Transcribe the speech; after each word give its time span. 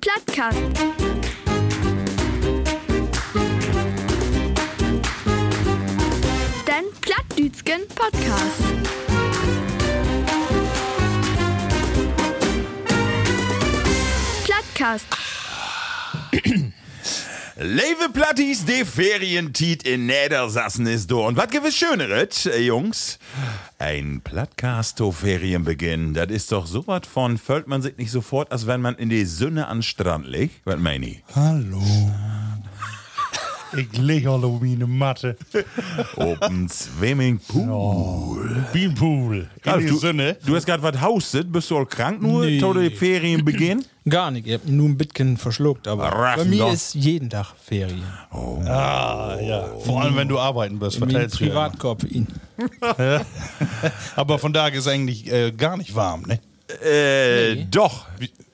Plattcast. 0.00 0.58
Den 6.66 6.84
Plattdütschen 7.00 7.88
Podcast. 7.94 8.62
Plattcast. 14.44 15.06
Leve 17.58 18.10
Plattis, 18.12 18.66
de 18.66 18.84
Ferientiet 18.84 19.82
in 19.84 20.04
Niedersassen 20.04 20.86
ist 20.86 21.10
do. 21.10 21.26
Und 21.26 21.38
was 21.38 21.48
gewiss 21.48 21.74
Schöneres, 21.74 22.44
äh, 22.44 22.60
Jungs? 22.60 23.18
Ein 23.78 24.20
Plattcast 24.20 24.98
to 24.98 25.10
Ferienbeginn, 25.10 26.12
das 26.12 26.26
ist 26.28 26.52
doch 26.52 26.66
so 26.66 26.86
was 26.86 27.06
von, 27.06 27.38
fühlt 27.38 27.66
man 27.66 27.80
sich 27.80 27.96
nicht 27.96 28.10
sofort, 28.10 28.52
als 28.52 28.66
wenn 28.66 28.82
man 28.82 28.96
in 28.96 29.08
die 29.08 29.24
Sonne 29.24 29.68
an 29.68 29.82
Strand 29.82 30.26
liegt? 30.26 30.66
Was 30.66 30.78
meine 30.78 31.06
ich? 31.06 31.22
Hallo. 31.34 31.80
Ich 33.76 33.98
leg 33.98 34.26
alle 34.26 34.46
um 34.46 34.60
meine 34.60 34.86
Matte. 34.86 35.36
Open 36.16 36.68
Swimmingpool. 36.68 38.64
Beanpool. 38.72 39.48
In 39.64 39.70
Ralf, 39.70 39.84
die 39.84 39.88
du, 39.90 40.36
du 40.46 40.56
hast 40.56 40.66
gerade 40.66 40.82
was 40.82 41.00
haustet, 41.00 41.50
bist 41.52 41.70
du 41.70 41.76
all 41.78 41.86
krank 41.86 42.20
nur, 42.22 42.44
Nee. 42.46 42.58
to 42.58 42.72
die 42.74 42.90
Ferien 42.90 43.44
Gar 44.08 44.30
nicht, 44.30 44.46
ich 44.46 44.54
hab 44.54 44.64
nur 44.66 44.88
ein 44.88 44.96
bisschen 44.96 45.36
verschluckt, 45.36 45.88
aber 45.88 46.04
Raffen 46.04 46.44
bei 46.44 46.48
mir 46.50 46.58
doch. 46.60 46.72
ist 46.72 46.94
jeden 46.94 47.28
Tag 47.28 47.54
Ferien. 47.60 48.04
Ah, 48.30 49.36
ja. 49.42 49.66
Vor 49.84 50.00
allem, 50.02 50.14
wenn 50.16 50.28
du 50.28 50.38
arbeiten 50.38 50.78
bist, 50.78 51.00
Mit 51.00 51.10
verteilst 51.10 51.40
du. 51.40 51.46
Privatkorb 51.46 52.02
für 52.02 52.06
ihn. 52.08 52.26
Aber 54.14 54.38
von 54.38 54.52
da 54.52 54.68
ist 54.68 54.86
eigentlich 54.86 55.30
äh, 55.32 55.50
gar 55.52 55.76
nicht 55.76 55.94
warm, 55.94 56.22
ne? 56.22 56.38
Äh, 56.84 57.54
Nee. 57.56 57.66
doch. 57.70 58.06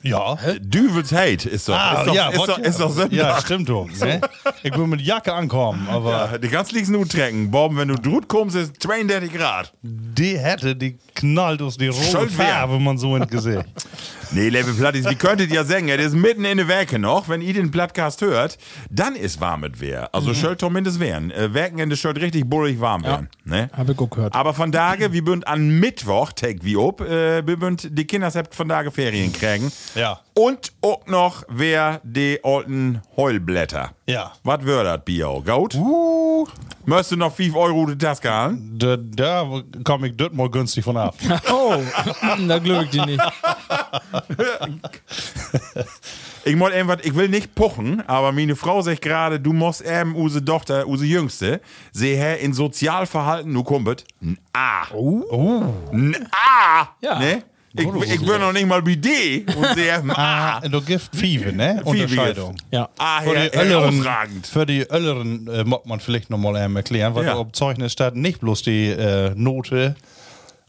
Ja. 0.03 0.37
Düvels 0.59 1.11
Hate 1.11 1.49
ist 1.49 1.67
doch, 1.69 1.75
Ah, 1.75 2.01
ist 2.01 2.07
doch, 2.07 2.15
ja, 2.15 2.29
ist 2.29 2.47
doch, 2.47 2.57
ist 2.59 2.79
doch 2.79 2.91
Sonntag. 2.91 3.13
Ja, 3.13 3.39
stimmt 3.41 3.69
doch. 3.69 3.87
Ne? 3.99 4.21
Ich 4.61 4.77
will 4.77 4.87
mit 4.87 5.01
Jacke 5.01 5.33
ankommen, 5.33 5.87
aber 5.89 6.11
Ja, 6.31 6.37
die 6.37 6.47
kannst 6.49 6.73
nichts 6.73 6.89
nur 6.89 7.07
trecken. 7.07 7.49
Bob, 7.51 7.75
wenn 7.75 7.87
du 7.87 7.95
drut 7.95 8.27
kommst, 8.27 8.55
ist 8.55 8.81
32 8.81 9.33
Grad. 9.33 9.73
die 9.81 10.37
hätte, 10.37 10.75
die 10.75 10.97
knallt 11.15 11.61
aus 11.61 11.77
die 11.77 11.87
rote 11.87 12.03
Schuld. 12.05 12.31
Farbe, 12.31 12.79
man 12.79 12.97
so 12.97 13.15
ins 13.15 13.29
Gesicht. 13.29 13.63
Nee, 14.31 14.49
Level 14.49 14.73
Plattis, 14.73 15.07
wie 15.07 15.15
könntet 15.15 15.51
ihr 15.51 15.63
sagen? 15.63 15.87
Es 15.89 16.07
ist 16.07 16.15
mitten 16.15 16.43
in 16.43 16.57
der 16.57 16.67
Werke 16.67 16.97
noch. 16.97 17.29
Wenn 17.29 17.41
ihr 17.41 17.53
den 17.53 17.69
Plattcast 17.69 18.19
hört, 18.21 18.57
dann 18.89 19.15
ist 19.15 19.39
warm 19.39 19.61
mit 19.61 19.79
Wehr. 19.79 20.09
Also 20.13 20.29
Mhm. 20.31 20.35
schuld 20.35 20.59
zumindest 20.59 20.99
werden. 20.99 21.29
Äh, 21.29 21.53
Werkenende 21.53 21.95
schuld 21.95 22.19
richtig 22.19 22.49
bullig 22.49 22.79
warm 22.81 23.03
werden. 23.03 23.29
Ne? 23.45 23.69
Hab 23.77 23.89
ich 23.89 23.99
auch 23.99 24.09
gehört. 24.09 24.33
Aber 24.33 24.55
von 24.55 24.71
Tage, 24.71 25.13
wir 25.13 25.23
bünd 25.23 25.47
an 25.47 25.79
Mittwoch, 25.79 26.31
take 26.31 26.63
wie 26.63 26.75
ob, 26.75 27.01
äh, 27.01 27.45
wir 27.45 27.57
bünd 27.57 27.87
die 27.91 28.05
Kinder 28.05 28.31
habt 28.33 28.55
von 28.55 28.67
Tage 28.69 28.89
Ferien 28.89 29.31
kriegen. 29.31 29.71
Ja. 29.95 30.19
Und 30.33 30.73
auch 30.81 31.05
noch 31.07 31.43
wer 31.47 32.01
die 32.03 32.39
alten 32.43 33.01
Heulblätter. 33.15 33.91
Ja. 34.07 34.33
Was 34.43 34.63
wird 34.63 34.85
das, 34.85 34.99
Bio? 35.05 35.41
Gaut? 35.41 35.75
Uh, 35.75 36.47
Möchtest 36.85 37.11
du 37.11 37.17
noch 37.17 37.33
5 37.33 37.55
Euro 37.55 37.85
die 37.85 37.97
Taske 37.97 38.29
haben? 38.29 38.77
da, 38.77 38.97
da 38.97 39.61
komme 39.83 40.07
ich 40.07 40.17
dort 40.17 40.33
mal 40.33 40.49
günstig 40.49 40.83
von 40.83 40.97
ab. 40.97 41.15
Oh, 41.51 41.75
da 42.47 42.59
glück 42.59 42.83
ich 42.83 42.89
die 42.89 43.05
nicht. 43.05 43.23
Ich, 46.45 46.57
muss 46.57 46.73
irgendwas, 46.73 46.97
ich 47.03 47.15
will 47.15 47.29
nicht 47.29 47.55
puchen, 47.55 48.03
aber 48.05 48.33
meine 48.33 48.57
Frau 48.57 48.81
sagt 48.81 49.01
gerade, 49.01 49.39
du 49.39 49.53
musst 49.53 49.79
eben 49.81 50.13
unsere 50.13 50.43
Tochter, 50.43 50.85
unsere 50.85 51.07
Jüngste, 51.09 51.61
sie 51.93 52.15
her 52.15 52.39
in 52.41 52.51
Sozialverhalten, 52.51 53.53
nu 53.53 53.63
kommt 53.63 54.03
ein 54.21 54.37
A. 54.51 54.83
Ein 54.91 56.27
A! 56.31 56.89
Ja. 57.01 57.19
Ne? 57.19 57.43
Ich, 57.75 57.85
ich 57.85 58.27
will 58.27 58.37
noch 58.37 58.53
nicht 58.53 58.67
mal 58.67 58.81
bei 58.83 58.93
D 58.95 59.45
und 59.55 59.65
sie 59.75 59.89
ein 59.89 60.11
A. 60.11 60.57
Ah, 60.57 60.61
du 60.67 60.79
gift 60.81 61.15
Five, 61.15 61.51
ne? 61.53 61.77
Five 61.83 61.85
Unterscheidung. 61.87 62.55
Ja. 62.69 62.87
A 62.99 63.21
Für 63.21 63.29
her, 63.37 63.49
die 63.49 63.57
Ölleren, 63.57 64.43
für 64.43 64.65
die 64.67 64.81
Ölleren 64.91 65.47
äh, 65.47 65.63
muss 65.63 65.79
man 65.85 65.99
vielleicht 65.99 66.29
noch 66.29 66.37
mal 66.37 66.55
ähm, 66.57 66.75
erklären, 66.75 67.15
weil 67.15 67.25
Ja. 67.25 67.33
da 67.33 67.39
auf 67.39 67.51
Zeugnis 67.53 67.91
steht 67.93 68.15
nicht 68.15 68.39
bloß 68.41 68.61
die 68.61 68.89
äh, 68.89 69.31
Note 69.35 69.95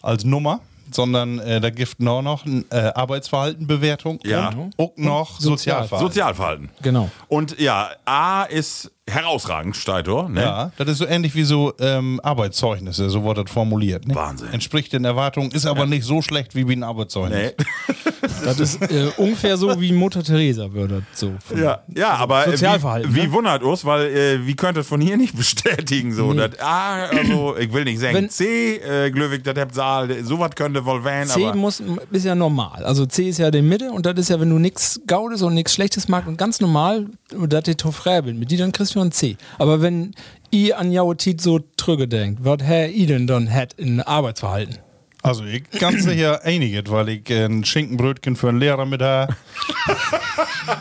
als 0.00 0.24
Nummer, 0.24 0.60
sondern 0.90 1.40
äh, 1.40 1.60
da 1.60 1.68
gibt 1.68 2.00
noch 2.00 2.22
noch 2.22 2.46
ein, 2.46 2.64
äh, 2.70 2.76
Arbeitsverhaltenbewertung 2.94 4.20
Ja. 4.24 4.48
und 4.48 4.72
auch 4.78 4.92
noch 4.96 5.40
Sozialverhalten. 5.40 6.08
Sozialverhalten. 6.08 6.70
Genau. 6.82 7.10
Und 7.28 7.58
ja, 7.60 7.90
A 8.06 8.44
ist 8.44 8.90
herausragend, 9.08 9.76
steht 9.76 10.06
da. 10.08 10.28
Ne? 10.28 10.40
Ja, 10.40 10.70
das 10.76 10.88
ist 10.88 10.98
so 10.98 11.06
ähnlich 11.06 11.34
wie 11.34 11.44
so 11.44 11.72
ähm, 11.78 12.20
Arbeitszeugnisse, 12.22 13.10
so 13.10 13.24
wird 13.24 13.38
das 13.38 13.50
formuliert. 13.50 14.06
Ne? 14.08 14.14
Wahnsinn. 14.14 14.48
Entspricht 14.52 14.92
den 14.92 15.04
Erwartungen, 15.04 15.50
ist 15.50 15.66
aber 15.66 15.86
nicht 15.86 16.04
so 16.04 16.22
schlecht 16.22 16.54
wie 16.54 16.66
wie 16.68 16.74
ein 16.76 16.82
Arbeitszeugnis. 16.82 17.52
Nee. 17.58 17.64
Das 18.42 18.58
ist 18.58 18.80
äh, 18.80 19.10
ungefähr 19.18 19.56
so 19.58 19.78
wie 19.80 19.92
Mutter 19.92 20.22
Teresa 20.22 20.72
würde. 20.72 21.02
So 21.12 21.32
von- 21.44 21.62
Ja, 21.62 21.82
ja 21.94 22.10
aber 22.14 22.46
äh, 22.46 22.50
Sozialverhalten, 22.52 23.14
wie, 23.14 23.22
wie 23.22 23.26
ne? 23.26 23.32
wundert 23.32 23.62
uns, 23.62 23.84
weil 23.84 24.06
äh, 24.06 24.46
wie 24.46 24.54
könnt 24.56 24.78
ihr 24.78 24.84
von 24.84 25.00
hier 25.00 25.16
nicht 25.18 25.36
bestätigen, 25.36 26.12
so, 26.14 26.32
Nee. 26.32 26.48
das 26.48 26.58
A, 26.60 27.04
also, 27.06 27.54
ich 27.58 27.70
will 27.72 27.84
nicht 27.84 28.00
sagen 28.00 28.14
Wenn- 28.14 28.30
C, 28.30 28.76
äh, 28.76 29.10
Glöwig, 29.10 29.44
das 29.44 29.54
habt 29.58 29.74
Saal, 29.74 30.24
sowas 30.24 30.50
könnte 30.54 30.84
wohl 30.86 31.04
werden, 31.04 31.28
C 31.28 31.44
aber. 31.46 31.54
muss, 31.56 31.82
ist 32.10 32.24
ja 32.24 32.34
normal. 32.34 32.82
Also 32.84 33.04
C 33.06 33.28
ist 33.28 33.38
ja 33.38 33.50
die 33.50 33.60
Mitte 33.62 33.90
und 33.90 34.06
das 34.06 34.14
ist 34.18 34.30
ja, 34.30 34.40
wenn 34.40 34.50
du 34.50 34.58
nichts 34.58 35.00
Gaudes 35.06 35.42
und 35.42 35.52
nichts 35.54 35.74
Schlechtes 35.74 36.08
magst 36.08 36.26
und 36.28 36.38
ganz 36.38 36.60
normal, 36.60 37.06
und 37.36 37.52
das 37.52 37.64
die 37.64 37.74
Tofräbel, 37.74 38.32
mit 38.34 38.50
die 38.50 38.56
dann 38.56 38.72
kriegst 38.72 38.93
ein 39.00 39.12
C. 39.12 39.36
Aber 39.58 39.82
wenn 39.82 40.14
i 40.52 40.72
an 40.72 40.92
Jautit 40.92 41.40
so 41.40 41.60
trüge 41.76 42.08
denkt, 42.08 42.44
was 42.44 42.62
Herr 42.62 42.88
I 42.88 43.06
denn 43.06 43.26
dann 43.26 43.52
hat 43.52 43.72
in 43.74 44.00
Arbeitsverhalten? 44.00 44.78
Also 45.22 45.44
ich 45.44 45.70
ganz 45.70 46.04
sicher 46.04 46.44
einiges, 46.44 46.90
weil 46.90 47.08
ich 47.08 47.30
ein 47.30 47.64
Schinkenbrötchen 47.64 48.36
für 48.36 48.50
einen 48.50 48.60
Lehrer 48.60 48.84
mit 48.84 49.00
da. 49.00 49.28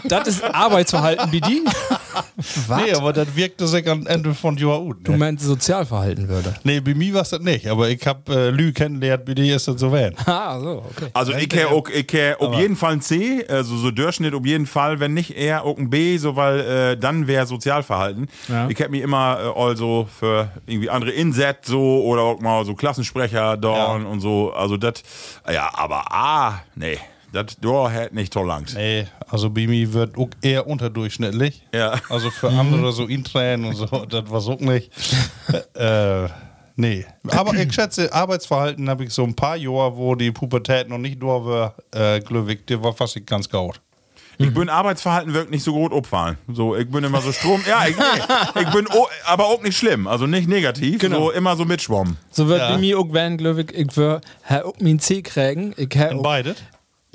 Das 0.04 0.28
ist 0.28 0.44
Arbeitsverhalten 0.44 1.32
wie 1.32 1.42
die? 1.42 1.64
Nee, 2.86 2.94
aber 2.94 3.14
das 3.14 3.36
wirkte 3.36 3.68
sich 3.68 3.88
am 3.90 4.06
Ende 4.08 4.34
von 4.34 4.58
Jahr 4.58 4.80
gut. 4.80 4.98
Du 5.08 5.12
Ne? 5.14 5.18
meinst 5.18 5.46
Sozialverhalten 5.46 6.28
würde. 6.28 6.54
Nee, 6.64 6.80
bei 6.80 6.94
mir 6.94 7.14
war 7.16 7.22
es 7.22 7.30
das 7.30 7.40
nicht, 7.42 7.68
aber 7.68 7.90
ich 7.90 8.06
hab 8.06 8.28
äh, 8.30 8.50
Lü 8.50 8.72
kennengelernt, 8.74 9.26
bei 9.26 9.34
dir 9.34 9.56
ist 9.56 9.68
das 9.68 9.80
so 9.80 9.92
werden. 9.92 10.16
Ah, 10.26 10.60
so, 10.60 10.84
okay. 10.90 11.10
Also 11.14 11.34
ich 11.34 11.48
kenne 11.50 11.68
auch, 11.70 11.88
ich 11.90 12.08
auf 12.40 12.56
jeden 12.58 12.76
Fall 12.76 12.94
ein 12.94 13.02
C, 13.02 13.46
also 13.48 13.78
so 13.78 13.92
Durchschnitt 13.92 14.34
auf 14.34 14.46
jeden 14.46 14.66
Fall, 14.66 15.00
wenn 15.00 15.14
nicht 15.14 15.36
eher 15.38 15.64
auch 15.64 15.78
ein 15.78 15.90
B, 15.90 16.18
so 16.18 16.36
weil 16.36 16.60
äh, 16.60 16.98
dann 16.98 17.28
wäre 17.28 17.46
Sozialverhalten. 17.46 18.28
Ja. 18.48 18.68
Ich 18.70 18.80
hätte 18.80 18.90
mich 18.92 19.02
immer 19.02 19.54
äh, 19.56 19.60
also 19.60 20.08
für 20.20 20.50
irgendwie 20.66 20.90
andere 20.90 21.12
Inset 21.12 21.58
so 21.66 22.04
oder 22.04 22.22
auch 22.24 22.40
mal 22.40 22.66
so 22.66 22.74
Klassensprecher 22.74 23.58
dorn 23.58 24.06
und 24.06 24.20
so, 24.22 24.52
also 24.54 24.78
das, 24.78 24.94
ja, 25.52 25.70
aber 25.74 26.12
A, 26.12 26.62
nee, 26.76 26.98
das 27.34 27.58
da 27.60 27.90
hätte 27.90 28.16
nicht 28.16 28.32
toll 28.32 28.48
langt. 28.48 28.74
Nee, 28.76 29.08
also 29.28 29.50
bei 29.50 29.68
mir 29.68 29.92
wird 29.94 30.18
auch 30.18 30.30
eher 30.42 30.68
unterdurchschnittlich. 30.68 31.64
Ja. 31.74 32.00
Also 32.10 32.30
für 32.30 32.50
andere 32.50 32.92
so 32.94 33.06
Intränen 33.08 33.66
und 33.66 33.76
so, 33.76 33.86
das 34.10 34.30
war 34.30 34.48
auch 34.48 34.60
nicht. 34.60 34.92
äh, 35.74 36.28
nee. 36.76 37.06
Aber 37.30 37.54
ich 37.56 37.74
schätze, 37.74 38.14
Arbeitsverhalten 38.14 38.90
habe 38.90 39.04
ich 39.06 39.10
so 39.12 39.24
ein 39.24 39.36
paar 39.36 39.58
Jahre, 39.58 39.98
wo 39.98 40.16
die 40.16 40.32
Pubertät 40.32 40.88
noch 40.90 40.98
nicht 41.00 41.22
da 41.22 41.28
war, 41.28 41.76
äh, 41.92 42.20
glücklich, 42.22 42.66
der 42.66 42.84
war 42.84 42.94
fast 42.94 43.26
ganz 43.26 43.50
gut. 43.50 43.82
Ich 44.40 44.52
bin 44.52 44.68
Arbeitsverhalten 44.68 45.32
wirkt 45.36 45.52
nicht 45.52 45.64
so 45.64 45.74
gut 45.74 45.94
abfallen. 45.94 46.40
So, 46.52 46.76
ich 46.76 46.90
bin 46.90 47.04
immer 47.04 47.22
so 47.22 47.32
Strom. 47.32 47.62
Ja, 47.70 47.86
ich, 47.88 47.96
nee, 47.96 48.62
ich 48.64 48.70
bin 48.72 48.88
o, 48.88 49.08
aber 49.28 49.46
auch 49.46 49.62
nicht 49.62 49.78
schlimm, 49.78 50.08
also 50.08 50.26
nicht 50.26 50.50
negativ, 50.50 51.00
Genau. 51.00 51.26
so 51.26 51.32
immer 51.32 51.56
so 51.56 51.66
mitschwommen. 51.66 52.18
So 52.32 52.48
wird 52.48 52.60
Ja. 52.62 52.72
bei 52.72 52.78
mir 52.80 52.98
auch 52.98 53.14
werden, 53.14 53.38
glaube 53.38 53.62
ich, 53.62 53.72
ich 53.72 53.96
will 53.96 54.22
Herr 54.42 54.66
auch 54.66 54.74
mein 54.80 54.98
C 55.00 55.22
kriegen. 55.22 55.76
Ich 55.78 55.96
habe 56.00 56.16
auch 56.16 56.24
Beide? 56.24 56.56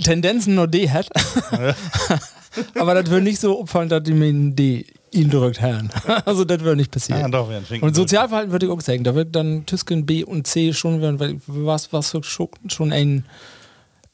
Tendenzen 0.03 0.55
nur 0.55 0.67
D 0.67 0.91
hat. 0.91 1.09
Aber 2.75 2.95
das 2.95 3.11
wird 3.11 3.23
nicht 3.23 3.41
so 3.41 3.61
auffallen, 3.61 3.89
dass 3.89 4.03
die 4.03 4.13
mir 4.13 4.29
ein 4.29 4.57
D 4.57 4.87
ihn 5.13 5.31
drückt 5.31 5.61
haben. 5.61 5.91
Also 6.25 6.45
das 6.45 6.61
wird 6.61 6.77
nicht 6.77 6.91
passieren. 6.91 7.25
Ah, 7.25 7.29
doch. 7.29 7.51
Und 7.81 7.95
Sozialverhalten 7.95 8.53
würde 8.53 8.67
ich 8.67 8.73
auch 8.73 8.81
sagen, 8.81 9.05
da 9.05 9.15
wird 9.15 9.35
dann 9.35 9.65
Tüsken 9.67 10.07
B 10.07 10.25
und 10.25 10.47
C 10.47 10.73
schon 10.73 11.01
werden, 11.01 11.19
weil 11.21 11.41
was, 11.47 11.93
was 11.93 12.15
schon, 12.23 12.93
ein 12.93 13.25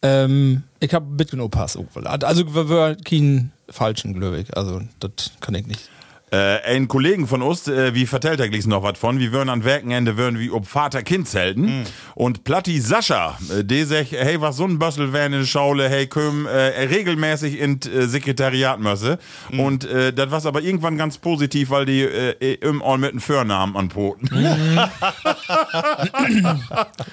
ähm, 0.02 0.64
ich 0.80 0.92
habe 0.92 1.06
ein 1.06 1.16
bisschen 1.16 1.40
aufpassen. 1.40 1.88
Also 2.04 2.54
wir 2.54 2.68
wir 2.68 2.96
keinen 2.96 3.52
falschen, 3.70 4.12
glaube 4.12 4.38
ich. 4.40 4.54
Also 4.56 4.82
das 5.00 5.32
kann 5.40 5.54
ich 5.54 5.66
nicht. 5.66 5.88
Äh, 6.34 6.62
ein 6.64 6.88
Kollegen 6.88 7.28
von 7.28 7.42
uns, 7.42 7.68
äh, 7.68 7.94
wie 7.94 8.06
vertellt 8.06 8.40
er 8.40 8.48
gleich 8.48 8.66
noch 8.66 8.82
was 8.82 8.98
von, 8.98 9.20
wir 9.20 9.30
würden 9.30 9.48
an 9.50 9.62
Werkenende 9.64 10.16
würden 10.16 10.40
wie 10.40 10.50
ob 10.50 10.66
Vater-Kind 10.66 11.28
zelten. 11.28 11.62
Mhm. 11.62 11.84
Und 12.16 12.42
Platti 12.42 12.80
Sascha, 12.80 13.38
äh, 13.56 13.62
der 13.62 13.86
sagt, 13.86 14.10
hey, 14.12 14.40
was 14.40 14.56
so 14.56 14.64
ein 14.64 14.78
Bössel 14.80 15.12
wären 15.12 15.32
in 15.32 15.40
der 15.40 15.46
Schaule, 15.46 15.88
hey, 15.88 16.08
komm, 16.08 16.46
äh, 16.46 16.50
regelmäßig 16.86 17.60
in 17.60 17.78
äh, 17.82 18.06
Sekretariat 18.08 18.80
müsse. 18.80 19.18
Mhm. 19.52 19.60
Und 19.60 19.84
äh, 19.84 20.12
das 20.12 20.30
war 20.30 20.44
aber 20.46 20.62
irgendwann 20.62 20.98
ganz 20.98 21.18
positiv, 21.18 21.70
weil 21.70 21.86
die 21.86 22.02
äh, 22.02 22.54
im 22.54 22.82
All 22.82 22.98
mit 22.98 23.10
einem 23.12 23.20
Vornamen 23.20 23.76
anpoten. 23.76 24.28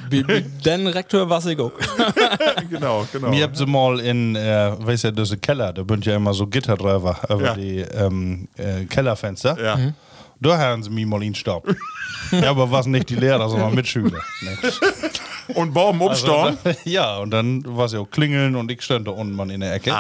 Wie, 0.10 0.28
wie 0.28 0.42
den 0.42 0.88
Rektor 0.88 1.30
was 1.30 1.46
ich 1.46 1.60
auch. 1.60 1.72
genau, 2.70 3.08
genau. 3.12 3.30
Mir 3.30 3.44
habt 3.44 3.58
sie 3.58 3.66
mal 3.66 4.00
in, 4.00 4.36
äh, 4.36 4.72
weißt 4.80 5.04
ja, 5.06 5.12
diese 5.12 5.38
Keller, 5.38 5.74
da 5.74 5.84
bünd 5.84 6.06
ja 6.06 6.16
immer 6.16 6.34
so 6.34 6.48
Gitter 6.48 6.76
drüber, 6.76 7.18
über 7.30 7.44
Ja. 7.44 7.54
die 7.54 7.80
ähm, 7.80 8.48
äh, 8.58 8.86
Kellerfenster. 9.12 9.58
Ja. 9.62 9.76
Mhm. 9.76 9.94
Da 10.40 10.58
haben 10.58 10.82
sie 10.82 10.90
mich 10.90 11.06
mal 11.06 11.22
in 11.22 11.36
Staub. 11.36 11.68
ja, 12.32 12.50
aber 12.50 12.72
was 12.72 12.88
nicht 12.88 13.10
die 13.10 13.16
Lehrer, 13.16 13.48
sondern 13.48 13.76
Mitschüler. 13.76 14.22
Und 15.54 15.72
Baum 15.72 16.02
umstorn. 16.02 16.58
Also, 16.64 16.80
ja, 16.90 17.18
und 17.18 17.30
dann 17.30 17.64
war 17.66 17.86
es 17.86 17.92
ja 17.92 18.00
auch 18.00 18.10
klingeln 18.10 18.56
und 18.56 18.72
ich 18.72 18.82
stand 18.82 19.08
da 19.08 19.12
unten 19.12 19.36
mal 19.36 19.52
in 19.52 19.60
der 19.60 19.76
Ecke. 19.76 19.94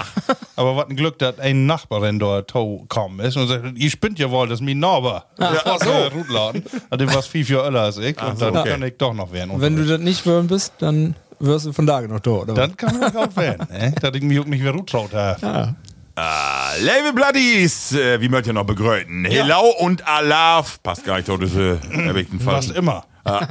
Aber 0.55 0.75
was 0.77 0.89
ein 0.89 0.95
Glück, 0.95 1.19
dass 1.19 1.37
ein 1.37 1.67
Nachbarin 1.67 2.17
da 2.17 2.41
gekommen 2.41 3.19
ist 3.19 3.37
und 3.37 3.47
sagt, 3.49 3.77
ihr 3.77 3.89
spinnt 3.91 4.17
ja 4.17 4.31
wohl, 4.31 4.47
das 4.47 4.61
ist 4.61 4.65
mein 4.65 4.79
Nachbar. 4.79 5.25
Ja, 5.39 5.77
so. 5.77 6.17
Rutladen. 6.17 6.63
Also, 6.89 7.13
war 7.13 7.21
viel 7.21 7.45
viel 7.45 7.57
öller 7.57 7.81
als 7.81 7.97
ich 7.97 8.19
und 8.19 8.39
so, 8.39 8.45
dann 8.45 8.57
okay. 8.57 8.69
kann 8.71 8.83
ich 8.83 8.97
doch 8.97 9.13
noch 9.13 9.31
werden. 9.31 9.51
Wenn 9.57 9.75
du 9.75 9.85
das 9.85 9.99
nicht 9.99 10.25
wollen 10.25 10.47
bist, 10.47 10.73
dann 10.79 11.15
wirst 11.39 11.67
du 11.67 11.73
von 11.73 11.85
da 11.85 12.01
noch 12.01 12.19
da, 12.19 12.31
oder? 12.31 12.53
dann 12.55 12.75
kann 12.77 12.99
man 12.99 13.15
auch 13.15 13.35
werden, 13.35 13.67
ne? 13.71 13.93
dass 14.01 14.15
ich 14.15 14.23
mich 14.23 14.39
auch 14.39 14.45
nicht 14.45 14.63
mehr 14.63 14.71
rutraut 14.71 15.13
habe. 15.13 15.75
Ah, 16.15 16.73
Label 16.79 17.13
Bloodies, 17.13 17.93
äh, 17.93 18.19
wie 18.19 18.27
möcht 18.27 18.45
ihr 18.47 18.53
noch 18.53 18.65
begrüßen? 18.65 19.23
Hello 19.25 19.73
und 19.79 20.05
Alaf. 20.05 20.81
Passt 20.83 21.05
gar 21.05 21.15
nicht, 21.15 21.25
so 21.27 21.37
diese 21.37 21.79
erweckten 21.89 22.39
Fast 22.39 22.67
Falschen. 22.67 22.75
immer. 22.75 23.05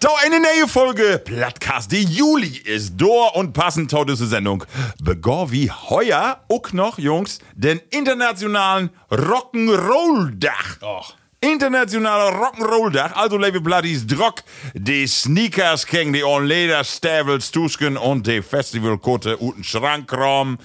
Da 0.00 0.08
eine 0.24 0.38
neue 0.40 0.68
Folge 0.68 1.20
Plattcast. 1.24 1.90
Die 1.90 2.04
Juli 2.04 2.58
ist 2.58 2.94
da 3.00 3.28
und 3.34 3.52
passend 3.54 3.90
zu 3.90 4.04
dieser 4.04 4.26
Sendung. 4.26 4.64
Begor 5.02 5.50
wie 5.50 5.70
heuer 5.70 6.40
auch 6.48 6.72
noch, 6.72 6.98
Jungs, 6.98 7.38
den 7.54 7.80
internationalen 7.90 8.90
Rock'n'Roll-Dach. 9.10 10.82
Och. 10.82 11.14
Internationaler 11.40 12.36
Rock'n'Roll-Dach, 12.38 13.16
also 13.16 13.36
Levi 13.36 13.60
Bloodies 13.60 14.06
Drock, 14.06 14.42
die 14.74 15.06
Sneakers 15.06 15.86
gegen 15.86 16.12
die 16.12 16.24
On 16.24 16.44
Leder 16.46 16.82
Stavels 16.84 17.50
Tusken 17.50 17.96
und 17.96 18.26
die 18.26 18.42
Festivalkote 18.42 19.42
uten 19.42 19.62
Schrankraum. 19.64 20.58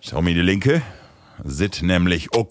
Schau 0.00 0.22
mir 0.22 0.34
die 0.34 0.40
Linke. 0.42 0.82
Sit 1.44 1.82
nämlich 1.82 2.32
auch 2.34 2.48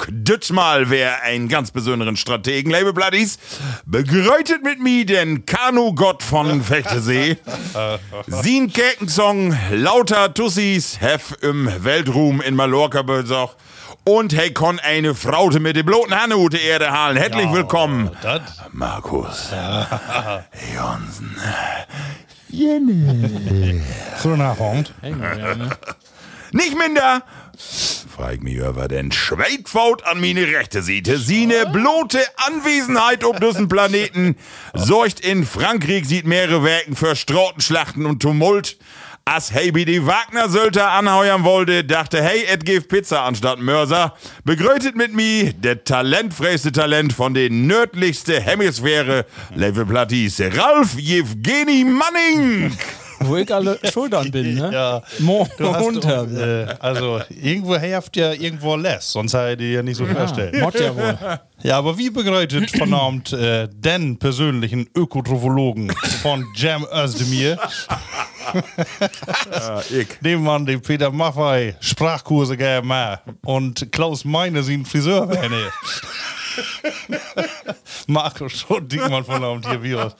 mal 0.51 0.89
wer 0.89 1.21
einen 1.23 1.49
ganz 1.49 1.71
besonderen 1.71 2.15
Strategen, 2.15 2.71
Label 2.71 2.94
Bloodies. 2.94 3.38
Begräutet 3.85 4.63
mit 4.63 4.79
mir 4.79 5.05
den 5.05 5.45
Kanu-Gott 5.45 6.23
von 6.23 6.61
Fechtesee. 6.63 7.38
Sin 8.27 8.71
Kerkensong, 8.71 9.57
lauter 9.71 10.33
Tussis, 10.33 11.01
hef 11.01 11.35
im 11.41 11.69
Weltruhm 11.83 12.39
in 12.41 12.55
Mallorca 12.55 13.01
besach. 13.01 13.55
Und 14.05 14.33
hey, 14.33 14.53
kon 14.53 14.79
eine 14.79 15.15
Fraute 15.15 15.59
mit 15.59 15.75
dem 15.75 15.85
bloten 15.85 16.15
Hannehut 16.15 16.53
die 16.53 16.61
Erde 16.61 16.91
halen. 16.91 17.17
Herzlich 17.17 17.51
willkommen, 17.51 18.09
Das? 18.21 18.41
Markus 18.71 19.51
Jonsen. 20.73 21.35
Guten 24.23 24.41
Abend. 24.41 24.93
Nicht 26.51 26.77
minder. 26.77 27.23
Frag 28.15 28.41
mich 28.44 28.55
über 28.55 28.88
den 28.88 29.11
Schweigfaut 29.11 30.03
an 30.05 30.19
meine 30.21 30.47
rechte 30.47 30.81
Seite. 30.81 31.17
Sine 31.17 31.65
blote 31.71 32.19
Anwesenheit 32.38 33.23
auf 33.23 33.39
diesem 33.39 33.67
Planeten 33.67 34.35
sorgt 34.73 35.19
in 35.19 35.45
Frankreich 35.45 36.05
sieht 36.07 36.25
mehrere 36.25 36.63
Werken 36.63 36.95
für 36.95 37.15
Strautenschlachten 37.15 38.05
und 38.05 38.21
Tumult. 38.21 38.77
As 39.25 39.53
Heibi 39.53 39.83
die 39.83 40.05
Wagner-Sölter 40.05 40.89
anheuern 40.89 41.44
wollte, 41.44 41.83
dachte, 41.83 42.23
hey, 42.23 42.45
et 42.45 42.63
gib 42.63 42.88
Pizza 42.88 43.23
anstatt 43.23 43.59
Mörser. 43.59 44.13
Begrüßet 44.45 44.95
mit 44.95 45.13
mir 45.13 45.51
der 45.51 45.83
talentfreieste 45.83 46.71
Talent 46.71 47.11
von 47.11 47.33
den 47.33 47.67
nördlichste 47.67 48.39
Hemisphäre, 48.39 49.25
Level 49.53 49.85
Plattis, 49.85 50.39
Ralf 50.39 50.97
Jewgeni 50.97 51.83
Manning. 51.83 52.71
Wo 53.19 53.35
ich 53.35 53.53
alle 53.53 53.79
Schultern 53.91 54.31
bin, 54.31 54.55
ne? 54.55 54.71
Ja. 54.73 55.01
Mo 55.19 55.47
runter. 55.59 56.25
doch, 56.25 56.39
äh, 56.39 56.67
also 56.79 57.21
irgendwo 57.29 57.75
helft 57.75 58.15
ja 58.15 58.31
irgendwo 58.33 58.75
less, 58.75 59.11
sonst 59.11 59.33
hätte 59.33 59.51
ich 59.51 59.57
dir 59.57 59.71
ja 59.71 59.83
nicht 59.83 59.97
so 59.97 60.05
vorstellen. 60.05 60.59
Mott 60.61 60.79
ja 60.79 60.95
wohl. 60.95 61.17
Ja, 61.63 61.79
aber 61.79 61.97
wie 61.97 62.11
begleitet 62.11 62.69
vernahmt 62.69 63.33
äh, 63.33 63.67
den 63.67 64.19
persönlichen 64.19 64.87
Ökotropologen 64.95 65.91
von 66.21 66.45
Jam 66.55 66.85
Özdemir, 66.93 67.57
ich. 69.89 70.07
dem 70.21 70.43
Mann, 70.43 70.67
dem 70.67 70.81
Peter 70.83 71.09
Maffei 71.09 71.75
Sprachkurse 71.79 72.55
gegeben 72.57 72.93
und 73.43 73.91
Klaus 73.91 74.23
Meine 74.23 74.61
sind 74.61 74.87
Friseur 74.87 75.27
wäre. 75.29 75.71
Marco 78.05 78.47
schon 78.49 78.87
Dickmann 78.87 79.23
vernahmt 79.23 79.67
hier 79.67 79.81
wie 79.81 79.95
was. 79.95 80.15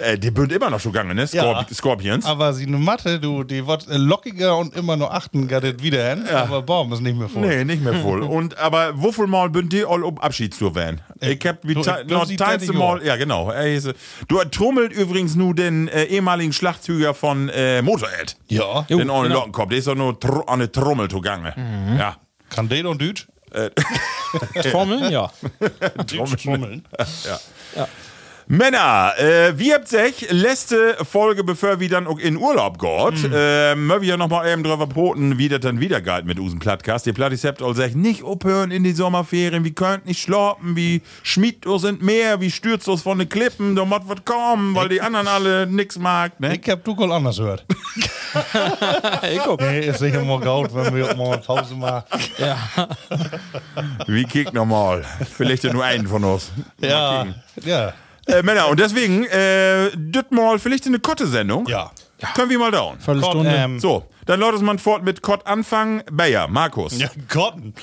Äh, 0.00 0.18
die 0.18 0.30
bünd 0.30 0.52
immer 0.52 0.70
noch 0.70 0.80
so 0.80 0.90
gegangen, 0.90 1.16
ne? 1.16 1.26
Scorp 1.26 1.66
Ja. 1.70 1.74
Scorpions. 1.74 2.24
Aber 2.26 2.52
sie 2.52 2.66
eine 2.66 2.78
Mathe, 2.78 3.18
du, 3.18 3.42
die 3.44 3.66
wird 3.66 3.88
äh, 3.88 3.96
lockiger 3.96 4.56
und 4.58 4.76
immer 4.76 4.96
nur 4.96 5.12
achten, 5.14 5.48
geht 5.48 5.82
wieder 5.82 6.10
hin, 6.10 6.26
aber 6.28 6.62
Baum 6.62 6.92
ist 6.92 7.00
nicht 7.00 7.16
mehr 7.16 7.28
voll. 7.28 7.42
Nee, 7.46 7.64
nicht 7.64 7.82
mehr 7.82 7.94
voll. 7.94 8.22
Und 8.32 8.58
aber 8.58 8.92
wofür 9.00 9.26
mal 9.26 9.50
bünd 9.50 9.72
die 9.72 9.84
all 9.84 10.02
um 10.04 10.18
Abschied 10.18 10.54
zu 10.54 10.74
werden? 10.74 11.00
Ich 11.20 11.44
hab 11.46 11.58
wie 11.66 11.74
du- 11.74 11.82
ta- 11.82 12.02
du 12.04 12.14
noch 12.14 12.26
siehst 12.26 12.40
teils 12.40 12.62
das 12.62 12.68
nicht 12.70 12.78
mal, 12.78 13.04
ja 13.04 13.16
genau. 13.16 13.50
Er 13.50 13.80
Du 14.28 14.38
trommelt 14.50 14.92
übrigens 14.92 15.34
nur 15.34 15.54
den 15.54 15.88
äh, 15.88 16.04
ehemaligen 16.04 16.52
Schlachtzüger 16.52 17.14
von 17.14 17.48
äh, 17.48 17.80
Motorhead. 17.82 18.36
Ja, 18.48 18.82
den 18.82 19.08
ohne 19.10 19.28
genau. 19.28 19.40
Lockenkopf, 19.40 19.68
der 19.70 19.78
ist 19.78 19.86
doch 19.86 19.94
nur 19.94 20.18
tr 20.18 20.42
an 20.48 20.54
eine 20.60 20.70
Trommel 20.70 21.08
zugange. 21.08 21.54
Ja. 21.98 22.16
kann 22.50 22.68
den 22.68 22.86
und 22.86 23.00
Deutsch? 23.00 23.26
Formeln, 24.70 25.12
ja. 25.12 25.30
Deutsch 26.06 26.42
trommeln. 26.42 26.84
Männer, 28.54 29.14
äh, 29.16 29.58
wie 29.58 29.72
habt 29.72 29.88
sich 29.88 30.30
letzte 30.30 30.94
Folge, 31.10 31.42
bevor 31.42 31.80
wir 31.80 31.88
dann 31.88 32.06
auch 32.06 32.18
in 32.18 32.36
Urlaub 32.36 32.78
geht, 32.78 33.22
Mhm. 33.30 33.32
äh, 33.34 33.74
möchten 33.74 34.02
wir 34.02 34.08
ja 34.10 34.16
noch 34.18 34.28
mal 34.28 34.46
eben 34.46 34.62
drüber 34.62 34.86
broten, 34.86 35.38
wie 35.38 35.48
das 35.48 35.60
dann 35.60 35.80
wieder 35.80 36.02
geht 36.02 36.26
mit 36.26 36.38
unserem 36.38 36.58
Plattcast. 36.58 37.06
Die 37.06 37.14
Plattis 37.14 37.44
habt 37.44 37.62
all 37.62 37.70
gesagt, 37.72 37.96
nicht 37.96 38.22
aufhören 38.22 38.70
in 38.70 38.84
die 38.84 38.92
Sommerferien, 38.92 39.64
wir 39.64 39.72
könnt 39.72 40.04
nicht 40.04 40.20
schlafen, 40.20 40.76
wie 40.76 41.00
schmied 41.22 41.64
uns 41.64 41.80
sind 41.80 42.02
mehr, 42.02 42.42
wie 42.42 42.50
stürzt 42.50 42.86
uns 42.88 43.00
von 43.00 43.18
den 43.18 43.28
Klippen, 43.30 43.74
da 43.74 43.86
muss 43.86 44.00
was 44.04 44.22
kommen, 44.26 44.74
weil 44.74 44.90
die 44.90 45.00
anderen 45.00 45.28
alle 45.28 45.66
nix 45.66 45.98
mag, 45.98 46.38
ne? 46.38 46.54
Ich 46.62 46.68
hab 46.70 46.84
du 46.84 46.94
wohl 46.94 47.10
anders 47.10 47.38
gehört. 47.38 47.64
Ey, 49.22 49.40
guck. 49.42 49.62
Nee, 49.62 49.80
ist 49.86 50.00
sicher 50.00 50.22
mal 50.22 50.40
gut, 50.40 50.74
wenn 50.74 50.94
wir 50.94 51.10
auch 51.10 51.16
mal 51.16 51.38
Pause 51.38 51.74
machen. 51.74 52.04
Ja. 52.36 52.58
Wie 54.06 54.24
kick 54.24 54.52
noch 54.52 54.66
mal. 54.66 55.02
Vielleicht 55.38 55.64
ja 55.64 55.72
nur 55.72 55.84
einen 55.84 56.06
von 56.06 56.22
uns. 56.22 56.50
Ja, 56.80 57.26
ja, 57.64 57.94
Äh, 58.26 58.42
Männer, 58.42 58.68
und 58.68 58.78
deswegen, 58.78 59.24
äh, 59.24 59.90
das 59.96 60.24
mal 60.30 60.58
vielleicht 60.58 60.86
eine 60.86 60.98
Kotte-Sendung. 60.98 61.66
ja. 61.68 61.90
Können 62.36 62.50
wir 62.50 62.58
mal 62.60 62.70
dauern. 62.70 63.00
Viertelstunde. 63.00 63.50
Gott, 63.50 63.58
ähm, 63.58 63.80
So, 63.80 64.04
dann 64.26 64.38
lautet 64.38 64.62
man 64.62 64.78
fort 64.78 65.02
mit 65.02 65.22
Kott 65.22 65.44
anfangen. 65.44 66.04
Bayer, 66.12 66.46
Markus. 66.46 66.96
Ja, 66.96 67.08
Cotton. 67.28 67.74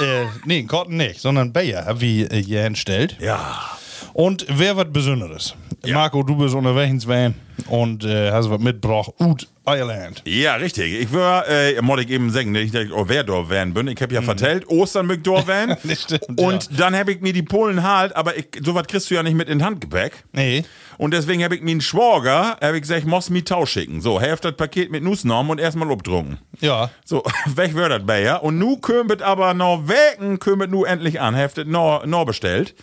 äh, 0.00 0.24
nee, 0.44 0.64
Cotton 0.64 0.96
nicht, 0.96 1.20
sondern 1.20 1.52
Bayer, 1.52 2.00
wie 2.00 2.22
äh, 2.24 2.40
ihr 2.40 2.64
hinstellt. 2.64 3.16
Ja. 3.20 3.70
Und 4.12 4.46
wer 4.48 4.76
was 4.76 4.92
Besonderes? 4.92 5.54
Marco, 5.92 6.22
du 6.22 6.36
bist 6.36 6.54
unterwegs 6.54 7.06
Van 7.06 7.34
und 7.68 8.04
äh, 8.04 8.30
hast 8.30 8.50
was 8.50 8.58
mitgebracht. 8.58 9.10
Ut 9.20 9.48
Ireland. 9.66 10.22
Ja, 10.26 10.56
richtig. 10.56 11.00
Ich 11.00 11.12
war, 11.12 11.48
äh, 11.48 11.80
muss 11.80 12.00
ich 12.00 12.10
eben 12.10 12.30
sagen, 12.30 12.54
ich 12.54 12.70
denke, 12.70 12.94
oh, 12.94 13.04
wer 13.06 13.24
da 13.24 13.48
van 13.48 13.72
bin. 13.72 13.88
Ich 13.88 14.00
hab 14.02 14.12
ja 14.12 14.20
vertellt, 14.20 14.68
Ostern 14.68 15.06
mit 15.06 15.26
da 15.26 15.46
van. 15.46 15.76
Stimmt, 15.96 16.38
Und 16.38 16.70
ja. 16.70 16.76
dann 16.76 16.96
hab 16.96 17.08
ich 17.08 17.20
mir 17.20 17.32
die 17.32 17.42
Polen 17.42 17.82
halt, 17.82 18.14
aber 18.14 18.36
ich, 18.36 18.48
sowas 18.62 18.86
kriegst 18.86 19.10
du 19.10 19.14
ja 19.14 19.22
nicht 19.22 19.34
mit 19.34 19.48
in 19.48 19.64
Handgepäck. 19.64 20.24
Nee. 20.32 20.64
Und 20.98 21.12
deswegen 21.14 21.42
hab 21.42 21.52
ich 21.52 21.62
mir 21.62 21.72
einen 21.72 21.80
Schwager, 21.80 22.58
hab 22.60 22.74
ich 22.74 22.82
gesagt, 22.82 23.00
ich 23.00 23.06
muss 23.06 23.30
mir 23.30 23.44
Tausch 23.44 23.72
schicken. 23.72 24.00
So, 24.00 24.20
Hälfte 24.20 24.48
das 24.48 24.56
Paket 24.56 24.90
mit 24.90 25.02
Nussnorm 25.02 25.48
und 25.50 25.58
erstmal 25.58 25.90
abdrucken. 25.90 26.38
Ja. 26.60 26.90
So, 27.04 27.22
weg 27.46 27.74
wird 27.74 27.90
das 27.90 28.04
bei 28.04 28.20
ja. 28.20 28.36
Und 28.36 28.58
nu 28.58 28.76
kümmert 28.76 29.22
aber 29.22 29.54
noch 29.54 29.84
Wegen, 29.88 30.38
kümmert 30.38 30.70
nu 30.70 30.84
endlich 30.84 31.20
an. 31.20 31.34
Heftet 31.34 31.68
noch 31.68 32.24
bestellt. 32.26 32.74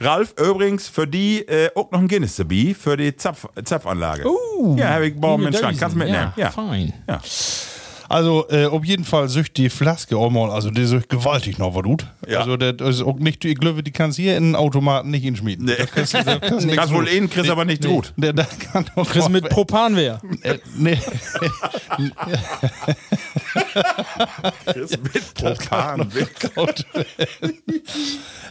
Ralf, 0.00 0.34
übrigens, 0.38 0.88
für 0.88 1.06
die 1.06 1.40
äh, 1.48 1.70
auch 1.74 1.90
noch 1.90 2.00
ein 2.00 2.08
Guinness 2.08 2.36
dabei, 2.36 2.74
für 2.78 2.96
die 2.96 3.16
Zapf, 3.16 3.46
Zapfanlage. 3.64 4.26
Uh, 4.26 4.76
ja, 4.76 4.90
hab 4.90 5.02
ich 5.02 5.14
Liebe 5.14 5.38
mit 5.38 5.56
Schrank. 5.56 5.78
Kannst 5.78 5.94
du 5.94 5.98
mitnehmen. 5.98 6.32
Ja, 6.36 6.44
Ja. 6.44 6.50
fein. 6.50 6.92
ja. 7.08 7.20
Also, 8.08 8.46
äh, 8.50 8.66
auf 8.66 8.84
jeden 8.84 9.04
Fall 9.04 9.28
sücht 9.28 9.56
die 9.56 9.68
Flaske 9.70 10.16
auch 10.16 10.30
mal, 10.30 10.50
also 10.50 10.70
die 10.70 10.84
sücht 10.86 11.08
gewaltig 11.08 11.58
noch 11.58 11.74
was 11.74 11.82
gut. 11.82 12.06
Ja. 12.28 12.40
Also, 12.40 12.56
das 12.56 12.96
ist 12.96 13.02
auch 13.02 13.16
nicht, 13.18 13.44
ich 13.44 13.58
glaube, 13.58 13.82
die 13.82 13.90
kannst 13.90 14.16
hier 14.18 14.36
in 14.36 14.44
den 14.44 14.56
Automaten 14.56 15.10
nicht 15.10 15.24
inschmieden. 15.24 15.66
Nee. 15.66 15.74
Das 15.76 15.90
kannst 16.12 16.14
du- 16.14 16.24
das 16.40 16.40
kannst 16.40 16.68
Kannst 16.68 16.94
wohl 16.94 17.08
in, 17.08 17.28
Chris 17.30 17.48
aber 17.50 17.64
nicht 17.64 17.84
gut. 17.84 18.12
Der, 18.16 18.32
der 18.32 18.46
kann 18.72 18.84
doch 18.94 19.08
Chris 19.10 19.28
mit 19.28 19.48
Propanwehr. 19.48 20.20
äh, 20.42 20.58
nee. 20.76 20.98
Chris 24.66 24.90
mit 24.92 25.34
Propan. 25.34 26.10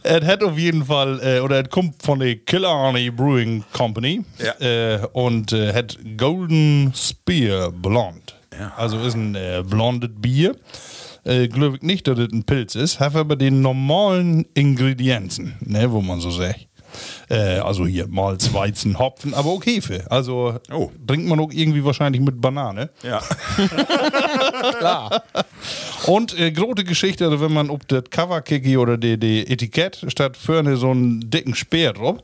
Es 0.03 0.24
hat 0.25 0.43
auf 0.43 0.57
jeden 0.57 0.85
Fall, 0.85 1.19
äh, 1.24 1.39
oder 1.39 1.63
es 1.63 1.69
kommt 1.69 2.01
von 2.03 2.19
der 2.19 2.35
Killarney 2.38 3.09
Brewing 3.09 3.63
Company 3.74 4.24
Ja. 4.38 4.53
äh, 4.59 5.00
und 5.13 5.51
äh, 5.53 5.74
hat 5.74 5.97
Golden 6.17 6.93
Spear 6.95 7.71
Blond. 7.71 8.34
Ja. 8.59 8.74
Also 8.77 9.00
ist 9.00 9.15
ein 9.15 9.35
äh, 9.35 9.63
blondes 9.67 10.09
Bier. 10.15 10.55
Äh, 11.24 11.47
Glaube 11.47 11.77
ich 11.77 11.81
nicht, 11.81 12.07
dass 12.07 12.19
es 12.19 12.31
ein 12.31 12.43
Pilz 12.43 12.75
ist, 12.75 13.00
hat 13.00 13.15
aber 13.15 13.35
die 13.35 13.50
normalen 13.51 14.45
Ingredienzen, 14.53 15.55
ne, 15.62 15.91
wo 15.91 16.01
man 16.01 16.19
so 16.19 16.29
sagt. 16.31 16.67
Äh, 17.29 17.57
also 17.59 17.85
hier 17.85 18.07
Malz, 18.07 18.53
Weizen, 18.53 18.97
Hopfen, 19.00 19.33
aber 19.33 19.50
auch 19.50 19.65
Hefe. 19.65 20.05
Also 20.09 20.59
Oh. 20.71 20.91
trinkt 21.05 21.27
man 21.27 21.39
auch 21.39 21.51
irgendwie 21.51 21.83
wahrscheinlich 21.83 22.21
mit 22.21 22.39
Banane. 22.39 22.89
Ja. 23.03 23.19
Klar. 24.79 25.24
Und 26.07 26.38
äh, 26.39 26.51
große 26.51 26.83
Geschichte, 26.83 27.25
also 27.25 27.41
wenn 27.41 27.53
man 27.53 27.69
ob 27.69 27.88
das 27.88 28.03
Cover 28.09 28.41
kicki 28.41 28.77
oder 28.77 28.97
die, 28.97 29.17
die 29.17 29.47
Etikett 29.47 30.05
statt 30.07 30.38
vorne 30.38 30.77
so 30.77 30.91
einen 30.91 31.29
dicken 31.29 31.55
Speer 31.55 31.93
drauf, 31.93 32.19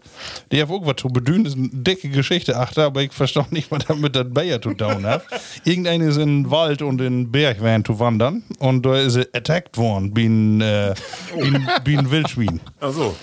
die 0.51 0.61
hat 0.61 0.69
auch 0.69 0.85
was 0.85 0.97
zu 0.97 1.07
bedühen, 1.07 1.45
ist 1.45 1.57
eine 1.57 1.69
dicke 1.69 2.09
Geschichte 2.09 2.57
achter, 2.57 2.85
aber 2.85 3.01
ich 3.01 3.11
verstehe 3.11 3.45
nicht, 3.49 3.71
was 3.71 3.85
damit 3.85 4.15
das 4.15 4.27
Bayer 4.29 4.61
zu 4.61 4.73
tun 4.73 5.05
hat. 5.05 5.23
Irgendeine 5.63 6.05
ist 6.05 6.17
in 6.17 6.43
den 6.43 6.51
Wald 6.51 6.81
und 6.81 7.01
in 7.01 7.25
den 7.25 7.31
Berg 7.31 7.61
während 7.61 7.87
zu 7.87 7.99
wandern 7.99 8.43
und 8.59 8.85
da 8.85 8.97
ist 8.97 9.13
sie 9.13 9.27
attacked 9.33 9.77
worden, 9.77 10.15
wie 10.15 10.25
ein, 10.25 10.61
äh, 10.61 10.93
wie 11.35 11.55
ein, 11.55 11.69
wie 11.85 11.97
ein 11.97 12.11
Wildschwein. 12.11 12.59
Ach 12.79 12.91
so. 12.91 13.15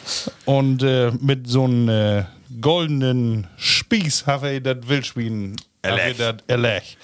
Und 0.45 0.83
äh, 0.83 1.13
mit 1.21 1.49
so 1.49 1.65
einem 1.65 1.89
äh, 1.89 2.25
goldenen 2.61 3.47
Spieß 3.57 4.27
hat 4.27 4.43
er 4.43 4.61
das 4.61 4.89
Wildschwein 4.89 5.57
Erlech. 5.83 6.97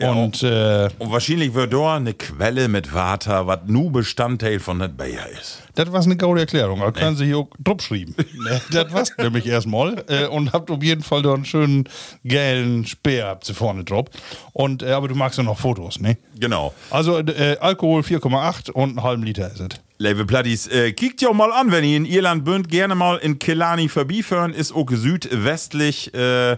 Ja, 0.00 0.12
Und 0.12 0.44
äh, 0.44 0.88
Und 0.98 1.10
wahrscheinlich 1.10 1.54
wird 1.54 1.72
da 1.72 1.96
eine 1.96 2.14
Quelle 2.14 2.68
mit 2.68 2.94
Water, 2.94 3.48
was 3.48 3.60
nur 3.66 3.90
Bestandteil 3.90 4.60
von 4.60 4.78
das 4.78 4.92
Bayer 4.92 5.26
ist. 5.28 5.62
Das 5.74 5.90
war 5.90 6.00
eine 6.00 6.16
gute 6.16 6.40
Erklärung. 6.40 6.80
Da 6.80 6.92
können 6.92 7.16
Sie 7.16 7.24
hier 7.26 7.38
auch 7.38 7.48
drauf 7.58 7.80
schreiben. 7.80 8.14
Das 8.70 8.92
war's 8.92 9.12
nämlich 9.18 9.46
erstmal. 9.46 10.04
Äh, 10.08 10.26
und 10.26 10.52
habt 10.52 10.70
auf 10.70 10.82
jeden 10.82 11.02
Fall 11.02 11.22
da 11.22 11.34
einen 11.34 11.44
schönen 11.44 11.88
gelben 12.24 12.86
Speer 12.86 13.26
habt 13.26 13.44
Sie 13.44 13.54
vorne 13.54 13.82
drauf. 13.82 14.06
Und, 14.52 14.84
äh, 14.84 14.92
aber 14.92 15.08
du 15.08 15.16
magst 15.16 15.36
ja 15.38 15.42
noch 15.42 15.58
Fotos, 15.58 15.98
ne? 15.98 16.16
Genau. 16.38 16.72
Also 16.90 17.18
äh, 17.18 17.56
Alkohol 17.60 18.02
4,8 18.02 18.70
und 18.70 18.90
einen 18.90 19.02
halben 19.02 19.24
Liter 19.24 19.50
ist 19.50 19.60
es. 19.60 19.68
Liebe 20.00 20.26
Platties, 20.26 20.68
äh, 20.68 20.92
kickt 20.92 21.22
ja 21.22 21.30
auch 21.30 21.34
mal 21.34 21.52
an, 21.52 21.72
wenn 21.72 21.82
ihr 21.82 21.96
in 21.96 22.04
Irland 22.04 22.44
bünd, 22.44 22.68
gerne 22.68 22.94
mal 22.94 23.16
in 23.16 23.40
Killarney 23.40 23.88
vorbeifahren, 23.88 24.54
ist 24.54 24.70
auch 24.70 24.88
südwestlich, 24.88 26.14
äh, 26.14 26.56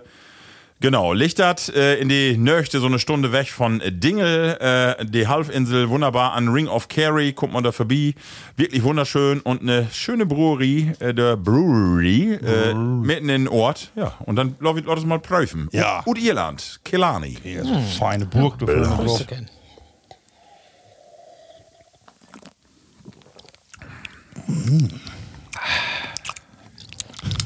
genau, 0.81 1.13
Lichtert 1.13 1.69
äh, 1.75 1.97
in 1.97 2.09
die 2.09 2.37
Nöchte, 2.37 2.81
so 2.81 2.87
eine 2.87 2.99
Stunde 2.99 3.33
weg 3.33 3.51
von 3.51 3.83
Dingel, 3.87 4.57
äh, 4.61 5.05
die 5.07 5.29
Halbinsel, 5.29 5.89
wunderbar 5.89 6.33
an 6.33 6.49
Ring 6.49 6.67
of 6.69 6.89
Kerry, 6.89 7.33
kommt 7.33 7.53
man 7.53 7.63
da 7.63 7.73
vorbei, 7.73 8.15
wirklich 8.57 8.83
wunderschön 8.83 9.41
und 9.41 9.63
eine 9.63 9.89
schöne 9.93 10.27
Brewerie, 10.27 10.93
äh, 10.99 11.15
der 11.15 11.37
Brewery, 11.37 12.35
äh, 12.35 12.75
mitten 12.75 13.29
in 13.29 13.45
den 13.45 13.49
Ort, 13.49 13.91
ja, 13.95 14.15
und 14.27 14.37
dann 14.37 14.57
lass 14.61 14.77
ich 14.77 14.85
das 14.85 15.05
mal 15.05 15.21
prüfen. 15.21 15.69
Ja. 15.73 16.03
Und 16.05 16.19
Irland, 16.19 16.81
Killarney. 16.85 17.37
Ja, 17.45 17.65
so 17.65 17.73
eine 17.73 17.83
feine 17.83 18.27
Burg. 18.27 18.59
Grüße, 18.59 19.27
Ken. 19.27 19.49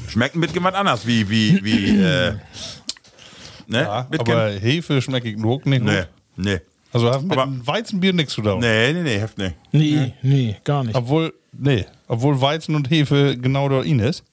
Schmeckt 0.07 0.35
ein 0.35 0.41
bisschen 0.41 0.63
was 0.63 0.73
anders, 0.73 1.05
wie, 1.05 1.29
wie, 1.29 1.63
wie, 1.63 2.01
äh, 2.01 2.35
ne? 3.67 3.81
Ja, 3.81 4.07
aber 4.19 4.49
Hefe 4.51 5.01
schmecke 5.01 5.29
ich 5.29 5.37
nur 5.37 5.61
nicht. 5.65 5.83
Nee, 5.83 5.97
gut. 6.01 6.07
nee. 6.37 6.59
Also 6.93 7.11
hat 7.11 7.23
mit 7.23 7.37
Aber- 7.37 7.51
Weizenbier 7.67 8.13
nichts 8.13 8.33
zu 8.33 8.41
tun. 8.41 8.59
Nee, 8.59 8.93
nee, 8.93 9.01
nee, 9.03 9.17
heft 9.19 9.37
nicht. 9.37 9.55
Nee, 9.71 10.13
nee, 10.21 10.55
gar 10.63 10.83
nicht. 10.83 10.95
Obwohl, 10.95 11.33
nee, 11.51 11.85
obwohl 12.07 12.39
Weizen 12.39 12.73
und 12.75 12.89
Hefe 12.89 13.37
genau 13.37 13.67
dort 13.67 13.85
in 13.85 13.99
ist. 13.99 14.23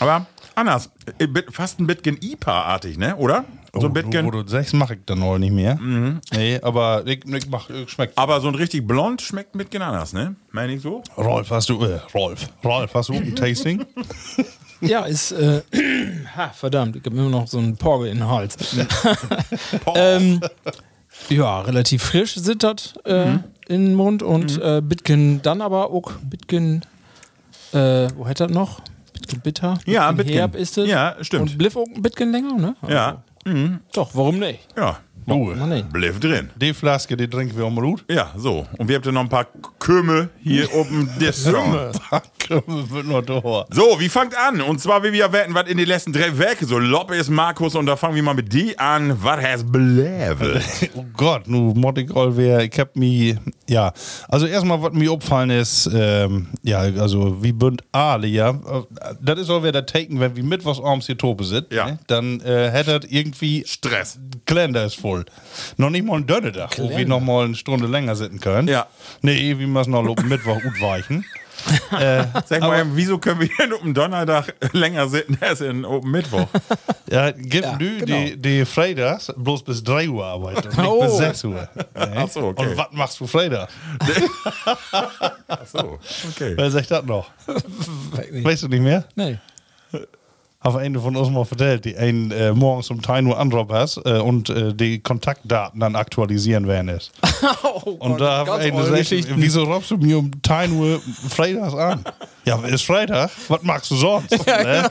Aber 0.00 0.26
anders, 0.54 0.90
äh, 1.18 1.26
fast 1.50 1.78
ein 1.80 1.86
bisschen 1.86 2.16
IPA-artig, 2.22 2.96
ne? 2.96 3.16
Oder? 3.16 3.44
So 3.74 3.80
ein 3.80 3.84
Oh, 3.84 3.88
du, 3.88 3.88
wo 3.88 4.08
bisschen. 4.08 4.30
du 4.30 4.46
sagst, 4.48 4.72
mache 4.72 4.94
ich 4.94 5.00
dann 5.04 5.22
auch 5.22 5.36
nicht 5.36 5.52
mehr. 5.52 5.78
Nee, 6.32 6.58
aber 6.62 7.02
ich, 7.06 7.22
ich 7.26 7.48
mach, 7.50 7.68
ich 7.68 7.90
schmeckt. 7.90 8.16
Aber 8.16 8.40
so 8.40 8.48
ein 8.48 8.54
richtig 8.54 8.86
blond 8.86 9.20
schmeckt 9.20 9.54
ein 9.54 9.58
bisschen 9.58 9.82
anders, 9.82 10.14
ne? 10.14 10.36
Meine 10.52 10.72
ich 10.72 10.80
so? 10.80 11.02
Rolf, 11.18 11.50
hast 11.50 11.68
du, 11.68 11.84
äh, 11.84 11.98
Rolf, 12.14 12.48
Rolf, 12.64 12.94
hast 12.94 13.10
du 13.10 13.12
ein 13.14 13.36
Tasting? 13.36 13.84
Ja, 14.80 15.04
ist, 15.06 15.32
äh, 15.32 15.62
ha, 16.36 16.50
verdammt, 16.50 16.96
ich 16.96 17.04
habe 17.04 17.16
immer 17.16 17.28
noch 17.28 17.46
so 17.48 17.58
einen 17.58 17.76
Porge 17.76 18.08
in 18.08 18.18
den 18.18 18.28
Hals. 18.28 18.56
ähm, 19.94 20.40
ja, 21.28 21.60
relativ 21.62 22.02
frisch 22.02 22.34
sittert 22.36 22.94
äh, 23.04 23.26
Mhm. 23.26 23.44
in 23.68 23.84
den 23.86 23.94
Mund 23.94 24.22
und 24.22 24.60
äh, 24.62 24.80
Bitken 24.82 25.42
dann 25.42 25.60
aber 25.62 25.90
auch, 25.90 26.12
Bitken, 26.22 26.84
äh, 27.72 28.08
wo 28.16 28.26
hätte 28.26 28.44
das 28.46 28.52
noch? 28.54 28.80
Bitken 29.12 29.40
bitter? 29.40 29.78
Ja, 29.84 30.12
Bitken. 30.12 30.34
herb 30.34 30.54
ist 30.54 30.78
es. 30.78 30.88
Ja, 30.88 31.16
stimmt. 31.22 31.50
Und 31.50 31.58
Bliff 31.58 31.76
auch 31.76 31.86
ein 31.94 32.00
Bitken 32.02 32.30
länger, 32.30 32.56
ne? 32.56 32.76
Ja. 32.88 33.22
Doch, 33.94 34.10
warum 34.14 34.38
nicht? 34.38 34.60
Ja. 34.76 34.98
Du, 35.26 35.52
nee. 35.54 35.82
Bliff 35.92 36.20
drin. 36.20 36.50
die 36.56 36.72
Flaske, 36.72 37.14
die 37.16 37.28
trinken 37.28 37.56
wir 37.58 37.66
um 37.66 37.76
Rut. 37.78 38.02
Ja, 38.10 38.30
so. 38.36 38.66
Und 38.78 38.88
wir 38.88 38.96
haben 38.96 39.12
noch 39.14 39.20
ein 39.22 39.28
paar 39.28 39.46
Köme 39.88 40.28
hier 40.42 40.70
oben. 40.74 41.08
Wird 41.18 43.28
da. 43.30 43.64
So, 43.70 43.96
wie 43.98 44.08
fangt 44.10 44.36
an? 44.36 44.60
Und 44.60 44.80
zwar, 44.80 45.02
wie 45.02 45.12
wir 45.12 45.32
wetten, 45.32 45.54
was 45.54 45.66
in 45.68 45.78
den 45.78 45.86
letzten 45.86 46.12
drei 46.12 46.36
Werke 46.36 46.66
so 46.66 46.78
Loppe 46.78 47.16
ist, 47.16 47.30
Markus, 47.30 47.74
und 47.74 47.86
da 47.86 47.96
fangen 47.96 48.14
wir 48.14 48.22
mal 48.22 48.34
mit 48.34 48.52
die 48.52 48.78
an. 48.78 49.16
Was 49.22 49.42
hast 49.42 49.72
Blävel? 49.72 50.60
Oh 50.94 51.04
Gott, 51.16 51.48
nu 51.48 51.72
all 52.14 52.36
wer, 52.36 52.64
ich 52.64 52.78
hab 52.78 52.96
mi, 52.96 53.36
ja, 53.66 53.92
also 54.28 54.46
erstmal, 54.46 54.82
was 54.82 54.92
mir 54.92 55.10
aufgefallen 55.10 55.50
ist, 55.50 55.88
ähm, 55.94 56.48
ja, 56.62 56.80
also 56.80 57.42
wie 57.42 57.52
bünd 57.52 57.82
alle, 57.92 58.26
ja, 58.26 58.58
das 59.22 59.38
ist 59.38 59.50
auch 59.50 59.62
wer 59.62 59.72
der 59.72 59.86
Taken, 59.86 60.20
wenn 60.20 60.36
wir 60.36 60.44
mittwochs 60.44 60.80
abends 60.80 61.06
hier 61.06 61.16
Tope 61.16 61.44
sind, 61.44 61.72
Ja. 61.72 61.86
ne, 61.86 61.98
dann 62.08 62.40
äh, 62.40 62.68
irgendwie, 63.08 63.64
Stress. 63.66 64.18
Kalender 64.44 64.84
ist 64.84 65.00
voll. 65.00 65.24
Noch 65.76 65.90
nicht 65.90 66.04
mal 66.04 66.16
ein 66.16 66.26
Dönnedach, 66.26 66.70
wo 66.78 66.90
wir 66.90 67.06
noch 67.06 67.20
mal 67.20 67.46
eine 67.46 67.54
Stunde 67.54 67.86
länger 67.86 68.16
sitzen 68.16 68.40
können. 68.40 68.68
Ja. 68.68 68.86
Nee, 69.22 69.38
wir 69.86 69.92
müssen 69.92 70.04
noch 70.06 70.16
auf 70.18 70.24
Mittwoch 70.24 70.60
gut 70.62 70.80
weichen. 70.80 71.24
Sag 72.46 72.60
mal, 72.60 72.84
wieso 72.94 73.18
können 73.18 73.40
wir 73.40 73.48
denn 73.58 73.72
um 73.72 73.92
Donnerstag 73.92 74.54
länger 74.72 75.08
sitzen 75.08 75.38
als 75.40 75.60
in 75.62 75.84
Open 75.84 76.10
Mittwoch? 76.12 76.46
Ja, 77.10 77.32
gib 77.32 77.64
Ja, 77.64 77.76
du 77.76 77.98
genau. 77.98 78.04
die, 78.06 78.36
die 78.40 78.64
Freitags 78.64 79.32
bloß 79.36 79.64
bis 79.64 79.82
3 79.82 80.08
Uhr 80.08 80.24
arbeiten, 80.24 80.68
und 80.68 80.76
nicht 80.78 80.86
Oh. 80.86 81.02
bis 81.02 81.16
6 81.16 81.44
Uhr. 81.44 81.54
Ne? 81.54 81.68
Ach 82.16 82.28
so, 82.28 82.40
okay. 82.48 82.62
Und 82.66 82.76
was 82.76 82.86
machst 82.92 83.20
du 83.20 83.26
Freitag? 83.26 83.68
Ach 85.48 85.66
so, 85.66 85.98
okay. 86.30 86.52
Wer 86.56 86.70
sagt 86.70 86.90
das 86.90 87.04
noch? 87.04 87.28
Weißt 88.42 88.62
du 88.62 88.68
nicht 88.68 88.82
mehr? 88.82 89.04
Nee. 89.16 89.38
Hat 90.60 90.74
eine 90.74 90.98
von 90.98 91.14
uns 91.14 91.30
mal 91.30 91.46
erzählt, 91.48 91.84
die 91.84 91.96
einen 91.96 92.32
äh, 92.32 92.52
morgens 92.52 92.90
um 92.90 93.00
3 93.00 93.22
Uhr 93.22 93.68
hast 93.70 93.98
äh, 94.04 94.18
und 94.18 94.50
äh, 94.50 94.74
die 94.74 94.98
Kontaktdaten 94.98 95.78
dann 95.78 95.94
aktualisieren 95.94 96.66
werden 96.66 96.88
ist. 96.88 97.12
Oh 97.84 97.92
Und 98.00 98.20
da 98.20 98.40
hat 98.40 98.48
eine 98.60 98.72
gesagt, 98.72 99.28
wieso 99.36 99.62
rufst 99.62 99.92
du 99.92 99.96
mir 99.96 100.18
um 100.18 100.30
3 100.42 100.68
Uhr 100.70 101.00
freitags 101.28 101.74
an? 101.74 102.04
Ja, 102.44 102.58
ist 102.64 102.84
Freitag, 102.84 103.30
was 103.48 103.62
machst 103.62 103.90
du 103.90 103.96
sonst? 103.96 104.30
ne? 104.46 104.90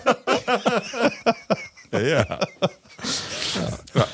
Ja, 1.91 1.99
ja. 1.99 2.25
Ja, 3.95 4.05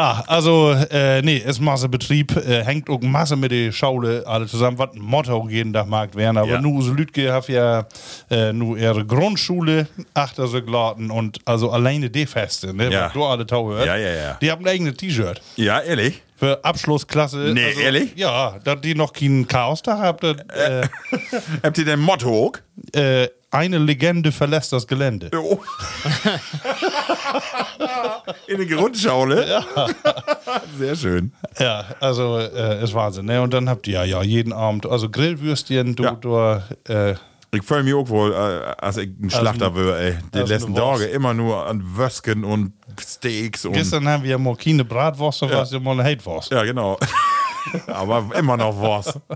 also, 0.00 0.72
äh, 0.90 1.22
nee, 1.22 1.36
ist 1.38 1.60
Massebetrieb, 1.60 2.36
äh, 2.36 2.64
hängt 2.64 2.88
auch 2.88 3.00
Masse 3.00 3.36
mit 3.36 3.50
der 3.52 3.72
Schaule 3.72 4.22
alle 4.26 4.46
zusammen, 4.46 4.78
was 4.78 4.92
ein 4.94 5.00
Motto 5.00 5.48
jeden 5.48 5.72
Tag 5.72 5.86
mag 5.88 6.14
werden. 6.14 6.36
Aber 6.36 6.48
Ja. 6.52 6.60
nu, 6.60 6.80
so 6.82 6.92
Lütke 6.92 7.32
hat 7.32 7.48
ja 7.48 7.86
äh, 8.30 8.52
nu 8.52 8.76
ihre 8.76 9.04
Grundschule 9.04 9.86
achter 10.14 10.46
so 10.46 10.62
geladen 10.62 11.10
und 11.10 11.38
also 11.44 11.70
alleine 11.70 12.10
die 12.10 12.26
Feste, 12.26 12.72
ne, 12.74 12.90
Ja. 12.90 13.06
was 13.06 13.12
du 13.12 13.24
alle 13.24 13.46
tau 13.46 13.70
hört. 13.70 13.86
Ja, 13.86 13.96
ja, 13.96 14.10
ja. 14.14 14.38
Die 14.40 14.50
haben 14.50 14.64
ein 14.64 14.68
eigenes 14.68 14.96
T-Shirt. 14.96 15.40
Ja, 15.56 15.80
ehrlich? 15.80 16.22
Für 16.36 16.64
Abschlussklasse. 16.64 17.52
Nee, 17.54 17.72
ehrlich? 17.82 18.12
Ja, 18.16 18.58
dass 18.64 18.80
die 18.80 18.94
noch 18.96 19.12
keinen 19.12 19.46
Chaos-Tag 19.46 19.98
habt, 20.00 20.24
das, 20.24 20.36
äh, 20.56 20.88
Habt 21.62 21.78
ihr 21.78 21.84
denn 21.84 22.00
Motto 22.00 22.28
auch? 22.48 22.52
äh, 22.98 23.28
eine 23.52 23.78
Legende 23.78 24.32
verlässt 24.32 24.72
das 24.72 24.86
Gelände. 24.86 25.30
Oh. 25.36 25.60
In 28.46 28.56
der 28.58 28.66
Grundschaule? 28.66 29.46
Ja. 29.48 29.64
Sehr 30.78 30.96
schön. 30.96 31.32
Ja, 31.58 31.84
also 32.00 32.38
äh, 32.38 32.82
ist 32.82 32.94
Wahnsinn. 32.94 33.26
Ne? 33.26 33.40
Und 33.42 33.52
dann 33.54 33.68
habt 33.68 33.86
ihr 33.86 33.94
ja, 33.94 34.04
ja 34.04 34.22
jeden 34.22 34.52
Abend, 34.52 34.86
also 34.86 35.08
Grillwürstchen, 35.08 35.94
du, 35.94 36.02
Ja. 36.04 36.12
du 36.12 36.36
äh, 36.88 37.14
Ich 37.54 37.62
fühle 37.62 37.82
mich 37.82 37.94
auch 37.94 38.08
wohl, 38.08 38.32
äh, 38.32 38.74
als 38.82 38.96
ich 38.96 39.10
ein 39.20 39.30
Schlachter 39.30 39.74
wäre, 39.76 40.00
ey. 40.00 40.18
Die 40.34 40.38
letzten 40.38 40.72
Wurst. 40.74 41.00
Tage 41.02 41.04
immer 41.12 41.34
nur 41.34 41.66
an 41.66 41.82
Würstchen 41.96 42.44
und 42.44 42.72
Steaks 43.00 43.64
und. 43.66 43.74
Gestern 43.74 44.08
haben 44.08 44.22
wir 44.22 44.30
ja 44.30 44.38
mal 44.38 44.56
keine 44.56 44.84
Bratwurst, 44.84 45.40
sondern 45.40 45.58
Ja. 45.58 45.62
was 45.62 45.72
ja 45.72 45.78
mal 45.80 45.92
eine 45.92 46.04
Hatewurst. 46.04 46.50
Ja, 46.50 46.62
genau. 46.64 46.98
Aber 47.86 48.30
immer 48.36 48.56
noch 48.56 48.80
was. 48.80 49.18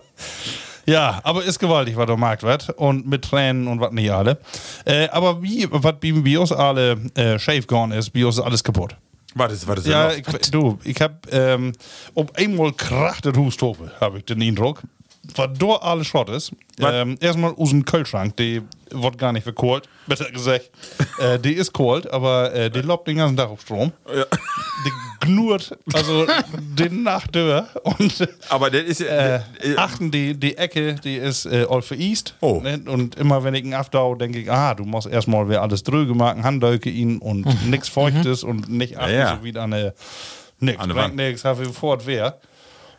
Ja, 0.86 1.20
aber 1.24 1.44
ist 1.44 1.58
gewaltig, 1.58 1.96
was 1.96 2.06
der 2.06 2.16
Markt 2.16 2.42
wird. 2.42 2.70
Und 2.70 3.06
mit 3.06 3.22
Tränen 3.22 3.66
und 3.66 3.80
was 3.80 3.92
nicht 3.92 4.10
alle. 4.10 4.38
Äh, 4.84 5.08
aber 5.08 5.42
wie, 5.42 5.66
was 5.70 5.94
bei 6.00 6.38
uns 6.38 6.52
alle 6.52 6.92
äh, 7.14 7.38
Shave 7.38 7.66
gone 7.66 7.96
ist, 7.96 8.10
bei 8.10 8.24
uns 8.24 8.38
ist 8.38 8.44
alles 8.44 8.62
kaputt. 8.62 8.96
Was 9.34 9.52
ist, 9.52 9.68
was 9.68 9.80
ist 9.80 9.88
Ja, 9.88 10.12
ich, 10.12 10.24
du, 10.50 10.78
ich 10.82 11.00
hab 11.00 11.26
ähm, 11.30 11.72
auf 12.14 12.34
einmal 12.36 12.72
kracht 12.72 13.26
das 13.26 13.56
tobe, 13.56 13.92
habe 14.00 14.18
ich 14.18 14.24
den 14.24 14.40
Eindruck. 14.40 14.82
Was 15.34 15.50
da 15.58 15.66
alles 15.66 16.06
Schrott 16.06 16.30
ist. 16.30 16.52
Ähm, 16.80 17.18
erstmal 17.20 17.52
aus 17.52 17.70
dem 17.70 17.84
Kühlschrank, 17.84 18.36
die 18.36 18.62
wird 18.90 19.18
gar 19.18 19.32
nicht 19.32 19.42
verkohlt, 19.44 19.88
besser 20.06 20.30
gesagt. 20.30 20.70
äh, 21.18 21.38
die 21.38 21.52
ist 21.54 21.72
kalt, 21.72 22.10
aber 22.10 22.52
äh, 22.54 22.70
die 22.70 22.80
lobt 22.80 23.08
den 23.08 23.16
ganzen 23.16 23.36
Tag 23.36 23.48
auf 23.48 23.60
Strom. 23.62 23.92
Die 24.08 25.26
knurrt, 25.26 25.76
also 25.92 26.26
den 26.58 27.02
Nachtdör 27.02 27.68
und 27.82 28.28
Aber 28.48 28.70
das 28.70 28.82
ist 28.82 29.00
äh, 29.00 29.36
äh, 29.36 29.40
äh, 29.62 29.76
achten 29.76 30.10
die, 30.10 30.34
die 30.38 30.56
Ecke, 30.56 30.94
die 30.94 31.16
ist 31.16 31.46
äh, 31.46 31.66
all 31.68 31.82
für 31.82 31.96
East. 31.96 32.34
Oh. 32.40 32.60
Ne? 32.62 32.80
Und 32.86 33.16
immer 33.16 33.42
wenn 33.42 33.54
ich 33.54 33.64
einen 33.64 33.74
Aftau, 33.74 34.14
denke 34.14 34.38
ich, 34.40 34.50
ah, 34.50 34.74
du 34.74 34.84
musst 34.84 35.06
erstmal 35.08 35.48
wer 35.48 35.62
alles 35.62 35.82
drüge 35.82 36.14
machen, 36.14 36.44
Handdeuke 36.44 36.90
ihn 36.90 37.18
und 37.18 37.46
nichts 37.68 37.88
Feuchtes 37.88 38.44
und 38.44 38.68
nicht 38.68 38.96
achten, 38.98 39.12
Mhm. 39.12 39.18
Ja. 39.18 39.36
so 39.38 39.44
wie 39.44 39.56
eine 39.58 39.94
nix, 40.60 40.78
An 40.80 40.88
der 40.88 40.94
bringt 40.94 41.06
Wand. 41.08 41.16
nix, 41.16 41.44
habe 41.44 41.62
ich 41.64 41.68
fort 41.70 42.02
wer. 42.06 42.38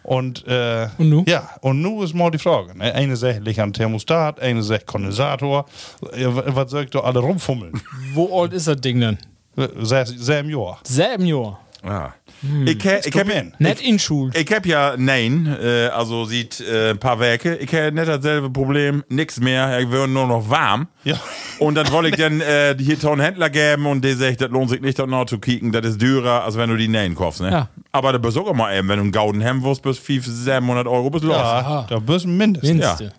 Und, 0.08 0.48
äh, 0.48 0.88
Und 0.98 1.10
nu? 1.10 1.24
Ja, 1.28 1.50
und 1.60 1.82
nu 1.82 2.02
ist 2.02 2.14
mal 2.14 2.32
die 2.32 2.38
Frage. 2.38 2.78
Ne? 2.78 2.94
Eine 2.96 3.18
sagt, 3.18 3.42
liegt 3.44 3.60
am 3.60 3.74
Thermostat, 3.74 4.40
eine 4.40 4.64
sagt 4.64 4.88
Kondensator. 4.88 5.66
Was 6.00 6.72
soll 6.72 6.86
ich 6.86 6.92
da 6.92 7.00
alle 7.02 7.20
rumfummeln? 7.20 7.74
Wo 8.14 8.42
alt 8.42 8.54
ist 8.54 8.70
das 8.70 8.80
Ding 8.80 9.02
denn? 9.02 9.18
Sehr, 9.82 10.06
sehr 10.06 10.40
im 10.40 10.50
Jahr. 10.50 10.80
Selben 10.84 11.26
Jahr. 11.26 11.60
ja. 11.84 12.14
Ich, 12.66 12.86
hab, 12.86 13.12
Komm 13.12 13.30
hin. 13.30 13.54
Nicht 13.60 13.82
in 13.82 14.00
Schul. 14.00 14.32
ich 14.34 14.52
hab 14.52 14.66
ja 14.66 14.96
nein, 14.98 15.48
äh, 15.62 15.88
also 15.88 16.26
sieht 16.26 16.60
äh, 16.60 16.92
ein 16.92 17.00
paar 17.00 17.20
Werke. 17.20 17.56
Ich 17.56 17.72
hätte 17.72 17.96
nicht 17.96 18.08
dasselbe 18.08 18.50
Problem, 18.50 19.04
nix 19.10 19.40
mehr. 19.40 19.80
Ich 19.80 19.90
würde 19.90 20.12
nur 20.12 20.28
noch 20.28 20.50
warm. 20.50 20.88
Ja. 21.04 21.20
Und 21.60 21.76
dann 21.76 21.92
wollte 21.92 22.10
ich 22.10 22.16
dann 22.18 22.42
äh, 22.42 22.76
hier 22.80 22.98
einen 23.10 23.22
Händler 23.22 23.50
geben 23.50 23.86
und 23.86 24.04
der 24.04 24.16
sagt, 24.16 24.42
das 24.42 24.50
lohnt 24.50 24.70
sich 24.70 24.82
nicht, 24.82 25.00
dort 25.00 25.10
noch 25.10 25.26
zu 25.26 25.40
kicken, 25.40 25.72
das 25.72 25.86
ist 25.86 26.02
teurer, 26.02 26.44
als 26.44 26.58
wenn 26.58 26.70
du 26.70 26.78
die 26.78 26.88
Nein 26.88 27.16
kaufst, 27.16 27.42
ne? 27.42 27.52
Ja. 27.52 27.70
Aber 27.92 28.12
da 28.12 28.18
bist 28.18 28.38
auch 28.38 28.54
mal 28.54 28.76
eben, 28.76 28.88
wenn 28.90 28.98
du 28.98 29.04
einen 29.04 29.12
Gauden 29.12 29.42
Hemd 29.42 29.64
wirst, 29.64 29.82
bis 29.82 29.98
500, 29.98 30.62
700 30.62 30.88
Euro 30.88 31.10
bis 31.10 31.24
los. 31.24 31.36
Ja, 31.36 31.86
da 31.90 32.00
bist 32.00 32.26
du 32.26 32.30
mindestens. 32.30 32.70
Mindeste. 32.70 33.14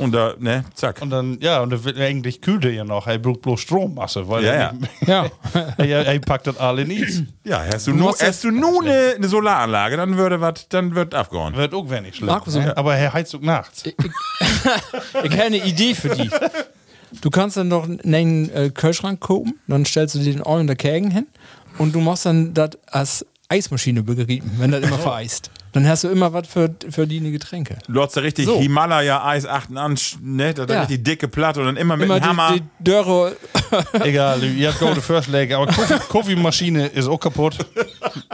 Und 0.00 0.12
da, 0.12 0.34
ne, 0.38 0.64
zack. 0.74 1.00
Und 1.02 1.10
dann, 1.10 1.38
ja, 1.40 1.60
und 1.60 1.70
dann 1.70 1.84
wird 1.84 1.98
eigentlich 1.98 2.40
kühlt 2.40 2.64
er 2.64 2.72
ja 2.72 2.84
noch. 2.84 3.06
Er 3.06 3.18
braucht 3.18 3.42
bloß 3.42 3.60
Strommasse, 3.60 4.28
weil 4.28 4.44
Ja, 4.44 4.52
er, 4.52 4.60
ja. 4.60 4.72
nicht- 4.72 4.90
Ja. 5.06 5.26
er, 5.78 6.06
er 6.06 6.18
packt 6.20 6.46
das 6.46 6.56
alle 6.58 6.84
nicht. 6.86 7.24
Ja, 7.44 7.62
hast 7.72 7.86
du, 7.86 7.92
nur, 7.92 8.08
musst 8.08 8.22
hast 8.26 8.42
du 8.44 8.50
nur 8.50 8.82
eine, 8.82 9.14
eine 9.16 9.28
Solaranlage, 9.28 9.96
dann 9.96 10.16
würde 10.16 10.40
was, 10.40 10.68
dann 10.68 10.94
wird 10.94 11.14
abgehauen. 11.14 11.54
Wird 11.56 11.74
auch 11.74 11.88
wenig 11.90 12.16
schlimm. 12.16 12.26
Markus, 12.28 12.54
ne? 12.54 12.76
Aber 12.76 12.96
er 12.96 13.12
heizt 13.12 13.34
auch 13.34 13.40
nachts. 13.40 13.84
Ich 13.86 13.94
habe 15.14 15.42
eine 15.42 15.58
Idee 15.64 15.94
für 15.94 16.10
die. 16.10 16.30
Du 17.20 17.30
kannst 17.30 17.56
dann 17.56 17.68
noch 17.68 17.84
einen 17.88 18.50
äh, 18.54 18.70
Kühlschrank 18.70 19.20
kaufen, 19.20 19.58
dann 19.66 19.84
stellst 19.84 20.14
du 20.14 20.20
den 20.20 20.42
All 20.42 20.60
in 20.60 20.66
der 20.66 20.76
Kägen 20.76 21.10
hin 21.10 21.26
und 21.78 21.94
du 21.94 22.00
machst 22.00 22.24
dann 22.26 22.54
das 22.54 22.70
als 22.86 23.26
Eismaschine 23.48 24.02
begrieben, 24.04 24.52
wenn 24.58 24.70
das 24.70 24.82
immer 24.84 24.98
vereist. 24.98 25.50
Dann 25.72 25.86
hast 25.88 26.02
du 26.04 26.08
immer 26.08 26.32
was 26.32 26.48
für, 26.48 26.74
für 26.90 27.06
die 27.06 27.20
Getränke. 27.30 27.78
Du 27.88 28.02
hast 28.02 28.16
da 28.16 28.20
richtig 28.22 28.46
So. 28.46 28.58
Himalaya-Eis 28.58 29.46
achten 29.46 29.76
an, 29.78 29.96
ne? 30.22 30.52
Da 30.52 30.64
Ja. 30.66 30.80
richtig 30.80 31.04
dicke 31.04 31.28
Platte 31.28 31.60
und 31.60 31.66
dann 31.66 31.76
immer 31.76 31.96
mit 31.96 32.06
Immer 32.06 32.18
dem 32.20 32.26
Hammer. 32.28 32.52
die, 32.54 32.60
die 32.60 32.84
Dörre. 32.84 33.36
Egal, 34.04 34.42
ihr 34.42 34.68
habt 34.68 34.80
gute 34.80 35.00
Vorschläge. 35.00 35.56
Aber 35.56 35.66
Kaffeemaschine 35.66 36.86
ist 36.88 37.06
auch 37.06 37.18
kaputt. 37.20 37.56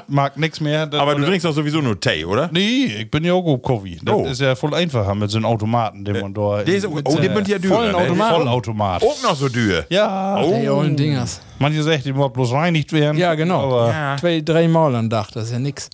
Mag 0.08 0.36
nichts 0.38 0.60
mehr. 0.60 0.86
Das- 0.86 1.00
aber 1.00 1.14
du 1.14 1.24
trinkst 1.24 1.44
doch 1.44 1.52
sowieso 1.52 1.80
nur 1.80 1.98
Tee, 2.00 2.24
oder? 2.24 2.48
Nee, 2.52 2.86
ich 3.00 3.10
bin 3.10 3.24
ja 3.24 3.32
auch 3.34 3.42
gut 3.42 3.62
Kaffee. 3.62 3.98
Das 4.02 4.14
Oh. 4.14 4.26
ist 4.26 4.40
ja 4.40 4.54
voll 4.54 4.74
einfacher 4.74 5.14
mit 5.14 5.30
so 5.30 5.36
einem 5.36 5.46
Automaten, 5.46 6.04
den 6.04 6.20
man 6.20 6.32
da. 6.32 6.62
Der 6.62 6.74
ist, 6.74 6.86
oh, 6.86 6.98
die 7.00 7.10
sind 7.12 7.22
ja 7.24 7.32
vollen 7.32 7.60
dürre, 7.60 7.86
ne? 7.92 7.96
Automat. 7.96 8.34
Vollautomat. 8.34 9.02
Auch 9.02 9.22
noch 9.22 9.36
so 9.36 9.48
dürre. 9.48 9.84
Ja. 9.90 10.40
Oh. 10.42 10.58
Die 10.60 10.68
ollen 10.68 10.96
Dingers. 10.96 11.40
Manche 11.58 11.82
sagen, 11.82 12.02
die 12.04 12.12
muss 12.12 12.32
bloß 12.32 12.52
reinigt 12.52 12.92
werden. 12.92 13.18
Ja, 13.18 13.34
genau. 13.34 13.64
Aber, 13.70 13.90
Ja. 13.92 14.16
Zwei, 14.18 14.40
drei 14.40 14.68
Mal 14.68 14.94
am 14.94 15.10
Tag, 15.10 15.30
das 15.32 15.44
ist 15.46 15.52
ja 15.52 15.58
nix. 15.58 15.90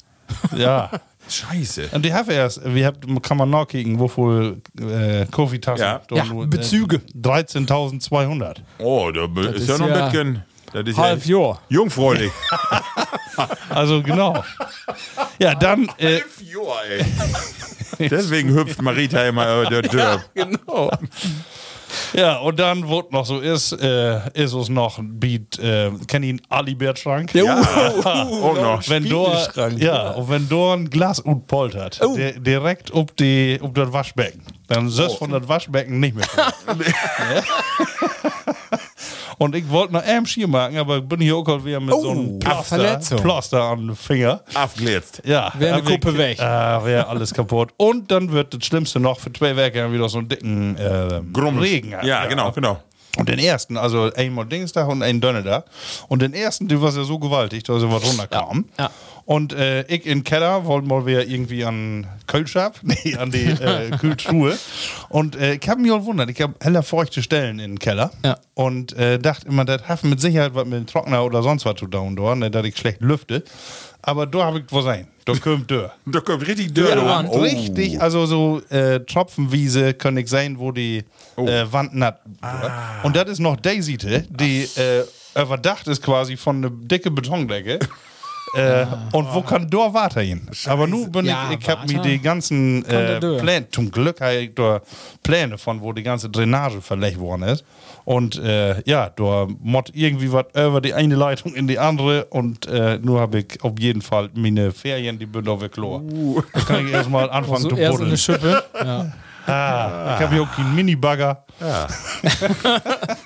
ja. 0.57 0.89
Scheiße. 1.29 1.89
Und 1.93 2.05
die 2.05 2.13
haben 2.13 2.31
erst, 2.31 2.61
wie 2.65 2.85
habt, 2.85 3.05
kann 3.23 3.37
man 3.37 3.51
nachkicken, 3.51 3.99
wo 3.99 4.09
viel 4.09 4.61
äh, 4.81 5.27
Kaffeetassen? 5.27 5.85
Ja. 5.85 6.01
Ja, 6.11 6.25
äh, 6.25 6.47
Bezüge. 6.47 7.01
13.200. 7.17 8.57
Oh, 8.79 9.11
da 9.11 9.25
ist, 9.51 9.63
ist 9.63 9.69
ja 9.69 9.79
noch 9.79 9.89
ja 9.89 10.05
mitgehen. 10.05 10.43
Das 10.73 10.87
ist 10.87 10.97
Halb 10.97 11.25
ja 11.27 11.39
Jahr. 11.39 11.63
jungfräulich. 11.69 12.33
Also 13.71 14.03
genau. 14.03 14.45
ja, 15.39 15.55
dann, 15.55 15.89
äh, 15.97 16.21
Joa, 16.43 16.83
ey. 16.83 17.05
Deswegen 18.11 18.51
hüpft 18.51 18.83
Marita 18.83 19.25
immer 19.25 19.63
über 19.63 19.71
der 19.71 19.83
Tür. 19.83 20.25
Genau. 20.35 20.91
Ja, 22.15 22.39
und 22.39 22.59
dann, 22.59 22.87
wo 22.89 23.01
es 23.01 23.07
noch 23.11 23.27
so 23.27 23.41
ist, 23.41 23.73
äh, 23.73 24.17
ist 24.35 24.53
es 24.53 24.69
noch 24.69 24.99
ein 24.99 25.19
Beat, 25.19 25.59
äh, 25.59 25.91
kennt 26.07 26.25
ihr 26.25 26.31
einen 26.31 26.43
Alibert-Schrank? 26.49 27.35
Ja, 27.35 27.61
Auch 28.05 28.55
noch. 28.55 28.89
Wenn 28.89 29.09
du, 29.09 29.25
Spiegelschrank. 29.27 29.79
ja, 29.81 30.11
und 30.13 30.29
wenn 30.29 30.49
du 30.49 30.71
ein 30.71 30.89
Glas 30.91 31.21
und 31.21 31.47
poltert, 31.47 32.01
Oh. 32.03 32.17
di- 32.17 32.39
direkt 32.41 32.93
ob 32.93 33.17
die, 33.17 33.59
ob 33.63 33.75
das 33.75 33.93
Waschbecken, 33.93 34.43
dann 34.69 34.89
sollst 34.89 35.17
von 35.19 35.31
das 35.31 35.47
Waschbecken 35.49 36.01
nicht 36.01 36.15
mehr. 36.17 36.27
Ja? 39.43 39.47
Und 39.47 39.55
ich 39.57 39.69
wollte 39.69 39.93
noch 39.93 40.03
einem 40.03 40.27
Schier 40.27 40.49
machen, 40.49 40.77
aber 40.79 41.01
bin 41.01 41.21
hier 41.21 41.37
auch 41.37 41.45
gerade 41.45 41.65
wieder 41.65 41.81
mit 41.81 41.95
so 41.95 42.11
einem 42.11 42.37
Oh, 42.37 42.39
Pflaster, 42.41 42.65
Verletzung. 42.65 43.19
Pflaster 43.19 43.63
an 43.63 43.87
den 43.89 43.97
Finger. 43.97 44.41
Aufglitzt. 44.55 45.23
Ja, 45.25 45.53
Wär 45.59 45.75
eine 45.75 45.83
Kuppe 45.83 46.17
weg. 46.17 46.41
Ah, 46.41 46.85
wäre 46.85 47.07
alles 47.07 47.35
kaputt. 47.35 47.71
Und 47.77 48.11
dann 48.11 48.33
wird 48.33 48.55
das 48.55 48.65
Schlimmste 48.65 49.01
noch 49.01 49.21
für 49.21 49.33
zwei 49.33 49.57
Werke 49.57 49.93
wieder 49.93 50.09
so 50.09 50.19
einen 50.19 50.29
dicken 50.29 50.77
äh. 50.77 51.21
Regen. 51.59 51.97
hat. 51.97 52.05
Ja, 52.05 52.27
genau, 52.27 52.53
genau. 52.53 52.79
Und 53.19 53.29
den 53.29 53.39
ersten, 53.39 53.77
also 53.77 54.11
einmal 54.15 54.47
Dingstag 54.47 54.89
und 54.89 55.03
ein 55.03 55.21
Donnerstag. 55.21 55.67
Und 56.09 56.23
den 56.23 56.33
ersten, 56.33 56.69
der 56.69 56.81
war 56.81 56.93
ja 56.93 57.05
so 57.05 57.19
gewaltig, 57.19 57.65
dass 57.65 57.83
er 57.83 57.93
was 57.93 58.05
runterkam. 58.05 58.65
Ja, 58.79 58.85
ja. 58.85 58.91
Und 59.25 59.53
äh, 59.53 59.83
ich 59.83 60.07
in 60.07 60.25
Keller 60.25 60.65
wollten 60.65 60.89
mal 60.89 61.07
wieder 61.07 61.25
irgendwie 61.27 61.65
an 61.65 62.07
Kölschab, 62.27 62.81
nee, 62.83 63.17
an 63.17 63.31
die 63.31 63.45
äh, 63.45 63.91
Kühltruhe. 63.99 64.59
Und 65.09 65.37
äh, 65.37 65.55
ich 65.55 65.69
habe 65.69 65.81
mich 65.81 65.93
auch 65.93 66.01
gewundert, 66.01 66.31
ich 66.31 66.41
habe 66.41 66.55
heller 66.61 66.83
feuchte 66.83 67.23
Stellen 67.23 67.59
in 67.59 67.73
den 67.73 67.79
Keller. 67.79 68.11
Ja. 68.25 68.39
Und 68.55 68.95
äh, 68.95 69.19
dachte 69.19 69.47
immer, 69.47 69.65
das 69.65 69.83
hat 69.89 70.05
mit 70.05 70.21
Sicherheit 70.21 70.55
was 70.55 70.65
mit 70.65 70.75
dem 70.75 70.87
Trockner 70.87 71.25
oder 71.25 71.43
sonst 71.43 71.65
was 71.65 71.77
zu 71.77 71.87
tun, 71.87 72.17
da, 72.17 72.35
ne, 72.35 72.51
dass 72.51 72.65
ich 72.65 72.77
schlecht 72.77 73.01
lüfte. 73.01 73.45
Aber 74.03 74.27
da 74.27 74.45
habe 74.45 74.59
ich 74.59 74.65
was 74.71 74.85
sein. 74.85 75.07
Da 75.25 75.35
kommt 75.35 75.71
Dörr. 75.71 75.93
Da 76.07 76.21
kommt 76.21 76.47
richtig 76.47 76.75
Dürre. 76.75 76.97
Ja, 76.97 77.03
ran. 77.03 77.27
Mann. 77.27 77.41
Richtig, 77.41 78.01
also 78.01 78.27
so 78.27 78.61
äh, 78.71 79.01
Tropfenwiese 79.01 79.95
kann 79.95 80.17
ich 80.17 80.29
sein, 80.29 80.59
wo 80.59 80.73
die 80.73 81.05
Oh. 81.37 81.47
äh, 81.47 81.73
Wand 81.73 81.95
natt 81.95 82.21
wird. 82.43 82.73
Und 83.05 83.17
das 83.17 83.29
ist 83.31 83.39
noch 83.39 83.57
Daisy, 83.57 83.97
die 83.97 84.69
äh, 84.77 85.05
überdacht 85.41 85.87
ist 85.89 86.03
quasi 86.03 86.37
von 86.37 86.57
einer 86.57 86.71
dicke 86.71 87.11
Betondecke. 87.11 87.79
Äh, 88.53 88.87
und 89.13 89.33
wo 89.33 89.41
kann 89.41 89.69
da 89.71 89.95
Water 89.95 90.21
hin? 90.21 90.49
Aber 90.67 90.87
nun 90.87 91.11
bin 91.11 91.25
Ja, 91.25 91.51
ich, 91.51 91.61
ich 91.61 91.69
habe 91.69 91.91
mir 91.91 92.03
die 92.03 92.21
ganzen 92.21 92.85
äh. 92.85 93.19
Pläne, 93.19 93.69
zum 93.71 93.91
Glück 93.91 94.21
habe 94.21 94.35
ich 94.35 94.55
da 94.55 94.81
Pläne 95.23 95.57
von, 95.57 95.81
wo 95.81 95.93
die 95.93 96.03
ganze 96.03 96.29
Drainage 96.29 96.83
verlegt 96.83 97.19
worden 97.19 97.45
ist. 97.45 97.65
Und 98.05 98.39
äh, 98.39 98.83
ja, 98.85 99.09
da 99.11 99.47
mod 99.61 99.91
irgendwie 99.95 100.33
was 100.33 100.47
über 100.55 100.81
die 100.81 100.93
eine 100.93 101.15
Leitung 101.15 101.55
in 101.55 101.67
die 101.67 101.79
andere 101.79 102.27
und 102.27 102.67
äh, 102.67 102.99
nur 102.99 103.21
habe 103.21 103.39
ich 103.39 103.63
auf 103.63 103.79
jeden 103.79 104.03
Fall 104.03 104.29
meine 104.35 104.73
Ferien, 104.73 105.19
die 105.19 105.27
bin 105.27 105.47
auf 105.49 105.63
Chlor. 105.71 106.03
Da 106.53 106.61
kann 106.61 106.87
ich 106.87 106.93
erstmal 106.93 107.31
anfangen 107.31 107.63
So 107.63 107.69
zu 107.71 107.77
erst 107.77 107.93
buddeln. 107.93 108.09
eine 108.11 108.19
Schippe. 108.19 108.65
Ja. 108.85 109.13
Ah, 109.45 110.15
ich 110.15 110.23
habe 110.23 110.35
hier 110.35 110.43
auch 110.45 110.53
keinen 110.53 110.73
Mini-Bagger. 110.77 111.45
Ja. 111.61 111.89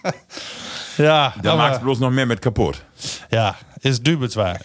Da 1.43 1.53
aber, 1.53 1.57
magst 1.57 1.83
bloß 1.83 2.01
noch 2.01 2.11
mehr 2.11 2.27
mit 2.27 2.41
kaputt. 2.41 2.83
ja, 3.31 3.55
ist 3.83 4.07
Dübelswerk. 4.07 4.61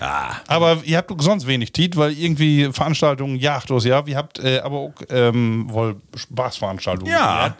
Aber 0.47 0.77
ihr 0.83 0.97
habt 0.97 1.11
sonst 1.21 1.45
wenig 1.47 1.71
Tiet, 1.71 1.97
weil 1.97 2.11
irgendwie 2.11 2.69
Veranstaltungen 2.71 3.35
jagt 3.35 3.69
ja. 3.69 4.05
Wir 4.05 4.17
habt 4.17 4.39
äh, 4.39 4.59
aber 4.59 4.77
auch 4.77 4.93
ähm, 5.09 5.65
wohl 5.69 5.95
Spaßveranstaltungen. 6.15 7.11
Ja. 7.11 7.55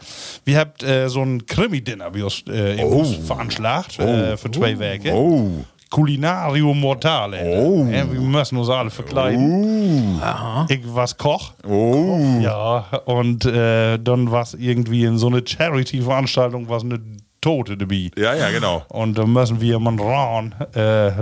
Wir 0.46 0.60
habt 0.60 0.84
äh, 0.84 1.08
so 1.10 1.22
ein 1.22 1.46
Krimi-Dinner 1.46 2.14
wie 2.14 2.22
äh, 2.22 2.84
Oh. 2.84 3.00
Bus 3.00 3.16
veranschlagt 3.26 4.00
äh, 4.00 4.38
für 4.38 4.52
zwei 4.52 4.78
Werke. 4.80 5.12
Oh. 5.14 5.50
Culinario 5.92 6.74
Mortale. 6.74 7.38
Oh. 7.44 7.86
Ja, 7.92 8.10
wir 8.10 8.20
müssen 8.22 8.58
uns 8.58 8.70
alle 8.70 8.90
verkleiden. 8.90 10.22
Ich 10.70 10.80
was 10.86 11.18
Koch. 11.18 11.52
Oh. 11.68 12.40
Ja, 12.40 12.86
und 13.06 13.46
äh, 13.46 14.00
dann 14.00 14.32
war 14.32 14.44
es 14.44 14.54
irgendwie 14.54 15.04
in 15.04 15.18
so 15.18 15.28
eine 15.28 15.44
Charity-Veranstaltung, 15.46 16.70
was 16.70 16.84
eine 16.84 17.02
Tote 17.42 17.76
dabei. 17.76 18.12
Ja, 18.16 18.36
ja, 18.36 18.52
genau. 18.52 18.86
Und 18.90 19.18
da 19.18 19.26
müssen 19.26 19.60
wir 19.60 19.80
mal 19.80 20.00
rauen, 20.00 20.54
äh, 20.74 20.80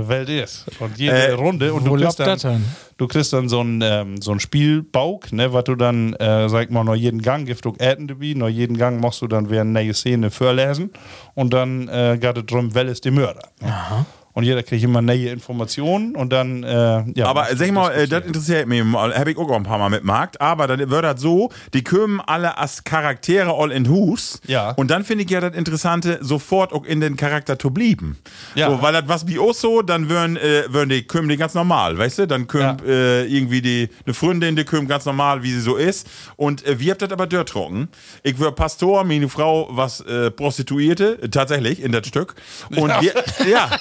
Welt 0.08 0.30
ist. 0.30 0.66
Und 0.80 0.98
jede 0.98 1.16
Äh, 1.16 1.32
Runde. 1.32 1.74
Und 1.74 1.90
wo 1.90 1.96
du 1.96 2.04
kriegst, 2.04 2.20
dann, 2.20 2.66
du 2.98 3.08
kriegst 3.08 3.32
dann 3.32 3.48
so 3.48 3.62
ein, 3.62 3.82
ähm, 3.82 4.22
so 4.22 4.32
ein 4.32 4.40
Spielbauk, 4.42 5.32
ne, 5.32 5.54
was 5.54 5.64
du 5.64 5.76
dann, 5.76 6.14
äh, 6.16 6.50
sag 6.50 6.70
mal, 6.72 6.84
noch 6.84 6.96
jeden 6.96 7.22
Gang 7.22 7.46
gibt 7.48 7.64
du 7.64 7.74
Äten 7.80 8.08
dabei. 8.08 8.34
Noch 8.36 8.50
jeden 8.50 8.78
Gang 8.78 9.00
machst 9.02 9.22
du 9.22 9.28
dann 9.28 9.50
wieder 9.50 9.62
eine 9.62 9.72
neue 9.72 9.94
Szene 9.94 10.30
vorlesen. 10.30 10.92
Und 11.36 11.54
dann 11.54 11.88
äh, 11.88 12.18
geht 12.20 12.38
es 12.38 12.46
drum, 12.46 12.76
wer 12.76 12.86
ist 12.86 13.06
die 13.06 13.12
Mörder. 13.12 13.48
Und 13.62 13.70
Und 14.40 14.46
jeder 14.46 14.64
kriegt 14.64 14.84
immer 14.84 15.02
neue 15.02 15.30
Informationen 15.30 16.16
und 16.16 16.32
dann, 16.32 16.64
äh, 16.64 17.04
ja. 17.14 17.26
Aber 17.26 17.48
sag 17.54 17.68
ich 17.68 17.74
mal, 17.74 17.92
äh, 17.92 18.08
das 18.08 18.26
interessiert 18.26 18.68
mich, 18.68 18.82
habe 18.84 19.32
ich 19.32 19.38
auch 19.38 19.52
ein 19.52 19.64
paar 19.64 19.78
Mal 19.78 19.90
mitgemacht, 19.90 20.40
aber 20.40 20.66
dann 20.68 20.90
wird 20.90 21.04
das 21.04 21.20
so, 21.20 21.50
die 21.74 21.84
kommen 21.84 22.22
alle 22.26 22.58
als 22.58 22.84
Charaktere 22.86 23.54
all 23.54 23.72
in 23.72 23.90
Hus. 23.90 24.40
Ja. 24.48 24.72
Und 24.72 24.90
dann 24.92 25.04
finde 25.04 25.26
ich 25.26 25.30
ja 25.30 25.42
das 25.42 25.54
Interessante, 25.56 26.20
sofort 26.22 26.72
auch 26.72 26.86
in 26.86 27.02
den 27.02 27.18
Charakter 27.18 27.60
zu 27.60 27.72
blieben. 27.72 28.18
Ja. 28.56 28.70
So, 28.70 28.82
weil 28.82 28.94
das 28.94 29.04
was 29.08 29.28
wie 29.28 29.40
auch 29.40 29.54
so, 29.54 29.82
dann 29.82 30.08
würden, 30.10 30.38
äh, 30.38 30.64
würden 30.70 30.90
die 30.90 31.04
kommen 31.04 31.28
die 31.28 31.36
ganz 31.38 31.54
normal, 31.54 31.98
weißt 31.98 32.20
du? 32.20 32.28
Dann 32.28 32.48
kommen 32.48 32.78
Ja. 32.86 32.88
äh, 32.88 33.26
irgendwie 33.26 33.62
die, 33.62 33.90
eine 34.06 34.14
Freundin, 34.14 34.56
die 34.56 34.64
kommen 34.64 34.88
ganz 34.88 35.06
normal, 35.06 35.44
wie 35.44 35.52
sie 35.52 35.60
so 35.62 35.76
ist. 35.76 36.08
Und 36.38 36.66
äh, 36.66 36.80
wir 36.80 36.92
habt 36.92 37.02
das 37.02 37.12
aber 37.12 37.28
dort 37.28 37.50
trocken. 37.50 37.90
Ich 38.24 38.40
war 38.40 38.54
Pastor, 38.54 39.04
meine 39.04 39.28
Frau 39.28 39.68
was 39.72 40.00
äh, 40.02 40.32
Prostituierte, 40.32 41.30
tatsächlich, 41.30 41.82
in 41.84 41.92
das 41.92 42.08
Stück. 42.08 42.36
Und 42.70 42.90
wir, 43.02 43.14
ja. 43.50 43.70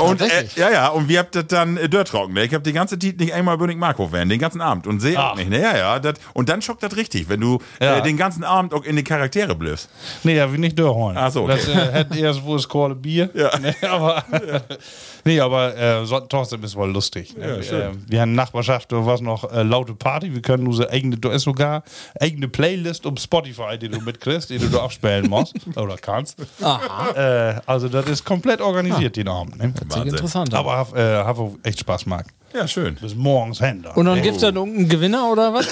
Und, 0.00 0.20
äh, 0.20 0.26
ja, 0.56 0.70
ja, 0.70 0.88
und 0.88 1.08
wir 1.08 1.18
habt 1.20 1.34
das 1.34 1.46
dann 1.48 1.76
äh, 1.76 1.88
dort 1.88 2.08
trocken. 2.08 2.34
Ne? 2.34 2.44
Ich 2.44 2.54
hab 2.54 2.62
die 2.64 2.72
ganze 2.72 2.98
Zeit 2.98 3.18
nicht 3.18 3.32
einmal 3.32 3.56
Bönig 3.58 3.78
Markov 3.78 4.12
werden, 4.12 4.28
den 4.28 4.38
ganzen 4.38 4.60
Abend. 4.60 4.86
Und 4.86 5.00
sehe 5.00 5.18
auch 5.22 5.36
nicht, 5.36 5.48
ne? 5.50 5.60
Ja, 5.60 5.76
ja. 5.76 5.98
Dat, 5.98 6.18
und 6.34 6.48
dann 6.48 6.62
schockt 6.62 6.82
das 6.82 6.96
richtig, 6.96 7.28
wenn 7.28 7.40
du 7.40 7.58
Ja. 7.80 7.98
äh, 7.98 8.02
den 8.02 8.16
ganzen 8.16 8.44
Abend 8.44 8.74
auch 8.74 8.84
in 8.84 8.96
die 8.96 9.04
Charaktere 9.04 9.54
bliffst. 9.54 9.88
Nee, 10.24 10.36
ja, 10.36 10.52
wie 10.52 10.58
nicht 10.58 10.78
durchholen. 10.78 11.16
Ach 11.16 11.30
so, 11.30 11.44
okay. 11.44 11.56
Das 11.56 11.68
äh, 11.68 11.92
hätte 11.92 12.18
erst 12.18 12.42
wohl 12.44 12.56
das 12.56 12.68
Kohle 12.68 12.94
Bier. 12.94 13.30
Ja. 13.34 13.50
Nee, 13.60 13.74
aber, 13.88 14.24
nee, 15.24 15.40
aber 15.40 15.76
äh, 15.76 16.04
so, 16.06 16.20
trotzdem 16.20 16.62
ist 16.64 16.76
wohl 16.76 16.90
lustig. 16.90 17.36
Ne? 17.36 17.56
Ja, 17.56 17.62
schön. 17.62 17.80
äh, 17.80 17.94
wir 18.06 18.20
haben 18.20 18.32
Nachbarschaft, 18.34 18.92
da 18.92 19.04
war 19.04 19.20
noch 19.20 19.50
äh, 19.52 19.62
laute 19.62 19.94
Party. 19.94 20.32
Wir 20.34 20.42
können 20.42 20.66
unsere 20.66 20.90
eigene, 20.90 21.16
da 21.16 21.32
ist 21.32 21.42
sogar 21.42 21.82
eigene 22.20 22.48
Playlist 22.48 23.06
um 23.06 23.16
Spotify, 23.16 23.78
die 23.78 23.88
du 23.88 24.00
mitkriegst, 24.00 24.50
die 24.50 24.58
du 24.58 24.68
da 24.68 24.82
abspielen 24.84 25.28
musst 25.28 25.54
oder 25.76 25.96
kannst. 25.96 26.38
Äh, 26.60 27.54
also 27.66 27.88
das 27.88 28.06
ist 28.06 28.24
komplett 28.24 28.60
organisiert 28.60 29.16
den 29.16 29.28
Abend. 29.28 29.58
Ne? 29.58 29.65
Wahnsinn. 29.74 30.08
interessant. 30.08 30.54
Aber 30.54 30.76
hab, 30.76 30.96
äh, 30.96 31.16
auch 31.22 31.52
echt 31.62 31.80
Spaß 31.80 32.04
gemacht. 32.04 32.26
Ja, 32.54 32.66
schön. 32.66 32.94
Bis 32.94 33.14
morgens 33.14 33.58
dann, 33.58 33.84
Und 33.96 34.06
dann 34.06 34.16
ne? 34.16 34.22
gibt 34.22 34.36
es 34.36 34.42
dann 34.42 34.56
irgendeinen 34.56 34.88
Gewinner 34.88 35.30
oder 35.30 35.52
was? 35.52 35.66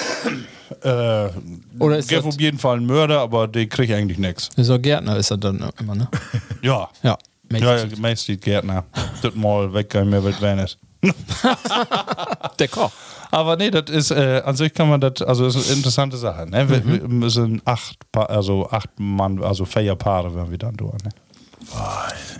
äh, 0.82 1.30
Oder 1.78 1.98
ist 1.98 2.08
gibt 2.08 2.24
auf 2.24 2.38
jeden 2.40 2.58
Fall 2.58 2.76
einen 2.76 2.86
Mörder, 2.86 3.20
aber 3.20 3.48
der 3.48 3.66
kriegt 3.66 3.92
eigentlich 3.92 4.18
nichts. 4.18 4.50
doch 4.56 4.78
Gärtner, 4.78 5.16
ist 5.16 5.30
das 5.30 5.40
dann 5.40 5.64
immer, 5.80 5.94
ne? 5.94 6.08
Ja. 6.62 6.88
Ja. 7.02 7.16
Ja, 7.52 7.76
ja, 7.76 7.84
meist 7.98 8.26
Gärtner. 8.40 8.84
das 9.22 9.34
mal 9.34 9.72
weg, 9.72 9.90
kein 9.90 10.08
mehr 10.08 10.22
wird 10.24 10.40
wenn 10.40 10.58
es. 10.58 10.76
Der 12.58 12.68
Koch. 12.68 12.90
Aber 13.30 13.56
nee, 13.56 13.70
das 13.70 13.90
ist, 13.90 14.10
äh, 14.10 14.42
an 14.44 14.56
sich 14.56 14.72
kann 14.72 14.88
man 14.88 15.00
das, 15.00 15.20
also 15.22 15.44
das 15.44 15.56
ist 15.56 15.66
eine 15.68 15.76
interessante 15.76 16.16
Sache. 16.16 16.48
Ne? 16.48 16.68
Wir, 16.68 16.86
wir 16.86 17.08
müssen 17.08 17.60
acht, 17.64 17.96
pa 18.12 18.22
also 18.24 18.68
acht 18.70 18.90
Mann, 18.98 19.42
also 19.42 19.64
vier 19.64 19.94
Paare 19.96 20.34
werden 20.34 20.50
wir 20.50 20.58
dann 20.58 20.76
durch. 20.76 21.02
Ne? 21.02 21.10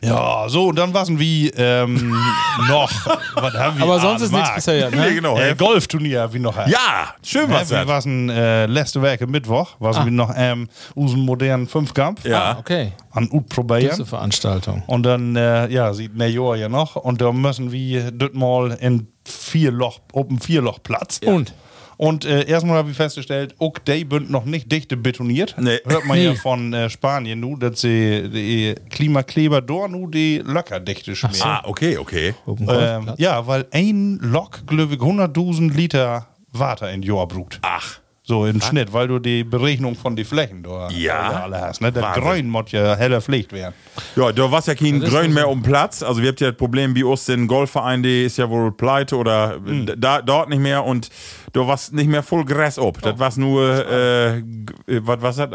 Ja, 0.03 0.49
so, 0.49 0.67
und 0.69 0.77
dann 0.77 0.93
was 0.93 1.09
wie 1.09 1.49
ähm, 1.57 2.11
noch. 2.69 2.91
Was 3.35 3.55
haben 3.55 3.79
wir 3.79 3.85
Aber 3.85 4.01
sonst 4.01 4.23
ist 4.23 4.33
nichts 4.33 4.49
mag? 4.49 4.55
passiert, 4.57 4.91
Nee, 4.91 4.97
ne? 4.99 5.15
genau. 5.15 5.39
Äh, 5.39 5.55
Golfturnier 5.57 6.31
wie 6.33 6.39
noch. 6.39 6.57
Ja, 6.67 7.15
schön 7.23 7.51
was 7.51 7.71
Ja, 7.71 7.79
das. 7.79 7.87
wir 7.87 7.89
waren 7.89 8.29
äh, 8.31 8.67
letzte 8.67 9.01
Woche 9.01 9.27
Mittwoch, 9.27 9.77
was 9.79 9.97
Ah. 9.97 10.05
wir 10.05 10.13
noch 10.13 10.33
ähm, 10.37 10.69
unseren 10.95 11.21
modernen 11.21 11.67
Fünfkampf 11.67 12.25
Ja. 12.25 12.59
Okay. 12.59 12.93
an 13.13 13.29
Ut 13.33 13.49
probieren. 13.49 13.89
Diese 13.91 14.05
Veranstaltung. 14.07 14.83
Und 14.87 15.05
dann, 15.05 15.37
äh, 15.37 15.69
ja, 15.69 15.95
sieht 15.95 16.15
ne 16.17 16.29
Jahr 16.29 16.57
ja 16.57 16.69
noch. 16.69 16.97
Und 16.97 17.21
da 17.21 17.33
müssen 17.33 17.73
wir 17.73 18.11
das 18.11 18.31
mal 18.35 18.73
in 18.81 19.09
vier 19.25 19.71
Loch, 19.73 20.01
Open 20.13 20.39
vier 20.39 20.61
Loch 20.61 20.81
Platz. 20.83 21.21
Und? 21.25 21.55
Und 21.96 22.24
äh, 22.24 22.46
erstmal 22.46 22.76
habe 22.78 22.90
ich 22.90 22.96
festgestellt, 22.96 23.54
ok, 23.59 23.85
die 23.85 24.04
bünd 24.04 24.30
noch 24.30 24.44
nicht 24.44 24.70
dichte 24.70 24.96
betoniert. 24.96 25.54
Nee. 25.59 25.78
Hört 25.87 26.07
man 26.07 26.18
Nee. 26.18 26.24
ja 26.26 26.35
von 26.35 26.72
äh, 26.72 26.90
Spanien 26.90 27.40
nu, 27.40 27.57
dass 27.57 27.80
sie 27.80 28.28
die 28.30 28.74
Klimakleber 28.90 29.61
dort 29.61 29.90
nu 29.90 30.09
die 30.09 30.38
locker 30.44 30.80
dichte 30.80 31.14
schmieren. 31.16 31.40
Ah, 31.42 31.62
okay, 31.64 31.96
okay. 31.98 32.35
Ähm, 32.46 33.12
ja, 33.16 33.46
weil 33.46 33.66
ein 33.70 34.18
Lok, 34.20 34.66
glaube 34.66 34.94
ich, 34.94 35.00
100.000 35.00 35.72
Liter 35.74 36.26
Wasser 36.52 36.90
in 36.92 37.02
Jahr 37.02 37.26
brut. 37.26 37.59
Ach. 37.62 37.98
So 38.27 38.47
im 38.47 38.59
Schnitt, 38.63 38.91
weil 38.95 39.07
du 39.07 39.19
die 39.19 39.45
Berechnung 39.45 39.95
von 39.97 40.17
den 40.17 40.25
Flächen 40.25 40.63
da 40.63 40.89
Ja. 40.89 41.43
alle 41.45 41.61
hast. 41.61 41.83
Ne? 41.83 41.93
Der 41.93 42.03
Wahnsinn. 42.03 42.23
Grün 42.25 42.49
muss 42.49 42.73
ja 42.73 42.97
heller 42.97 43.21
Pflicht 43.21 43.53
werden. 43.53 43.75
Ja, 44.17 44.33
da 44.33 44.51
war 44.51 44.63
ja 44.67 44.75
kein 44.75 45.01
Grün 45.01 45.29
so. 45.29 45.35
mehr 45.35 45.47
um 45.49 45.63
Platz. 45.63 46.03
Also 46.03 46.23
wir 46.23 46.31
habt 46.31 46.41
ja 46.41 46.49
das 46.49 46.57
Problem, 46.57 46.95
wie 46.95 47.03
uns 47.05 47.27
den 47.27 47.47
Golfverein, 47.47 48.03
die 48.03 48.25
ist 48.25 48.39
ja 48.39 48.49
wohl 48.49 48.73
pleite 48.73 49.17
oder 49.19 49.57
Hm. 49.63 49.91
da, 49.99 50.23
dort 50.23 50.49
nicht 50.49 50.61
mehr 50.63 50.85
und 50.85 51.11
da 51.53 51.67
war 51.67 51.79
nicht 51.93 52.09
mehr 52.09 52.23
voll 52.23 52.47
Gras 52.47 52.79
ob. 52.79 52.97
Oh. 53.03 53.05
Das 53.11 53.19
war 53.19 53.31
nur, 53.39 53.87
äh, 53.91 54.39
äh, 54.39 54.43
was 54.87 55.21
was 55.21 55.37
das? 55.37 55.51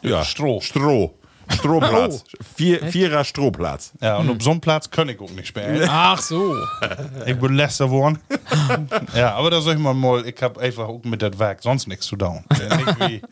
Ja, 0.00 0.24
Stroh. 0.24 0.60
Stroh. 0.62 1.12
Strohplatz. 1.50 2.24
Oh. 2.26 2.42
Vier, 2.56 2.86
Vierer 2.86 3.24
Strohplatz. 3.24 3.92
Ja, 4.00 4.16
und 4.18 4.30
auf 4.30 4.36
so 4.40 4.50
einem 4.50 4.60
Platz 4.60 4.90
kann 4.90 5.08
ich 5.08 5.20
auch 5.20 5.30
nicht 5.30 5.48
spielen. 5.48 5.82
Ach 5.88 6.20
so. 6.20 6.56
Ich 7.26 7.36
bin 7.36 7.54
letzter 7.54 7.86
geworden. 7.86 8.18
ja, 9.14 9.34
aber 9.34 9.50
da 9.50 9.60
sag 9.60 9.74
ich 9.74 9.78
mal 9.80 9.94
mal, 9.94 10.26
ich 10.26 10.40
hab 10.42 10.58
einfach 10.58 10.88
auch 10.88 11.02
mit 11.04 11.22
dem 11.22 11.38
Werk 11.38 11.62
sonst 11.62 11.86
nichts 11.88 12.06
zu 12.06 12.16
tun. 12.16 12.44
Nicht 12.50 13.00
wie, 13.00 13.22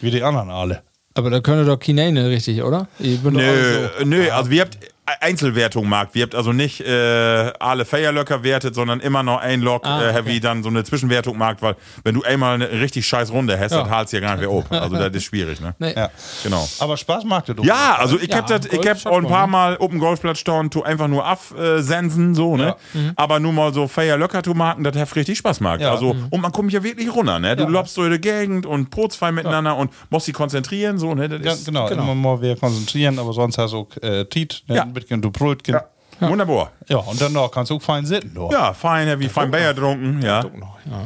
wie 0.00 0.10
die 0.10 0.22
anderen 0.22 0.50
alle. 0.50 0.82
Aber 1.14 1.30
da 1.30 1.40
können 1.40 1.66
doch 1.66 1.78
Kinane 1.78 2.28
richtig, 2.28 2.62
oder? 2.62 2.88
Ich 2.98 3.20
bin 3.22 3.34
Nö, 3.34 3.88
so. 3.98 4.04
nö, 4.04 4.28
also 4.30 4.50
wir 4.50 4.60
habt 4.62 4.76
Einzelwertung 5.20 5.88
markt. 5.88 6.14
Wir 6.14 6.22
habt 6.24 6.34
also 6.34 6.52
nicht 6.52 6.80
äh, 6.80 7.52
alle 7.60 7.84
Feierlöcker 7.84 8.42
wertet, 8.42 8.74
sondern 8.74 9.00
immer 9.00 9.22
noch 9.22 9.40
ein 9.40 9.60
Lok, 9.60 9.86
Ah, 9.86 10.02
äh, 10.02 10.10
okay. 10.10 10.22
wie 10.26 10.40
dann 10.40 10.62
so 10.62 10.68
eine 10.68 10.82
Zwischenwertung 10.84 11.38
markt, 11.38 11.62
weil 11.62 11.76
wenn 12.04 12.14
du 12.14 12.22
einmal 12.22 12.54
eine 12.54 12.70
richtig 12.70 13.06
scheiß 13.06 13.30
Runde 13.32 13.58
hast, 13.58 13.72
Ja. 13.72 13.82
dann 13.82 13.90
halt's 13.90 14.12
ja 14.12 14.20
gar 14.20 14.32
nicht 14.32 14.40
mehr 14.40 14.50
ob. 14.52 14.70
Also 14.72 14.96
das 14.96 15.10
ist 15.14 15.24
schwierig, 15.24 15.60
ne? 15.60 15.74
Nee. 15.78 15.94
Ja. 15.94 16.10
Genau. 16.42 16.68
Aber 16.80 16.96
Spaß 16.96 17.24
macht 17.24 17.48
das. 17.48 17.56
Ja, 17.62 17.96
also 17.98 18.18
ich 18.18 18.28
Ja, 18.28 18.38
hab 18.38 18.46
das, 18.48 18.66
ich 18.66 18.88
hab 18.88 19.06
auch 19.06 19.18
ein 19.18 19.26
paar 19.26 19.46
ne? 19.46 19.52
Mal 19.52 19.76
dem 19.76 19.98
Golfplatz 19.98 20.38
stehen, 20.38 20.70
tu 20.70 20.82
einfach 20.82 21.08
nur 21.08 21.24
absensen, 21.24 22.34
so, 22.34 22.56
ne? 22.56 22.74
Aber 23.16 23.40
nur 23.40 23.52
mal 23.52 23.72
so 23.72 23.86
Feierlöcker 23.88 24.42
zu 24.42 24.54
marken, 24.54 24.82
das 24.84 24.96
hat 24.96 25.14
richtig 25.16 25.38
Spaß 25.38 25.58
gemacht. 25.58 25.80
Ja. 25.80 25.92
Also, 25.92 26.16
und 26.30 26.40
man 26.40 26.52
kommt 26.52 26.72
ja 26.72 26.82
wirklich 26.82 27.14
runter, 27.14 27.38
ne? 27.38 27.56
Du 27.56 27.66
lobst 27.66 27.94
so 27.94 28.04
in 28.04 28.12
die 28.12 28.20
Gegend 28.20 28.66
und 28.66 28.90
Brotsfei 28.90 29.32
miteinander 29.32 29.76
und 29.76 29.90
musst 30.10 30.26
dich 30.26 30.34
konzentrieren, 30.34 30.98
so, 30.98 31.14
ne? 31.14 31.28
Das 31.28 31.42
Ja, 31.44 31.52
ist, 31.52 31.66
genau, 31.66 31.88
immer 31.88 32.14
mal 32.14 32.40
wieder 32.42 32.56
konzentrieren, 32.56 33.18
aber 33.18 33.32
sonst 33.32 33.58
hast 33.58 33.72
du 33.72 33.78
auch 33.78 34.02
äh, 34.02 34.24
Tiet, 34.24 34.62
ne? 34.66 34.76
Ja. 34.76 34.86
Bisschen 35.00 35.22
du 35.22 35.30
Brötchen. 35.30 35.74
ja. 35.74 35.84
Wunderbar. 36.18 36.72
Ja, 36.88 36.96
und 36.96 37.20
dann 37.20 37.34
noch 37.34 37.50
kannst 37.50 37.70
du 37.70 37.76
auch 37.76 37.82
fein 37.82 38.06
sitzen. 38.06 38.32
du. 38.34 38.48
Ja, 38.50 38.72
fein, 38.72 39.20
wie 39.20 39.28
fein 39.28 39.50
Bayer 39.50 39.76
trunken, 39.76 40.22
ja. 40.22 40.42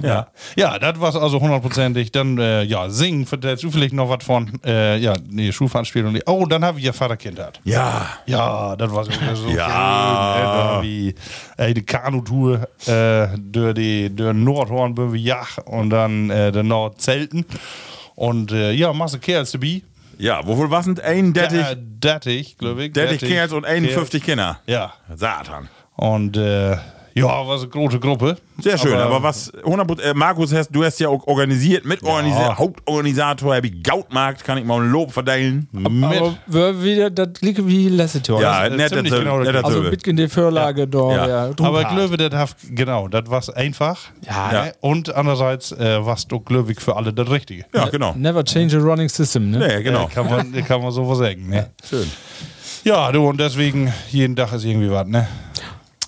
Ja, 0.03 0.29
ja 0.55 0.79
das 0.79 1.01
war's 1.01 1.17
also 1.17 1.41
hundertprozentig. 1.41 2.13
Dann, 2.13 2.39
äh, 2.39 2.63
ja, 2.63 2.89
singen, 2.89 3.27
vertellst 3.27 3.65
du 3.65 3.73
vielleicht 3.73 3.93
noch 3.93 4.09
was 4.09 4.23
von, 4.25 4.61
äh, 4.65 4.99
ja, 4.99 5.15
nee, 5.29 5.51
Schulveranstaltung. 5.51 6.17
Oh, 6.27 6.47
dann 6.47 6.65
habe 6.65 6.79
ich 6.79 6.85
ja 6.85 6.93
Vaterkind 6.93 7.41
hat. 7.41 7.61
Ja. 7.65 8.07
Ja, 8.27 8.77
das 8.77 8.95
war 8.95 9.05
so, 9.05 9.11
so 9.35 9.49
Ja. 9.57 10.81
schön. 10.81 11.07
Ne? 11.07 11.15
Ey, 11.57 11.75
die 11.75 11.83
Kanutour 11.83 12.69
äh, 12.87 13.27
durch 13.37 13.75
die 13.75 14.15
durch 14.15 14.33
Nordhorn 14.35 14.97
wir 14.97 15.19
Jach 15.19 15.59
und 15.65 15.91
dann 15.91 16.31
äh, 16.31 16.53
der 16.53 16.63
Nordzelten. 16.63 17.45
Und 18.15 18.53
äh, 18.53 18.73
ja, 18.73 18.93
Masse 18.93 19.19
Kerls 19.19 19.51
dabei. 19.53 19.83
Ja, 20.21 20.47
wofür 20.47 20.71
was 20.71 20.85
sind 20.85 21.01
ein 21.01 21.33
Dettig, 21.33 21.61
Äh, 21.61 21.77
Dettig, 21.79 22.59
glaube 22.59 22.85
ich. 22.85 22.93
Dettig 22.93 23.21
Kerls 23.21 23.53
und 23.53 23.65
51 23.65 24.23
Kerl. 24.23 24.37
Kinder? 24.37 24.61
Ja. 24.67 24.93
Satan. 25.15 25.69
Und 25.97 26.37
äh, 26.37 26.77
ja, 27.21 27.47
war 27.47 27.57
so 27.59 27.65
eine 27.65 27.71
große 27.71 27.99
Gruppe. 28.01 28.37
Sehr 28.59 28.77
schön, 28.77 28.95
aber, 28.95 29.23
was 29.23 29.53
100 29.65 30.01
äh, 30.05 30.15
Markus, 30.15 30.53
hast, 30.53 30.69
du 30.71 30.85
hast 30.85 30.99
ja 31.01 31.09
auch 31.09 31.27
organisiert, 31.27 31.85
mitorganisiert, 31.85 32.43
Ja. 32.49 32.59
Hauptorganisator, 32.59 33.55
hab 33.57 33.65
ich 33.65 33.83
Gautmarkt, 33.83 34.45
kann 34.45 34.59
ich 34.59 34.65
mal 34.65 34.81
ein 34.83 34.91
Lob 34.91 35.13
verteilen. 35.13 35.69
Mit. 35.73 36.21
Aber 36.21 36.35
wir 36.47 36.83
wieder, 36.83 37.11
das 37.11 37.41
liegt 37.41 37.67
wie 37.67 37.89
letztes 37.89 38.27
Jahr. 38.29 38.41
Ja, 38.43 38.65
ist, 38.65 38.73
äh, 38.73 38.77
nett, 38.77 38.89
ziemlich 38.91 39.11
das- 39.11 39.19
genau 39.21 39.39
nett, 39.39 39.47
das- 39.49 39.55
das- 39.63 39.65
Also 39.65 39.83
mit 39.83 40.07
in 40.07 40.17
die 40.17 40.29
Vorlage 40.29 40.87
da. 40.89 41.11
Ja. 41.13 41.29
Ja. 41.29 41.51
aber 41.61 41.85
glaube, 41.85 42.17
das 42.17 42.33
hat, 42.39 42.57
genau, 42.71 43.09
das 43.09 43.29
war 43.31 43.57
einfach. 43.57 43.99
Ja. 44.27 44.53
Ne? 44.65 44.73
Und 44.81 45.15
andererseits 45.15 45.73
äh, 45.73 46.05
war 46.05 46.15
es 46.15 46.27
doch, 46.29 46.43
ich, 46.69 46.81
für 46.81 46.97
alle 46.97 47.13
das 47.13 47.31
Richtige. 47.31 47.65
Ja, 47.75 47.89
genau. 47.89 48.15
Never 48.17 48.45
change 48.45 48.77
a 48.77 48.81
running 48.81 49.09
system, 49.09 49.51
ne? 49.51 49.59
Nee, 49.59 49.83
genau. 49.83 50.05
Äh, 50.05 50.09
kann, 50.09 50.29
man, 50.29 50.53
kann 50.69 50.83
man 50.83 50.91
so 50.93 51.09
was 51.09 51.19
sagen. 51.19 51.49
Ne? 51.49 51.71
Schön. 51.89 52.11
Ja, 52.85 53.11
du, 53.13 53.27
und 53.29 53.39
deswegen, 53.41 53.93
jeden 54.11 54.35
Tag 54.37 54.53
ist 54.53 54.65
irgendwie 54.65 54.91
was, 54.91 55.07
ne? 55.07 55.27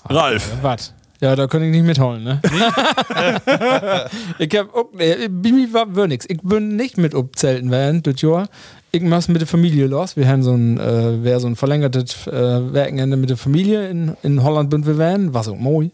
Ralf. 0.09 0.51
Was? 0.63 0.93
Ja, 1.23 1.37
da 1.37 1.47
kann 1.47 1.63
ich 1.63 1.71
nicht 1.71 1.85
mitholen, 1.87 2.25
ne? 2.25 2.41
ich 4.39 4.51
hab, 4.59 4.75
auch- 4.75 4.93
äh, 4.99 5.29
mir 5.29 5.73
war 5.73 6.07
nix. 6.09 6.27
Ich 6.29 6.41
bin 6.43 6.77
nicht 6.77 6.99
mit 6.99 7.15
Obzelten 7.15 7.71
während 7.71 8.07
das 8.07 8.21
Jahr. 8.23 8.49
Ich 8.91 9.03
mach's 9.03 9.29
mit 9.29 9.41
der 9.41 9.47
Familie 9.49 9.87
los. 9.87 10.17
Wir 10.17 10.29
haben 10.29 10.43
so 10.43 10.53
ein, 10.53 10.79
äh, 10.79 11.23
wär 11.23 11.41
so 11.41 11.47
ein 11.47 11.57
verlängertes 11.57 12.27
äh, 12.27 12.33
Wochenende 12.75 13.17
mit 13.17 13.31
der 13.31 13.37
Familie 13.37 13.89
in, 13.89 14.17
in 14.23 14.43
Holland 14.43 14.69
bin 14.71 14.85
wir 14.85 14.99
wären. 14.99 15.33
War 15.33 15.45
so 15.45 15.55
moi. 15.55 15.91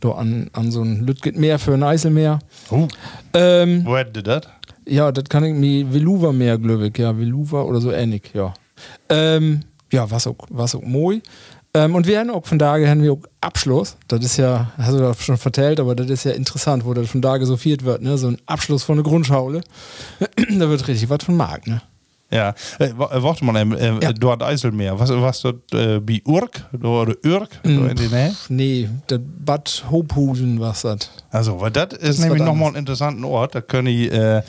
Da 0.00 0.10
an, 0.10 0.50
an 0.52 0.70
so 0.70 0.82
ein 0.82 1.06
Lütget 1.06 1.38
Meer 1.38 1.58
für 1.58 1.72
ein 1.72 1.82
Eiselmeer. 1.82 2.38
Uh, 2.70 2.86
Ähm, 3.32 3.82
wo 3.84 3.96
hätte 3.96 4.22
das? 4.22 4.42
ja, 4.86 5.10
das 5.10 5.24
kann 5.24 5.42
ich 5.42 5.54
mir 5.54 5.92
Veluva 5.92 6.32
mehr, 6.32 6.58
glaube 6.58 6.88
ich. 6.88 6.98
Ja, 6.98 7.16
Veluva 7.18 7.62
oder 7.62 7.80
so 7.80 7.90
ähnlich, 7.90 8.30
ja. 8.34 8.52
Ähm, 9.08 9.62
ja, 9.90 10.08
was 10.10 10.26
auch, 10.26 10.36
was 10.50 10.74
auch 10.74 10.82
moi. 10.82 11.20
Ähm, 11.76 11.94
und 11.94 12.06
wir 12.06 12.18
haben 12.18 12.30
auch 12.30 12.46
von 12.46 12.58
daher 12.58 12.88
haben 12.88 13.02
wir 13.02 13.12
auch 13.12 13.22
Abschluss. 13.40 13.96
Das 14.08 14.24
ist 14.24 14.38
ja, 14.38 14.72
hast 14.78 14.94
du 14.94 14.98
das 14.98 15.22
schon 15.22 15.36
vertellt, 15.36 15.78
aber 15.78 15.94
das 15.94 16.08
ist 16.08 16.24
ja 16.24 16.32
interessant, 16.32 16.84
wo 16.86 16.94
das 16.94 17.08
von 17.10 17.20
daher 17.20 17.44
so 17.44 17.56
viel 17.56 17.80
wird, 17.82 18.00
ne? 18.02 18.16
So 18.16 18.28
ein 18.28 18.38
Abschluss 18.46 18.82
von 18.82 18.96
der 18.96 19.04
Grundschule. 19.04 19.60
da 20.58 20.68
wird 20.68 20.88
richtig 20.88 21.10
was 21.10 21.24
von 21.24 21.36
Markt, 21.36 21.66
ne? 21.66 21.82
Ja, 22.30 22.54
äh, 22.80 22.86
äh, 22.86 22.92
warte 22.96 23.44
mal, 23.44 23.54
ähm, 23.56 23.72
äh, 23.72 24.02
Ja. 24.02 24.12
du 24.12 24.30
hast 24.30 24.42
Eiselmeer. 24.42 24.98
Was, 24.98 25.10
was 25.10 25.42
dort 25.42 25.72
äh, 25.72 26.00
bei 26.00 26.20
Urk 26.24 26.64
oder 26.72 27.14
Urk 27.24 27.50
in 27.62 27.86
Nähe? 27.86 28.34
Nee, 28.48 28.88
das 29.06 29.20
Bad 29.22 29.84
Hophusen 29.90 30.58
was 30.58 30.82
das. 30.82 31.10
Also, 31.30 31.60
weil 31.60 31.70
das 31.70 31.92
ist 31.92 32.18
nämlich 32.18 32.42
nochmal 32.42 32.70
ein 32.70 32.76
interessanter 32.76 33.28
Ort. 33.28 33.54
Da 33.54 33.60
können 33.60 33.88
ich 33.88 34.10
äh, 34.10 34.42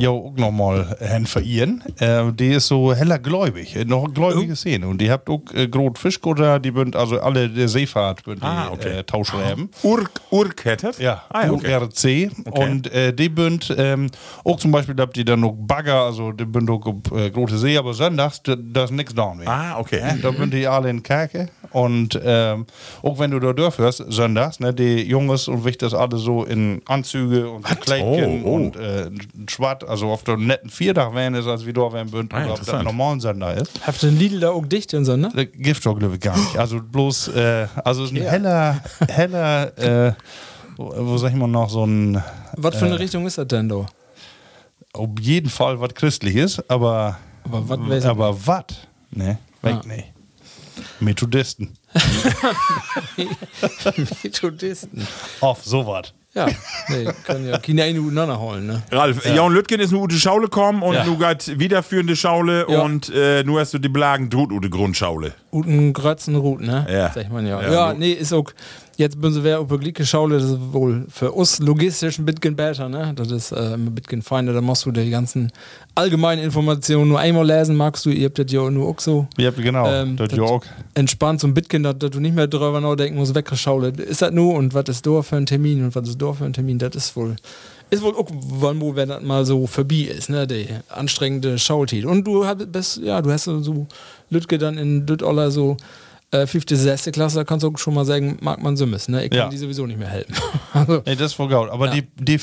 ja 0.00 0.10
auch 0.10 0.32
nochmal 0.36 0.96
hin 1.00 1.26
verirren. 1.26 1.82
Äh, 1.98 2.32
die 2.32 2.48
ist 2.48 2.68
so 2.68 2.94
heller 2.94 3.18
gläubig, 3.18 3.76
äh, 3.76 3.84
noch 3.84 4.04
eine 4.04 4.12
gläubige 4.12 4.56
Szene. 4.56 4.86
Und 4.88 5.00
die 5.00 5.10
habt 5.10 5.28
auch 5.28 5.42
äh, 5.54 5.68
groß 5.68 5.98
Fischkutter, 5.98 6.58
die 6.60 6.70
bünd 6.70 6.96
also 6.96 7.20
alle 7.20 7.48
der 7.48 7.68
Seefahrt 7.68 8.24
bünd 8.24 8.42
Ah, 8.42 8.68
okay. 8.72 8.98
äh, 8.98 9.04
tauschreiben. 9.04 9.70
Urk, 9.82 10.10
Urk 10.30 10.64
hättet? 10.64 10.98
Ja, 10.98 11.22
ah, 11.30 11.46
ja 11.46 11.52
okay. 11.52 11.76
URC. 11.76 12.30
Und 12.50 12.92
äh, 12.92 13.12
die 13.12 13.28
bünd 13.28 13.74
ähm, 13.76 14.08
auch 14.44 14.56
zum 14.58 14.70
Beispiel 14.70 14.94
habt 14.98 15.16
ihr 15.16 15.24
dann 15.24 15.40
noch 15.40 15.54
Bagger, 15.56 16.02
also 16.02 16.32
die 16.32 16.44
bünd 16.44 16.70
auch 16.70 16.86
äh, 17.16 17.30
große 17.30 17.58
See, 17.58 17.76
aber 17.76 17.94
sonntags, 17.94 18.42
da 18.44 18.84
ist 18.84 18.92
nichts 18.92 19.14
da 19.14 19.34
mehr. 19.34 19.48
Ah, 19.48 19.78
okay. 19.78 20.00
Ja, 20.00 20.14
da 20.20 20.30
bünd 20.30 20.52
die 20.54 20.66
alle 20.66 20.90
in 20.90 21.02
Kerke. 21.02 21.48
Und 21.70 22.18
ähm, 22.24 22.64
auch 23.02 23.18
wenn 23.18 23.30
du 23.30 23.40
da 23.40 23.52
dürfst, 23.52 24.02
sonntags, 24.08 24.58
ne, 24.60 24.72
die 24.72 25.02
Jungs 25.02 25.48
und 25.48 25.64
Wichters 25.64 25.92
alle 25.92 26.16
so 26.16 26.44
in 26.44 26.80
Anzüge 26.86 27.50
und 27.50 27.64
Kleidchen 27.80 28.42
Oh, 28.44 28.48
oh. 28.48 28.54
und 28.54 28.76
äh, 28.76 29.10
schwarz, 29.48 29.84
also 29.88 30.10
auf 30.10 30.22
der 30.24 30.36
netten 30.36 30.70
Viertag 30.70 31.14
werden 31.14 31.34
ist, 31.34 31.46
als 31.46 31.64
wie 31.66 31.72
da 31.72 31.92
werden 31.92 32.10
bünd, 32.10 32.32
Ah, 32.32 32.38
oder 32.38 32.48
das 32.50 32.58
interessant. 32.60 32.84
normalen 32.84 33.20
Sonder 33.20 33.54
ist. 33.54 33.70
Habt 33.86 34.02
ihr 34.02 34.10
den 34.10 34.18
Lidl 34.18 34.40
da 34.40 34.50
auch 34.50 34.66
dicht 34.66 34.92
und 34.94 35.04
so, 35.04 35.16
ne? 35.16 35.30
Das 35.34 35.46
Gift 35.52 35.84
doch, 35.86 35.98
glaube 35.98 36.14
ich, 36.14 36.20
gar 36.20 36.36
nicht. 36.36 36.56
Also 36.58 36.80
bloß, 36.82 37.28
äh, 37.28 37.66
also 37.84 38.04
es 38.04 38.10
ist 38.12 38.16
ein 38.16 38.22
heller, 38.28 38.82
heller, 39.08 39.78
äh, 39.78 40.12
wo, 40.76 40.92
wo 40.96 41.16
sag 41.18 41.30
ich 41.30 41.36
mal 41.36 41.46
noch, 41.48 41.70
so 41.70 41.84
ein, 41.84 42.22
Was 42.56 42.76
für 42.76 42.86
eine 42.86 42.98
Richtung 42.98 43.26
ist 43.26 43.38
das 43.38 43.48
denn 43.48 43.68
da? 43.68 43.86
auf 44.94 45.08
jeden 45.20 45.50
Fall 45.50 45.80
was 45.80 45.94
Christliches, 45.94 46.62
aber, 46.68 47.18
Aber 47.44 47.68
was 47.88 48.04
aber 48.04 48.46
was? 48.46 48.64
Ne, 49.10 49.38
weg 49.62 49.76
Ah. 49.82 49.86
nicht. 49.86 50.12
Methodisten. 51.00 51.76
Methodisten. 54.22 55.06
Auf 55.40 55.64
sowas. 55.64 56.12
Ja, 56.38 56.46
nee, 56.88 57.08
können 57.26 57.46
ja 57.48 57.58
keine 57.58 57.82
eine 57.82 58.00
Minuten 58.00 58.38
holen, 58.38 58.66
ne? 58.66 58.82
Ralf, 58.92 59.24
ja. 59.26 59.42
und 59.42 59.52
Lütgen 59.54 59.80
ist 59.80 59.90
eine 59.90 60.00
gute 60.00 60.16
Schaule 60.16 60.48
kommen 60.48 60.82
und 60.82 60.94
Ja. 60.94 61.04
nu 61.04 61.18
geht 61.18 61.58
wiederführende 61.58 62.16
Schaule 62.16 62.66
Ja. 62.68 62.80
und 62.82 63.10
äh, 63.14 63.42
nu 63.44 63.58
hast 63.58 63.74
du 63.74 63.78
die 63.78 63.88
Blagen 63.88 64.30
tut 64.30 64.52
ute 64.52 64.70
Grundschaule. 64.70 65.32
Guten 65.50 65.92
Grötzenrut, 65.92 66.60
ne? 66.60 66.86
Ja. 66.90 67.10
Sagt 67.12 67.32
man 67.32 67.46
ja. 67.46 67.60
Ja, 67.62 67.72
Ja, 67.72 67.92
du- 67.92 67.98
nee, 67.98 68.12
ist 68.12 68.32
auch. 68.32 68.50
Jetzt 68.98 69.20
bin 69.20 69.32
wer 69.44 69.60
über 69.60 69.78
Glicke 69.78 70.04
Schaule, 70.04 70.40
das 70.40 70.50
ist 70.50 70.58
wohl 70.72 71.06
für 71.08 71.30
uns 71.30 71.60
logistisch 71.60 72.18
ein 72.18 72.24
bisschen 72.24 72.56
besser, 72.56 72.88
ne? 72.88 73.12
Das 73.14 73.30
ist 73.30 73.52
äh, 73.52 73.74
ein 73.74 73.94
bisschen 73.94 74.22
feiner, 74.22 74.52
da 74.52 74.60
machst 74.60 74.86
du 74.86 74.90
die 74.90 75.08
ganzen 75.08 75.52
allgemeinen 75.94 76.42
Informationen 76.42 77.08
nur 77.10 77.20
einmal 77.20 77.46
lesen, 77.46 77.76
magst 77.76 78.04
du, 78.04 78.10
ihr 78.10 78.24
habt 78.26 78.40
das 78.40 78.50
ja 78.50 78.68
nur 78.68 78.88
auch 78.88 78.98
so. 78.98 79.28
Ja, 79.36 79.52
genau. 79.52 79.88
Ähm, 79.88 80.16
das 80.16 80.32
ja 80.32 80.42
auch. 80.42 80.64
Entspannt 80.94 81.38
so 81.40 81.46
ein 81.46 81.54
bisschen, 81.54 81.84
dass, 81.84 81.96
dass 81.98 82.10
du 82.10 82.18
nicht 82.18 82.34
mehr 82.34 82.48
drüber 82.48 82.80
nachdenken 82.80 83.18
musst, 83.18 83.36
weggeschaule. 83.36 83.90
Ist 83.90 84.20
das 84.20 84.32
nur 84.32 84.54
und 84.54 84.74
was 84.74 84.88
ist 84.88 85.06
da 85.06 85.22
für 85.22 85.36
ein 85.36 85.46
Termin 85.46 85.84
und 85.84 85.94
was 85.94 86.08
ist 86.08 86.20
da 86.20 86.32
für 86.32 86.44
ein 86.46 86.52
Termin, 86.52 86.80
das 86.80 86.96
ist 86.96 87.14
wohl. 87.14 87.36
Ist 87.90 88.02
wohl 88.02 88.16
auch, 88.16 88.26
wann, 88.32 88.80
wo, 88.80 88.96
wenn 88.96 89.10
das 89.10 89.22
mal 89.22 89.46
so 89.46 89.68
vorbei 89.68 90.08
ist, 90.12 90.28
ne, 90.28 90.44
die 90.48 90.66
anstrengende 90.88 91.56
Schaultid. 91.56 92.04
Und 92.04 92.26
du 92.26 92.44
hast, 92.44 92.72
bist, 92.72 92.96
ja, 92.96 93.22
du 93.22 93.30
hast 93.30 93.44
so- 93.44 93.86
Lütke 94.28 94.58
dann 94.58 94.76
in 94.76 95.06
Lüt 95.06 95.22
so 95.50 95.76
äh, 96.30 96.46
5., 96.46 96.64
6. 96.68 97.10
Klasse, 97.12 97.36
da 97.36 97.44
kannst 97.44 97.64
du 97.64 97.68
auch 97.72 97.78
schon 97.78 97.94
mal 97.94 98.04
sagen, 98.04 98.36
mag 98.42 98.62
man 98.62 98.76
Sümmes, 98.76 99.08
ne? 99.08 99.24
Ich 99.24 99.30
kann 99.30 99.38
Ja. 99.38 99.48
die 99.48 99.56
sowieso 99.56 99.86
nicht 99.86 99.98
mehr 99.98 100.08
helfen. 100.08 100.34
also, 100.74 101.02
Nee, 101.06 101.14
das 101.16 101.28
ist 101.28 101.34
voll 101.34 101.48
gut. 101.48 101.70
Aber 101.70 101.86
Ja. 101.86 101.92
die, 101.94 102.02
die 102.16 102.36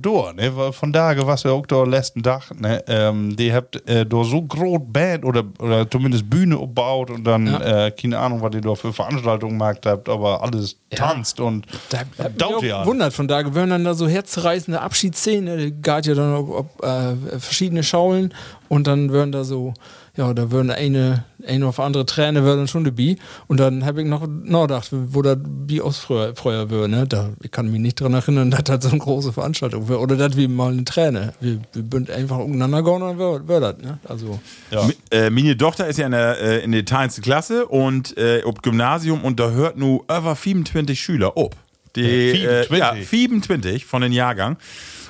durch, 0.00 0.34
ne? 0.34 0.72
Von 0.72 0.92
daher, 0.92 1.26
was 1.26 1.42
wir 1.44 1.52
auch 1.52 1.66
da 1.66 1.82
letzten 1.84 2.22
Tag, 2.22 2.50
ne? 2.60 2.82
Ähm, 2.86 3.34
die 3.36 3.52
habt 3.52 3.88
äh, 3.88 4.06
da 4.06 4.22
so 4.24 4.42
groß 4.42 4.80
Band 4.86 5.24
oder, 5.24 5.42
oder 5.58 5.90
zumindest 5.90 6.30
Bühne 6.30 6.56
aufgebaut 6.56 7.10
und 7.10 7.24
dann, 7.24 7.46
Ja. 7.46 7.86
äh, 7.86 7.90
keine 7.90 8.18
Ahnung, 8.18 8.40
was 8.42 8.54
ihr 8.54 8.60
da 8.60 8.74
für 8.76 8.92
Veranstaltungen 8.92 9.58
gemacht 9.58 9.84
habt, 9.86 10.08
aber 10.08 10.42
alles 10.42 10.76
tanzt 10.90 11.40
und 11.40 11.66
Da 11.90 12.02
da 12.16 12.28
Dauert 12.28 12.62
ja. 12.62 12.86
wundert 12.86 13.12
von 13.12 13.26
da 13.26 13.42
gewöhnen 13.42 13.70
dann 13.70 13.84
da 13.84 13.94
so 13.94 14.06
herzreißende 14.06 14.80
Abschiedsszenen, 14.80 15.74
da 15.82 15.96
geht 15.96 16.06
ja 16.06 16.14
dann 16.14 16.34
auch, 16.34 16.48
ob, 16.48 16.84
äh, 16.84 17.38
verschiedene 17.40 17.82
Schaulen 17.82 18.32
und 18.68 18.86
dann 18.86 19.10
würden 19.10 19.32
da 19.32 19.42
so, 19.44 19.74
ja, 20.16 20.34
da 20.34 20.50
würden 20.50 20.70
eine, 20.70 21.24
eine 21.46 21.66
auf 21.66 21.80
andere 21.80 22.04
Träne 22.04 22.42
würden 22.44 22.68
schon 22.68 22.84
dabei 22.84 23.16
und 23.46 23.58
dann 23.60 23.84
habe 23.86 24.02
ich 24.02 24.06
noch 24.08 24.26
nachgedacht, 24.26 24.88
wo 24.92 25.22
das 25.22 25.38
wie 25.66 25.80
aus 25.80 25.98
früher, 25.98 26.34
früher 26.36 26.68
wäre, 26.70 26.86
ne? 26.88 27.06
Da, 27.06 27.30
ich 27.42 27.50
kann 27.50 27.70
mich 27.70 27.80
nicht 27.80 28.00
daran 28.00 28.14
erinnern, 28.14 28.50
dass 28.52 28.64
das 28.64 28.82
so 28.84 28.90
eine 28.90 28.98
große 28.98 29.32
Veranstaltung 29.32 29.88
wäre 29.88 30.00
oder 30.00 30.16
das 30.16 30.36
wie 30.36 30.48
mal 30.48 30.70
eine 30.72 30.84
Träne. 30.84 31.32
Wir, 31.40 31.60
wir 31.72 31.82
bünd 31.82 32.10
einfach 32.10 32.38
untereinander 32.38 32.82
gehen 32.82 33.02
und 33.02 33.18
dann 33.18 33.48
wäre 33.48 33.60
das, 33.72 33.78
ne? 33.82 33.98
Also, 34.04 34.38
ja. 34.70 34.82
Mi- 34.84 34.96
Äh, 35.10 35.30
meine 35.30 35.56
Tochter 35.56 35.86
ist 35.88 35.98
ja 35.98 36.06
in 36.06 36.12
der, 36.12 36.38
äh, 36.40 36.58
in 36.64 36.72
der 36.72 36.84
10. 36.84 37.22
Klasse 37.22 37.66
und 37.66 38.16
äh, 38.18 38.42
ob 38.44 38.62
Gymnasium 38.62 39.24
und 39.24 39.40
da 39.40 39.50
hört 39.50 39.78
nu 39.78 40.02
über 40.04 40.36
25 40.36 41.00
Schüler 41.00 41.36
ob. 41.38 41.56
Die, 41.96 42.02
Äh, 42.02 42.64
27? 42.64 42.70
Äh, 42.72 42.78
ja, 42.78 42.94
27 43.04 43.84
von 43.86 44.02
den 44.02 44.12
Jahrgang. 44.12 44.56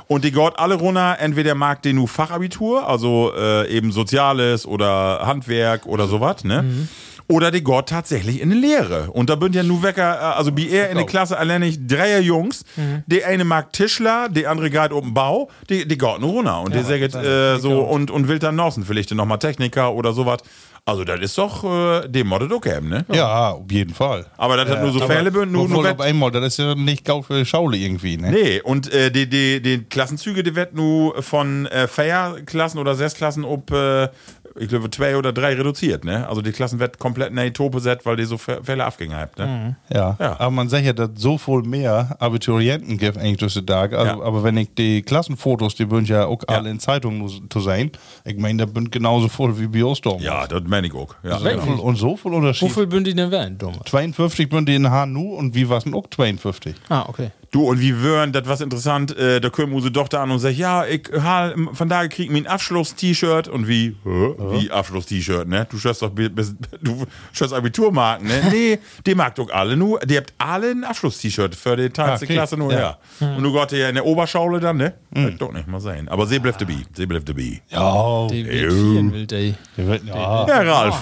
Und 0.08 0.24
die 0.24 0.32
geht 0.32 0.58
alle 0.58 0.74
runter, 0.74 1.16
entweder 1.18 1.54
mag 1.54 1.82
den 1.82 1.96
nu 1.96 2.06
Fachabitur, 2.06 2.86
also 2.88 3.32
äh, 3.36 3.68
eben 3.68 3.92
Soziales 3.92 4.66
oder 4.66 5.20
Handwerk 5.26 5.86
oder 5.86 6.06
sowas, 6.06 6.44
ne? 6.44 6.88
Oder 7.28 7.50
die 7.50 7.64
geht 7.64 7.86
tatsächlich 7.86 8.40
in 8.42 8.50
eine 8.50 8.60
Lehre. 8.60 9.10
Und 9.10 9.30
da 9.30 9.36
bünd 9.36 9.54
ja 9.54 9.62
nu 9.62 9.82
Wecker, 9.82 10.16
äh, 10.16 10.36
also 10.36 10.54
wie 10.56 10.68
er 10.68 10.90
in 10.90 10.96
der 10.96 11.06
Klasse 11.06 11.38
allein 11.38 11.60
nicht 11.62 11.90
dreier 11.90 12.20
Jungs. 12.20 12.64
Der 13.06 13.26
eine 13.26 13.44
mag 13.44 13.72
Tischler, 13.72 14.28
der 14.28 14.50
andere 14.50 14.68
geht 14.70 14.92
oben 14.92 15.14
Bau, 15.14 15.48
die, 15.70 15.86
die 15.88 15.96
geht 15.96 16.20
nur 16.20 16.30
runter. 16.30 16.60
Und 16.60 16.74
der 16.74 16.84
sagt 16.84 17.14
äh, 17.14 17.58
so 17.58 17.80
und, 17.82 18.10
und 18.10 18.28
will 18.28 18.38
dann 18.38 18.56
Norsen, 18.56 18.84
vielleicht 18.84 19.14
nochmal 19.14 19.38
Techniker 19.38 19.94
oder 19.94 20.12
sowas. 20.12 20.40
Also 20.85 21.05
das 21.05 21.21
ist 21.21 21.38
doch 21.38 21.62
äh, 21.62 22.09
dem 22.09 22.27
Motto 22.27 22.53
okay, 22.53 22.81
ne? 22.81 23.05
ja, 23.12 23.51
auf 23.51 23.71
jeden 23.71 23.95
Fall. 23.95 24.27
Aber 24.37 24.57
das 24.57 24.68
hat 24.68 24.83
nur 24.83 24.90
so 24.90 24.99
Fälle 25.07 25.31
nur, 25.31 25.68
nur 25.68 25.88
auf 25.88 26.01
einmal, 26.01 26.33
das 26.33 26.45
ist 26.45 26.59
ja 26.59 26.75
nicht 26.75 27.05
gaut 27.05 27.27
für 27.27 27.45
Schaule 27.45 27.77
irgendwie, 27.77 28.16
ne? 28.16 28.33
Nee, 28.33 28.61
und 28.62 28.92
äh, 28.92 29.12
die, 29.12 29.29
die, 29.29 29.62
die 29.62 29.85
Klassenzüge, 29.85 30.42
die 30.42 30.57
werden 30.57 30.75
nur 30.75 31.23
von 31.23 31.66
äh, 31.66 31.87
Feierklassen 31.87 32.81
oder 32.81 32.97
Sechsklassen 32.97 33.45
ob, 33.45 33.71
äh, 33.71 34.09
ich 34.58 34.68
glaube, 34.68 34.90
zwei 34.90 35.16
oder 35.16 35.32
drei 35.32 35.54
reduziert, 35.54 36.04
ne? 36.04 36.28
Also 36.28 36.42
die 36.42 36.52
Klassen 36.52 36.78
werden 36.78 36.92
komplett 36.98 37.30
in 37.30 37.36
die 37.36 37.52
Tope 37.52 37.80
set, 37.80 38.04
weil 38.06 38.16
die 38.16 38.24
so 38.24 38.36
Fä- 38.36 38.62
Fälle 38.62 38.84
abgingen 38.84 39.16
habt, 39.16 39.38
ne? 39.38 39.76
Ja. 39.92 40.16
Ja. 40.20 40.40
aber 40.40 40.50
man 40.50 40.68
sagt 40.68 40.84
ja, 40.84 40.92
dass 40.92 41.10
so 41.16 41.38
viel 41.38 41.62
mehr 41.62 42.16
Abiturienten 42.18 42.98
gibt 42.98 43.16
eigentlich 43.18 43.38
durch 43.38 43.54
die 43.54 43.64
Tage. 43.66 43.98
Also, 43.98 44.20
Ja. 44.20 44.26
Aber 44.26 44.42
wenn 44.44 44.56
ich 44.56 44.74
die 44.74 45.02
Klassenfotos, 45.02 45.74
die 45.74 45.90
würden 45.90 46.06
ja 46.06 46.26
auch 46.26 46.40
alle 46.46 46.70
in 46.70 46.78
Zeitungen 46.80 47.48
zu 47.50 47.60
sein. 47.60 47.90
Ich 48.24 48.36
meine, 48.38 48.66
da 48.66 48.72
sind 48.72 48.92
genauso 48.92 49.28
voll 49.28 49.58
wie 49.58 49.66
Biostorm. 49.66 50.20
Ja, 50.22 50.46
das 50.46 50.62
meine 50.66 50.86
ich 50.86 50.94
auch. 50.94 51.14
Ja. 51.22 51.38
So 51.38 51.44
viel, 51.48 51.74
und 51.80 51.96
so 51.96 52.16
viel 52.16 52.32
Unterschied. 52.34 52.68
wofür 52.68 52.86
bünd 52.86 53.06
die 53.06 53.14
denn 53.14 53.30
werden, 53.30 53.58
Thomas? 53.58 53.80
52 53.86 54.48
sind 54.50 54.68
die 54.68 54.74
in 54.74 54.90
HNU 54.90 55.34
und 55.34 55.54
wie 55.54 55.68
war 55.68 55.78
es 55.78 55.84
denn 55.84 55.94
auch 55.94 56.06
52? 56.10 56.74
Ah, 56.88 57.04
okay. 57.08 57.30
Du, 57.52 57.68
und 57.68 57.80
wie 57.82 57.94
würden, 57.98 58.32
das 58.32 58.48
was 58.48 58.62
interessant, 58.62 59.14
äh, 59.14 59.38
da 59.38 59.50
kommt 59.50 59.74
unsere 59.74 59.92
Tochter 59.92 60.20
an 60.20 60.30
und 60.30 60.38
sagt, 60.38 60.56
ja, 60.56 60.86
ich 60.86 61.02
hal, 61.22 61.54
von 61.74 61.86
daher 61.86 62.08
krieg 62.08 62.24
ich 62.26 62.32
mein 62.32 62.46
Abschluss-T-Shirt 62.46 63.46
und 63.46 63.68
wie, 63.68 63.94
hä? 64.04 64.34
wie 64.52 64.70
Abschluss-T-Shirt, 64.70 65.46
ne? 65.46 65.66
Du 65.70 65.76
schörst 65.76 66.00
doch, 66.00 66.08
bis, 66.08 66.54
du 66.80 67.04
schörst 67.30 67.52
Abiturmarken, 67.52 68.26
ne? 68.26 68.42
Nee, 68.50 68.78
die 69.06 69.14
mag 69.14 69.34
doch 69.34 69.50
alle 69.50 69.76
nur, 69.76 70.00
die 70.00 70.16
habt 70.16 70.32
alle 70.38 70.70
ein 70.70 70.82
Abschluss-T-Shirt 70.82 71.54
für 71.54 71.76
die 71.76 71.90
Ah, 72.00 72.14
okay. 72.14 72.26
Klasse 72.26 72.56
nur, 72.56 72.72
ja. 72.72 72.96
Ja. 73.20 73.36
Und 73.36 73.42
du 73.42 73.52
gott 73.52 73.70
ja 73.72 73.90
in 73.90 73.96
der 73.96 74.06
Oberschaule 74.06 74.58
dann, 74.58 74.78
ne? 74.78 74.94
Das 75.10 75.36
doch 75.36 75.52
nicht 75.52 75.68
mal 75.68 75.78
sein. 75.80 76.08
Aber 76.08 76.26
sie 76.26 76.38
bleibt 76.38 76.58
dabei, 76.62 76.78
sie 76.96 77.04
bleibt 77.04 77.28
dabei. 77.28 77.60
Ja, 77.68 78.28
Die 78.28 78.46
will 78.46 79.26
die. 79.26 79.54
ja. 79.76 80.46
Ja, 80.48 80.60
Ralf. 80.62 80.96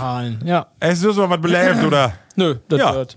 Ja. 0.44 0.66
es 0.80 1.00
ist 1.00 1.14
so 1.14 1.30
was 1.30 1.40
belebt, 1.40 1.82
oder? 1.86 2.12
Nö, 2.34 2.56
das 2.68 2.78
Ja. 2.80 2.94
wird. 2.94 3.16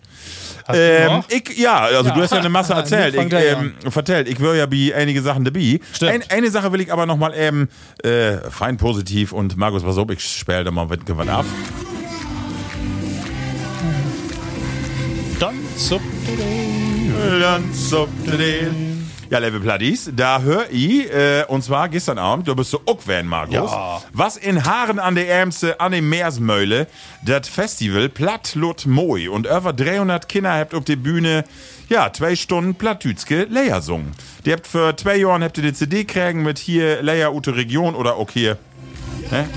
Ähm, 0.70 1.24
ich, 1.30 1.58
ja, 1.58 1.80
also 1.82 2.10
Ja. 2.10 2.16
du 2.16 2.22
hast 2.22 2.32
ja 2.32 2.40
eine 2.40 2.50
Masse 2.50 2.74
erzählt. 2.74 3.16
Ich, 3.16 3.34
ähm, 3.34 3.74
vertellt, 3.90 4.28
ich 4.30 4.40
will 4.40 4.56
ja 4.56 4.66
bei 4.66 4.94
einige 4.96 5.22
Sachen 5.22 5.44
dabei. 5.44 5.80
Stimmt. 5.94 6.12
Ein, 6.12 6.24
eine 6.30 6.50
Sache 6.52 6.72
will 6.72 6.82
ich 6.82 6.92
aber 6.92 7.06
nochmal 7.06 7.34
eben 7.38 7.70
äh, 8.04 8.38
fein 8.50 8.78
positiv 8.78 9.32
und 9.34 9.58
Markus, 9.58 9.86
was 9.86 9.98
ob 9.98 10.12
ich 10.12 10.24
spiele 10.24 10.64
da 10.64 10.72
mal 10.72 10.90
was 10.90 11.28
ab. 11.28 11.46
Dann 15.40 15.56
so. 15.76 16.00
Ja, 19.34 19.40
Level 19.40 19.62
Platties, 19.62 20.12
da 20.16 20.42
hör 20.44 20.66
ich, 20.70 21.12
äh, 21.12 21.44
und 21.48 21.64
zwar 21.64 21.90
gestern 21.90 22.20
Abend, 22.20 22.48
du 22.48 22.56
bist 22.56 22.70
so 22.70 22.82
auch 22.86 23.00
Van, 23.08 23.26
Markus, 23.26 23.72
Ja. 23.72 24.00
was 24.14 24.38
in 24.38 24.64
Haaren 24.64 25.00
an 25.00 25.16
der 25.16 25.28
Ärmste, 25.28 25.80
an 25.80 25.92
dem 25.92 26.08
Meersmöhle, 26.08 26.86
das 27.26 27.50
Festival 27.50 28.10
Platt 28.10 28.54
Lut 28.54 28.86
Moi 28.86 29.28
und 29.32 29.48
über 29.48 29.74
300 29.74 30.30
Kinder 30.30 30.54
habt 30.54 30.76
auf 30.76 30.84
der 30.84 30.98
Bühne, 30.98 31.46
ja, 31.90 32.14
zwei 32.14 32.36
Stunden 32.36 32.76
Plattdütske 32.76 33.48
Leia 33.50 33.82
sungen. 33.82 34.12
Die 34.46 34.52
habt 34.54 34.68
für 34.68 34.96
zwei 34.98 35.16
Jahren 35.18 35.44
habt 35.44 35.58
ihr 35.58 35.64
die 35.64 35.74
CD 35.74 36.04
kriegen 36.06 36.44
mit 36.44 36.60
hier 36.60 37.02
Leia 37.02 37.32
Ute 37.32 37.56
Region 37.56 37.96
oder 37.96 38.18
auch 38.18 38.30
hier, 38.30 38.60
ne? 39.32 39.50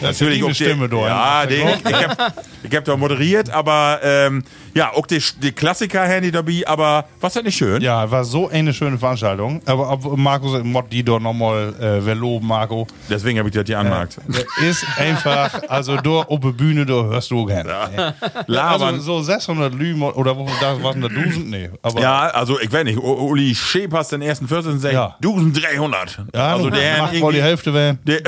Natürlich 0.00 0.38
eine 0.42 0.54
die- 0.54 0.64
Stimme 0.64 0.88
da. 0.88 0.96
Ja, 1.06 1.44
die, 1.46 1.56
ich 1.56 1.94
hab, 1.94 2.34
Ich 2.62 2.74
hab 2.76 2.84
da 2.84 2.96
moderiert, 2.96 3.50
aber 3.50 4.00
ähm, 4.02 4.44
ja, 4.74 4.92
auch 4.92 5.06
die, 5.06 5.22
die 5.42 5.52
Klassiker 5.52 6.02
Handy 6.04 6.30
dabei, 6.30 6.62
aber 6.66 7.06
was 7.20 7.34
ist 7.36 7.44
nicht 7.44 7.56
schön? 7.56 7.82
Ja, 7.82 8.10
war 8.10 8.24
so 8.24 8.48
eine 8.48 8.72
schöne 8.72 8.98
Veranstaltung. 8.98 9.62
Aber 9.66 9.90
ob 9.90 10.16
Marco 10.16 10.48
Mod 10.62 10.92
die 10.92 11.02
doch 11.02 11.20
nochmal 11.20 11.74
äh, 11.80 12.04
wer 12.04 12.14
loben, 12.14 12.46
Marco. 12.46 12.86
Deswegen 13.08 13.38
habe 13.38 13.48
ich 13.48 13.54
das 13.54 13.64
hier 13.66 13.78
anmarkt. 13.78 14.18
Der 14.28 14.68
ist 14.68 14.84
einfach, 14.98 15.62
also 15.68 15.96
du 15.96 16.20
auf 16.20 16.40
der 16.40 16.50
Bühne, 16.50 16.86
du 16.86 17.04
hörst 17.04 17.30
du 17.30 17.44
gern. 17.46 17.66
Labern. 18.46 18.94
Also 18.94 19.18
so 19.18 19.22
600 19.22 19.74
Lügen 19.74 20.02
oder 20.02 20.36
wo 20.36 20.48
da 20.60 20.82
waren 20.82 21.00
da 21.00 21.08
1000? 21.08 21.50
Nee. 21.50 21.70
Aber 21.82 22.00
ja, 22.00 22.20
also 22.28 22.60
ich 22.60 22.72
weiß 22.72 22.84
nicht, 22.84 22.98
Uli 22.98 23.54
Schepers 23.54 24.08
den 24.08 24.22
ersten 24.22 24.46
Fürsten 24.46 24.78
sagt 24.78 24.94
Ja. 24.94 25.16
1300. 25.22 26.24
ja 26.34 26.52
also 26.54 26.70
der 26.70 26.98
macht 26.98 27.14
hat 27.14 27.20
wohl 27.20 27.32
die 27.32 27.42
Hälfte 27.42 27.72
werden. 27.74 27.98
Der, 28.04 28.20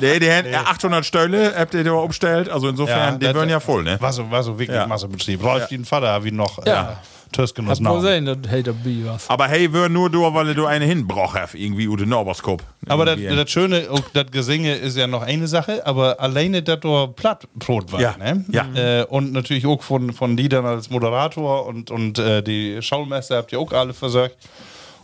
der, 0.00 0.20
der 0.20 0.36
hat 0.60 0.66
800 0.68 1.04
Stölle, 1.04 1.54
habt 1.56 1.74
ihr 1.74 1.84
da 1.84 1.92
umstellt. 1.92 2.48
Also 2.48 2.68
insofern, 2.68 3.07
die 3.12 3.26
das- 3.26 3.34
werden 3.34 3.50
ja 3.50 3.60
voll, 3.60 3.82
ne? 3.84 3.96
War 4.00 4.12
so, 4.12 4.30
war 4.30 4.42
so 4.42 4.58
wirklich 4.58 4.76
Ja. 4.76 4.86
Massebetrieb. 4.86 5.42
Rolf, 5.42 5.66
den 5.68 5.84
Vater, 5.84 6.12
ich 6.26 6.32
noch 6.32 6.64
Ja. 6.66 6.92
äh, 6.92 6.94
Tösken 7.30 7.66
Namen. 7.78 8.00
sein, 8.00 8.24
das 8.24 8.50
hält 8.50 8.66
der 8.68 8.72
B 8.72 9.04
was. 9.04 9.28
Aber 9.28 9.46
hey, 9.48 9.70
wir 9.70 9.90
nur 9.90 10.08
du, 10.08 10.22
weil 10.32 10.54
du 10.54 10.64
eine 10.64 10.86
hinbroch 10.86 11.34
hast, 11.34 11.54
irgendwie 11.54 11.86
Ute 11.86 12.06
Norberskop. 12.06 12.62
Aber 12.88 13.04
das, 13.04 13.18
das 13.36 13.50
Schöne, 13.50 13.86
das 14.14 14.30
Gesinge 14.30 14.74
ist 14.74 14.96
ja 14.96 15.06
noch 15.06 15.20
eine 15.20 15.46
Sache, 15.46 15.84
aber 15.86 16.18
alleine, 16.20 16.62
dass 16.62 16.80
du 16.80 17.06
Plattbrot 17.08 17.92
war. 17.92 18.00
Ja, 18.00 18.16
Ne? 18.18 18.46
ja. 18.50 18.66
Äh, 18.74 19.04
und 19.04 19.32
natürlich 19.32 19.66
auch 19.66 19.82
von, 19.82 20.14
von 20.14 20.38
Liedern 20.38 20.64
als 20.64 20.88
Moderator 20.88 21.66
und, 21.66 21.90
und 21.90 22.18
äh, 22.18 22.42
die 22.42 22.80
Schaulmeister 22.80 23.36
habt 23.36 23.52
ihr 23.52 23.60
auch 23.60 23.72
alle 23.72 23.92
versorgt. 23.92 24.36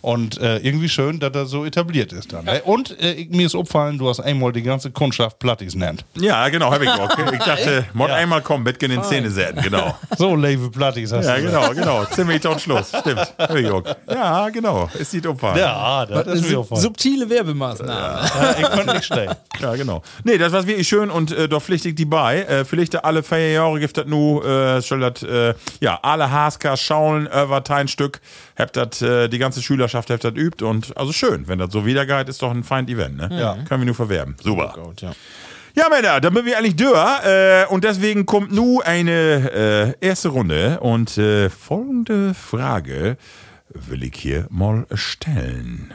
Und 0.04 0.38
äh, 0.38 0.58
irgendwie 0.58 0.90
schön, 0.90 1.18
dass 1.18 1.32
er 1.34 1.46
so 1.46 1.64
etabliert 1.64 2.12
ist 2.12 2.30
dann. 2.30 2.44
Ne? 2.44 2.60
Und 2.64 2.94
äh, 3.00 3.26
mir 3.30 3.46
ist 3.46 3.54
aufgefallen, 3.54 3.96
du 3.96 4.06
hast 4.06 4.20
einmal 4.20 4.52
die 4.52 4.60
ganze 4.62 4.90
Kundschaft 4.90 5.38
Plattis 5.38 5.74
nennt. 5.74 6.04
Ja, 6.16 6.46
genau, 6.50 6.70
hab 6.70 6.82
ich 6.82 6.90
auch. 6.90 7.08
Ich 7.32 7.38
dachte, 7.38 7.86
mod 7.94 8.10
einmal 8.10 8.42
kommen, 8.42 8.64
Bettgen 8.64 8.90
in 8.90 9.02
Szene 9.02 9.30
setzen, 9.30 9.62
genau. 9.62 9.96
So, 10.18 10.36
Leve 10.36 10.70
Plattis 10.70 11.10
hast 11.10 11.24
Ja, 11.24 11.36
du 11.36 11.44
genau, 11.44 11.70
genau. 11.70 12.04
Ziemlich 12.04 12.42
tot 12.42 12.60
Schluss. 12.60 12.92
Stimmt. 13.00 13.32
Hab 13.38 13.54
ich 13.54 13.66
auch. 13.70 13.82
Ja, 14.06 14.50
genau. 14.50 14.90
Es 15.00 15.10
sieht 15.10 15.24
umfahren. 15.24 15.58
Ja, 15.58 16.04
das 16.04 16.26
ist 16.26 16.42
mir 16.42 16.48
sub 16.50 16.58
aufgefallen. 16.60 16.82
subtile 16.82 17.30
Werbemaßnahme. 17.30 18.28
Ja, 18.28 18.54
ich 18.58 18.70
konnte 18.70 18.92
nicht 18.94 19.06
schlecht. 19.06 19.34
Ja, 19.60 19.74
genau. 19.76 20.02
Nee, 20.24 20.36
das 20.36 20.52
war 20.52 20.66
wirklich 20.66 20.86
schön 20.86 21.10
und 21.10 21.30
äh, 21.32 21.48
doch 21.48 21.62
pflichtig 21.62 21.96
die 21.96 22.04
bei. 22.04 22.42
Äh, 22.42 22.64
vielleicht 22.66 23.02
alle 23.02 23.22
vier 23.22 23.52
Jahre 23.52 23.80
gibt 23.80 23.96
das 23.96 24.04
nur, 24.04 24.44
äh, 24.44 24.82
soll 24.82 25.00
das, 25.00 25.22
äh, 25.22 25.54
ja, 25.80 25.98
alle 26.02 26.30
Hasker 26.30 26.76
schauen, 26.76 27.26
über 27.26 27.62
ein 27.70 27.88
Stück, 27.88 28.20
habt 28.58 28.76
das, 28.76 29.00
äh, 29.00 29.28
die 29.28 29.38
ganze 29.38 29.62
Schülerschaft 29.62 29.93
habt 29.94 30.10
das 30.10 30.24
übt 30.34 30.64
und, 30.64 30.96
also 30.96 31.12
schön, 31.12 31.48
wenn 31.48 31.58
das 31.58 31.72
so 31.72 31.86
wiedergeht, 31.86 32.28
ist 32.28 32.42
doch 32.42 32.50
ein 32.50 32.64
fein 32.64 32.88
Event, 32.88 33.16
ne? 33.16 33.28
Ja. 33.32 33.56
Können 33.68 33.82
wir 33.82 33.86
nur 33.86 33.94
verwerben. 33.94 34.36
Super. 34.42 34.74
Gut, 34.82 35.02
ja. 35.02 35.12
Ja, 35.76 35.88
Männer, 35.88 36.20
dann 36.20 36.32
sind 36.32 36.46
wir 36.46 36.56
eigentlich 36.56 36.76
durch. 36.76 37.24
Äh, 37.24 37.66
und 37.68 37.82
deswegen 37.82 38.26
kommt 38.26 38.52
nun 38.52 38.80
eine 38.82 39.94
äh, 40.00 40.06
erste 40.06 40.28
Runde. 40.28 40.78
Und 40.78 41.18
äh, 41.18 41.50
folgende 41.50 42.32
Frage 42.32 43.16
will 43.70 44.04
ich 44.04 44.14
hier 44.14 44.46
mal 44.50 44.86
stellen. 44.94 45.94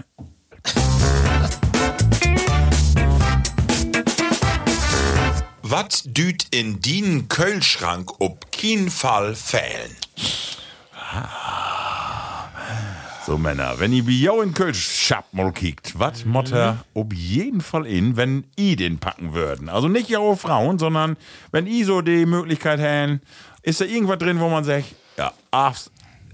Was 5.61 6.03
düt 6.03 6.47
in 6.51 6.81
den 6.81 7.29
Kölschrank 7.29 8.19
ob 8.19 8.51
keinen 8.51 8.89
Fall 8.89 9.33
fehlen? 9.33 9.95
So 13.25 13.37
Männer, 13.37 13.75
wenn 13.77 13.93
ihr 13.93 14.07
wie 14.07 14.21
jau 14.23 14.41
in 14.41 14.53
Kölsch-Schap 14.53 15.33
mal 15.33 15.51
kickt, 15.51 15.97
was 15.99 16.25
Mhm. 16.25 16.31
motter 16.31 16.83
ob 16.93 17.13
jeden 17.13 17.61
Fall 17.61 17.85
in, 17.85 18.15
wenn 18.17 18.45
i 18.57 18.75
den 18.75 18.97
packen 18.97 19.33
würden? 19.33 19.69
Also 19.69 19.87
nicht 19.87 20.09
jaue 20.09 20.35
Frauen, 20.37 20.79
sondern 20.79 21.17
wenn 21.51 21.67
i 21.67 21.83
so 21.83 22.01
die 22.01 22.25
Möglichkeit 22.25 22.79
hätten, 22.79 23.21
ist 23.61 23.81
da 23.81 23.85
irgendwas 23.85 24.17
drin, 24.19 24.39
wo 24.39 24.49
man 24.49 24.63
sagt, 24.63 24.85
ja, 25.17 25.31
abs 25.51 25.91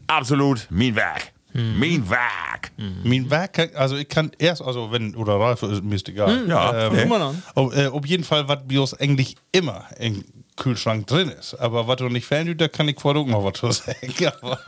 absolut 0.08 0.68
mein 0.70 0.96
Werk. 0.96 1.32
Mhm. 1.54 1.80
Mein 1.80 2.10
Werk. 2.10 2.72
Mein 3.04 3.30
Werk, 3.30 3.72
also 3.76 3.96
ich 3.96 4.08
kann 4.10 4.32
erst, 4.38 4.62
also 4.62 4.92
wenn, 4.92 5.16
oder 5.16 5.40
Ralf 5.40 5.64
ist 5.64 5.84
mir 5.84 5.96
ist 5.96 6.08
egal. 6.10 6.48
Ja, 6.48 6.88
okay. 6.90 7.04
Immer 7.04 7.18
dann. 7.20 7.44
Auf, 7.56 7.76
äh, 7.76 7.88
auf 7.88 8.06
jeden 8.06 8.24
Fall, 8.26 8.48
was 8.48 8.60
Bios 8.68 8.94
eigentlich 8.94 9.38
immer 9.54 9.86
im 9.98 10.24
Kühlschrank 10.56 11.08
drin 11.08 11.30
ist. 11.30 11.54
Aber 11.56 11.88
was 11.88 11.98
du 11.98 12.10
nicht 12.10 12.26
fern 12.26 12.58
da 12.58 12.68
kann 12.68 12.88
ich 12.88 13.00
vorher 13.00 13.22
auch 13.22 13.28
noch 13.28 13.44
was 13.44 13.54
zu 13.60 13.72
sagen. 13.72 13.98
Aber, 14.42 14.60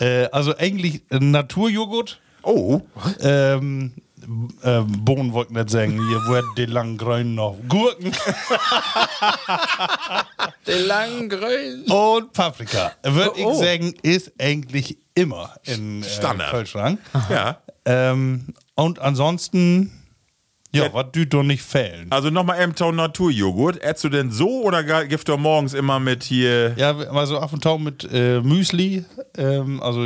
äh, 0.00 0.24
also 0.32 0.56
eigentlich 0.56 1.02
Naturjoghurt. 1.10 2.20
Oh, 2.42 2.80
Ähm, 3.20 3.92
ähm, 4.62 5.04
Bohnen 5.04 5.32
wollte 5.32 5.50
ich 5.52 5.56
nicht 5.58 5.70
sagen. 5.70 5.92
Hier 5.94 6.26
wird 6.28 6.44
die 6.56 6.66
langen 6.66 6.96
Grünen 6.98 7.34
noch. 7.34 7.56
Gurken 7.68 8.12
Der 10.66 10.78
langen 10.80 11.28
Grün. 11.28 11.84
und 11.90 12.32
Paprika. 12.32 12.92
Würde 13.02 13.32
Oh. 13.44 13.52
ich 13.52 13.58
sagen, 13.58 13.94
ist 14.02 14.32
eigentlich 14.40 14.98
immer 15.14 15.54
im 15.64 16.02
äh, 16.02 16.08
Standard. 16.08 16.50
Kühlschrank. 16.52 17.00
ja. 17.30 17.58
Ähm, 17.84 18.54
und 18.74 18.98
ansonsten, 19.00 20.01
ja, 20.74 20.84
Ja. 20.84 20.94
was 20.94 21.12
düt 21.12 21.32
doch 21.34 21.42
nicht 21.42 21.62
fehlen. 21.62 22.06
Also 22.10 22.30
nochmal 22.30 22.58
M-Town 22.60 22.96
Naturjoghurt. 22.96 23.82
Ätst 23.84 24.04
du 24.04 24.08
denn 24.08 24.30
so 24.30 24.62
oder 24.62 24.82
gibt 25.04 25.28
du 25.28 25.36
morgens 25.36 25.74
immer 25.74 26.00
mit 26.00 26.22
hier 26.22 26.72
Ja, 26.76 26.96
also 26.96 27.38
auf 27.38 27.52
und 27.52 27.62
Tau 27.62 27.78
mit 27.78 28.08
äh, 28.10 28.40
Müsli, 28.40 29.04
ähm, 29.36 29.82
also. 29.82 30.04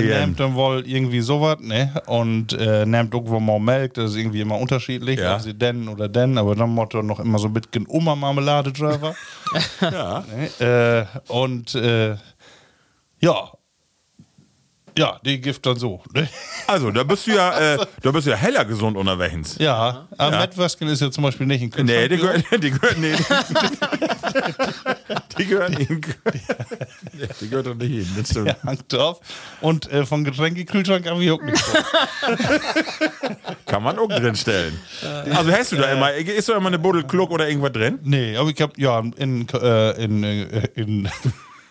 Kinder 0.00 0.20
nehmt 0.20 0.40
dann 0.40 0.54
wohl 0.54 0.82
irgendwie 0.86 1.20
sowas, 1.20 1.58
ne? 1.60 1.94
Und 2.06 2.52
äh, 2.54 2.84
nehmt 2.84 3.14
irgendwo 3.14 3.38
mal 3.40 3.60
Milch, 3.60 3.92
das 3.94 4.10
ist 4.10 4.16
irgendwie 4.16 4.40
immer 4.40 4.58
unterschiedlich, 4.58 5.20
Ja. 5.20 5.36
ob 5.36 5.40
sie 5.42 5.54
denn 5.54 5.88
oder 5.88 6.08
denn, 6.08 6.36
aber 6.38 6.54
dann 6.56 6.70
Motto 6.70 7.02
noch 7.02 7.20
immer 7.20 7.38
so 7.38 7.46
ein 7.48 7.52
bisschen 7.54 7.86
Oma-Marmelade 7.88 8.72
drüber. 8.72 9.14
Ja. 9.80 10.24
ne? 10.58 11.06
äh, 11.28 11.32
und 11.32 11.74
äh, 11.74 12.16
ja. 13.20 13.52
Ja, 14.96 15.18
die 15.24 15.40
Gift 15.40 15.64
dann 15.64 15.76
so. 15.76 16.02
Ne? 16.12 16.28
Also, 16.66 16.90
da 16.90 17.02
bist 17.02 17.26
du 17.26 17.32
ja, 17.34 17.74
äh, 17.74 17.86
da 18.02 18.10
bist 18.10 18.26
du 18.26 18.30
ja 18.30 18.36
heller 18.36 18.64
gesund 18.64 18.96
unterwegs. 18.96 19.56
Ja, 19.58 20.06
aber 20.18 20.38
Mettwürstchen 20.38 20.88
ist 20.88 21.00
ja 21.00 21.10
zum 21.10 21.24
Beispiel 21.24 21.46
nicht 21.46 21.62
in 21.62 21.86
Nee, 21.86 22.08
Kühlschrank. 22.08 22.44
die 22.60 22.60
gehören, 22.60 22.60
die 22.60 22.70
gehören, 22.70 23.00
nee, 23.00 23.14
die 25.38 25.46
gehören, 25.46 25.74
die, 25.78 27.28
die 27.40 27.48
gehört 27.48 27.66
doch 27.66 27.74
nicht 27.74 27.90
hin, 27.90 28.08
das 28.18 28.30
stimmt. 28.30 28.48
Ja, 28.48 28.56
hängt 28.64 28.92
drauf. 28.92 29.20
Und 29.60 29.90
äh, 29.90 30.04
von 30.04 30.24
Getränkekühlschrank 30.24 31.06
habe 31.08 31.24
ich 31.24 31.30
auch 31.30 31.42
nichts. 31.42 31.64
Kann 33.66 33.82
man 33.82 33.98
auch 33.98 34.08
drin 34.08 34.34
stellen. 34.36 34.78
Also 35.34 35.52
hast 35.52 35.72
du 35.72 35.76
da 35.76 35.90
immer, 35.92 36.12
ist 36.12 36.48
da 36.48 36.56
immer 36.56 36.68
eine 36.68 36.78
Buddel 36.78 37.04
Kluck 37.04 37.30
oder 37.30 37.48
irgendwas 37.48 37.72
drin? 37.72 37.98
Nee, 38.02 38.36
aber 38.36 38.50
ich 38.50 38.60
habe 38.60 38.72
ja 38.76 38.98
in, 39.16 39.48
äh, 39.48 39.90
in, 40.04 40.24
äh, 40.24 40.68
in 40.74 41.08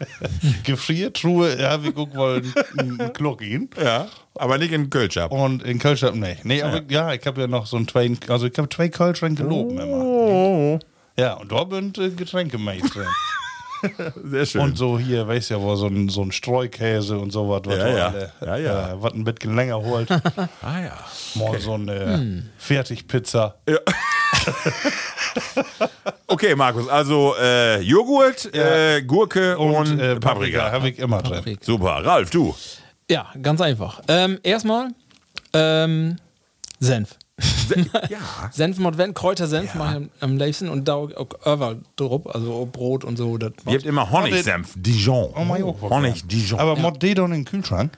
Gefriertruhe, 0.63 1.59
ja, 1.59 1.83
wir 1.83 1.91
gucken 1.91 2.17
wollen 2.17 2.53
einen 2.77 3.13
Kluck 3.13 3.41
ihn. 3.41 3.69
Ja. 3.81 4.07
Aber 4.35 4.57
nicht 4.57 4.71
in 4.71 4.89
Kölschab. 4.89 5.31
Und 5.31 5.63
in 5.63 5.79
Kölsch, 5.79 6.03
nee. 6.13 6.37
Nee, 6.43 6.61
aber 6.61 6.81
ja, 6.89 7.13
ich 7.13 7.25
habe 7.25 7.41
ja 7.41 7.47
noch 7.47 7.65
so 7.65 7.77
ein 7.77 7.87
zwei, 7.87 8.11
also 8.27 8.47
ich 8.47 8.57
habe 8.57 8.69
zwei 8.69 8.89
Kölschränke 8.89 9.43
loben 9.43 9.79
immer. 9.79 10.03
Oh, 10.03 10.79
Ja, 11.17 11.33
und 11.33 11.51
da 11.51 11.65
sind 11.69 11.97
äh, 11.97 12.09
Getränke 12.11 12.57
drin. 12.57 13.07
sehr 14.23 14.45
schön. 14.45 14.61
Und 14.61 14.77
so 14.77 14.99
hier, 14.99 15.27
weißt 15.27 15.51
ja, 15.51 15.59
wo 15.61 15.75
so 15.75 15.87
ein, 15.87 16.09
so 16.09 16.21
ein 16.21 16.31
Streukäse 16.31 17.17
und 17.17 17.31
sowas, 17.31 17.61
was 17.65 17.77
Ja, 17.77 17.83
du 17.85 17.97
ja. 17.97 18.07
alle, 18.07 18.31
Ja, 18.41 18.57
ja. 18.57 18.91
Äh, 18.93 19.01
was 19.01 19.13
ein 19.13 19.23
bisschen 19.23 19.55
länger 19.55 19.81
holt. 19.81 20.09
ah 20.61 20.81
ja. 20.81 20.97
Mal 21.35 21.59
so 21.59 21.73
eine 21.73 22.43
Fertigpizza. 22.57 23.55
Okay, 26.27 26.56
Markus, 26.56 26.88
also 26.88 27.36
äh, 27.38 27.82
Joghurt, 27.82 28.54
äh, 28.56 29.01
Gurke 29.01 29.58
und, 29.58 29.99
äh, 29.99 30.15
Paprika. 30.17 30.71
habe 30.71 30.89
ich 30.89 30.97
immer 30.99 31.21
drin. 31.21 31.58
Super. 31.62 32.06
Ralf, 32.06 32.30
du. 32.30 32.56
Ja, 33.10 33.27
ganz 33.41 33.60
einfach. 33.60 34.01
Ähm, 34.08 34.39
erstmal 34.41 34.91
ähm, 35.54 36.15
Senf. 36.80 37.17
Ja. 38.10 38.19
Senf 38.51 38.77
Kräutersenf 39.13 39.75
mache 39.75 40.01
ich 40.01 40.23
am- 40.23 40.38
liebsten 40.38 40.69
und 40.69 40.88
da 40.88 40.95
auch 40.95 41.10
Över 41.45 41.77
drauf, 41.95 42.34
also 42.34 42.67
Brot 42.71 43.04
und 43.04 43.17
so. 43.17 43.38
Ihr 43.38 43.51
habt 43.65 43.86
immer 43.86 44.10
Honigsenf, 44.12 44.73
Dijon. 44.75 45.34
Oh, 45.36 45.43
mein 45.43 45.62
Gott. 45.62 45.82
Honig, 45.82 46.27
Dijon. 46.27 46.60
Aber 46.60 46.75
ja. 46.75 46.82
mod 46.82 47.01
dann 47.01 47.25
in 47.25 47.32
den 47.32 47.45
Kühlschrank? 47.45 47.91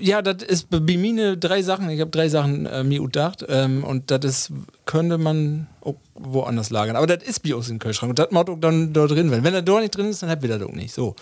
Ja, 0.00 0.22
das 0.22 0.42
ist 0.44 0.68
bei 0.70 0.78
mir 0.96 1.36
drei 1.36 1.60
Sachen. 1.62 1.90
Ich 1.90 2.00
habe 2.00 2.10
drei 2.10 2.28
Sachen 2.28 2.66
äh, 2.66 2.84
mir 2.84 3.00
gedacht. 3.02 3.44
Ähm, 3.48 3.82
und 3.82 4.10
das 4.10 4.24
ist, 4.24 4.52
könnte 4.86 5.18
man 5.18 5.66
auch 5.80 5.96
woanders 6.14 6.70
lagern. 6.70 6.94
Aber 6.96 7.06
das 7.08 7.24
ist 7.26 7.40
bei 7.42 7.54
uns 7.54 7.68
im 7.70 7.78
Kühlschrank. 7.80 8.10
Und 8.10 8.18
das 8.20 8.30
muss 8.30 8.46
auch 8.46 8.58
dann 8.60 8.92
da 8.92 9.06
drin 9.06 9.30
werden. 9.32 9.42
Wenn 9.42 9.54
er 9.54 9.62
da 9.62 9.80
nicht 9.80 9.96
drin 9.96 10.06
ist, 10.06 10.22
dann 10.22 10.30
habt 10.30 10.44
ihr 10.44 10.56
das 10.56 10.62
auch 10.62 10.72
nicht. 10.72 10.94
So. 10.94 11.16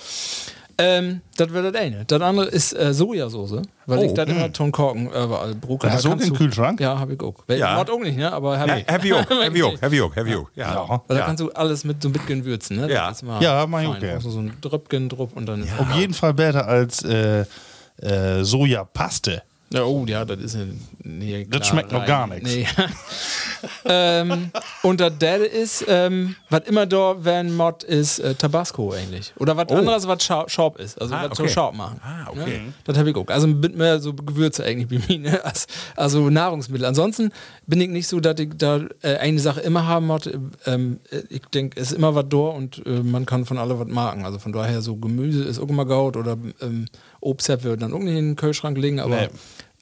Ähm, 0.79 1.21
das 1.37 1.53
wäre 1.53 1.71
das 1.71 1.81
eine. 1.81 2.05
Das 2.07 2.21
andere 2.21 2.47
ist 2.47 2.73
äh, 2.79 2.93
Sojasauce. 2.93 3.63
Weil 3.87 3.99
Oh, 3.99 4.03
ich 4.05 4.13
das 4.15 4.29
immer 4.29 4.53
Ton 4.53 4.73
Korken 4.73 5.07
überall 5.07 5.55
brucke. 5.55 5.91
Hast 5.91 6.05
Da 6.05 6.09
du 6.11 6.17
auch 6.17 6.27
im 6.27 6.33
Kühlschrank? 6.35 6.81
Ja, 6.81 6.99
habe 6.99 7.13
ich 7.15 7.21
auch. 7.21 7.35
Ja. 7.49 7.55
Ja. 7.57 7.77
Mod 7.77 7.91
auch 7.91 8.01
nicht, 8.01 8.17
ne? 8.17 8.33
Aber 8.33 8.59
hab 8.59 8.69
Ja, 8.69 8.77
ich. 8.79 8.87
Heavy 8.87 9.13
Oak, 9.13 9.29
Heavy 9.31 9.63
Oak, 9.63 9.81
Heavy 9.83 10.01
Oak, 10.01 10.17
Heavy 10.17 10.35
Oak. 10.35 10.51
Ja. 10.57 10.75
Ja. 10.75 10.89
Weil 10.89 11.01
da 11.09 11.15
Ja. 11.17 11.25
kannst 11.27 11.41
du 11.41 11.51
alles 11.53 11.85
mit 11.85 12.03
so 12.03 12.09
ein 12.09 12.13
bisschen 12.13 12.45
würzen, 12.45 12.77
ne? 12.79 12.91
Ja. 12.91 13.13
Ja, 13.41 13.67
mach 13.67 13.83
ich 13.83 13.89
auch. 13.89 14.03
Also 14.15 14.31
so 14.31 14.41
ein 14.41 14.53
Dröpken 14.61 15.09
drauf 15.09 15.31
und 15.35 15.47
dann 15.47 15.63
ist 15.63 15.71
Auf 15.79 15.91
jeden 15.95 16.15
Fall 16.15 16.35
besser 16.35 16.67
als 16.67 17.03
äh, 17.03 17.45
äh, 18.03 18.45
Sojapaste. 18.45 19.43
Ja, 19.73 19.85
oh, 19.85 20.05
ja, 20.07 20.25
das 20.27 20.39
ist 20.39 20.55
ja. 20.55 20.61
Nee, 21.03 21.47
Das 21.49 21.63
klar, 21.63 21.65
schmeckt 21.71 21.93
noch 21.93 22.01
rein. 22.01 22.07
gar 22.07 22.27
nichts. 22.27 22.51
Nee. 22.55 22.67
ähm, 23.85 24.51
und 24.83 25.01
das 25.01 25.17
der 25.19 25.51
ist, 25.51 25.85
ähm, 25.89 26.37
was 26.51 26.61
immer 26.67 26.85
da 26.85 27.25
werden 27.25 27.57
Mod 27.57 27.83
ist 27.83 28.19
äh, 28.19 28.35
Tabasco 28.35 28.93
eigentlich. 28.93 29.33
Oder 29.39 29.57
was 29.57 29.69
anderes, 29.71 30.07
was 30.07 30.23
Scha 30.23 30.45
Schaub 30.49 30.79
ist. 30.79 31.01
Also 31.01 31.15
Ah, 31.15 31.27
was 31.29 31.39
so 31.39 31.45
okay. 31.45 31.53
Schaub 31.53 31.75
machen. 31.75 32.01
Ah, 32.05 32.27
okay. 32.31 32.59
Ne? 32.67 32.73
Das 32.85 32.99
habe 32.99 33.11
ich 33.11 33.17
auch. 33.17 33.27
Also 33.29 33.47
mit 33.49 33.75
mehr 33.75 33.99
so 33.99 34.13
Gewürze 34.13 34.63
eigentlich 34.65 34.91
wie 34.91 34.99
mir, 35.19 35.31
ne? 35.31 35.45
Als, 35.45 35.67
also 35.97 36.29
Nahrungsmittel. 36.29 36.85
Ansonsten 36.87 37.33
bin 37.67 37.81
ich 37.81 37.89
nicht 37.89 38.09
so, 38.09 38.21
dass 38.21 38.39
ich 38.41 38.51
da 38.57 38.81
äh, 39.03 39.17
eine 39.17 39.39
Sache 39.41 39.61
immer 39.61 39.87
haben 39.87 40.07
muss. 40.07 40.29
Ähm, 40.67 41.01
äh, 41.11 41.23
ich 41.31 41.43
denke, 41.47 41.81
es 41.81 41.93
ist 41.93 41.97
immer 41.97 42.15
was 42.15 42.27
da 42.29 42.37
und 42.37 42.85
äh, 42.87 43.03
man 43.03 43.25
kann 43.27 43.47
von 43.47 43.57
alle 43.59 43.79
was 43.81 43.89
machen. 43.89 44.25
Also 44.27 44.39
von 44.39 44.53
daher 44.53 44.83
so 44.83 44.97
Gemüse 44.97 45.45
ist 45.45 45.59
auch 45.59 45.69
immer 45.69 45.87
gaut 45.87 46.17
oder 46.17 46.37
Obst 47.23 47.49
wird 47.49 47.81
dann 47.83 47.93
auch 47.95 47.99
nicht 48.01 48.17
in 48.19 48.31
den 48.31 48.37
Kühlschrank 48.37 48.77
legen, 48.77 49.01
aber 49.01 49.17
Nee. 49.23 49.29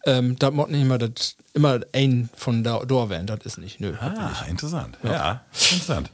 ähm, 0.07 0.37
da 0.39 0.51
muss 0.51 0.69
nicht 0.69 0.83
immer, 0.83 0.99
das, 0.99 1.37
immer 1.55 1.81
ein 1.93 2.29
von 2.37 2.63
da, 2.63 2.81
da 2.87 3.09
werden. 3.11 3.27
Das 3.27 3.39
ist 3.45 3.59
nicht. 3.59 3.81
Nö. 3.81 3.95
Ah, 4.01 4.31
interessant. 4.49 4.97
Ja, 5.03 5.41
interessant. 5.53 6.11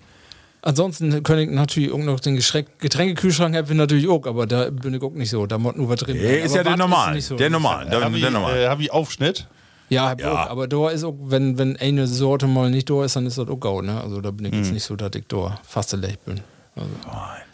Ansonsten 0.62 1.22
könnte 1.22 1.42
ich 1.44 1.50
natürlich 1.50 1.92
auch 1.92 1.98
noch 1.98 2.18
den 2.18 2.36
Geschreck- 2.36 2.78
Getränkekühlschrank 2.80 3.54
haben 3.54 3.68
wir 3.68 3.76
natürlich 3.76 4.08
auch, 4.08 4.26
aber 4.26 4.46
da 4.46 4.70
bin 4.70 4.94
ich 4.94 5.02
auch 5.02 5.12
nicht 5.12 5.30
so. 5.30 5.46
Da 5.46 5.58
muss 5.58 5.76
nur 5.76 5.88
was 5.88 6.00
drin. 6.00 6.16
Der 6.18 6.28
sein. 6.30 6.38
ist 6.44 6.50
Aber 6.52 6.58
ja 6.58 6.62
der 6.64 6.76
normal. 6.76 7.14
nicht 7.14 7.26
so. 7.26 7.36
Der 7.36 7.50
normal. 7.50 7.86
Der, 7.88 8.00
Hab 8.02 8.12
ich, 8.14 8.20
der 8.20 8.30
normal. 8.32 8.56
äh, 8.58 8.66
hab 8.66 8.80
ich 8.80 8.90
Aufschnitt? 8.92 9.46
Ja, 9.90 10.08
hab 10.08 10.18
ich 10.18 10.26
Ja. 10.26 10.32
auch. 10.32 10.50
Aber 10.50 10.66
da 10.66 10.90
ist 10.90 11.04
auch, 11.04 11.14
wenn, 11.20 11.56
wenn 11.58 11.76
eine 11.76 12.08
Sorte 12.08 12.48
mal 12.48 12.68
nicht 12.70 12.90
da 12.90 13.04
ist, 13.04 13.14
dann 13.14 13.26
ist 13.26 13.38
das 13.38 13.48
auch 13.48 13.60
gau, 13.60 13.80
ne? 13.82 14.00
Also 14.00 14.20
da 14.20 14.32
bin 14.32 14.46
ich 14.46 14.54
jetzt 14.54 14.72
nicht 14.72 14.82
so, 14.82 14.96
dass 14.96 15.10
ich 15.14 15.24
da 15.28 15.60
fast 15.62 15.92
leicht 15.92 16.24
bin. 16.24 16.40
Also. 16.76 16.90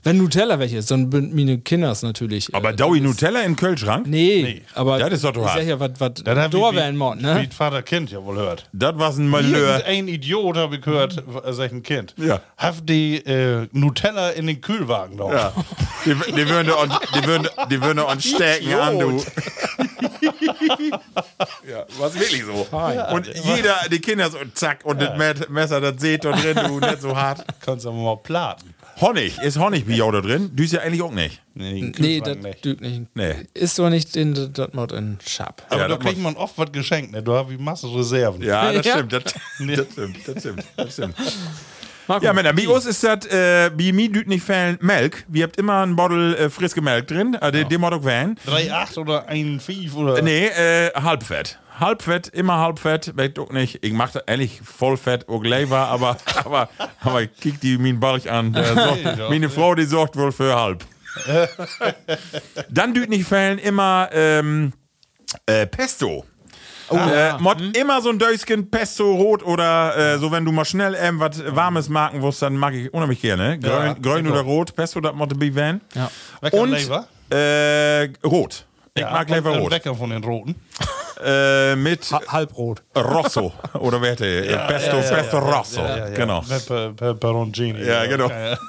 Wenn 0.05 0.18
Nutella 0.18 0.59
welche 0.59 0.79
ist, 0.79 0.91
dann 0.91 1.12
sind 1.12 1.33
meine 1.33 1.59
Kinders 1.59 2.03
natürlich. 2.03 2.53
Aber 2.53 2.70
äh, 2.70 2.75
Daui 2.75 3.01
Nutella 3.01 3.43
in 3.43 3.55
Kühlschrank? 3.55 4.05
Nee, 4.09 4.43
Nee. 4.43 4.62
aber 4.75 4.99
Das 4.99 5.12
ist 5.12 5.23
doch 5.25 5.31
ich 5.37 5.43
hart. 5.45 5.59
sag 5.61 5.64
ja, 5.68 5.79
was 5.79 5.91
was 5.99 6.11
ich 6.18 6.25
da 6.25 6.35
wie- 6.73 7.23
ne? 7.23 7.49
Vater 7.55 7.83
Kind 7.83 8.11
ja 8.11 8.20
wohl 8.25 8.35
hört. 8.37 8.68
Das 8.73 8.99
war 8.99 9.12
ein 9.12 9.29
Malheur. 9.29 9.85
Ein 9.87 10.09
Idiot 10.09 10.57
habe 10.57 10.75
ich 10.75 10.81
gehört, 10.83 11.18
äh, 11.18 11.53
sag 11.53 11.66
ich 11.66 11.73
ein 11.73 11.83
Kind. 11.85 12.16
Ja. 12.16 12.41
Hab 12.57 12.85
die 12.85 13.18
äh, 13.25 13.68
Nutella 13.70 14.31
in 14.31 14.49
den 14.49 14.61
Kühlwagen 14.61 15.14
noch. 15.16 15.31
Ja. 15.31 15.53
Die, 16.05 16.14
die 16.33 16.49
würden 16.49 16.66
da 16.66 16.75
an- 16.75 16.99
die 17.14 17.25
würden, 17.25 17.49
die 17.70 17.81
würden 17.81 17.99
da 17.99 18.07
an 18.07 18.20
du. 18.99 19.23
ja, 21.70 21.85
was 21.99 22.14
wirklich 22.14 22.45
so. 22.45 22.66
Und 23.14 23.29
jeder, 23.45 23.77
die 23.91 24.01
Kinder 24.01 24.31
so, 24.31 24.39
zack, 24.55 24.81
und 24.85 25.01
das 25.01 25.16
Met- 25.16 25.49
Messer, 25.51 25.81
das 25.81 26.01
seht 26.01 26.25
da 26.25 26.33
drin, 26.33 26.57
du, 26.66 26.81
nicht 26.81 27.01
so 27.01 27.16
hart. 27.16 27.45
Kannst 27.61 27.87
aber 27.87 27.97
mal 27.97 28.16
platen. 28.16 28.75
Honig, 29.01 29.38
ist 29.38 29.59
Honig 29.59 29.86
wie 29.88 29.97
da 29.99 30.20
drin? 30.20 30.51
Du 30.55 30.62
ist 30.62 30.72
ja 30.72 30.80
eigentlich 30.80 31.03
auch 31.03 31.11
nicht. 31.12 31.40
Nee, 31.55 31.93
Nee, 31.99 32.20
das 32.20 32.36
nicht. 32.36 32.64
dügt 32.64 32.80
nicht. 32.80 33.03
Nee. 33.14 33.34
Ist 33.55 33.78
doch 33.78 33.90
nicht 33.90 34.14
in 34.16 34.34
Mod 34.72 34.93
in 34.93 35.18
Schab. 35.26 35.62
Aber 35.70 35.80
Ja, 35.80 35.88
da 35.88 35.97
kriegt 35.97 36.18
man 36.20 36.36
oft 36.36 36.57
was 36.59 36.70
geschenkt, 36.72 37.12
ne? 37.12 37.22
Du 37.22 37.32
hast 37.34 37.51
wie 37.51 37.57
Masse 37.57 37.86
Reserven. 37.93 38.43
Ja, 38.43 38.72
das 38.72 38.86
Ja. 38.86 38.95
stimmt. 38.95 39.12
Das, 39.12 39.24
das 39.24 39.86
stimmt. 39.93 40.16
Das 40.28 40.38
stimmt. 40.40 40.64
Das 40.76 40.93
stimmt. 40.93 41.14
Marco, 42.09 42.24
Ja, 42.24 42.32
Männer, 42.32 42.53
bei 42.53 42.68
uns 42.68 42.84
ist 42.84 43.03
das, 43.05 43.26
äh, 43.26 43.70
bei 43.70 43.93
mir 43.93 44.11
düt 44.11 44.26
nicht 44.28 44.45
fehlen 44.45 44.76
Melk. 44.80 45.24
Wir 45.28 45.45
habt 45.45 45.57
immer 45.57 45.86
ein 45.86 45.95
Bottle 45.97 46.36
äh, 46.36 46.51
friske 46.51 46.80
Melk 46.82 47.07
drin. 47.07 47.34
Äh, 47.40 47.64
den 47.64 47.80
mod 47.80 47.93
auch 47.95 48.05
wählen. 48.05 48.36
3,8 48.47 48.99
oder 48.99 49.28
1,5 49.28 49.95
oder. 49.95 50.20
Nee, 50.20 50.47
äh, 50.47 50.90
Halbfett. 50.95 51.59
Halbfett, 51.79 52.29
immer 52.29 52.59
Halbfett, 52.59 53.16
weet 53.16 53.39
auch 53.39 53.51
nicht. 53.51 53.85
Ich 53.85 53.93
mach 53.93 54.11
das 54.12 54.23
ehrlich 54.27 54.61
Vollfett 54.62 55.29
auch 55.29 55.43
lieber, 55.43 55.79
aber, 55.89 56.16
aber, 56.45 56.68
aber 57.01 57.27
kick 57.27 57.61
die 57.61 57.79
min 57.79 57.99
Balch 58.01 58.31
an. 58.31 58.53
Der 58.53 58.75
sorgt, 58.75 59.31
meine 59.31 59.49
Frau, 59.51 59.75
die 59.75 59.85
sorgt 59.85 60.16
wohl 60.16 60.33
für 60.33 60.55
halb. 60.55 60.85
Dann 62.70 62.95
düt 62.95 63.09
nicht 63.09 63.27
fehlen 63.27 63.59
immer 63.59 64.09
ähm, 64.12 64.73
äh, 65.47 65.66
Pesto. 65.66 66.25
äh, 66.91 67.39
Mod 67.39 67.77
immer 67.77 68.01
so 68.03 68.11
ein 68.11 68.18
Döschen 68.18 68.70
Pesto 68.70 69.14
rot 69.14 69.43
oder 69.43 69.97
äh, 70.14 70.18
so, 70.18 70.31
wenn 70.31 70.45
du 70.45 70.53
mal 70.53 70.64
schnell 70.64 70.95
ähm, 70.99 71.20
was 71.20 71.43
Warmes 71.55 71.89
machen 71.89 72.20
musst, 72.20 72.43
dann 72.43 72.57
mag 72.57 72.75
ich 72.75 72.93
unheimlich 72.93 73.20
gerne. 73.20 73.59
Grün, 73.59 73.70
Ja, 73.73 73.93
grün 73.95 74.31
oder 74.31 74.41
rot, 74.43 74.75
Pesto, 74.77 75.01
das 75.01 75.14
mod 75.14 75.39
be 75.39 75.55
van. 75.55 75.81
Ja. 75.95 76.11
Und 76.51 76.75
äh, 77.31 78.11
rot. 78.25 78.66
Ich 78.95 79.01
Ja, 79.01 79.11
mag 79.11 79.31
lieber 79.31 79.59
rot. 79.59 79.70
Wecker 79.70 79.95
von 79.95 80.11
den 80.11 80.23
Roten. 80.23 80.55
Äh, 81.25 81.77
mit 81.77 82.11
Ha- 82.12 82.20
Halbrot. 82.29 82.83
Rosso 82.97 83.53
oder 83.79 84.01
wer 84.03 84.12
hätte 84.12 84.43
Pesto, 84.68 84.97
Pesto 84.99 85.39
Rosso. 85.39 85.81
Genau. 86.14 86.41
Pepe, 86.43 86.93
Peperoncini. 86.97 87.85
Ja, 87.85 88.07
genau. 88.07 88.29
Ja, 88.29 88.57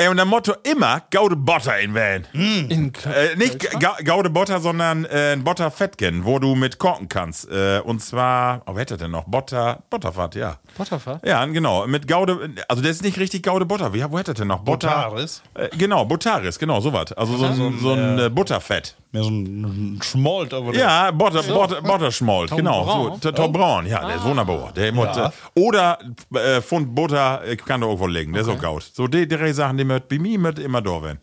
Ey, 0.00 0.06
und 0.06 0.16
der 0.16 0.26
Motto 0.26 0.54
immer 0.62 1.02
Gaude 1.10 1.34
Butter 1.34 1.76
in 1.80 1.92
Van. 1.92 2.24
In 2.32 2.92
K 2.92 3.10
Äh, 3.10 3.34
nicht 3.34 3.58
Ga 3.80 3.96
Gaude 4.04 4.30
Butter, 4.30 4.60
sondern 4.60 5.04
äh, 5.06 5.32
ein 5.32 5.42
Butter 5.42 5.72
Fettgen, 5.72 6.24
wo 6.24 6.38
du 6.38 6.54
mit 6.54 6.78
korken 6.78 7.08
kannst. 7.08 7.50
Äh, 7.50 7.80
und 7.80 8.00
zwar, 8.00 8.62
oh, 8.66 8.74
wer 8.74 8.82
hätte 8.82 8.96
denn 8.96 9.10
noch? 9.10 9.24
Butter, 9.24 9.82
Butterfahrt, 9.90 10.36
ja. 10.36 10.58
Butterfahrt? 10.76 11.26
Ja, 11.26 11.44
genau. 11.46 11.84
Mit 11.88 12.06
Gaude, 12.06 12.48
also 12.68 12.80
das 12.80 12.92
ist 12.92 13.02
nicht 13.02 13.18
richtig 13.18 13.42
Gaude 13.42 13.66
Butter. 13.66 13.92
Wie, 13.92 14.04
wo 14.08 14.16
hätte 14.20 14.34
denn 14.34 14.46
noch? 14.46 14.60
Butter. 14.60 14.86
Botaris. 14.88 15.42
Äh, 15.54 15.68
genau, 15.76 16.04
Butaris, 16.04 16.60
genau, 16.60 16.80
sowas. 16.80 17.12
Also 17.14 17.36
so, 17.36 17.46
ein- 17.46 17.78
so 17.80 17.92
ein 17.94 18.18
äh, 18.20 18.30
Butterfett. 18.30 18.94
Mehr 19.10 19.22
so 19.22 19.30
ein 19.30 19.98
Schmolt, 20.02 20.52
aber 20.52 20.74
Ja, 20.74 21.10
Butter, 21.10 21.42
Butter, 21.42 21.80
Butterschmolt, 21.80 22.50
genau. 22.50 22.84
Braun. 22.84 23.18
So, 23.22 23.32
Tom 23.32 23.52
Braun, 23.52 23.86
ja, 23.86 24.06
der 24.06 24.16
ist 24.16 24.24
wunderbar. 24.24 24.70
Der 24.76 24.92
muss, 24.92 25.16
äh, 25.16 25.30
oder 25.54 25.98
äh, 26.34 26.60
Pfund 26.60 26.94
Butter 26.94 27.42
äh, 27.42 27.56
kann 27.56 27.80
da 27.80 27.86
irgendwo 27.86 28.06
legen, 28.06 28.34
der 28.34 28.42
ist 28.42 28.48
auch 28.48 28.60
gaut. 28.60 28.82
So 28.82 29.06
die 29.06 29.26
drei 29.26 29.52
Sachen, 29.54 29.78
die 29.78 29.84
bei 29.84 30.18
mir 30.18 30.38
mit 30.38 30.58
immer 30.58 30.82
da 30.82 31.02
werden. 31.02 31.18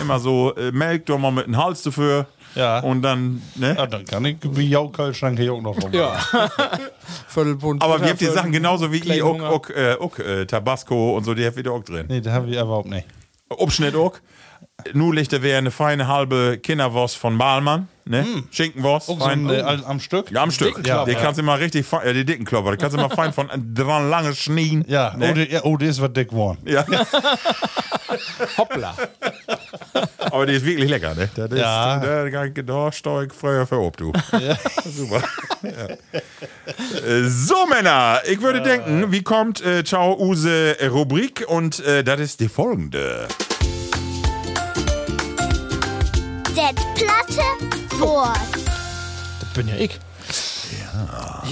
Immer 0.00 0.20
so 0.20 0.54
äh, 0.54 0.70
Melk, 0.70 1.06
da 1.06 1.18
mal 1.18 1.32
mit 1.32 1.46
dem 1.46 1.56
Hals 1.56 1.82
dafür. 1.82 2.26
Ja. 2.54 2.78
Und 2.80 3.02
dann, 3.02 3.42
ne? 3.56 3.74
Ja, 3.76 3.86
dann 3.88 4.04
kann 4.04 4.24
ich 4.26 4.36
wie 4.42 4.68
Jau 4.68 4.88
Kühlschrank 4.88 5.36
hier 5.36 5.54
auch 5.54 5.60
noch 5.60 5.82
rum. 5.82 5.92
Ja. 5.92 6.14
Viertelpfund. 7.26 7.82
Aber 7.82 8.00
wir 8.00 8.10
habt 8.10 8.20
die 8.20 8.26
Sachen 8.26 8.52
genauso 8.52 8.92
wie 8.92 8.98
ich, 8.98 9.22
auch, 9.24 9.40
auch, 9.40 9.70
äh, 9.70 9.96
auch 9.98 10.16
äh, 10.20 10.46
Tabasco 10.46 11.16
und 11.16 11.24
so, 11.24 11.34
die 11.34 11.44
habt 11.44 11.56
ihr 11.56 11.64
da 11.64 11.70
auch 11.72 11.82
drin. 11.82 12.06
Nee, 12.08 12.20
das 12.20 12.32
habe 12.32 12.48
ich 12.48 12.54
überhaupt 12.54 12.88
nicht. 12.88 13.08
Obschnitt 13.48 13.96
auch. 13.96 14.12
Nun 14.92 15.14
liegt 15.14 15.32
da 15.32 15.40
wäre 15.42 15.58
eine 15.58 15.70
feine 15.70 16.08
halbe 16.08 16.58
Kinderwurst 16.58 17.16
von 17.16 17.38
Balmann, 17.38 17.88
ne? 18.04 18.26
Schinkenwurst. 18.50 19.08
Auch 19.08 19.18
so 19.20 19.24
fein. 19.24 19.48
ein, 19.48 19.54
äh, 19.80 19.82
am- 19.84 20.00
Stück? 20.00 20.30
Ja, 20.32 20.42
am 20.42 20.50
Stück. 20.50 20.84
Ja. 20.86 21.04
kannst 21.14 21.38
du 21.38 21.42
immer 21.42 21.58
richtig, 21.60 21.86
fein- 21.86 22.02
äh, 22.06 22.12
die 22.12 22.24
dicken 22.24 22.44
Klopper, 22.44 22.72
die 22.72 22.76
kannst 22.78 22.94
du 22.96 23.00
immer 23.00 23.08
fein 23.08 23.32
von 23.32 23.48
dran 23.74 24.10
lange 24.10 24.34
schnien. 24.34 24.84
Ja, 24.88 25.14
ne? 25.16 25.30
oh, 25.30 25.34
die, 25.34 25.50
ja, 25.52 25.60
oh, 25.62 25.76
die 25.78 25.86
ist 25.86 26.02
was 26.02 26.12
dick 26.12 26.30
geworden. 26.30 26.58
ja. 26.66 26.84
Hoppla. 28.58 28.94
Aber 30.18 30.44
die 30.46 30.54
ist 30.54 30.64
wirklich 30.66 30.90
lecker, 30.90 31.14
ne? 31.14 31.28
Das 31.34 31.50
ist, 31.50 31.58
Ja. 31.58 31.98
Da, 31.98 32.28
da, 32.28 32.62
da 32.62 32.92
steig 32.92 33.28
ich 33.32 33.38
früher 33.38 33.66
für 33.66 33.78
ob, 33.80 33.96
du. 33.96 34.12
Super. 34.84 35.22
ja. 35.62 36.20
Äh, 37.06 37.28
So, 37.28 37.66
Männer, 37.66 38.20
ich 38.28 38.40
würde 38.42 38.60
denken, 38.60 39.10
wie 39.12 39.22
kommt 39.22 39.64
äh, 39.64 39.84
Ciao 39.84 40.18
Use 40.20 40.76
Rubrik 40.90 41.44
und 41.48 41.78
äh, 41.84 42.02
das 42.04 42.20
ist 42.20 42.40
die 42.40 42.48
folgende. 42.48 43.28
Det 46.54 46.76
platte 46.94 47.42
Wort. 47.98 48.38
Das 49.40 49.48
bin 49.54 49.66
ja 49.66 49.74
ich. 49.74 49.98
Ja. 50.80 51.42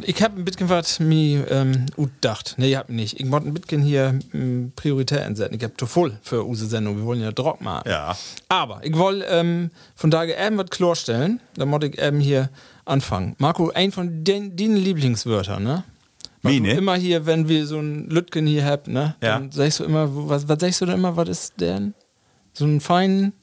Ich 0.00 0.22
hab 0.22 0.34
ein 0.34 0.46
bisschen 0.46 0.70
was 0.70 0.98
mir 0.98 1.50
ähm, 1.50 1.84
gedacht. 1.94 2.54
Nee, 2.56 2.70
ich 2.70 2.76
hab 2.76 2.88
nicht. 2.88 3.20
Ich 3.20 3.30
wollte 3.30 3.48
ein 3.48 3.52
bisschen 3.52 3.82
hier 3.82 4.18
ähm, 4.32 4.72
Prioritäten 4.76 5.36
setzen. 5.36 5.54
Ich 5.56 5.62
hab 5.62 5.78
zu 5.78 5.84
voll 5.84 6.16
für 6.22 6.42
unsere 6.44 6.70
Sendung. 6.70 6.96
Wir 6.96 7.04
wollen 7.04 7.20
ja 7.20 7.32
Druck 7.32 7.60
machen. 7.60 7.86
Ja. 7.86 8.16
Aber 8.48 8.80
ich 8.82 8.96
wollte 8.96 9.26
ähm, 9.26 9.70
von 9.94 10.10
daher 10.10 10.38
eben 10.38 10.56
was 10.56 10.70
klarstellen. 10.70 11.40
Da 11.56 11.66
muss 11.66 11.84
ich 11.84 12.00
eben 12.00 12.20
hier 12.20 12.48
anfangen. 12.86 13.36
Marco, 13.36 13.70
ein 13.74 13.92
von 13.92 14.24
den, 14.24 14.56
den 14.56 14.76
Lieblingswörtern, 14.76 15.62
ne? 15.62 15.84
Mine? 16.40 16.72
Immer 16.72 16.94
hier, 16.94 17.26
wenn 17.26 17.46
wir 17.46 17.66
so 17.66 17.78
einen 17.78 18.08
Lütgen 18.08 18.46
hier 18.46 18.64
haben, 18.64 18.90
ne? 18.90 19.16
Ja. 19.20 19.38
Dann 19.38 19.50
sagst 19.50 19.80
du 19.80 19.84
immer, 19.84 20.08
was, 20.08 20.48
was 20.48 20.58
sagst 20.60 20.80
du 20.80 20.86
denn 20.86 20.94
immer, 20.94 21.14
was 21.14 21.28
ist 21.28 21.60
denn? 21.60 21.92
So 22.54 22.64
einen 22.64 22.80
feinen. 22.80 23.34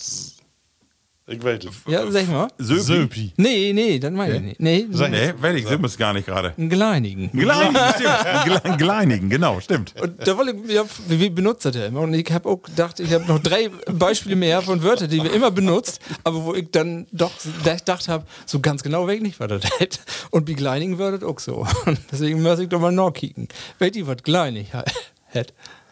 Ich 1.28 1.44
weiß 1.44 1.60
es. 1.66 1.92
Ja, 1.92 2.10
sag 2.12 2.28
mal. 2.30 2.50
Söpi. 2.60 2.82
Söpi. 2.82 3.34
Nee, 3.38 3.74
nee, 3.74 3.98
dann 3.98 4.14
meine 4.14 4.36
ich 4.36 4.42
nicht. 4.44 4.60
Nee, 4.60 4.86
Sag- 4.92 5.10
Nee, 5.10 5.34
weil 5.40 5.58
ich 5.58 5.66
es 5.68 5.98
gar 5.98 6.14
nicht 6.14 6.28
gerade. 6.28 6.54
einen 6.56 6.70
Gleinigen. 6.70 7.32
Gleinigen, 7.32 7.76
stimmt. 7.96 8.64
Gle- 8.64 8.78
Gleinigen, 8.78 9.30
genau, 9.32 9.60
stimmt. 9.60 9.96
Und 10.00 10.28
da 10.28 10.38
wollte 10.38 10.56
ich, 10.68 10.72
ja, 10.72 10.84
wie 11.08 11.20
wie 11.20 11.30
benutzt 11.32 11.66
das 11.66 11.76
immer? 11.78 12.02
Und 12.02 12.14
ich 12.14 12.32
habe 12.32 12.48
auch 12.48 12.62
gedacht, 12.62 13.00
ich 13.00 13.12
habe 13.12 13.26
noch 13.26 13.40
drei 13.40 13.70
Beispiele 13.92 14.36
mehr 14.36 14.62
von 14.62 14.84
Wörtern, 14.84 15.10
die 15.10 15.24
wir 15.24 15.34
immer 15.34 15.50
benutzt, 15.50 16.00
aber 16.24 16.44
wo 16.46 16.54
ich 16.54 16.70
dann 16.70 17.08
doch 17.12 17.32
gedacht 17.64 18.08
habe, 18.08 18.26
so 18.46 18.60
ganz 18.60 18.84
genau 18.84 19.08
weg 19.08 19.24
nicht, 19.24 19.40
was 19.40 19.48
das 19.48 19.64
hätte. 19.80 20.00
Und 20.30 20.46
bei 20.46 20.54
Gleinigen 20.54 21.00
wird 21.00 21.24
das 21.24 21.28
auch 21.28 21.40
so. 21.40 21.66
Und 21.88 22.00
deswegen 22.12 22.44
muss 22.44 22.60
ich 22.60 22.70
doch 22.70 22.80
mal 22.80 22.92
nachkicken. 22.92 23.48
Welche 23.80 23.94
die 23.94 24.06
was 24.08 24.18
Gleinig 24.22 24.68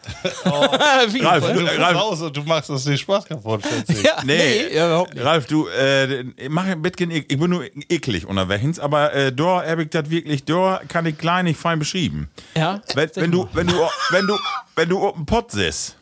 hätte. 0.06 0.34
Wie? 1.12 1.20
Ralf, 1.20 1.46
Du 1.46 1.60
du, 1.60 1.64
Ralf. 1.66 1.96
Raus 1.96 2.22
und 2.22 2.36
du 2.36 2.42
machst 2.42 2.70
uns 2.70 2.84
den 2.84 2.98
Spaß 2.98 3.26
kaputt. 3.26 3.62
Ja, 4.02 4.22
Nee, 4.24 4.36
nee, 4.68 4.74
ja, 4.76 4.86
überhaupt 4.86 5.14
nicht. 5.14 5.24
Ralf, 5.24 5.46
du, 5.46 5.68
äh, 5.68 6.24
mach 6.48 6.66
ein 6.66 6.82
bisschen, 6.82 7.10
ich, 7.10 7.30
ich 7.30 7.38
bin 7.38 7.50
nur 7.50 7.64
eklig 7.88 8.26
unterwegs, 8.26 8.78
aber 8.78 9.12
äh, 9.12 9.32
da 9.32 9.64
habe 9.66 9.82
ich 9.84 9.90
das 9.90 10.10
wirklich, 10.10 10.44
da 10.44 10.80
kann 10.88 11.06
ich 11.06 11.18
klein 11.18 11.44
nicht 11.46 11.58
fein 11.58 11.78
beschrieben. 11.78 12.28
Ja? 12.56 12.80
Wenn, 12.94 13.10
wenn 13.14 13.30
du, 13.30 13.48
wenn 13.52 13.66
du, 13.66 13.74
wenn 14.10 14.26
du, 14.26 14.38
wenn 14.76 14.88
du 14.88 14.98
auf 15.06 15.14
dem 15.14 15.26
Pott 15.26 15.50
sitzt 15.52 15.96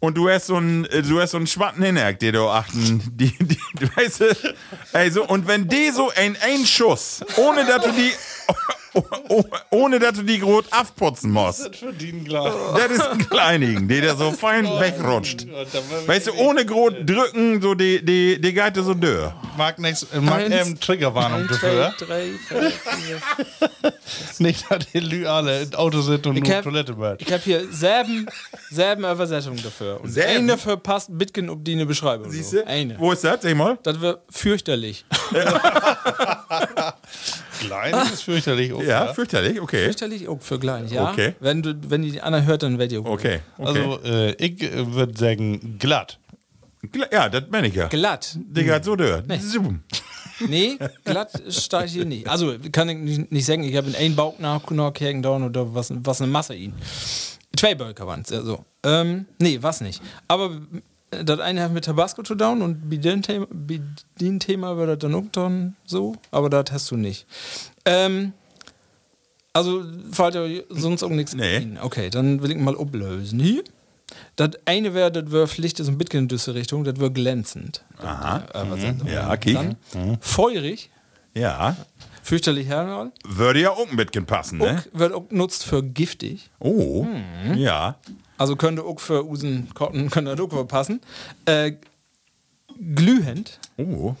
und 0.00 0.16
du 0.16 0.28
hast 0.28 0.46
so 0.46 0.56
einen, 0.56 0.84
äh, 0.86 1.02
du 1.02 1.20
hast 1.20 1.30
so 1.32 1.36
einen 1.36 1.46
schwatten 1.46 1.82
Hinnerk, 1.82 2.18
der 2.18 2.32
da 2.32 2.46
achten, 2.46 3.02
die, 3.14 3.32
die, 3.38 3.58
du 3.78 3.86
weißt, 3.96 4.20
du, 4.20 4.54
ey, 4.92 5.10
so, 5.10 5.24
und 5.26 5.46
wenn 5.46 5.68
die 5.68 5.90
so 5.90 6.10
ein, 6.16 6.36
ein 6.42 6.64
Schuss, 6.66 7.20
ohne 7.36 7.64
dass 7.64 7.84
du 7.84 7.92
die 7.92 8.12
Oh, 8.92 9.02
oh, 9.28 9.44
ohne 9.70 9.98
dass 10.00 10.14
du 10.14 10.22
die 10.22 10.40
groß 10.40 10.64
abputzen 10.72 11.30
musst. 11.30 11.60
Das 11.70 12.90
ist 12.90 13.06
ein 13.06 13.28
Kleinigen, 13.28 13.86
der 13.86 14.00
der 14.00 14.16
so 14.16 14.32
fein 14.32 14.64
wegrutscht. 14.66 15.46
Weißt 16.06 16.26
du, 16.28 16.32
ohne 16.34 16.66
groß 16.66 16.94
drücken, 17.06 17.62
so 17.62 17.74
die, 17.74 18.04
die, 18.04 18.40
die 18.40 18.52
Geite 18.52 18.82
so 18.82 18.94
dörr. 18.94 19.34
Mag 19.56 19.78
nichts, 19.78 20.06
äh, 20.12 20.20
mag 20.20 20.40
Eins, 20.40 20.54
ähm, 20.68 20.80
Triggerwarnung 20.80 21.46
dafür. 21.46 21.94
zwei, 21.98 22.04
drei, 22.06 22.30
vier, 22.48 22.72
vier. 23.20 23.92
Nicht, 24.38 24.70
dass 24.70 24.86
die 24.92 25.00
Lü 25.00 25.26
alle 25.26 25.62
im 25.62 25.74
Auto 25.74 26.00
sind 26.00 26.26
und 26.26 26.36
Ich 26.38 26.44
nur 26.44 26.56
hab- 26.56 26.64
Toilette 26.64 26.96
wird. 26.98 27.22
Ich 27.22 27.32
habe 27.32 27.42
hier 27.42 27.70
selben, 27.72 28.26
selben 28.70 29.04
Übersetzungen 29.04 29.62
dafür. 29.62 30.00
Und 30.00 30.10
Selben? 30.10 30.30
eine 30.38 30.46
dafür 30.52 30.76
passt 30.78 31.16
Bitcoin 31.16 31.50
ob 31.50 31.64
die 31.64 31.72
eine 31.72 31.86
Beschreibung. 31.86 32.30
Siehst 32.30 32.50
so. 32.50 32.56
du? 32.58 32.66
Eine. 32.66 32.98
Wo 32.98 33.12
ist 33.12 33.22
das? 33.22 33.42
Sag 33.42 33.54
mal. 33.54 33.78
Das 33.82 34.00
wird 34.00 34.20
fürchterlich. 34.30 35.04
Klein 37.60 37.94
ist 38.12 38.22
fürchterlich. 38.22 38.72
Oh, 38.72 38.82
Ja, 38.82 39.12
fürchterlich, 39.14 39.60
okay. 39.60 39.84
fürchterlich 39.84 40.28
auch 40.28 40.40
für 40.40 40.58
klein, 40.58 40.88
ja. 40.88 41.10
Okay. 41.10 41.34
Wenn, 41.40 41.62
du, 41.62 41.74
wenn 41.88 42.02
die 42.02 42.20
anderen 42.20 42.46
hört, 42.46 42.62
dann 42.62 42.78
werdet 42.78 42.92
ihr 42.92 43.00
auch 43.00 43.06
Okay, 43.06 43.40
okay. 43.58 43.68
Also, 43.68 44.00
äh, 44.04 44.32
ich 44.44 44.62
äh, 44.62 44.92
würde 44.94 45.16
sagen, 45.16 45.76
glatt. 45.78 46.18
Gla- 46.82 47.12
ja, 47.12 47.28
das 47.28 47.44
meine 47.50 47.68
ich 47.68 47.74
ja. 47.74 47.88
glatt. 47.88 48.36
Digga, 48.38 48.74
hat 48.76 48.84
so 48.84 48.96
dörr. 48.96 49.22
Zoom. 49.38 49.82
Nee, 50.48 50.78
glatt 51.04 51.30
steigt 51.50 51.90
hier 51.90 52.06
nicht. 52.06 52.26
Also 52.26 52.54
kann 52.72 52.88
ich 52.88 52.96
nicht, 52.96 53.30
nicht 53.32 53.44
sagen, 53.44 53.62
ich 53.62 53.76
habe 53.76 53.88
in 53.90 53.94
einen 53.96 54.16
Bauch 54.16 54.38
nachgehängt 54.38 55.26
oder 55.26 55.74
was, 55.74 55.92
was 55.94 56.22
eine 56.22 56.30
Masse 56.30 56.54
ihn. 56.54 56.72
Zwei 57.56 57.74
Bölker 57.74 58.06
waren 58.06 58.22
es, 58.22 58.32
also. 58.32 58.64
Ähm, 58.82 59.26
nee, 59.38 59.58
was 59.60 59.82
nicht. 59.82 60.00
Aber 60.28 60.58
das 61.10 61.40
eine 61.40 61.62
hat 61.62 61.72
mit 61.72 61.84
Tabasco 61.84 62.22
zu 62.22 62.34
down 62.34 62.62
und 62.62 62.88
bei 62.88 62.96
dem 62.96 63.22
Thema, 63.22 63.46
bei 63.50 63.80
dem 64.20 64.38
Thema 64.38 64.76
wird 64.76 64.88
das 64.90 64.98
dann 64.98 65.14
auch 65.14 65.30
dann 65.32 65.76
so, 65.84 66.14
aber 66.30 66.48
das 66.50 66.70
hast 66.72 66.90
du 66.90 66.96
nicht. 66.96 67.26
Ähm, 67.84 68.32
also 69.52 69.82
fällt 70.12 70.34
ja 70.36 70.46
sonst 70.68 71.02
auch 71.02 71.08
nichts 71.10 71.34
Nee. 71.34 71.56
ein. 71.56 71.78
Okay, 71.82 72.10
dann 72.10 72.42
will 72.42 72.52
ich 72.52 72.56
mal 72.58 72.78
ablösen. 72.78 73.40
Hier. 73.40 73.64
Das 74.36 74.50
eine 74.64 74.94
wäre, 74.94 75.10
das 75.12 75.30
wäre 75.32 75.46
Pflicht, 75.48 75.80
ist 75.80 75.88
ein 75.88 75.98
bisschen 75.98 76.20
in 76.20 76.28
diese 76.28 76.54
Richtung, 76.54 76.84
das 76.84 76.98
wäre 76.98 77.10
glänzend. 77.10 77.84
Aha. 77.98 78.44
Äh, 78.54 78.70
was 78.70 78.80
sagt 78.80 79.02
er? 79.06 79.12
Ja, 79.12 79.36
kiek. 79.36 79.54
Dann 79.54 80.18
feurig, 80.20 80.90
Ja. 81.34 81.76
Fürchterlich 82.22 82.66
hermal. 82.68 83.12
Würde 83.26 83.60
ja 83.60 83.70
auch 83.70 83.88
ein 83.90 83.96
bisschen 83.96 84.26
passen, 84.26 84.58
ne? 84.58 84.82
Auch 84.94 84.98
wird 84.98 85.12
auch 85.12 85.28
genutzt 85.28 85.64
für 85.64 85.82
giftig. 85.82 86.50
Oh. 86.58 87.06
Ja. 87.56 87.96
Also 88.38 88.56
könnte 88.56 88.82
auch 88.84 89.00
für 89.00 89.26
Usen 89.26 89.68
Kotten 89.74 90.08
könnte 90.10 90.34
das 90.36 90.40
auch 90.52 90.64
passen. 90.66 91.00
Äh, 91.44 91.72
glühend, 92.94 93.58
Oh. 93.76 94.14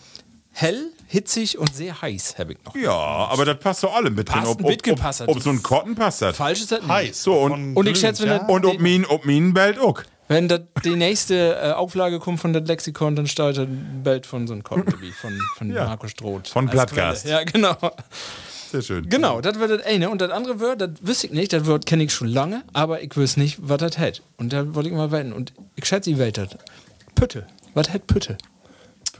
hell, 0.52 0.90
hitzig 1.06 1.58
und 1.58 1.74
sehr 1.74 2.00
heiß 2.02 2.36
habe 2.38 2.52
ich 2.52 2.58
noch. 2.64 2.74
Ja, 2.76 2.92
aber 2.92 3.44
das 3.44 3.58
passt 3.58 3.82
doch 3.84 3.94
alle 3.94 4.10
mit 4.10 4.28
drin. 4.28 4.40
Passt 4.42 4.50
Ob, 4.52 4.64
ob, 4.64 4.88
ob, 4.88 5.28
ob 5.36 5.42
so 5.42 5.50
ein 5.50 5.62
Cotton 5.62 5.94
passt 5.94 6.22
das. 6.22 6.36
Falsch 6.36 6.60
ist 6.60 6.72
das 6.72 6.80
nicht. 6.80 6.88
Heiß. 6.88 7.22
So, 7.22 7.34
und- 7.40 7.74
Und 7.76 7.86
ich 7.88 7.98
schätze, 7.98 8.24
wenn 8.24 8.28
ja? 8.30 8.46
Und 8.46 8.66
ob 8.66 8.78
min, 8.80 9.04
ob 9.06 9.24
min 9.24 9.54
bellt 9.54 9.78
auch. 9.78 10.02
Wenn 10.30 10.46
das 10.46 10.60
die 10.84 10.94
nächste 10.94 11.56
äh, 11.56 11.72
Auflage 11.72 12.20
kommt 12.20 12.38
von 12.38 12.52
der 12.52 12.62
Lexikon, 12.62 13.16
dann 13.16 13.26
steht 13.26 13.58
ein 13.58 14.02
Bild 14.04 14.26
von 14.26 14.46
so 14.46 14.52
einem 14.52 14.62
Cotton 14.62 14.94
von, 15.20 15.36
von 15.56 15.72
Ja. 15.72 15.86
Markus 15.86 16.12
Stroth. 16.12 16.46
Von. 16.46 16.70
Quelle. 16.70 17.16
Ja, 17.24 17.42
genau. 17.42 17.76
Sehr 18.70 18.82
schön. 18.82 19.08
Genau, 19.08 19.40
das 19.40 19.58
wird 19.58 19.72
das 19.72 19.82
eine. 19.84 20.08
Und 20.08 20.20
das 20.20 20.30
andere 20.30 20.60
wird, 20.60 20.82
das 20.82 20.90
wüsste 21.00 21.26
ich 21.26 21.32
nicht, 21.32 21.52
das 21.52 21.66
Wort 21.66 21.84
kenne 21.84 22.04
ich 22.04 22.12
schon 22.14 22.28
lange, 22.28 22.62
aber 22.72 23.02
ich 23.02 23.16
wüsste 23.16 23.40
nicht, 23.40 23.58
was 23.60 23.78
das 23.78 23.98
hat. 23.98 24.22
Und 24.36 24.52
da 24.52 24.72
wollte 24.72 24.88
ich 24.88 24.94
mal 24.94 25.10
wetten. 25.10 25.32
Und 25.32 25.52
ich 25.74 25.84
schätze, 25.84 26.10
ihr 26.10 26.20
weitet. 26.20 26.56
Pütte. 27.16 27.48
Was 27.74 27.90
hat 27.92 28.06
Pütte? 28.06 28.38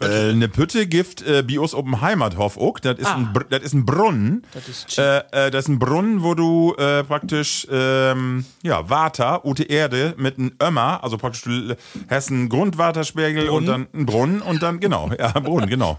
Äh, 0.01 0.31
eine 0.31 0.49
Pütte 0.49 0.87
gibt 0.87 1.23
äh, 1.23 1.45
auf 1.59 1.71
dem 1.73 2.01
Heimathof 2.01 2.57
auch. 2.57 2.79
Das 2.79 2.99
ist, 2.99 3.07
ein, 3.07 3.27
Ah. 3.27 3.31
Br- 3.33 3.45
das 3.49 3.63
ist 3.63 3.73
ein 3.75 3.85
Brunnen. 3.85 4.45
Das 4.55 4.69
ist 4.69 4.99
äh, 4.99 5.19
äh, 5.33 5.51
das 5.51 5.65
ist 5.65 5.69
ein 5.69 5.79
Brunnen, 5.79 6.23
wo 6.23 6.35
du 6.35 6.75
äh, 6.77 7.05
praktisch 7.05 7.67
ähm, 7.71 8.45
ja, 8.63 8.89
Water, 8.89 9.45
ute 9.45 9.65
Erde 9.65 10.15
mit 10.17 10.39
einem 10.39 10.53
Ömmer, 10.63 11.03
also 11.05 11.19
praktisch 11.19 11.43
du 11.43 11.77
hast 12.09 12.31
einen 12.31 12.49
Grundwaterspiegel 12.49 13.49
und 13.51 13.67
dann 13.67 13.89
einen 13.93 14.07
Brunnen 14.07 14.43
und 14.43 14.63
dann, 14.63 14.81
genau, 14.81 15.11
ja, 15.19 15.29
Brunnen, 15.41 15.69
genau. 15.69 15.99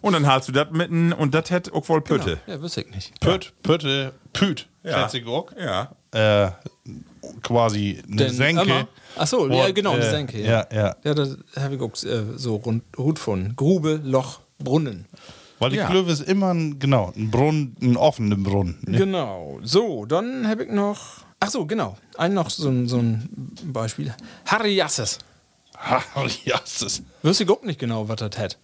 Und 0.00 0.12
dann 0.14 0.26
halst 0.26 0.48
du 0.48 0.52
das 0.52 0.68
mit 0.70 0.90
einem, 0.90 1.12
und 1.12 1.34
das 1.34 1.50
hat 1.50 1.72
auch 1.72 1.84
voll 1.84 2.00
Pütte. 2.00 2.38
Ja, 2.46 2.60
wüsste 2.60 2.82
ich 2.82 2.90
nicht. 2.94 3.20
Pütt, 3.20 3.52
Pütte, 3.62 4.12
Püt, 4.32 4.68
Ja. 4.82 5.00
schätze 5.02 5.18
ich 5.18 5.26
auch. 5.26 5.50
Ja. 5.58 5.90
Äh, 6.12 6.50
quasi 7.42 8.02
eine 8.06 8.16
Den 8.16 8.32
Senke. 8.32 8.62
Ömmer. 8.62 8.88
Ach 9.16 9.26
so, 9.26 9.48
ja, 9.48 9.66
Und, 9.66 9.74
genau, 9.74 9.92
eine 9.92 10.04
äh, 10.04 10.10
Senke. 10.10 10.40
Ja, 10.40 10.66
ja. 10.72 10.96
Ja, 11.04 11.14
das 11.14 11.36
habe 11.58 11.76
ich 11.76 11.80
auch 11.80 11.92
äh, 12.04 12.22
so 12.36 12.56
rund, 12.56 12.82
rund 12.98 13.18
von. 13.18 13.54
Grube, 13.56 14.00
Loch, 14.02 14.40
Brunnen. 14.58 15.06
Weil 15.58 15.70
die 15.70 15.76
Ja. 15.76 15.88
Klöwe 15.88 16.10
ist 16.12 16.22
immer 16.22 16.52
ein, 16.52 16.78
genau, 16.78 17.12
ein 17.16 17.30
Brunnen, 17.30 17.76
ein 17.80 17.96
offener 17.96 18.36
Brunnen. 18.36 18.78
Ne? 18.86 18.98
Genau. 18.98 19.60
So, 19.62 20.04
dann 20.06 20.48
habe 20.48 20.64
ich 20.64 20.70
noch. 20.70 20.98
Ach 21.40 21.50
so, 21.50 21.66
genau. 21.66 21.96
Ein 22.16 22.34
noch 22.34 22.50
so 22.50 22.68
ein, 22.68 22.88
so 22.88 22.98
ein 22.98 23.28
Beispiel. 23.64 24.12
Harry 24.46 24.74
Jasses. 24.74 25.18
Harry 25.76 26.32
Jasses. 26.44 27.02
Wüsste 27.22 27.44
ich 27.44 27.50
auch 27.50 27.62
nicht 27.62 27.78
genau, 27.78 28.08
was 28.08 28.16
das 28.16 28.38
hat. 28.38 28.58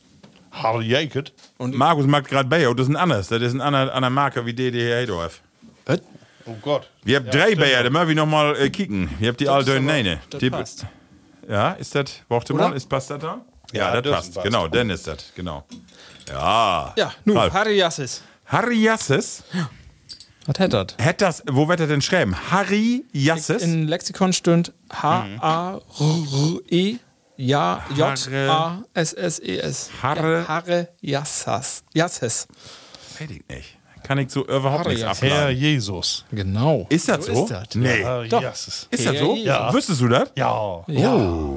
Harry 0.50 0.86
Jaket. 0.88 1.32
Markus 1.58 2.06
mag 2.06 2.26
gerade 2.28 2.48
Bayer, 2.48 2.74
das 2.74 2.86
ist 2.86 2.92
ein 2.92 2.96
anderes. 2.96 3.28
Das 3.28 3.40
ist 3.40 3.54
ein 3.54 3.60
anderer, 3.60 3.94
anderer 3.94 4.10
Marker 4.10 4.44
wie 4.46 4.52
hier 4.54 5.06
drauf. 5.06 5.42
Was? 5.86 6.00
Oh 6.46 6.54
Gott. 6.62 6.88
Wir 7.04 7.16
haben 7.16 7.26
drei 7.30 7.54
Bayer, 7.54 7.82
da 7.84 7.90
müssen 7.90 8.08
wir 8.08 8.14
nochmal 8.14 8.56
äh, 8.56 8.70
kicken. 8.70 9.10
Wir 9.18 9.28
haben 9.28 9.36
die 9.36 9.48
alte 9.48 9.72
aber- 9.72 9.80
Neine. 9.80 10.20
das 10.30 10.40
Die- 10.40 10.50
passt. 10.50 10.86
Ja, 11.48 11.72
ist 11.72 11.94
das, 11.94 12.04
warte 12.28 12.54
mal, 12.54 12.74
ist 12.76 12.88
passt 12.88 13.10
das 13.10 13.20
da? 13.20 13.40
Ja, 13.72 13.94
Ja, 13.94 14.00
das 14.02 14.12
passt. 14.14 14.34
passt. 14.34 14.44
Genau, 14.46 14.68
dann 14.68 14.90
ist 14.90 15.06
das, 15.06 15.32
genau. 15.34 15.64
Ja. 16.28 16.92
Ja, 16.96 17.12
nun, 17.24 17.36
Ralf. 17.36 17.52
Harry 17.52 17.76
Jasses. 17.76 18.22
Harry 18.46 18.82
Jasses, 18.82 19.42
Was 20.46 20.58
hat 20.58 20.72
das? 20.72 20.86
hätte 20.98 21.24
das, 21.24 21.42
wo 21.50 21.68
wird 21.68 21.80
er 21.80 21.86
denn 21.88 22.02
schreiben? 22.02 22.34
Harry 22.50 23.04
Jasses? 23.12 23.62
In 23.62 23.86
Lexikon 23.88 24.32
stünd 24.32 24.72
H-A-R-E 24.92 26.96
ja, 27.36 27.82
J-A-S-S-E-S. 28.94 29.90
Harre- 30.02 30.40
Ja, 30.42 30.48
Harre 30.48 30.88
Jasses. 31.00 31.84
Jasses. 31.94 32.48
Weiß 33.18 33.30
ich 33.30 33.42
nicht. 33.48 33.78
Kann 34.10 34.18
ich 34.18 34.30
so 34.32 34.44
überhaupt 34.44 34.86
Harry 34.86 34.88
nichts 34.88 35.02
Jasses. 35.02 35.22
Herr. 35.22 35.50
Jesus. 35.50 36.24
Genau. 36.32 36.84
Ist 36.88 37.08
das 37.08 37.26
so? 37.26 37.44
Ist 37.44 37.50
das? 37.52 37.74
Nee. 37.76 38.02
Harry 38.04 38.28
Doch. 38.28 38.42
Jasses. 38.42 38.88
Ist 38.90 39.06
das 39.06 39.16
so? 39.16 39.34
Jesus. 39.34 39.46
Ja. 39.46 39.72
Wüsstest 39.72 40.00
du 40.00 40.08
das? 40.08 40.30
Ja. 40.34 40.84
Ja. 40.88 41.50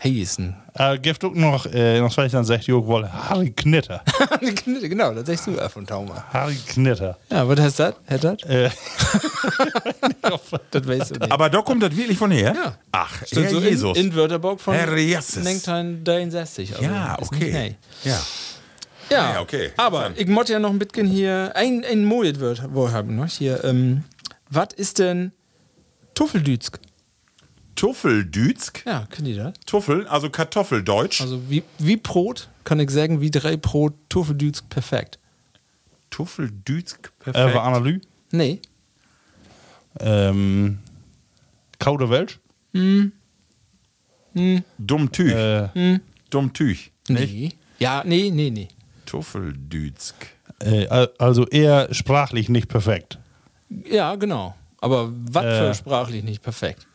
Hey, 0.00 0.20
ist 0.20 0.40
ein. 0.40 0.56
Äh, 0.74 0.98
gibt 0.98 1.24
auch 1.24 1.32
noch, 1.32 1.66
äh, 1.66 2.00
noch 2.00 2.12
vielleicht 2.12 2.34
dann 2.34 2.44
sagt 2.44 2.66
Jörg 2.66 2.84
wohl 2.84 3.08
Harry 3.28 3.52
Knitter. 3.52 4.02
genau, 4.40 5.14
das 5.14 5.24
sagst 5.24 5.46
du 5.46 5.52
ja 5.52 5.68
von 5.68 5.86
Tauma. 5.86 6.24
Harry 6.32 6.56
Knitter. 6.66 7.16
Ja, 7.30 7.46
was 7.48 7.60
heißt 7.60 7.78
das? 7.78 7.94
Hat 8.08 8.24
das? 8.24 8.42
Äh, 8.42 8.70
Das 10.72 10.88
weißt 10.88 11.10
du 11.14 11.18
nicht. 11.20 11.30
Aber 11.30 11.48
da 11.48 11.62
kommt 11.62 11.80
das 11.84 11.96
wirklich 11.96 12.18
von 12.18 12.32
her? 12.32 12.54
Ja. 12.56 12.74
Ach, 12.90 13.22
Herr 13.30 13.50
so 13.50 13.60
Jesus. 13.60 13.96
In, 13.96 14.06
in 14.08 14.14
Wörterburg 14.16 14.60
von 14.60 14.74
Herr 14.74 14.96
Jesus. 14.96 15.36
1963. 15.46 16.72
Also 16.74 16.84
ja, 16.84 17.16
okay. 17.20 17.76
Ja. 18.02 18.18
Ja, 19.10 19.34
Ja, 19.34 19.40
okay. 19.40 19.70
Aber 19.76 20.12
ich 20.16 20.26
muss 20.26 20.48
ja 20.48 20.58
noch 20.58 20.70
ein 20.70 20.78
bisschen 20.78 21.06
hier 21.06 21.52
ein, 21.54 21.84
ein 21.84 22.04
Mojet 22.04 22.40
wird 22.40 22.62
wo 22.72 22.90
haben 22.90 23.16
noch 23.16 23.28
hier. 23.28 23.62
Ähm, 23.64 24.04
was 24.50 24.68
ist 24.76 24.98
denn 24.98 25.32
Tuffeldütsk? 26.14 26.78
Tuffeldütsk. 27.74 28.84
Ja, 28.86 29.06
kennt 29.10 29.28
ihr 29.28 29.36
das? 29.36 29.54
Tuffel, 29.66 30.06
also 30.06 30.30
Kartoffeldeutsch. 30.30 31.20
Also 31.20 31.40
wie, 31.50 31.62
wie 31.78 31.96
Brot 31.96 32.48
kann 32.62 32.78
ich 32.80 32.90
sagen, 32.90 33.20
wie 33.20 33.30
drei 33.30 33.56
Brot 33.56 33.94
Tuffeldütsk 34.08 34.68
perfekt. 34.68 35.18
Tuffeldütsk, 36.10 37.06
äh, 37.06 37.24
perfekt. 37.24 37.54
war 37.56 37.64
Analy. 37.64 38.00
Nee. 38.30 38.60
Ähm, 40.00 40.78
Kauderwelsch. 41.78 42.38
Dumm 42.72 43.12
Tüch. 45.12 45.32
Äh, 45.32 46.00
Dumm 46.30 46.52
Tüch. 46.52 46.92
Nee. 47.08 47.50
Ja, 47.78 48.02
nee, 48.04 48.30
nee, 48.30 48.50
nee. 48.50 48.68
Tuffeldütsk. 49.04 50.14
äh, 50.60 50.86
al- 50.88 51.10
also 51.18 51.46
eher 51.46 51.92
sprachlich 51.92 52.48
nicht 52.48 52.68
perfekt. 52.68 53.18
Ja, 53.90 54.14
genau. 54.14 54.54
Aber 54.80 55.10
was 55.12 55.44
Äh. 55.44 55.58
für 55.58 55.74
sprachlich 55.74 56.22
nicht 56.24 56.42
perfekt. 56.42 56.86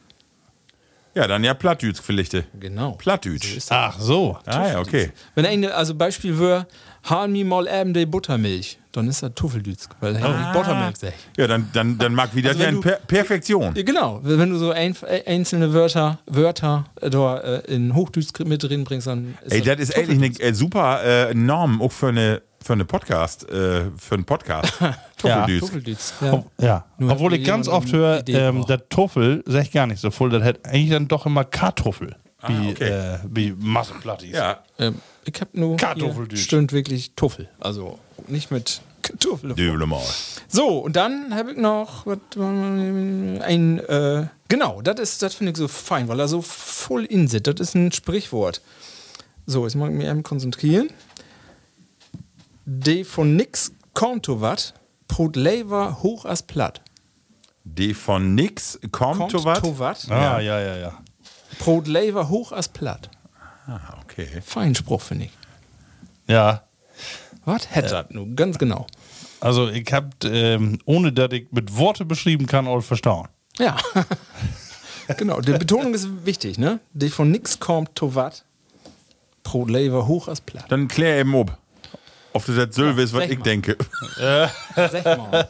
Ja, 1.16 1.28
dann 1.28 1.44
ja 1.44 1.54
Plattdütsk 1.54 2.04
vielleicht. 2.04 2.36
Genau. 2.60 2.92
Plattdütsch. 2.94 3.58
Ach 3.70 4.00
so. 4.00 4.38
Ah, 4.46 4.68
ja, 4.70 4.80
okay. 4.80 5.12
Wenn 5.36 5.46
eine, 5.46 5.74
also 5.74 5.94
Beispiel 5.96 6.38
wäre, 6.40 6.68
haben 7.04 7.34
mir 7.34 7.46
mal 7.46 7.68
eben 7.68 7.94
die 7.94 8.06
Buttermilch, 8.06 8.79
dann 8.92 9.08
ist 9.08 9.22
das 9.22 9.34
Tuffeldütsk, 9.36 9.96
weil 10.00 10.16
er 10.16 10.26
ah. 10.26 10.52
Buttermilch 10.52 10.98
sagt. 10.98 11.16
Ja, 11.38 11.48
dann, 11.48 11.70
dann, 11.74 11.98
dann 11.98 12.14
mag 12.14 12.34
wieder 12.36 12.50
Also 12.50 12.72
du- 12.72 12.82
per 12.82 12.96
Perfektion. 12.96 13.76
Ja, 13.76 13.84
Genau, 13.84 14.20
wenn 14.24 14.50
du 14.50 14.58
so 14.58 14.72
ein, 14.72 14.96
einzelne 15.26 15.74
Wörter, 15.74 16.20
Wörter 16.26 16.86
äh, 17.02 17.10
da 17.10 17.38
äh, 17.38 17.74
in 17.74 17.94
Hochdütsk 17.94 18.40
mit 18.46 18.64
drin 18.64 18.84
bringst, 18.84 19.08
dann 19.08 19.38
ist 19.44 19.54
Ey, 19.54 19.62
das 19.62 19.80
ist 19.80 19.98
eigentlich 19.98 20.40
eine 20.42 20.50
äh, 20.50 20.54
super 20.54 21.30
äh, 21.30 21.34
Norm 21.34 21.82
auch 21.82 21.92
für 21.92 22.08
eine 22.08 22.42
für 22.62 22.74
eine 22.74 22.84
Podcast, 22.84 23.50
äh, 23.50 23.86
für 23.98 24.16
einen 24.16 24.26
Podcast. 24.26 24.74
Tuffeldütsk. 25.18 25.60
Tuffeldütsk. 25.62 26.14
Ja. 26.22 26.34
Ob, 26.34 26.52
ja. 26.60 26.86
Obwohl 27.00 27.34
ich 27.34 27.46
ganz 27.46 27.70
oft 27.70 27.92
höre, 27.94 28.28
ähm, 28.28 28.66
der 28.68 28.90
Tuffel 28.90 29.44
sag 29.46 29.64
ich 29.64 29.72
gar 29.72 29.88
nicht 29.88 30.02
so 30.02 30.12
voll, 30.12 30.30
das 30.30 30.44
hat 30.44 30.66
eigentlich 30.66 30.90
dann 30.90 31.08
doch 31.08 31.26
immer 31.26 31.46
Kartoffel. 31.46 32.16
Wie, 32.48 32.70
okay. 32.70 32.90
äh, 32.90 33.20
wie 33.30 33.54
Masseplattis. 33.58 34.32
Ja, 34.32 34.60
Ähm, 34.78 34.96
ich 35.26 35.40
hab 35.42 35.54
nur 35.54 35.78
stimmt 36.36 36.72
wirklich 36.72 37.14
Tuffel. 37.16 37.50
Also 37.60 38.00
nicht 38.28 38.52
mit 38.52 38.82
Kartoffel. 39.02 39.56
Dübel 39.56 39.86
mal. 39.86 40.04
So, 40.48 40.80
und 40.80 40.96
dann 40.96 41.36
habe 41.36 41.52
ich 41.52 41.58
noch 41.58 42.06
ein, 42.06 43.80
äh, 43.80 44.28
genau, 44.48 44.82
das 44.82 45.00
ist, 45.00 45.22
das 45.22 45.36
finde 45.36 45.52
ich 45.52 45.58
so 45.58 45.68
fein, 45.68 46.08
weil 46.08 46.20
er 46.20 46.28
so 46.28 46.42
voll 46.42 47.06
in 47.06 47.28
sitzt. 47.28 47.48
Das 47.48 47.60
ist 47.60 47.76
ein 47.76 47.92
Sprichwort. 47.92 48.62
So, 49.46 49.64
jetzt 49.64 49.76
mag 49.76 49.92
ich 49.92 49.98
mich 49.98 50.08
eben 50.08 50.24
konzentrieren. 50.24 50.90
De 52.66 53.04
von 53.04 53.36
nix 53.36 53.72
kommt 53.94 54.26
to 54.26 54.42
wat, 54.42 54.76
prot 55.08 55.36
lever 55.36 56.04
hoch 56.04 56.26
as 56.26 56.44
platt. 56.44 56.82
Die 57.64 57.94
von 57.94 58.36
nix 58.36 58.80
kommt, 58.92 59.32
to 59.32 59.44
wat? 59.46 60.10
Ah, 60.12 60.40
ja, 60.40 60.60
ja, 60.60 60.78
ja. 60.78 60.98
prot 61.58 61.88
lever 61.88 62.30
hoch 62.30 62.52
as 62.52 62.68
platt. 62.68 63.10
Ah, 63.66 63.98
okay. 64.04 64.28
Fein 64.44 64.76
Spruch, 64.76 65.02
finde 65.02 65.26
ich. 65.26 65.32
Ja, 66.28 66.64
Was 67.46 67.70
hätte 67.74 67.90
das 67.90 68.06
nun? 68.10 68.36
Ganz 68.36 68.58
genau. 68.58 68.88
also 69.40 69.70
ich 69.70 69.92
hab, 69.92 70.24
ähm, 70.24 70.80
ohne 70.86 71.12
dass 71.12 71.32
ich 71.32 71.48
mit 71.52 71.76
Worte 71.76 72.06
beschrieben 72.06 72.46
kann, 72.48 72.68
all 72.68 72.82
verstauen. 72.82 73.28
Ja. 73.58 73.78
genau, 75.18 75.42
die 75.42 75.54
Betonung 75.54 75.94
ist 75.94 76.26
wichtig, 76.26 76.58
ne? 76.58 76.80
Die 76.94 77.10
von 77.10 77.32
nix 77.32 77.60
kommt 77.60 77.96
to 77.96 78.16
wat, 78.16 78.46
prot 79.44 79.70
lever 79.70 80.08
hoch 80.08 80.28
as 80.28 80.42
platt. 80.42 80.66
Dann 80.70 80.88
klär 80.88 81.20
eben 81.20 81.34
ob. 81.36 81.58
Ob 82.34 82.46
du 82.46 82.54
das 82.54 82.76
Sylve 82.76 83.02
ist, 83.02 83.14
was 83.14 83.24
ich 83.24 83.40
mal. 83.40 83.44
denke. 83.44 83.78
Sag 84.76 85.18
mal. 85.18 85.50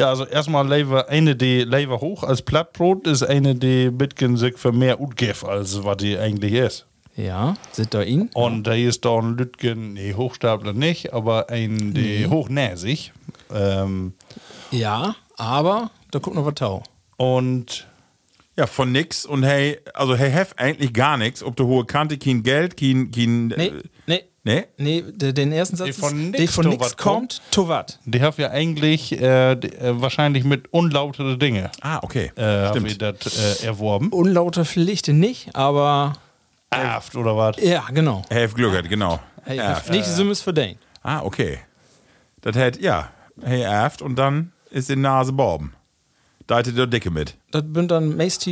Ja, 0.00 0.08
also 0.08 0.24
erstmal 0.24 0.66
Lever, 0.66 1.10
eine 1.10 1.36
die 1.36 1.60
Lever 1.62 2.00
hoch 2.00 2.22
als 2.22 2.40
Plattbrot 2.40 3.06
ist 3.06 3.22
eine, 3.22 3.54
die 3.54 3.90
bitgen 3.90 4.38
sich 4.38 4.56
für 4.56 4.72
mehr 4.72 4.98
utgef, 4.98 5.44
als 5.44 5.84
was 5.84 5.98
die 5.98 6.16
eigentlich 6.16 6.54
ist. 6.54 6.86
Ja, 7.16 7.54
sind 7.72 7.92
da 7.92 8.02
ihn? 8.02 8.30
Und 8.34 8.64
da 8.64 8.74
ist 8.74 9.04
da 9.04 9.18
ein 9.18 9.36
Lütgen, 9.36 9.94
nee, 9.94 10.14
Hochstapler 10.14 10.72
nicht, 10.72 11.12
aber 11.12 11.50
ein, 11.50 11.92
die 11.92 12.26
hochnäsig. 12.26 13.12
Ähm, 13.52 14.14
Ja, 14.70 15.16
aber 15.36 15.90
da 16.12 16.18
kommt 16.20 16.36
noch 16.36 16.46
was 16.46 16.54
tau. 16.54 16.82
und 17.16 17.86
Ja, 18.56 18.66
von 18.66 18.92
nix 18.92 19.24
und 19.26 19.42
hey, 19.42 19.78
also 19.94 20.14
hey, 20.16 20.30
hef 20.30 20.54
eigentlich 20.56 20.92
gar 20.92 21.16
nichts, 21.16 21.42
ob 21.42 21.56
du 21.56 21.66
hohe 21.66 21.84
Kante, 21.84 22.16
kein 22.18 22.42
Geld, 22.42 22.76
kein, 22.76 23.10
kein, 23.10 23.48
Nee, 23.48 23.66
äh, 23.66 23.82
nee. 24.06 24.24
nee? 24.44 24.64
Nee, 24.76 25.04
de- 25.12 25.32
den 25.32 25.52
ersten 25.52 25.76
Satz 25.76 25.86
Die 25.88 25.92
von 25.94 26.30
nix 26.30 26.38
die 26.38 26.46
von 26.48 26.64
to 26.64 26.70
nix 26.70 26.96
kommt, 26.96 27.40
to 27.50 27.68
wat. 27.68 27.98
die 28.04 28.20
haben 28.22 28.34
ja 28.38 28.50
eigentlich 28.50 29.12
äh, 29.20 29.56
die, 29.56 29.68
äh, 29.74 30.00
wahrscheinlich 30.00 30.44
mit 30.44 30.72
unlautere 30.72 31.38
Dinge 31.38 31.70
Ah, 31.80 32.00
okay. 32.02 32.32
äh, 32.36 32.42
haben 32.42 32.84
wir 32.84 32.90
Stimmt. 32.90 33.24
das 33.24 33.62
äh, 33.62 33.66
erworben. 33.66 34.08
Unlauter 34.10 34.64
Pflichte 34.64 35.12
nicht, 35.12 35.54
aber 35.56 36.14
Erft 36.70 37.16
oder 37.16 37.36
was? 37.36 37.56
ja, 37.58 37.84
genau. 37.92 38.22
Hef 38.30 38.54
Glück 38.54 38.74
hat, 38.76 38.88
genau. 38.88 39.18
Hey, 39.42 39.58
Erft. 39.58 39.90
nicht 39.90 40.06
so 40.06 40.30
ist 40.30 40.42
für 40.42 40.52
den. 40.52 40.76
Ah, 41.02 41.22
okay. 41.22 41.58
Das 42.42 42.54
hätt, 42.56 42.80
ja, 42.80 43.10
hey, 43.42 43.62
erft 43.62 44.02
und 44.02 44.16
dann 44.16 44.52
ist 44.70 44.88
die 44.88 44.96
Nase 44.96 45.32
borben. 45.32 45.74
Da 46.46 46.58
hätte 46.58 46.72
der 46.72 46.86
Dicke 46.86 47.10
mit. 47.10 47.36
Das 47.50 47.64
sind 47.74 47.90
dann 47.90 48.16
meist 48.16 48.48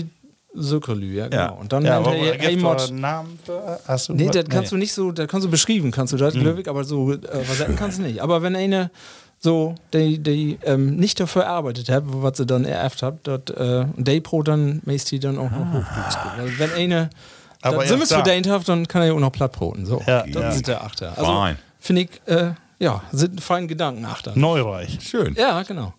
Sökerlü, 0.55 1.15
ja, 1.15 1.29
genau. 1.29 1.43
Ja. 1.43 1.49
Und 1.51 1.73
dann 1.73 1.85
Ja, 1.85 2.01
nennt 2.01 2.15
er 2.17 2.39
hey, 2.39 2.57
Mod. 2.57 2.89
einen 2.89 3.01
Namen 3.01 3.39
für? 3.45 3.79
Hast 3.87 4.09
du 4.09 4.15
Nee, 4.15 4.29
das 4.29 4.47
kannst 4.49 4.73
du 4.73 4.77
nicht 4.77 4.93
so, 4.93 5.13
das 5.13 5.29
kannst 5.29 5.47
du 5.47 5.51
beschreiben, 5.51 5.91
kannst 5.91 6.13
du 6.13 6.17
das, 6.17 6.35
mhm. 6.35 6.63
aber 6.67 6.85
so 6.85 7.13
äh, 7.13 7.19
was 7.47 7.59
sagen 7.59 7.77
kannst 7.77 7.99
du 7.99 8.03
nicht. 8.03 8.21
Aber 8.21 8.43
wenn 8.43 8.57
eine 8.57 8.91
so, 9.41 9.77
die, 9.93 10.19
die 10.19 10.59
ähm, 10.65 10.97
nicht 10.97 11.21
dafür 11.21 11.47
arbeitet 11.47 11.89
hat, 11.91 12.03
was 12.07 12.39
sie 12.39 12.47
dann 12.47 12.65
ererbt 12.65 13.03
hat, 13.03 13.19
dort, 13.23 13.51
äh, 13.51 13.85
die 13.97 14.21
pro 14.21 14.43
dann 14.43 14.83
meist 14.85 15.11
die 15.13 15.21
dann 15.21 15.39
auch 15.39 15.51
noch 15.51 15.73
hochgeht. 15.73 16.19
Also 16.39 16.59
wenn 16.59 16.73
eine 16.73 17.11
Aber 17.63 17.79
das 17.79 17.89
Simmes 17.89 18.11
erst 18.11 18.13
da. 18.13 18.25
verdient 18.25 18.49
hat, 18.49 18.69
dann 18.69 18.87
kann 18.89 19.03
er 19.03 19.09
ja 19.09 19.15
auch 19.15 19.19
noch 19.21 19.33
plattbroten. 19.33 19.85
So, 19.87 20.03
Ja, 20.07 20.23
das 20.27 20.43
ja. 20.43 20.53
sind 20.53 20.67
der 20.69 20.83
Achter. 20.85 21.13
Also 21.17 21.25
Fein. 21.33 21.59
finde 21.81 22.03
ich, 22.03 22.11
äh, 22.27 22.53
ja, 22.79 23.03
sind 23.13 23.41
feine 23.41 23.67
Gedanken 23.67 24.05
Achter. 24.05 24.33
Neureich. 24.37 24.99
Schön. 25.03 25.35
Ja, 25.37 25.63
genau. 25.63 25.93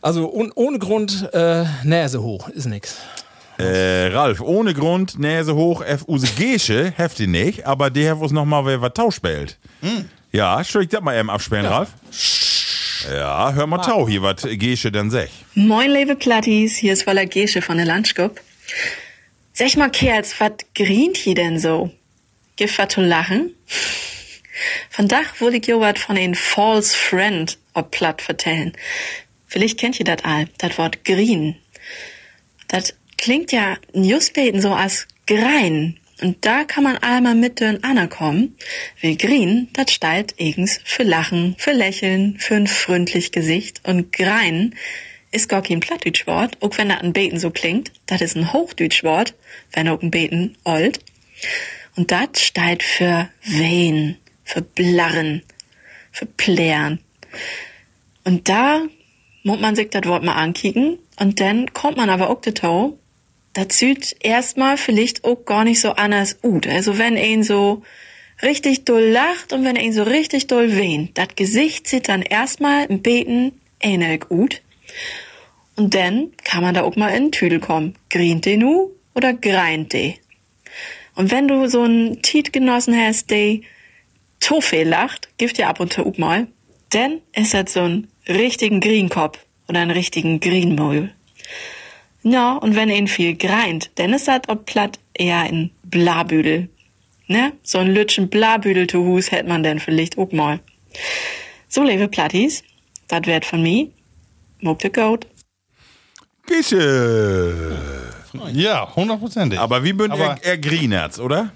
Also 0.00 0.32
un, 0.32 0.52
ohne 0.54 0.78
Grund 0.78 1.28
äh, 1.32 1.64
Nase 1.84 2.22
hoch 2.22 2.48
ist 2.48 2.66
nix. 2.66 2.96
Äh, 3.58 4.06
Ralf, 4.08 4.40
ohne 4.40 4.72
Grund, 4.74 5.18
Nase 5.18 5.54
hoch, 5.54 5.82
F 5.82 6.04
use 6.08 6.26
Gesche, 6.36 6.92
heftig 6.96 7.28
nicht, 7.28 7.66
aber 7.66 7.90
der 7.90 8.12
hat 8.12 8.18
uns 8.20 8.32
nochmal 8.32 8.64
wer 8.66 8.80
was 8.80 8.92
Tau 8.94 9.10
spielt. 9.10 9.58
Ja, 10.32 10.62
soll 10.64 10.82
ich 10.84 10.88
das 10.88 11.02
mal 11.02 11.16
eben 11.16 11.28
abspielen, 11.30 11.66
Ralf? 11.66 11.90
Ja, 13.12 13.52
hör 13.52 13.66
mal 13.66 13.78
Tau 13.78 14.08
hier, 14.08 14.22
was 14.22 14.42
Gesche 14.42 14.90
denn 14.90 15.10
sech. 15.10 15.30
Moin, 15.54 15.90
liebe 15.90 16.16
Plattis, 16.16 16.76
hier 16.76 16.92
ist 16.94 17.02
Voller 17.02 17.26
Gesche 17.26 17.60
von 17.62 17.76
der 17.76 17.86
Landschkup. 17.86 18.40
Sag 19.64 19.76
mal, 19.76 19.90
Kerls, 19.90 20.40
was 20.40 20.54
grient 20.74 21.16
hier 21.16 21.36
denn 21.36 21.56
so? 21.56 21.92
Gibt 22.56 22.76
was 22.78 22.88
zu 22.88 23.00
lachen? 23.00 23.54
Von 24.90 25.06
Dach 25.06 25.40
wollte 25.40 25.58
ich 25.58 25.68
wat 25.68 26.00
von 26.00 26.16
ein 26.16 26.34
False 26.34 26.96
Friend 26.96 27.56
ob 27.72 27.92
platt 27.92 28.22
vertellen. 28.22 28.72
Vielleicht 29.46 29.78
kennt 29.78 30.00
ihr 30.00 30.04
das 30.04 30.24
all, 30.24 30.48
das 30.58 30.78
Wort 30.78 31.04
green. 31.04 31.54
Das 32.66 32.94
klingt 33.16 33.52
ja 33.52 33.76
just 33.92 34.34
beten 34.34 34.60
so 34.60 34.72
als 34.72 35.06
grein. 35.28 35.96
Und 36.20 36.44
da 36.44 36.64
kann 36.64 36.82
man 36.82 36.98
einmal 36.98 37.36
mit 37.36 37.60
den 37.60 37.84
anerkommen. 37.84 38.56
Weil 39.00 39.14
green, 39.14 39.68
das 39.74 39.92
steht 39.92 40.34
eigens 40.40 40.80
für 40.82 41.04
Lachen, 41.04 41.54
für 41.56 41.72
Lächeln, 41.72 42.36
für 42.40 42.56
ein 42.56 42.66
freundlich 42.66 43.30
Gesicht. 43.30 43.80
Und 43.84 44.12
grein 44.12 44.74
ist 45.32 45.48
gar 45.48 45.62
kein 45.62 45.80
Plattdeutschwort, 45.80 46.58
auch 46.60 46.78
wenn 46.78 46.90
das 46.90 47.00
ein 47.00 47.12
Beten 47.12 47.38
so 47.38 47.50
klingt. 47.50 47.90
Das 48.06 48.20
ist 48.20 48.36
ein 48.36 48.52
Hochdeutschwort, 48.52 49.34
wenn 49.72 49.88
auch 49.88 50.00
ein 50.02 50.10
Beten 50.10 50.56
old. 50.64 51.00
Und 51.96 52.10
das 52.10 52.40
steht 52.40 52.82
für 52.82 53.28
wehen, 53.42 54.18
für 54.44 54.62
blarren, 54.62 55.42
für 56.10 56.26
plären. 56.26 57.00
Und 58.24 58.48
da 58.48 58.82
muss 59.42 59.60
man 59.60 59.74
sich 59.74 59.90
das 59.90 60.04
Wort 60.06 60.22
mal 60.22 60.34
ankicken 60.34 60.98
und 61.18 61.40
dann 61.40 61.72
kommt 61.72 61.96
man 61.96 62.10
aber 62.10 62.30
auch 62.30 62.40
dazu, 62.40 62.98
das 63.54 63.76
sieht 63.76 64.16
erstmal 64.20 64.76
vielleicht 64.76 65.24
auch 65.24 65.44
gar 65.44 65.64
nicht 65.64 65.80
so 65.80 65.90
anders 65.90 66.38
ut. 66.42 66.66
Also 66.66 66.98
wenn 66.98 67.16
ein 67.16 67.42
so 67.42 67.82
richtig 68.42 68.84
doll 68.84 69.02
lacht 69.02 69.52
und 69.52 69.64
wenn 69.64 69.76
ein 69.76 69.92
so 69.92 70.04
richtig 70.04 70.46
doll 70.46 70.76
wehnt, 70.76 71.18
das 71.18 71.28
Gesicht 71.36 71.86
sieht 71.86 72.08
dann 72.08 72.22
erstmal 72.22 72.86
im 72.86 73.02
Beten 73.02 73.60
ähnlich 73.80 74.20
gut. 74.28 74.62
Und 75.76 75.94
dann 75.94 76.32
kann 76.44 76.62
man 76.62 76.74
da 76.74 76.82
auch 76.82 76.96
mal 76.96 77.08
in 77.08 77.24
den 77.24 77.32
Tüdel 77.32 77.60
kommen. 77.60 77.94
Grient 78.10 78.44
de 78.44 78.56
nu 78.56 78.90
oder 79.14 79.32
greint 79.32 79.92
de? 79.92 80.14
Und 81.14 81.30
wenn 81.30 81.48
du 81.48 81.68
so 81.68 81.82
einen 81.82 82.22
Tiet 82.22 82.52
genossen 82.52 82.96
hast, 82.96 83.30
der 83.30 83.60
viel 84.60 84.88
lacht, 84.88 85.28
gibt 85.38 85.58
ja 85.58 85.68
ab 85.68 85.80
und 85.80 85.92
zu 85.92 86.06
auch 86.06 86.18
mal, 86.18 86.46
dann 86.90 87.20
ist 87.34 87.54
das 87.54 87.72
so 87.72 87.80
ein 87.80 88.08
richtigen 88.28 88.80
Grienkopf 88.80 89.38
oder 89.68 89.80
einen 89.80 89.90
richtigen 89.90 90.40
Greenmaul. 90.40 91.10
Ja, 92.22 92.54
und 92.54 92.76
wenn 92.76 92.88
ihn 92.88 93.08
viel 93.08 93.34
greint, 93.34 93.90
dann 93.96 94.12
ist 94.12 94.28
das 94.28 94.42
ob 94.48 94.66
platt 94.66 94.98
eher 95.14 95.40
ein 95.40 95.70
Blabüdel. 95.82 96.68
Ne? 97.26 97.52
So 97.62 97.78
ein 97.78 97.92
Lütschen 97.92 98.28
Blabüdel 98.28 98.86
zu 98.86 99.04
Hus 99.04 99.32
hätte 99.32 99.48
man 99.48 99.62
denn 99.62 99.80
vielleicht 99.80 100.18
auch 100.18 100.32
mal. 100.32 100.60
So, 101.68 101.82
liebe 101.82 102.08
Plattis, 102.08 102.62
das 103.08 103.26
wird 103.26 103.44
von 103.44 103.62
mir. 103.62 103.88
The 104.62 104.90
Goat. 104.90 105.26
Gesche. 106.46 107.76
Ja, 108.52 108.94
hundertprozentig. 108.94 109.58
Aber 109.58 109.84
wie 109.84 109.92
bünd 109.92 110.12
Aber- 110.12 110.36
er, 110.40 110.44
er 110.44 110.58
Greenerz, 110.58 111.18
oder? 111.18 111.50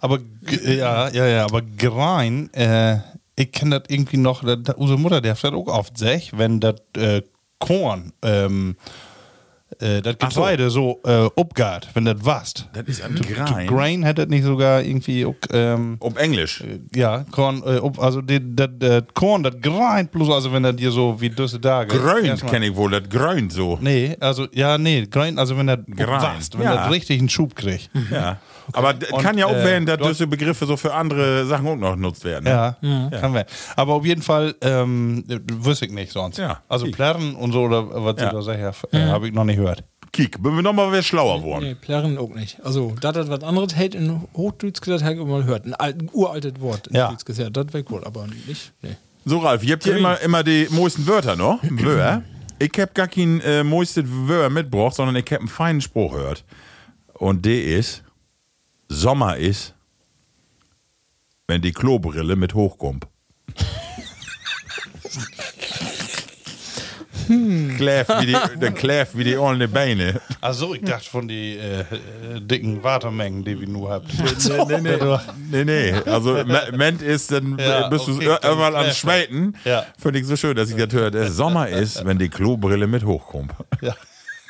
Aber 0.00 0.18
g- 0.18 0.76
ja, 0.76 1.08
ja, 1.08 1.26
ja, 1.26 1.44
aber 1.44 1.62
Grein, 1.62 2.52
äh, 2.54 2.98
ich 3.36 3.50
kenne 3.52 3.80
das 3.80 3.88
irgendwie 3.88 4.16
noch, 4.16 4.44
da, 4.44 4.56
da, 4.56 4.72
unsere 4.74 4.98
Mutter, 4.98 5.20
der 5.20 5.32
hat 5.34 5.42
das 5.44 5.52
auch 5.52 5.66
oft 5.66 5.96
sech, 5.98 6.32
wenn 6.36 6.60
das 6.60 6.76
äh, 6.96 7.22
Korn, 7.58 8.12
ähm, 8.22 8.76
äh, 9.80 10.00
das 10.02 10.16
Ach 10.20 10.30
so. 10.30 10.40
Getreide 10.40 10.70
so, 10.70 11.00
äh, 11.04 11.28
abgeht, 11.40 11.88
wenn 11.94 12.04
das 12.04 12.24
wasst. 12.24 12.68
Das 12.72 12.84
ist 12.86 13.02
ein 13.02 13.16
To 13.16 13.22
Grein. 13.22 13.66
Grain 13.66 14.02
hätte 14.02 14.22
das 14.22 14.30
nicht 14.30 14.44
sogar 14.44 14.82
irgendwie, 14.82 15.26
ähm, 15.52 15.96
Ob 16.00 16.18
Englisch. 16.18 16.62
ja, 16.94 17.24
Korn, 17.30 17.62
äh, 17.64 17.76
ob, 17.78 17.98
also 17.98 18.20
das 18.22 18.40
das 18.78 19.02
Korn, 19.14 19.42
das 19.42 19.54
greint 19.60 20.10
bloß, 20.10 20.30
also 20.30 20.52
wenn 20.52 20.62
das 20.62 20.76
dir 20.76 20.90
so 20.90 21.20
wie 21.20 21.30
düsse 21.30 21.60
Tage. 21.60 21.96
Grönt 21.96 22.26
erstmal- 22.26 22.52
kenne 22.52 22.66
ich 22.66 22.76
wohl, 22.76 22.90
das 22.90 23.08
grönt 23.08 23.52
so. 23.52 23.78
Nee, 23.80 24.16
also, 24.20 24.46
ja, 24.52 24.78
nee, 24.78 25.06
greint, 25.06 25.38
also 25.38 25.56
wenn 25.56 25.66
das 25.66 25.78
wasst, 25.86 26.58
wenn 26.58 26.64
ja. 26.64 26.74
das 26.76 26.90
richtig 26.90 27.18
einen 27.18 27.28
Schub 27.28 27.54
kriegt. 27.54 27.90
Ja. 28.10 28.38
Aber 28.72 28.94
Und, 29.12 29.22
kann 29.22 29.38
ja 29.38 29.46
auch 29.46 29.52
äh, 29.52 29.64
werden, 29.64 29.86
dass 29.86 29.98
du 29.98 30.08
diese 30.08 30.26
Begriffe 30.26 30.66
so 30.66 30.76
für 30.76 30.92
andere 30.94 31.46
Sachen 31.46 31.66
auch 31.66 31.76
noch 31.76 31.94
genutzt 31.94 32.24
werden. 32.24 32.44
ne? 32.44 32.76
Ja, 32.82 33.10
kann 33.20 33.34
werden. 33.34 33.48
Aber 33.76 33.94
auf 33.94 34.04
jeden 34.04 34.22
Fall 34.22 34.54
ähm, 34.60 35.24
wüsste 35.28 35.86
ich 35.86 35.92
nicht 35.92 36.12
sonst. 36.12 36.38
Ja. 36.38 36.62
Also 36.68 36.90
Plärren 36.90 37.34
und 37.34 37.52
so, 37.52 37.62
oder 37.62 37.88
was 38.04 38.20
Ja. 38.20 38.30
sie 38.30 38.36
da 38.36 38.42
sagen, 38.42 38.72
äh, 38.92 38.98
habe 39.06 39.28
ich 39.28 39.34
noch 39.34 39.44
nicht 39.44 39.56
gehört. 39.56 39.84
Kiek, 40.12 40.42
bin 40.42 40.54
wir 40.56 40.62
nochmal 40.62 40.90
wer 40.90 41.02
schlauer 41.02 41.40
geworden. 41.40 41.64
Nee, 41.64 41.74
Plärren 41.74 42.16
auch 42.16 42.34
nicht. 42.34 42.58
Also, 42.64 42.94
das 43.00 43.14
hat 43.14 43.28
was 43.28 43.42
anderes, 43.44 43.76
hätte 43.76 43.98
in 43.98 44.22
Hochdeutsch 44.34 44.80
gesagt, 44.80 45.02
hätte 45.04 45.20
ich 45.20 45.26
mal 45.26 45.42
gehört. 45.42 45.66
Ein, 45.66 45.74
alt, 45.74 46.00
ein 46.00 46.08
uraltes 46.12 46.54
Wort 46.60 46.86
in 46.86 46.96
Ja. 46.96 47.08
Deutsch 47.10 47.24
gesagt, 47.26 47.54
das 47.56 47.66
wäre 47.74 47.84
cool, 47.90 48.02
aber 48.04 48.26
nicht, 48.26 48.72
nee. 48.82 48.96
So, 49.26 49.38
Ralf, 49.40 49.62
ihr 49.62 49.74
habt 49.74 49.84
hier 49.84 49.96
immer, 49.98 50.18
immer 50.22 50.42
die 50.42 50.66
meisten 50.70 51.06
Wörter 51.06 51.36
noch. 51.36 51.58
Wör. 51.62 52.22
Ich 52.58 52.72
hab 52.78 52.94
gar 52.94 53.06
kein 53.06 53.40
äh, 53.42 53.62
meistes 53.62 54.04
Wör 54.06 54.48
mitgebracht, 54.48 54.94
sondern 54.94 55.14
ich 55.16 55.26
hab 55.30 55.40
einen 55.40 55.48
feinen 55.48 55.80
Spruch 55.82 56.12
gehört. 56.14 56.44
Und 57.14 57.44
der 57.44 57.62
ist: 57.62 58.02
Sommer 58.88 59.36
ist, 59.36 59.74
wenn 61.46 61.60
die 61.62 61.72
Klobrille 61.72 62.36
mit 62.36 62.54
hochkommt. 62.54 63.06
Kläff 67.76 68.08
wie 68.20 68.26
die, 68.26 68.36
der 68.58 68.72
Kläff 68.72 69.10
wie 69.14 69.24
die 69.24 69.36
ordentliche 69.36 69.70
Beine. 69.72 70.20
Also 70.40 70.74
ich 70.74 70.80
dachte 70.82 71.10
von 71.10 71.28
die 71.28 71.56
äh, 71.58 71.80
äh, 71.80 72.40
dicken 72.40 72.82
Watermengen, 72.82 73.44
die 73.44 73.60
wir 73.60 73.68
nur 73.68 73.90
habt. 73.90 74.06
Nee, 74.48 74.80
nee, 74.80 74.96
nee. 74.96 75.18
nee, 75.50 75.64
nee. 75.64 75.92
Also, 76.10 76.32
Me- 76.44 76.70
Ment 76.74 77.02
ist, 77.02 77.30
dann 77.30 77.58
Ja, 77.58 77.88
bist 77.88 78.06
du 78.08 78.14
okay, 78.16 78.28
ir- 78.28 78.42
irgendwann 78.44 78.72
Kläff. 78.74 78.96
Schmeiten. 78.96 79.54
Ja. 79.66 79.84
Finde 79.98 80.20
ich 80.20 80.26
so 80.26 80.36
schön, 80.36 80.56
dass 80.56 80.70
ich 80.70 80.76
das 80.76 80.90
höre. 80.92 81.10
Der 81.10 81.30
Sommer 81.30 81.68
ist, 81.68 82.02
wenn 82.06 82.18
die 82.18 82.30
Klobrille 82.30 82.86
mit 82.86 83.04
hochkommt. 83.04 83.52
Ja. 83.82 83.94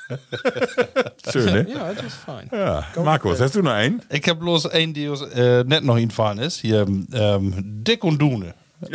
Schön, 1.33 1.45
ne? 1.45 1.67
Ja, 1.69 1.93
das 1.93 2.07
ist 2.07 2.17
fein. 2.17 2.49
Ja. 2.53 2.85
Markus, 3.03 3.41
hast 3.41 3.55
du 3.55 3.63
noch 3.63 3.73
einen? 3.73 4.03
Ich 4.11 4.27
habe 4.29 4.41
bloß 4.41 4.67
einen, 4.67 4.95
die 4.95 5.09
uns 5.09 5.23
äh, 5.23 5.65
nicht 5.65 5.83
noch 5.83 5.99
hinfallen 5.99 6.39
ist. 6.39 6.61
Hier, 6.61 6.87
ähm, 7.13 7.55
Dick 7.85 8.05
und 8.05 8.19
Dune. 8.21 8.55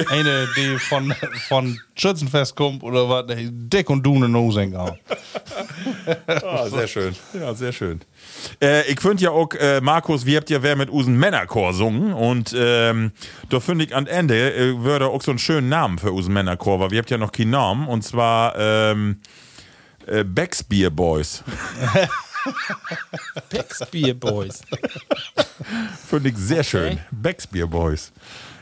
Eine, 0.09 0.47
die 0.55 0.79
von, 0.79 1.13
von 1.49 1.77
Schützenfest 1.95 2.55
kommt 2.55 2.83
oder 2.83 3.09
was, 3.09 3.25
Dick 3.27 3.89
und 3.89 4.03
Dune 4.03 4.29
Nosengar. 4.29 4.97
Ah, 6.27 6.67
sehr 6.67 6.87
schön. 6.87 7.15
Ja, 7.33 7.53
sehr 7.53 7.71
schön. 7.71 8.01
Äh, 8.61 8.89
ich 8.91 8.99
finde 8.99 9.23
ja 9.23 9.31
auch, 9.31 9.53
äh, 9.53 9.79
Markus, 9.81 10.25
wir 10.25 10.37
habt 10.37 10.49
ja 10.49 10.61
wer 10.61 10.75
mit 10.75 10.89
Usen 10.89 11.17
Männerchor 11.17 11.73
sungen 11.73 12.13
und 12.13 12.53
ähm, 12.57 13.11
da 13.49 13.59
finde 13.59 13.85
ich 13.85 13.95
am 13.95 14.05
Ende 14.05 14.53
äh, 14.53 14.83
würde 14.83 15.07
auch 15.07 15.21
so 15.21 15.31
einen 15.31 15.39
schönen 15.39 15.69
Namen 15.69 15.99
für 15.99 16.13
Usen 16.13 16.33
Männerchor, 16.33 16.79
weil 16.79 16.91
wir 16.91 16.99
habt 16.99 17.09
ja 17.09 17.17
noch 17.17 17.31
keinen 17.31 17.51
Namen 17.51 17.87
und 17.87 18.03
zwar 18.03 18.55
ähm, 18.57 19.21
äh, 20.07 20.23
Becksbier 20.23 20.89
Boys. 20.89 21.43
Beer 23.91 24.13
Boys. 24.13 24.61
Finde 26.07 26.29
ich 26.29 26.37
sehr 26.37 26.63
schön. 26.63 26.99
Becksbier 27.11 27.67
Boys. 27.67 28.11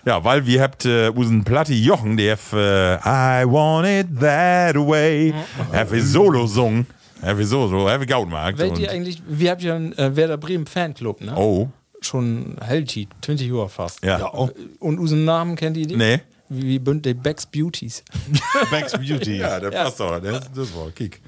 Ja, 0.05 0.23
weil 0.23 0.45
wir 0.45 0.61
habt 0.61 0.85
äh, 0.85 1.09
unseren 1.09 1.43
Platti 1.43 1.81
Jochen, 1.83 2.17
der 2.17 2.33
hat, 2.33 2.53
äh, 2.53 3.41
I 3.41 3.45
want 3.45 3.87
it 3.87 4.19
that 4.19 4.75
way. 4.75 5.33
Er 5.71 5.81
hat 5.81 5.89
Solo 6.01 6.47
sungen. 6.47 6.87
Er 7.21 7.37
hat 7.37 7.43
Solo, 7.45 7.87
er 7.87 7.99
hat 7.99 8.07
Gautmarkt. 8.07 8.57
Wellt 8.57 8.79
ihr 8.79 8.89
eigentlich, 8.89 9.21
wir 9.27 9.51
habt 9.51 9.61
ja 9.61 9.75
einen 9.75 9.93
äh, 9.97 10.15
Werder 10.15 10.37
Bremen 10.37 10.65
Fanclub, 10.65 11.21
ne? 11.21 11.33
Oh, 11.35 11.69
Schon 12.03 12.55
Hellcheat, 12.59 13.09
20 13.21 13.47
Jahre 13.47 13.69
fast. 13.69 14.03
ja. 14.03 14.25
Und 14.25 14.97
unseren 14.97 15.23
Namen 15.23 15.55
kennt 15.55 15.77
ihr 15.77 15.85
die? 15.85 15.95
Nee. 15.95 16.21
Wie, 16.53 16.63
wie 16.63 16.79
bünd 16.79 17.05
die 17.05 17.13
Becks 17.13 17.45
Beauties. 17.45 18.03
Max 18.71 18.91
Beauty. 18.91 19.37
Ja, 19.37 19.59
der 19.59 19.71
passt 19.71 19.99
doch. 19.99 20.19
Das, 20.19 20.51
das 20.53 20.75
war 20.75 20.91
Kick. 20.91 21.21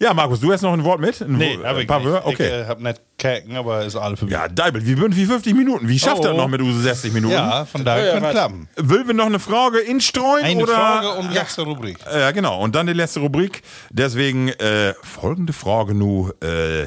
Ja, 0.00 0.14
Markus, 0.14 0.38
du 0.38 0.52
hast 0.52 0.62
noch 0.62 0.72
ein 0.72 0.84
Wort 0.84 1.00
mit? 1.00 1.20
Ein 1.20 1.32
Nee, 1.36 1.58
Wo- 1.58 1.64
hab 1.64 1.74
ein 1.74 1.82
ich 1.82 1.88
paar 1.88 1.98
nicht. 1.98 2.08
Wörter? 2.08 2.26
Okay. 2.28 2.46
Ich 2.46 2.52
äh, 2.52 2.66
hab 2.66 2.80
nicht 2.80 3.00
Käken, 3.18 3.56
aber 3.56 3.84
ist 3.84 3.96
alle 3.96 4.16
für 4.16 4.26
mich. 4.26 4.32
ja, 4.34 4.46
Deibel, 4.46 4.86
wie 4.86 4.94
bünd 4.94 5.16
wie 5.16 5.26
50 5.26 5.54
Minuten? 5.56 5.88
Wie 5.88 5.98
schafft 5.98 6.20
Oh, 6.20 6.22
das 6.22 6.32
oh. 6.32 6.36
noch 6.36 6.46
mit 6.48 6.60
Use 6.62 6.80
60 6.82 7.12
Minuten? 7.12 7.32
Ja, 7.34 7.64
von 7.64 7.84
daher 7.84 8.20
kann 8.20 8.30
klappen. 8.30 8.68
Will 8.76 9.04
wir 9.08 9.14
noch 9.14 9.26
eine 9.26 9.40
Frage 9.40 9.80
instreuen? 9.80 10.44
Eine 10.44 10.62
oder? 10.62 10.74
Frage 10.74 11.10
und 11.14 11.34
letzte 11.34 11.62
Rubrik. 11.62 11.98
Ja, 12.04 12.30
genau. 12.30 12.60
Und 12.62 12.76
dann 12.76 12.86
die 12.86 12.92
letzte 12.92 13.18
Rubrik. 13.18 13.62
Deswegen 13.90 14.50
äh, 14.50 14.94
folgende 15.02 15.52
Frage 15.52 15.94
nu. 15.94 16.30
Äh, 16.40 16.86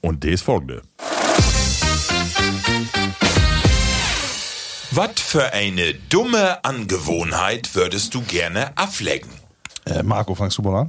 und 0.00 0.24
die 0.24 0.30
ist 0.30 0.42
folgende. 0.42 0.82
Was 4.96 5.20
für 5.20 5.52
eine 5.52 5.92
dumme 5.92 6.64
Angewohnheit 6.64 7.74
würdest 7.74 8.14
du 8.14 8.22
gerne 8.22 8.74
ablecken? 8.78 9.30
Äh, 9.84 10.02
Marco, 10.02 10.34
fangst 10.34 10.56
du 10.56 10.62
mal 10.62 10.80
an? 10.80 10.88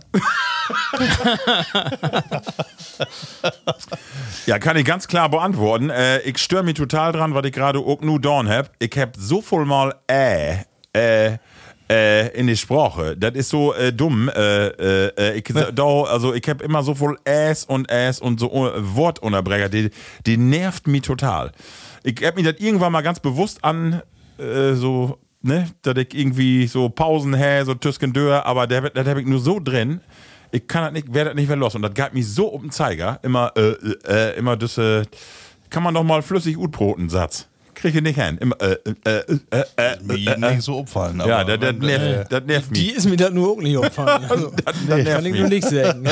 Ja, 4.46 4.60
kann 4.60 4.78
ich 4.78 4.86
ganz 4.86 5.10
klar 5.10 5.28
beantworten. 5.28 5.90
Äh, 5.90 6.22
ich 6.22 6.38
störe 6.38 6.64
mich 6.64 6.76
total 6.76 7.12
dran, 7.12 7.34
was 7.34 7.46
ich 7.48 7.52
gerade 7.52 7.80
auch 7.80 8.00
nur 8.00 8.22
dorn 8.22 8.48
hab. 8.48 8.72
Ich 8.80 8.98
hab 8.98 9.18
so 9.18 9.42
voll 9.42 9.66
mal 9.66 9.94
äh, 10.10 10.60
äh, 10.96 11.38
äh, 11.90 12.28
in 12.30 12.48
die 12.48 12.56
Sprache. 12.56 13.18
Das 13.18 13.34
ist 13.34 13.50
so 13.50 13.74
äh, 13.74 13.92
dumm. 13.92 14.30
Äh, 14.30 14.68
äh, 14.68 15.12
äh, 15.18 15.38
ich, 15.38 15.44
da, 15.44 15.84
also 16.04 16.34
ich 16.34 16.48
hab 16.48 16.62
immer 16.62 16.82
so 16.82 16.96
voll 16.96 17.18
Äs 17.26 17.66
und 17.66 17.92
Äs 17.92 18.22
und 18.22 18.40
so 18.40 18.68
äh, 18.68 18.72
Wortunterbrecher. 18.96 19.68
Die, 19.68 19.92
die 20.26 20.38
nervt 20.38 20.88
mich 20.88 21.02
total. 21.02 21.52
Ich 22.10 22.24
hab 22.26 22.38
mir 22.38 22.44
das 22.54 22.62
irgendwann 22.62 22.92
mal 22.94 23.02
ganz 23.02 23.20
bewusst 23.20 23.62
an 23.66 24.02
äh, 24.40 24.74
so, 24.76 25.18
ne, 25.42 25.68
dass 25.82 25.98
ich 25.98 26.14
irgendwie 26.14 26.66
so 26.68 26.88
Pausen 26.88 27.34
hä, 27.34 27.64
so 27.66 27.74
Tüskendör, 27.74 28.46
aber 28.46 28.66
der- 28.66 28.90
das 28.92 29.06
hab 29.08 29.18
ich 29.18 29.26
nur 29.26 29.40
so 29.40 29.60
drin. 29.60 30.00
Ich 30.52 30.66
kann 30.68 30.84
das 30.86 30.94
nicht, 30.94 31.14
werde 31.14 31.32
das 31.32 31.36
nicht 31.36 31.50
mehr 31.50 31.58
los. 31.58 31.76
Und 31.76 31.82
das 31.82 31.94
gab 31.94 32.14
mich 32.14 32.26
so 32.28 32.48
um 32.48 32.62
den 32.62 32.72
Zeiger. 32.72 33.20
Immer, 33.24 33.52
äh, 33.58 33.72
äh, 33.72 34.32
äh, 34.34 34.38
immer 34.38 34.56
das, 34.56 34.78
äh, 34.78 35.04
kann 35.70 35.84
man 35.84 35.94
doch 35.94 36.04
mal 36.04 36.22
flüssig 36.22 36.58
Utbroten 36.58 37.10
Satz. 37.10 37.48
Krieg 37.74 37.94
ich 37.94 38.02
nicht 38.02 38.18
hin. 38.20 38.38
Immer, 38.40 38.56
äh, 38.62 38.78
äh, 39.04 39.10
äh, 39.10 39.36
äh, 39.52 39.64
äh, 39.76 39.98
Mir 40.02 40.38
nicht 40.38 40.62
so 40.62 40.78
opfallen. 40.78 41.20
Ja, 41.28 41.44
das, 41.44 41.60
nervt, 41.76 41.84
äh, 41.84 42.26
das 42.30 42.44
nervt 42.46 42.72
mich. 42.72 42.80
Die 42.80 42.92
ist 42.92 43.06
mir 43.10 43.18
das 43.18 43.32
nur 43.32 43.50
auch 43.52 43.58
nicht 43.62 43.76
aufgefallen. 43.78 44.26
Also, 44.30 44.52
das, 44.52 44.64
das 44.66 44.76
kann 44.88 45.04
nervt 45.04 45.26
ich 45.26 45.32
mich. 45.34 45.42
nur 45.42 45.50
nicht 45.50 45.68
sagen. 45.68 46.08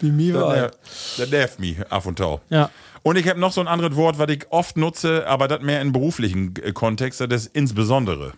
Wie 0.00 0.10
mir 0.10 0.34
war. 0.34 0.52
nervt, 0.54 0.78
das 1.18 1.30
nervt 1.30 1.60
mich 1.60 1.76
ab 1.88 2.04
und 2.06 2.18
tau. 2.18 2.40
Ja. 2.50 2.68
Und 3.02 3.16
ich 3.16 3.28
habe 3.28 3.40
noch 3.40 3.52
so 3.52 3.60
ein 3.60 3.68
anderes 3.68 3.96
Wort, 3.96 4.18
was 4.18 4.28
ich 4.30 4.46
oft 4.50 4.76
nutze, 4.76 5.26
aber 5.26 5.48
das 5.48 5.62
mehr 5.62 5.80
in 5.80 5.92
beruflichen 5.92 6.54
äh, 6.62 6.72
Kontext, 6.72 7.20
das 7.20 7.28
ist 7.46 7.56
insbesondere. 7.56 8.32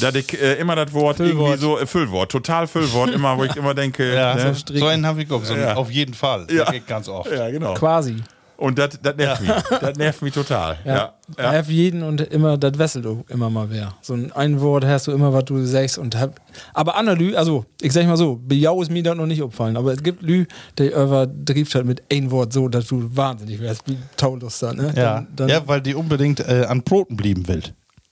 Dass 0.00 0.14
ich 0.14 0.40
äh, 0.40 0.54
immer 0.54 0.76
das 0.76 0.92
Wort 0.92 1.18
irgendwie 1.18 1.56
so, 1.56 1.78
äh, 1.78 1.86
Füllwort, 1.86 2.30
total 2.30 2.66
Füllwort, 2.68 3.10
immer, 3.10 3.36
wo 3.38 3.44
ich 3.44 3.56
immer 3.56 3.74
denke, 3.74 4.14
ja, 4.14 4.34
ne? 4.34 4.54
so, 4.54 4.76
so 4.76 4.86
einen 4.86 5.04
habe 5.06 5.22
ich 5.22 5.30
auch. 5.30 5.44
So, 5.44 5.54
Ja. 5.56 5.74
Auf 5.74 5.90
jeden 5.90 6.14
Fall. 6.14 6.46
Ja. 6.50 6.64
Das 6.64 6.72
geht 6.72 6.86
ganz 6.86 7.08
oft. 7.08 7.30
ja, 7.30 7.50
genau. 7.50 7.74
Quasi. 7.74 8.16
Und 8.56 8.78
das 8.78 8.98
nervt 9.16 9.42
mich. 9.42 9.50
Das 9.80 9.96
nervt 9.96 10.22
mich 10.22 10.34
total. 10.34 10.78
Ja. 10.84 11.14
Ja. 11.38 11.52
Hab 11.52 11.68
jeden 11.68 12.02
und 12.02 12.20
immer, 12.20 12.58
das 12.58 12.78
wesselt 12.78 13.04
du 13.06 13.24
immer 13.28 13.48
mal 13.48 13.68
wer. 13.70 13.94
So 14.02 14.14
ein, 14.14 14.30
ein 14.32 14.60
Wort 14.60 14.84
hast 14.84 15.06
du 15.06 15.12
immer, 15.12 15.32
was 15.32 15.44
du 15.46 15.64
sagst 15.64 15.98
und 15.98 16.18
hab. 16.18 16.40
Aber 16.74 16.96
Analy, 16.96 17.34
also 17.34 17.64
ich 17.80 17.92
sag 17.92 18.06
mal 18.06 18.16
so, 18.16 18.36
Bejau 18.36 18.82
ist 18.82 18.90
mir 18.90 19.02
das 19.02 19.16
noch 19.16 19.26
nicht 19.26 19.42
aufgefallen, 19.42 19.76
aber 19.76 19.92
es 19.92 20.02
gibt 20.02 20.22
Lü, 20.22 20.44
der 20.78 20.94
übertrifft 20.94 21.74
halt 21.74 21.86
mit 21.86 22.02
ein 22.12 22.30
Wort 22.30 22.52
so, 22.52 22.68
dass 22.68 22.86
du 22.86 23.16
wahnsinnig 23.16 23.60
wärst, 23.60 23.88
wie 23.88 23.96
Taulus 24.16 24.58
da, 24.58 24.72
ne? 24.74 24.92
Ja. 24.94 25.14
Dann, 25.14 25.28
dann, 25.34 25.48
ja, 25.48 25.66
weil 25.66 25.80
die 25.80 25.94
unbedingt 25.94 26.40
äh, 26.40 26.66
an 26.68 26.82
Broten 26.82 27.16
blieben 27.16 27.48
will. 27.48 27.62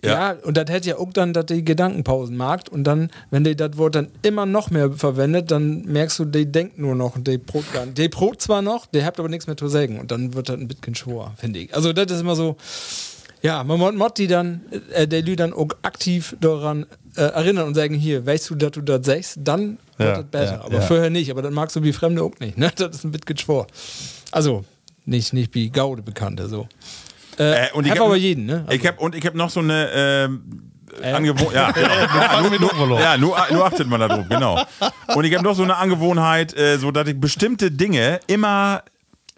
Ja, 0.05 0.33
und 0.43 0.57
das 0.57 0.69
hätte 0.69 0.89
ja 0.91 0.99
auch 0.99 1.13
dann, 1.13 1.33
dass 1.33 1.47
die 1.47 1.65
Gedankenpausen 1.65 2.37
mag. 2.37 2.63
Und 2.71 2.85
dann, 2.85 3.11
wenn 3.31 3.45
die 3.45 3.55
das 3.55 3.77
Wort 3.77 3.95
dann 3.95 4.09
immer 4.23 4.47
noch 4.47 4.71
mehr 4.71 4.91
verwendet, 4.93 5.51
dann 5.51 5.83
merkst 5.83 6.19
du, 6.19 6.25
die 6.25 6.51
denkt 6.51 6.79
nur 6.79 6.95
noch 6.97 7.15
und 7.15 7.29
die 7.29 7.41
gar 7.73 7.87
nicht. 7.87 7.99
Die 7.99 8.09
Brot 8.09 8.43
zwar 8.43 8.63
noch, 8.63 8.87
der 8.87 9.07
habt 9.07 9.21
aber 9.21 9.29
nichts 9.29 9.47
mehr 9.47 9.57
zu 9.57 9.69
sagen. 9.69 10.01
Und 10.01 10.11
dann 10.11 10.35
wird 10.35 10.49
das 10.49 10.57
ein 10.57 10.67
bisschen 10.67 10.97
schwor, 10.97 11.35
finde 11.37 11.61
ich. 11.61 11.75
Also, 11.75 11.93
das 11.93 12.11
ist 12.11 12.21
immer 12.21 12.35
so, 12.35 12.57
ja, 13.43 13.63
man 13.65 13.97
muss 13.97 14.15
die 14.15 14.27
dann, 14.27 14.63
äh, 14.93 15.07
der 15.07 15.23
Lü 15.23 15.37
dann 15.37 15.53
auch 15.53 15.69
aktiv 15.83 16.37
daran 16.41 16.87
äh, 17.17 17.23
erinnern 17.23 17.67
und 17.69 17.75
sagen, 17.75 17.95
hier, 17.95 18.25
weißt 18.27 18.51
du, 18.51 18.55
dass 18.57 18.73
du 18.73 18.81
das 18.81 19.07
sagst, 19.07 19.39
dann 19.43 19.79
wird 19.99 20.09
Ja, 20.09 20.23
das 20.23 20.27
besser. 20.27 20.53
ja, 20.55 20.65
aber 20.65 20.75
ja. 20.75 20.81
vorher 20.81 21.11
nicht. 21.11 21.31
Aber 21.31 21.43
dann 21.43 21.53
magst 21.53 21.77
du 21.77 21.83
wie 21.83 21.93
Fremde 21.93 22.23
auch 22.23 22.39
nicht. 22.41 22.59
Ne? 22.59 22.73
Das 22.77 22.97
ist 22.97 23.05
ein 23.05 23.13
bisschen 23.13 23.37
schwor. 23.37 23.67
Also, 24.33 24.65
nicht, 25.05 25.33
nicht 25.33 25.55
wie 25.55 25.71
Gaude 25.71 26.03
Bekannte, 26.03 26.49
so. 26.49 26.67
Äh, 27.39 27.67
Äh, 27.67 27.73
und 27.73 27.87
ich 27.87 27.93
hab 27.93 27.99
hab- 28.01 28.15
jeden, 28.17 28.47
ne? 28.47 28.67
Ich 28.71 28.87
hab, 28.87 29.01
und 29.01 29.15
ich 29.15 29.25
habe 29.27 29.37
noch 29.39 29.51
so 29.51 29.61
eine 29.61 29.89
ähm, 29.95 30.71
Angewohnheit. 31.03 31.55
Ja, 31.55 31.71
genau. 32.51 32.59
Doch 32.69 32.87
mal 32.87 32.97
an. 32.97 33.03
Ja, 33.03 33.17
nur, 33.17 33.37
nur 33.51 33.65
achtet 33.65 33.89
man 33.89 34.01
da 34.01 34.09
drauf, 34.09 34.27
genau. 34.29 34.63
Und 35.15 35.25
ich 35.25 35.35
habe 35.35 35.43
noch 35.45 35.55
so 35.55 35.63
eine 35.63 35.77
Angewohnheit, 35.77 36.55
äh, 36.57 36.79
so 36.79 36.91
dass 36.91 37.09
ich 37.09 37.19
bestimmte 37.19 37.71
Dinge 37.71 38.21
immer, 38.27 38.83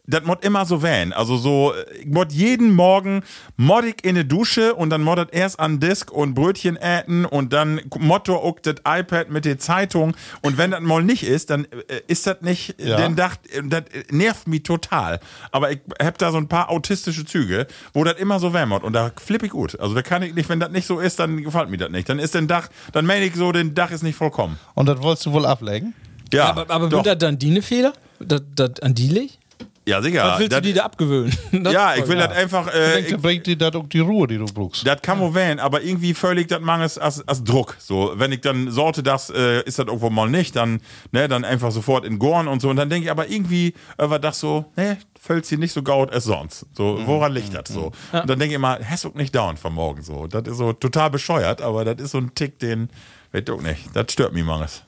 das 0.06 0.24
mod 0.24 0.44
immer 0.44 0.66
so 0.66 0.82
wählen. 0.82 1.12
Also 1.12 1.36
so, 1.36 1.72
äh, 1.72 1.98
ich 2.00 2.06
mod 2.06 2.30
jeden 2.32 2.74
Morgen 2.74 3.22
mod 3.56 3.84
ich 3.84 4.04
in 4.04 4.16
die 4.16 4.28
Dusche 4.28 4.74
und 4.74 4.90
dann 4.90 5.02
mod 5.02 5.18
das 5.18 5.28
erst 5.30 5.58
an 5.58 5.80
Disk 5.80 6.10
und 6.12 6.34
Brötchen 6.34 6.76
äten 6.80 7.24
und 7.24 7.52
dann 7.54 7.80
Motto 7.98 8.36
auch 8.36 8.58
das 8.60 8.74
iPad 8.86 9.30
mit 9.30 9.44
der 9.46 9.58
Zeitung. 9.58 10.14
Und 10.42 10.58
wenn 10.58 10.72
das 10.72 10.80
mal 10.80 11.02
nicht 11.02 11.22
ist, 11.22 11.48
dann 11.50 11.64
äh, 11.88 12.00
ist 12.06 12.26
das 12.26 12.42
nicht 12.42 12.74
Ja. 12.78 12.96
den 12.96 13.16
Dach, 13.16 13.36
das 13.64 13.84
nervt 14.10 14.46
mich 14.46 14.62
total. 14.62 15.20
Aber 15.52 15.70
ich 15.72 15.78
hab 16.02 16.18
da 16.18 16.30
so 16.32 16.38
ein 16.38 16.48
paar 16.48 16.70
autistische 16.70 17.24
Züge, 17.24 17.66
wo 17.94 18.04
das 18.04 18.18
immer 18.18 18.38
so 18.40 18.52
wärmert 18.52 18.84
und 18.84 18.92
da 18.92 19.10
flippe 19.16 19.46
ich 19.46 19.52
gut. 19.52 19.78
Also 19.80 19.94
da 19.94 20.02
kann 20.02 20.22
ich 20.22 20.34
nicht, 20.34 20.48
wenn 20.50 20.60
das 20.60 20.70
nicht 20.70 20.86
so 20.86 21.00
ist, 21.00 21.18
dann 21.18 21.42
gefällt 21.42 21.70
mir 21.70 21.78
das 21.78 21.90
nicht. 21.90 22.08
Dann 22.08 22.18
ist 22.18 22.34
den 22.34 22.46
Dach, 22.46 22.68
dann 22.92 23.06
meine 23.06 23.24
ich 23.24 23.34
so, 23.36 23.52
den 23.52 23.74
Dach 23.74 23.90
ist 23.90 24.02
nicht 24.02 24.16
vollkommen. 24.16 24.58
Und 24.74 24.86
das 24.86 25.00
wolltest 25.00 25.24
du 25.26 25.32
wohl 25.32 25.46
ablegen? 25.46 25.94
Ja, 26.32 26.46
aber 26.50 26.68
aber 26.68 26.90
wird 26.90 27.06
das 27.06 27.18
dann 27.18 27.38
die 27.38 27.62
Fehler? 27.62 27.92
Das, 28.18 28.42
das 28.54 28.80
an 28.80 28.94
die 28.94 29.08
liegt? 29.08 29.38
Ja 29.86 30.00
sicher. 30.02 30.24
Was 30.24 30.38
willst 30.38 30.52
Das- 30.52 30.60
du 30.62 30.68
dir 30.68 30.74
da 30.74 30.84
abgewöhnen? 30.84 31.32
Ja, 31.72 31.94
ich 31.94 32.00
will 32.08 32.16
voll- 32.18 32.28
das 32.28 32.32
einfach, 32.36 32.68
Ich 32.68 32.74
äh, 32.74 32.94
denke, 32.94 33.10
da 33.12 33.16
bringt 33.18 33.46
dir 33.46 33.56
das 33.56 33.74
auch 33.74 33.88
die 33.88 34.00
Ruhe, 34.00 34.26
die 34.26 34.38
du 34.38 34.44
brauchst. 34.46 34.86
das 34.86 35.00
kann 35.02 35.18
man 35.20 35.34
wählen, 35.34 35.58
aber 35.60 35.82
irgendwie 35.82 36.14
völlig 36.14 36.48
das 36.48 36.60
mangels 36.60 36.98
als, 36.98 37.26
als 37.28 37.42
Druck. 37.44 37.76
So, 37.78 38.12
wenn 38.16 38.32
ich 38.32 38.40
dann 38.40 38.70
sorte, 38.70 39.02
das 39.02 39.30
äh, 39.30 39.62
ist 39.64 39.78
das 39.78 39.86
irgendwo 39.86 40.10
mal 40.10 40.28
nicht, 40.28 40.56
dann, 40.56 40.80
ne, 41.12 41.28
dann 41.28 41.44
einfach 41.44 41.70
sofort 41.72 42.04
in 42.04 42.18
Gorn 42.18 42.48
und 42.48 42.60
so. 42.60 42.68
Und 42.70 42.76
dann 42.76 42.88
denke 42.90 43.04
ich 43.06 43.10
aber 43.10 43.28
irgendwie, 43.28 43.74
äh, 43.98 44.08
war 44.10 44.18
das 44.18 44.40
so, 44.40 44.64
ne, 44.76 44.96
fällt 45.20 45.46
sie 45.46 45.56
nicht 45.56 45.72
so 45.72 45.82
gaut 45.82 46.12
als 46.12 46.24
sonst. 46.24 46.66
So, 46.74 47.00
woran 47.06 47.32
liegt 47.32 47.54
das 47.54 47.68
so? 47.68 47.92
Und 48.12 48.28
dann 48.30 48.38
denke 48.38 48.46
ich 48.46 48.52
immer, 48.52 48.78
hast 48.88 49.04
du 49.04 49.10
nicht 49.14 49.34
dauernd 49.34 49.58
von 49.58 49.72
morgen 49.72 50.02
so. 50.02 50.26
Das 50.26 50.42
ist 50.46 50.58
so 50.58 50.72
total 50.72 51.10
bescheuert, 51.10 51.62
aber 51.62 51.84
das 51.84 51.96
ist 52.04 52.10
so 52.10 52.18
ein 52.18 52.34
Tick, 52.34 52.58
den, 52.58 52.90
weiß 53.32 53.42
ich 53.46 53.50
auch 53.50 53.60
nicht. 53.62 53.88
Das 53.94 54.06
stört 54.12 54.32
mich 54.34 54.44
mangels. 54.44 54.82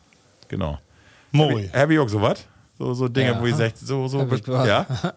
Genau. 0.48 0.78
Moi. 1.32 1.68
Hab 1.72 1.90
ich 1.90 1.98
auch 1.98 2.08
sowas? 2.08 2.44
So, 2.78 2.94
so 2.94 3.08
Dinge, 3.08 3.30
Ja. 3.32 3.40
wo 3.40 3.46
ich 3.46 3.54
sagt, 3.54 3.78
so, 3.78 4.06
so, 4.08 4.26
ja. 4.46 4.86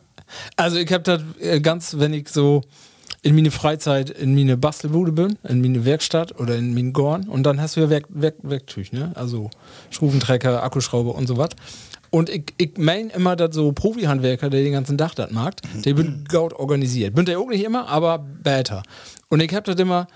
Also 0.55 0.77
ich 0.77 0.91
habe 0.93 1.03
das 1.03 1.21
äh, 1.39 1.59
ganz, 1.59 1.95
wenn 1.97 2.13
ich 2.13 2.29
so 2.29 2.61
in 3.21 3.35
meine 3.35 3.51
Freizeit 3.51 4.09
in 4.11 4.35
meine 4.35 4.57
Bastelbude 4.57 5.11
bin, 5.11 5.37
in 5.47 5.61
meine 5.61 5.83
Werkstatt 5.85 6.39
oder 6.39 6.55
in 6.55 6.73
meine 6.73 6.91
Gorn 6.91 7.27
und 7.27 7.43
dann 7.43 7.59
hast 7.59 7.75
du 7.75 7.81
ja 7.81 7.89
Werk, 7.89 8.05
Werk, 8.09 8.35
Werktüch, 8.43 8.91
ne? 8.93 9.11
Also 9.15 9.49
Schrubentrecker, 9.89 10.63
Akkuschrauber 10.63 11.15
und 11.15 11.27
so 11.27 11.37
was. 11.37 11.49
Und 12.11 12.29
ich, 12.29 12.53
ich 12.57 12.71
mein 12.77 13.09
immer, 13.09 13.35
dass 13.35 13.53
so 13.55 13.71
Profi-Handwerker, 13.71 14.49
der 14.49 14.61
den 14.63 14.73
ganzen 14.73 14.97
Tag 14.97 15.15
das 15.15 15.31
mag, 15.31 15.55
der 15.83 15.93
bin 15.95 16.23
gaut 16.27 16.53
organisiert. 16.53 17.13
Bin 17.13 17.25
der 17.25 17.39
auch 17.39 17.49
nicht 17.49 17.63
immer, 17.63 17.87
aber 17.87 18.19
besser. 18.19 18.83
Und 19.29 19.41
ich 19.41 19.53
hab 19.53 19.63
das 19.65 19.75
immer, 19.75 20.07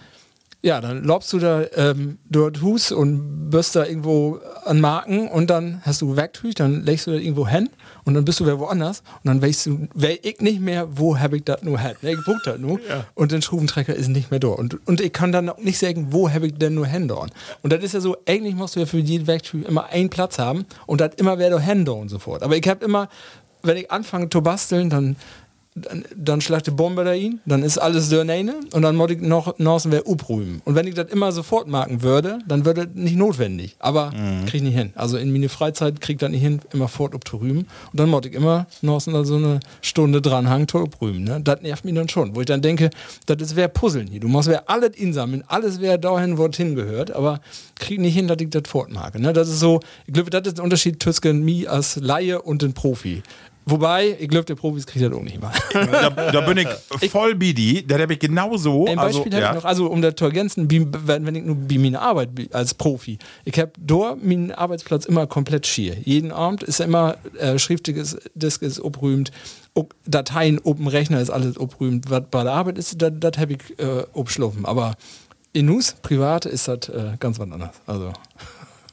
ja, 0.65 0.79
dann 0.79 1.03
lobst 1.03 1.33
du 1.33 1.39
da 1.39 1.65
ähm, 1.75 2.19
dort 2.29 2.61
Hus 2.61 2.93
und 2.93 3.49
bist 3.49 3.75
da 3.75 3.85
irgendwo 3.85 4.39
an 4.63 4.79
Marken 4.79 5.27
und 5.27 5.49
dann 5.49 5.81
hast 5.83 6.01
du 6.01 6.15
Werktüch, 6.15 6.55
dann 6.55 6.83
legst 6.85 7.05
du 7.05 7.11
da 7.11 7.17
irgendwo 7.17 7.45
hin 7.45 7.69
und 8.05 8.13
dann 8.13 8.23
bist 8.23 8.39
du 8.39 8.45
wer 8.45 8.59
woanders 8.59 9.03
und 9.23 9.27
dann 9.27 9.41
weißt 9.41 9.65
du, 9.65 9.87
weiß 9.93 10.19
ich 10.23 10.39
nicht 10.39 10.61
mehr, 10.61 10.87
wo 10.97 11.19
habe 11.19 11.35
ich 11.35 11.43
das 11.43 11.63
nur 11.63 11.79
hin. 11.79 11.95
Ne, 12.01 12.13
Ich 12.13 12.19
das 12.45 12.59
nur 12.59 12.79
und 13.13 13.31
den 13.33 13.41
Schrubentrecker 13.41 13.93
ist 13.93 14.07
nicht 14.07 14.31
mehr 14.31 14.39
da. 14.39 14.47
Und, 14.47 14.87
und 14.87 15.01
ich 15.01 15.11
kann 15.11 15.33
dann 15.33 15.49
auch 15.49 15.57
nicht 15.57 15.77
sagen, 15.77 16.07
wo 16.11 16.31
habe 16.31 16.47
ich 16.47 16.53
denn 16.57 16.75
nur 16.75 16.87
hin 16.87 17.09
dort. 17.09 17.31
Und 17.61 17.73
das 17.73 17.83
ist 17.83 17.93
ja 17.93 17.99
so, 17.99 18.15
eigentlich 18.25 18.55
musst 18.55 18.77
du 18.77 18.79
ja 18.79 18.85
für 18.85 18.99
jeden 18.99 19.27
Werktüch 19.27 19.65
immer 19.65 19.87
einen 19.87 20.09
Platz 20.09 20.39
haben 20.39 20.65
und 20.85 21.01
das 21.01 21.15
immer 21.17 21.35
da 21.35 21.59
hin 21.59 21.87
und 21.89 22.07
so 22.07 22.19
fort. 22.19 22.41
Aber 22.41 22.55
ich 22.55 22.65
habe 22.69 22.85
immer, 22.85 23.09
wenn 23.63 23.75
ich 23.75 23.91
anfange 23.91 24.29
zu 24.29 24.41
basteln, 24.41 24.89
dann 24.89 25.17
dann, 25.75 26.05
dann 26.15 26.41
schlägt 26.41 26.67
die 26.67 26.71
Bombe 26.71 27.03
da 27.03 27.13
ihn, 27.13 27.39
dann 27.45 27.63
ist 27.63 27.77
alles 27.77 28.09
durcheinander 28.09 28.55
und 28.73 28.81
dann 28.81 28.95
muss 28.95 29.11
ich 29.11 29.21
noch 29.21 29.57
noch 29.57 29.81
wer 29.85 30.07
upräumen. 30.07 30.61
Und 30.65 30.75
wenn 30.75 30.87
ich 30.87 30.95
das 30.95 31.09
immer 31.11 31.31
sofort 31.31 31.67
machen 31.67 32.01
würde, 32.01 32.39
dann 32.47 32.65
würde 32.65 32.87
das 32.87 32.95
nicht 32.95 33.15
notwendig. 33.15 33.75
Aber 33.79 34.11
krieg 34.45 34.55
ich 34.55 34.61
nicht 34.61 34.77
hin. 34.77 34.93
Also 34.95 35.17
in 35.17 35.31
meine 35.31 35.49
Freizeit 35.49 35.99
krieg 35.99 36.15
ich 36.15 36.19
das 36.19 36.29
nicht 36.29 36.41
hin, 36.41 36.61
immer 36.73 36.87
fort 36.87 37.15
upzurühmen. 37.15 37.67
Und 37.91 37.99
dann 37.99 38.09
muss 38.09 38.25
ich 38.25 38.33
immer 38.33 38.67
noch 38.81 39.01
so 39.01 39.11
eine 39.11 39.59
Stunde 39.81 40.21
dranhangen, 40.21 40.67
zu 40.67 40.77
upräumen. 40.77 41.23
Ne? 41.23 41.41
Das 41.43 41.61
nervt 41.61 41.85
mich 41.85 41.95
dann 41.95 42.09
schon. 42.09 42.35
Wo 42.35 42.41
ich 42.41 42.45
dann 42.45 42.61
denke, 42.61 42.89
das 43.25 43.41
ist 43.41 43.55
wer 43.55 43.67
Puzzeln 43.67 44.07
hier. 44.07 44.19
Du 44.19 44.27
musst 44.27 44.47
wer 44.47 44.69
alles 44.69 44.95
insammeln, 44.95 45.43
alles 45.47 45.79
wer 45.81 45.97
dahin, 45.97 46.37
wo 46.37 46.45
es 46.45 46.55
hingehört, 46.55 47.11
aber 47.11 47.39
krieg 47.75 47.99
nicht 47.99 48.13
hin, 48.13 48.27
dass 48.27 48.37
ich 48.39 48.49
das 48.49 48.63
fortmache. 48.67 49.19
Ne? 49.19 49.33
Das 49.33 49.49
ist 49.49 49.59
so, 49.59 49.79
ich 50.05 50.13
glaube, 50.13 50.29
das 50.29 50.47
ist 50.47 50.57
der 50.57 50.63
Unterschied 50.63 51.01
zwischen 51.01 51.43
mir 51.43 51.71
als 51.71 51.95
Laie 51.95 52.41
und 52.41 52.61
den 52.61 52.73
Profi. 52.73 53.23
Wobei, 53.65 54.17
ich 54.19 54.27
glaube, 54.27 54.45
der 54.45 54.55
Profis 54.55 54.85
kriegt 54.85 55.05
das 55.05 55.13
auch 55.13 55.21
nicht 55.21 55.41
mal. 55.41 55.51
Da, 55.73 56.09
da 56.09 56.41
bin 56.41 56.57
ich 56.57 57.09
voll 57.09 57.35
bidi. 57.35 57.85
Da 57.85 57.97
habe 57.97 58.13
ich 58.13 58.19
genauso. 58.19 58.85
Ein 58.85 58.97
Beispiel 58.97 59.33
also, 59.33 59.35
habe 59.35 59.41
ja. 59.41 59.49
ich 59.51 59.55
noch, 59.55 59.65
also 59.65 59.87
um 59.87 60.01
das 60.01 60.15
zu 60.15 60.25
ergänzen, 60.25 60.67
wenn, 60.69 61.35
ich 61.35 61.43
nur 61.43 61.55
bei 61.55 61.77
meiner 61.77 62.01
Arbeit 62.01 62.29
als 62.51 62.73
Profi, 62.73 63.17
ich 63.45 63.57
habe 63.57 63.71
dort 63.77 64.23
meinen 64.23 64.51
Arbeitsplatz 64.51 65.05
immer 65.05 65.27
komplett 65.27 65.65
schier. 65.65 65.95
Jeden 66.03 66.31
Abend 66.31 66.63
ist 66.63 66.79
immer 66.79 67.15
äh, 67.39 67.57
schriftliches 67.57 68.17
Disk 68.35 68.61
ist 68.61 68.79
obrühmt, 68.79 69.31
ob 69.73 69.95
Dateien 70.05 70.59
dem 70.63 70.87
Rechner 70.87 71.21
ist 71.21 71.29
alles 71.29 71.57
obrühmt. 71.57 72.09
Was 72.09 72.23
bei 72.29 72.43
der 72.43 72.53
Arbeit 72.53 72.77
ist, 72.77 73.01
das 73.01 73.13
das 73.15 73.37
habe 73.37 73.53
ich 73.53 73.79
äh, 73.79 74.03
obschluffen. 74.13 74.65
Aber 74.65 74.95
in 75.53 75.67
Nus, 75.67 75.95
privat, 76.01 76.45
ist 76.45 76.67
das 76.67 76.89
äh, 76.89 77.15
ganz 77.19 77.39
was 77.39 77.49
anderes. 77.49 77.75
Also. 77.85 78.11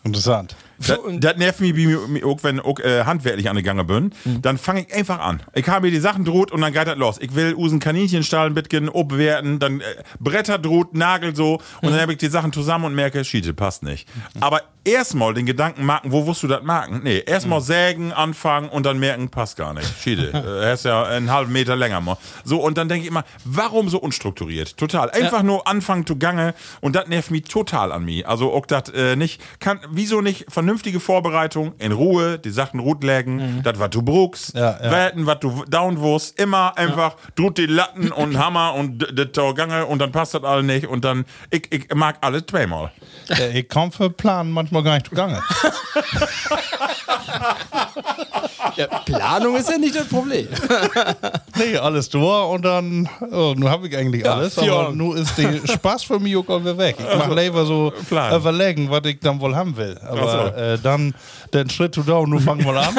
Interessant. 0.04 0.54
Das, 0.86 1.36
nervt 1.36 1.60
mich, 1.60 2.24
auch, 2.24 2.42
wenn 2.42 2.58
ich 2.64 2.84
äh, 2.84 3.04
handwerklich 3.04 3.48
angegangen 3.50 3.86
bin. 3.86 4.12
Mhm. 4.24 4.42
Dann 4.42 4.58
fange 4.58 4.82
ich 4.88 4.94
einfach 4.94 5.20
an. 5.20 5.42
Ich 5.54 5.68
habe 5.68 5.86
mir 5.86 5.92
die 5.92 6.00
Sachen 6.00 6.24
droht 6.24 6.52
und 6.52 6.60
dann 6.62 6.72
geht 6.72 6.86
das 6.86 6.96
los. 6.96 7.18
Ich 7.20 7.34
will 7.34 7.54
Usen 7.54 7.80
Kaninchenstahlen 7.80 8.54
bitgen, 8.54 8.88
obwerten, 8.88 9.58
dann 9.58 9.80
äh, 9.80 9.84
Bretter 10.18 10.58
droht, 10.58 10.94
Nagel 10.94 11.36
so 11.36 11.54
und 11.82 11.88
Mhm. 11.90 11.92
dann 11.92 12.00
habe 12.00 12.12
ich 12.12 12.18
die 12.18 12.28
Sachen 12.28 12.52
zusammen 12.52 12.86
und 12.86 12.94
merke, 12.94 13.24
Schiete, 13.24 13.52
passt 13.52 13.82
nicht. 13.82 14.08
Aber 14.40 14.62
erstmal 14.84 15.34
den 15.34 15.44
Gedanken 15.44 15.84
machen, 15.84 16.10
wo 16.12 16.26
wirst 16.26 16.42
du 16.42 16.46
das 16.48 16.62
machen? 16.62 17.00
Nee, 17.04 17.22
erstmal 17.26 17.60
sägen, 17.60 18.12
anfangen 18.12 18.68
und 18.70 18.86
dann 18.86 18.98
merken, 18.98 19.28
passt 19.28 19.56
gar 19.58 19.74
nicht. 19.74 19.88
Schiede, 20.02 20.30
äh, 20.32 20.64
er 20.66 20.72
ist 20.74 20.84
ja 20.86 21.02
einen 21.04 21.30
halben 21.30 21.52
Meter 21.52 21.76
länger. 21.76 22.00
mal. 22.00 22.16
So, 22.44 22.60
und 22.62 22.78
dann 22.78 22.88
denke 22.88 23.02
ich 23.04 23.10
immer, 23.10 23.24
warum 23.44 23.88
so 23.90 23.98
unstrukturiert? 23.98 24.76
Total. 24.78 25.10
Einfach 25.10 25.42
nur 25.42 25.66
anfangen 25.66 26.06
zu 26.06 26.16
gange 26.16 26.54
und 26.80 26.96
das 26.96 27.06
nervt 27.08 27.30
mich 27.30 27.44
total 27.44 27.92
an 27.92 28.04
mich. 28.04 28.26
Also 28.26 28.52
auch 28.52 28.64
das 28.64 28.88
äh, 28.94 29.16
nicht, 29.16 29.42
kann, 29.60 29.80
wieso 29.90 30.20
nicht 30.22 30.46
vernünftige 30.70 31.00
Vorbereitung, 31.00 31.72
in 31.78 31.90
Ruhe, 31.90 32.38
die 32.38 32.50
Sachen 32.50 32.78
rot 32.78 33.02
legen, 33.02 33.60
das, 33.64 33.80
was 33.80 33.90
du 33.90 34.02
bruchst, 34.02 34.54
Ja, 34.54 34.78
ja. 34.80 34.90
Wetten, 34.92 35.26
was 35.26 35.40
du 35.40 35.64
down 35.68 36.00
wirst, 36.00 36.38
immer 36.38 36.78
einfach 36.78 37.16
drut 37.34 37.58
die 37.58 37.66
Latten 37.66 38.12
und 38.12 38.38
Hammer 38.38 38.74
und 38.74 39.04
das 39.12 39.32
Tor 39.32 39.56
gange 39.56 39.86
und 39.86 39.98
dann 39.98 40.12
passt 40.12 40.34
das 40.34 40.44
alle 40.44 40.62
nicht 40.62 40.86
und 40.86 41.04
dann, 41.04 41.24
ich, 41.50 41.66
ich 41.72 41.92
mag 41.92 42.18
alles 42.20 42.44
zweimal. 42.48 42.92
Äh, 43.30 43.58
ich 43.58 43.68
komme 43.68 43.90
für 43.90 44.10
Planen 44.10 44.52
manchmal 44.52 44.84
gar 44.84 44.94
nicht 44.94 45.08
zugange. 45.08 45.42
Ja, 48.76 48.86
Planung 48.86 49.56
ist 49.56 49.70
ja 49.70 49.78
nicht 49.78 49.96
das 49.96 50.06
Problem. 50.06 50.46
Nee, 51.56 51.76
alles 51.76 52.08
durch 52.08 52.48
und 52.50 52.64
dann, 52.64 53.08
oh, 53.30 53.52
nun 53.56 53.68
habe 53.68 53.88
ich 53.88 53.96
eigentlich 53.96 54.28
alles, 54.28 54.54
vier 54.54 54.72
aber 54.72 54.92
nun 54.92 55.16
ist 55.16 55.36
der 55.36 55.60
Spaß 55.66 56.04
für 56.04 56.18
mich 56.18 56.34
auch 56.36 56.44
wieder 56.44 56.78
weg. 56.78 56.96
Ich 56.98 57.18
mache 57.18 57.34
lieber 57.34 57.66
so 57.66 57.92
Plan. 58.08 58.34
überlegen, 58.34 58.90
was 58.90 59.04
ich 59.04 59.20
dann 59.20 59.40
wohl 59.40 59.54
haben 59.54 59.76
will. 59.76 59.98
Aber 60.06 60.52
so. 60.54 60.56
äh, 60.58 60.78
dann 60.78 61.14
den 61.52 61.68
Schritt 61.68 61.94
zu 61.94 62.02
down, 62.02 62.30
nun 62.30 62.40
fangen 62.40 62.64
wir 62.64 62.76
an. 62.76 62.98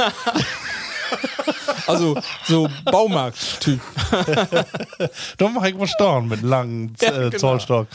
Also 1.87 2.17
so 2.43 2.67
Baumarkt-Typ. 2.85 3.79
dann 5.37 5.53
mache 5.53 5.69
ich 5.69 5.79
was 5.79 5.89
staunen 5.91 6.29
mit 6.29 6.41
langen 6.41 6.93
Ja, 7.01 7.09
äh, 7.09 7.29
genau. 7.29 7.37
Zollstock. 7.37 7.87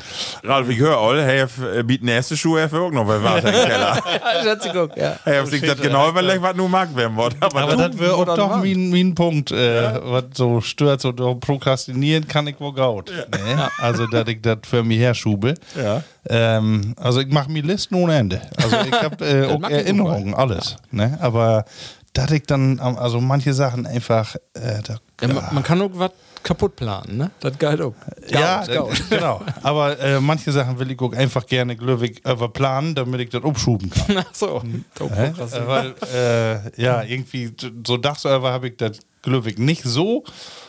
Ralf, 0.42 0.68
ich 0.68 0.78
höre 0.78 0.98
all, 0.98 1.22
hey, 1.22 1.46
äh, 1.74 1.82
bieten 1.82 2.06
nächste 2.06 2.36
Schuhe 2.36 2.68
hey, 2.68 2.78
auch 2.78 2.90
noch 2.90 3.06
bei 3.06 3.22
Warte 3.22 3.48
im 3.48 3.54
Keller. 3.54 4.02
Schatzi, 4.42 4.70
guck, 4.72 4.96
ja. 4.96 5.16
Hey, 5.24 5.42
ich 5.50 5.62
das 5.62 5.80
genau 5.80 6.08
überlegt, 6.08 6.42
was 6.42 6.56
nur 6.56 6.68
mag 6.68 6.94
werden 6.94 7.16
wird. 7.16 7.36
Aber, 7.40 7.62
Aber 7.62 7.76
das 7.76 7.98
wäre 7.98 8.14
auch 8.14 8.20
oder 8.20 8.36
doch 8.36 8.56
mein, 8.56 8.90
mein 8.90 9.14
Punkt, 9.14 9.50
äh, 9.52 10.00
was 10.02 10.24
so 10.34 10.60
stört, 10.60 11.00
so 11.00 11.12
prokrastinieren 11.12 12.26
kann 12.26 12.46
ich 12.46 12.60
wohl 12.60 12.72
gaut. 12.72 13.10
Ne? 13.10 13.68
Also, 13.78 14.06
dass 14.06 14.28
ich 14.28 14.40
das 14.42 14.58
für 14.64 14.82
mich 14.82 14.98
herschube. 14.98 15.54
Ja. 15.76 16.02
Ähm, 16.28 16.94
also, 16.98 17.20
ich 17.20 17.28
mache 17.28 17.50
mir 17.50 17.62
Listen 17.62 17.94
ohne 17.94 18.16
Ende. 18.16 18.40
Also, 18.56 18.76
ich 18.76 18.92
habe 18.92 19.24
äh, 19.70 19.72
Erinnerungen, 19.72 20.34
alles. 20.34 20.76
Ne? 20.90 21.18
Aber, 21.20 21.64
dass 22.16 22.30
ich 22.30 22.44
dann, 22.44 22.78
also 22.80 23.20
manche 23.20 23.52
Sachen 23.52 23.86
einfach, 23.86 24.36
äh, 24.54 24.82
da, 24.82 24.98
Ja, 25.20 25.28
man, 25.28 25.54
man 25.54 25.62
kann 25.62 25.80
auch 25.82 25.90
was 25.92 26.12
kaputt 26.42 26.76
planen, 26.76 27.16
ne? 27.16 27.30
Das 27.40 27.58
geil 27.58 27.82
auch. 27.82 27.94
ja, 28.28 28.64
äh, 28.64 28.80
genau. 29.10 29.42
Aber 29.62 29.98
äh, 29.98 30.20
manche 30.20 30.52
Sachen 30.52 30.78
will 30.78 30.90
ich 30.90 31.00
auch 31.00 31.12
einfach 31.12 31.44
gerne 31.44 31.76
glücklich 31.76 32.20
überplanen, 32.20 32.94
damit 32.94 33.20
ich 33.20 33.30
das 33.30 33.42
umschuben 33.42 33.90
kann. 33.90 34.18
Ach 34.28 34.34
so. 34.34 34.62
Krass. 34.94 35.52
Äh, 35.52 35.66
Weil, 35.66 35.94
äh, 36.14 36.82
ja, 36.82 37.02
irgendwie 37.02 37.52
so 37.86 37.96
Dachserver 37.96 38.52
habe 38.52 38.68
ich 38.68 38.76
das 38.76 39.00
glücklich 39.22 39.58
nicht 39.58 39.82
so, 39.82 40.22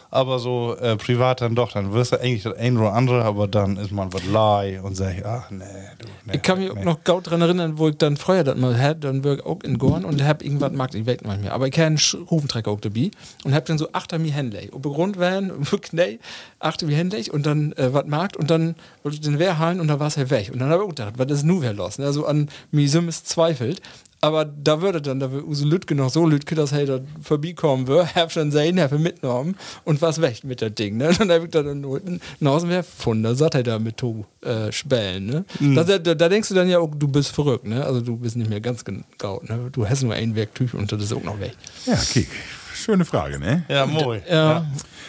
aber 0.09 0.39
so 0.39 0.75
äh, 0.75 0.95
privat 0.97 1.41
dann 1.41 1.55
doch. 1.55 1.71
Dann 1.71 1.93
wirst 1.93 2.11
du 2.11 2.19
eigentlich 2.19 2.43
das 2.43 2.55
ein 2.57 2.77
oder 2.77 2.93
andere, 2.93 3.23
aber 3.23 3.47
dann 3.47 3.77
ist 3.77 3.91
man 3.91 4.13
was 4.13 4.23
lie 4.25 4.79
und 4.81 4.95
sag, 4.95 5.25
ach 5.25 5.51
nee, 5.51 5.65
du. 5.99 6.07
Nee, 6.25 6.35
Ich 6.35 6.41
kann 6.41 6.59
mich 6.59 6.73
nee. 6.73 6.79
auch 6.79 6.83
noch 6.83 7.03
gut 7.03 7.29
dran 7.29 7.41
erinnern, 7.41 7.77
wo 7.77 7.89
ich 7.89 7.97
dann 7.97 8.17
früher 8.17 8.43
das 8.43 8.57
mal 8.57 8.79
hatte, 8.79 9.01
dann 9.01 9.23
war 9.23 9.35
ich 9.35 9.45
auch 9.45 9.61
in 9.63 9.77
Gorn 9.77 10.05
und 10.05 10.23
hab 10.23 10.43
irgendwas 10.43 10.71
mag 10.71 10.93
ich 10.95 11.05
weg 11.05 11.25
nicht 11.25 11.41
mehr. 11.41 11.53
Aber 11.53 11.67
ich 11.67 11.73
kenne 11.73 11.97
einen 11.97 12.25
Rufentrecker 12.29 12.71
auch 12.71 12.79
dabei 12.79 13.11
und 13.43 13.53
hab 13.53 13.65
dann 13.65 13.77
so 13.77 13.89
achter 13.91 14.19
mir 14.19 14.31
Händler. 14.31 14.61
Ob 14.71 14.83
Grund 14.83 15.17
wären, 15.17 15.51
nee, 15.91 16.19
achter 16.59 16.85
mir 16.85 16.95
Händler 16.95 17.19
und 17.31 17.45
dann 17.45 17.73
äh, 17.73 17.93
was 17.93 18.05
mag 18.05 18.35
und 18.37 18.49
dann 18.49 18.75
wollte 19.03 19.15
ich 19.15 19.21
den 19.21 19.39
Wehr 19.39 19.57
halten 19.57 19.79
und 19.79 19.87
dann 19.87 19.99
war 19.99 20.07
es 20.07 20.17
halt 20.17 20.29
weg. 20.29 20.49
Und 20.51 20.59
dann 20.59 20.69
habe 20.69 20.83
ich 20.83 20.85
auch 20.85 20.95
gedacht, 20.95 21.13
was 21.17 21.31
ist 21.31 21.43
nu 21.43 21.61
wer 21.61 21.73
los? 21.73 21.97
Ne? 21.97 22.05
Also 22.05 22.25
an 22.25 22.49
mir 22.71 22.87
Simmes 22.87 23.23
zweifelt. 23.23 23.81
Aber 24.19 24.45
da 24.45 24.81
würde 24.81 25.01
dann, 25.01 25.19
da 25.19 25.31
würde 25.31 25.47
Use 25.47 25.65
Lütke 25.65 25.93
noch 25.93 26.09
so 26.09 26.25
Lütke, 26.25 26.55
dass 26.55 26.71
er 26.71 26.85
da 26.85 26.99
vorbeikommen 27.21 27.87
würde, 27.87 28.07
hab 28.15 28.31
schon 28.31 28.51
sein, 28.51 28.79
hab 28.79 28.91
mitgenommen 28.91 29.55
und 29.83 30.01
was 30.01 30.21
weg 30.21 30.43
mit 30.43 30.61
der 30.61 30.71
Ding, 30.71 30.97
ne? 30.97 31.07
Und 31.19 31.19
dann 31.19 31.31
hab 31.31 31.43
ich 31.43 31.51
dann 31.51 31.81
nur 31.81 32.01
einen 32.01 32.21
Außenwehr 32.43 32.79
gefunden, 32.79 33.23
da 33.23 33.35
satt 33.35 33.55
er 33.55 33.63
da 33.63 33.79
mit 33.79 33.97
to 33.97 34.25
äh, 34.41 34.71
Spellen, 34.71 35.25
ne? 35.25 35.45
Da, 35.75 35.83
da, 35.83 36.15
da 36.15 36.29
denkst 36.29 36.49
du 36.49 36.55
dann 36.55 36.69
ja 36.69 36.79
auch, 36.79 36.91
du 36.95 37.07
bist 37.07 37.31
verrückt, 37.31 37.67
ne? 37.67 37.85
Also 37.85 38.01
du 38.01 38.17
bist 38.17 38.35
nicht 38.35 38.49
mehr 38.49 38.61
ganz 38.61 38.83
genau, 38.83 39.41
ne? 39.43 39.69
Du 39.71 39.87
hast 39.87 40.03
nur 40.03 40.13
ein 40.13 40.35
Werktüch 40.35 40.73
und 40.73 40.91
das 40.91 41.03
ist 41.03 41.13
auch 41.13 41.23
noch 41.23 41.39
weg. 41.39 41.53
Ja, 41.85 41.93
okay. 41.93 42.27
Schöne 42.73 43.05
Frage, 43.05 43.39
ne? 43.39 43.65
Ja, 43.67 43.85
moi. 43.85 44.21
Ja. 44.29 44.65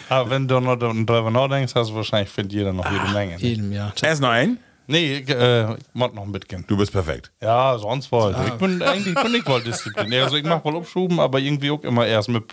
Aber 0.09 0.29
wenn 0.31 0.47
du 0.47 0.59
noch 0.59 0.75
drüber 0.75 1.29
nachdenkst, 1.29 1.75
hast 1.75 1.91
du 1.91 1.95
wahrscheinlich 1.95 2.29
findet 2.29 2.53
jeder 2.53 2.73
noch 2.73 2.91
jede 2.91 3.13
Menge. 3.13 3.33
Ne? 3.33 3.41
Jedem 3.41 3.71
Jahr. 3.71 3.93
Erst 4.01 4.21
noch 4.21 4.29
ein. 4.29 4.57
Nee, 4.89 5.17
ich, 5.17 5.29
äh, 5.29 5.75
ich 5.75 5.83
muss 5.93 6.13
noch 6.13 6.25
mitgehen. 6.25 6.65
Du 6.67 6.75
bist 6.75 6.91
perfekt. 6.91 7.31
Ja, 7.41 7.77
sonst 7.77 8.11
wohl. 8.11 8.35
Ich 8.47 8.53
bin 8.53 8.81
eigentlich 8.81 9.13
bin 9.13 9.35
ich 9.35 9.45
wohl 9.45 9.61
diszipliniert. 9.61 10.23
Also 10.23 10.35
ich 10.35 10.43
mach 10.43 10.65
wohl 10.65 10.75
Obschuben, 10.75 11.19
aber 11.19 11.37
irgendwie 11.39 11.69
auch 11.69 11.83
immer 11.83 12.07
erst 12.07 12.27
mit, 12.27 12.43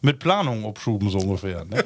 mit 0.00 0.20
Planung 0.20 0.64
Obschuben 0.64 1.10
so 1.10 1.18
ungefähr. 1.18 1.64
Ne? 1.64 1.84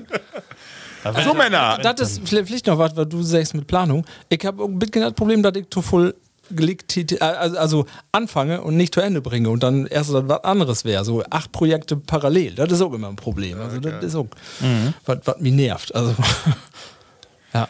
So, 1.24 1.32
Männer. 1.32 1.78
Das 1.82 2.00
ist 2.00 2.28
vielleicht 2.28 2.66
noch 2.66 2.78
was, 2.78 2.94
was 2.96 3.08
du 3.08 3.22
sagst 3.22 3.54
mit 3.54 3.66
Planung. 3.66 4.04
Ich 4.28 4.44
habe 4.44 4.62
ein 4.62 4.78
bisschen 4.78 5.00
das 5.00 5.14
Problem, 5.14 5.42
dass 5.42 5.56
ich 5.56 5.70
zu 5.70 5.80
voll 5.80 6.14
gelegt, 6.50 6.94
äh, 6.96 7.18
also, 7.20 7.56
also 7.56 7.86
anfange 8.12 8.60
und 8.60 8.76
nicht 8.76 8.92
zu 8.92 9.00
Ende 9.00 9.22
bringe 9.22 9.48
und 9.48 9.62
dann 9.62 9.86
erst 9.86 10.12
was 10.12 10.44
anderes 10.44 10.84
wäre. 10.84 11.02
So 11.02 11.22
acht 11.30 11.50
Projekte 11.52 11.96
parallel. 11.96 12.56
Das 12.56 12.70
ist 12.70 12.82
auch 12.82 12.92
immer 12.92 13.08
ein 13.08 13.16
Problem. 13.16 13.58
Also 13.58 13.78
das 13.80 14.04
ist 14.04 14.14
auch 14.16 14.26
was, 15.06 15.18
was 15.24 15.40
mich 15.40 15.54
nervt. 15.54 15.94
Also 15.94 16.14
ja. 17.54 17.68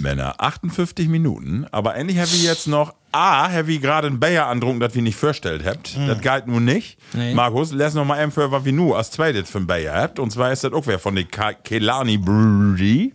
Männer, 0.00 0.34
58 0.38 1.08
Minuten. 1.08 1.66
Aber 1.72 1.94
endlich 1.96 2.18
habe 2.18 2.28
ich 2.28 2.42
jetzt 2.42 2.66
noch 2.66 2.94
A, 3.12 3.50
habe 3.50 3.72
ich 3.72 3.80
gerade 3.80 4.06
ein 4.06 4.20
Bayer 4.20 4.46
andrunken, 4.46 4.80
das 4.80 4.94
wir 4.94 5.02
nicht 5.02 5.16
vorstellt 5.16 5.64
habt. 5.64 5.96
Das 6.08 6.20
geht 6.20 6.46
nun 6.46 6.64
nicht. 6.64 6.98
Nee. 7.12 7.34
Markus, 7.34 7.72
lass 7.72 7.94
noch 7.94 8.04
mal 8.04 8.22
eben 8.22 8.30
für, 8.32 8.50
was 8.52 8.64
wir 8.64 8.72
nur 8.72 8.96
als 8.96 9.10
zweites 9.10 9.50
für 9.50 9.58
ein 9.58 9.66
Bayer 9.66 9.94
habt. 9.94 10.18
Und 10.18 10.30
zwar 10.30 10.52
ist 10.52 10.62
das 10.64 10.72
auch 10.72 10.86
wer 10.86 10.98
von 10.98 11.14
der 11.14 11.24
Ka- 11.24 11.52
Kelani 11.54 12.16
Brewery. 12.18 13.12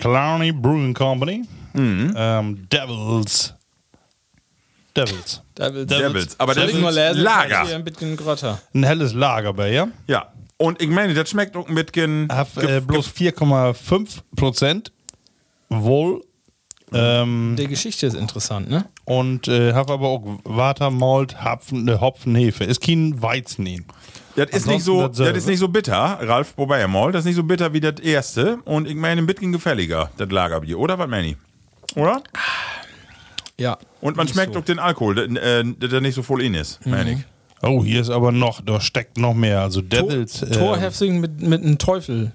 Clarny 0.00 0.52
Brewing 0.52 0.94
Company. 0.94 1.44
Mhm. 1.72 2.12
Ähm, 2.16 2.68
Devils. 2.72 3.54
Devils. 4.96 5.42
Devils. 5.56 5.86
Devils. 5.86 6.40
Aber 6.40 6.54
das 6.54 6.64
ist 6.70 6.74
lesen? 6.74 7.22
Lager. 7.22 7.74
Ein 7.74 7.84
bisschen 7.84 8.16
grotter. 8.16 8.60
Ein 8.74 8.82
helles 8.84 9.12
Lagerbier. 9.14 9.88
Ja. 10.08 10.32
Und 10.56 10.82
ich 10.82 10.88
meine, 10.88 11.14
das 11.14 11.30
schmeckt 11.30 11.56
auch 11.56 11.68
mit 11.68 11.92
gen. 11.92 12.26
Hab 12.32 12.56
äh, 12.56 12.80
bloß 12.80 13.06
4,5 13.10 14.18
Prozent. 14.34 14.90
Wohl. 15.68 16.22
Ähm, 16.92 17.56
Die 17.58 17.66
Geschichte 17.66 18.06
ist 18.06 18.14
interessant, 18.14 18.70
ne? 18.70 18.86
und 19.04 19.48
äh, 19.48 19.72
hab 19.72 19.90
aber 19.90 20.08
auch 20.08 20.22
Water, 20.44 20.90
Malt, 20.90 21.44
Hopfen, 21.44 21.88
äh, 21.88 21.98
Hopfen, 21.98 22.34
Hefe. 22.34 22.64
Ist 22.64 22.82
kein 22.82 23.20
Weizen 23.22 23.66
in. 23.66 23.84
Das 24.36 24.50
ist, 24.50 24.66
nicht 24.66 24.84
so, 24.84 25.08
dasselbe. 25.08 25.32
das 25.32 25.42
ist 25.42 25.48
nicht 25.48 25.58
so 25.58 25.68
bitter, 25.68 26.18
Ralf, 26.22 26.54
wobei 26.56 26.80
ja 26.80 26.88
mal, 26.88 27.10
das 27.10 27.20
ist 27.20 27.26
nicht 27.26 27.36
so 27.36 27.42
bitter 27.42 27.72
wie 27.72 27.80
das 27.80 28.00
erste. 28.00 28.58
Und 28.64 28.86
ich 28.86 28.94
meine, 28.94 29.20
ein 29.20 29.26
bisschen 29.26 29.50
gefälliger, 29.50 30.10
das 30.16 30.30
Lagerbier, 30.30 30.78
oder? 30.78 30.98
Was 30.98 31.08
meine 31.08 31.28
ich? 31.28 31.36
Oder? 31.96 32.22
Ja. 33.58 33.78
Und 34.00 34.16
man 34.16 34.28
schmeckt 34.28 34.52
so. 34.52 34.60
auch 34.60 34.64
den 34.64 34.78
Alkohol, 34.78 35.14
der, 35.14 35.60
äh, 35.60 35.64
der 35.64 36.00
nicht 36.00 36.14
so 36.14 36.22
voll 36.22 36.42
in 36.42 36.54
ist, 36.54 36.84
meine 36.86 37.12
ich. 37.12 37.18
Oh, 37.62 37.82
hier 37.82 38.00
ist 38.00 38.10
aber 38.10 38.30
noch, 38.30 38.60
da 38.60 38.80
steckt 38.80 39.18
noch 39.18 39.34
mehr. 39.34 39.62
Also 39.62 39.80
Devils. 39.80 40.44
Tor, 40.52 40.76
äh, 40.76 40.80
Hefsing 40.80 41.18
mit, 41.18 41.40
mit 41.40 41.62
einem 41.62 41.78
Teufel. 41.78 42.32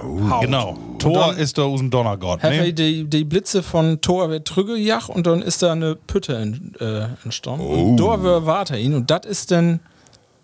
Haut. 0.00 0.42
Genau. 0.42 0.76
Tor 0.98 1.34
ist 1.36 1.56
da 1.56 1.62
aus 1.62 1.80
dem 1.80 1.90
Donnergott. 1.90 2.42
Ne? 2.42 2.72
die, 2.72 3.04
die 3.04 3.24
Blitze 3.24 3.62
von 3.62 4.00
Tor 4.02 4.28
wird 4.28 4.46
Trüggejach 4.46 5.08
und 5.08 5.26
dann 5.26 5.40
ist 5.40 5.62
da 5.62 5.72
eine 5.72 5.94
Pütte 5.96 6.34
in, 6.34 6.74
äh, 6.80 7.08
entstanden. 7.24 7.64
Und 7.66 7.96
da 7.96 8.22
wird 8.22 8.44
Water 8.44 8.76
ihn 8.78 8.94
und 8.94 9.10
das 9.10 9.24
ist 9.24 9.50
dann 9.50 9.80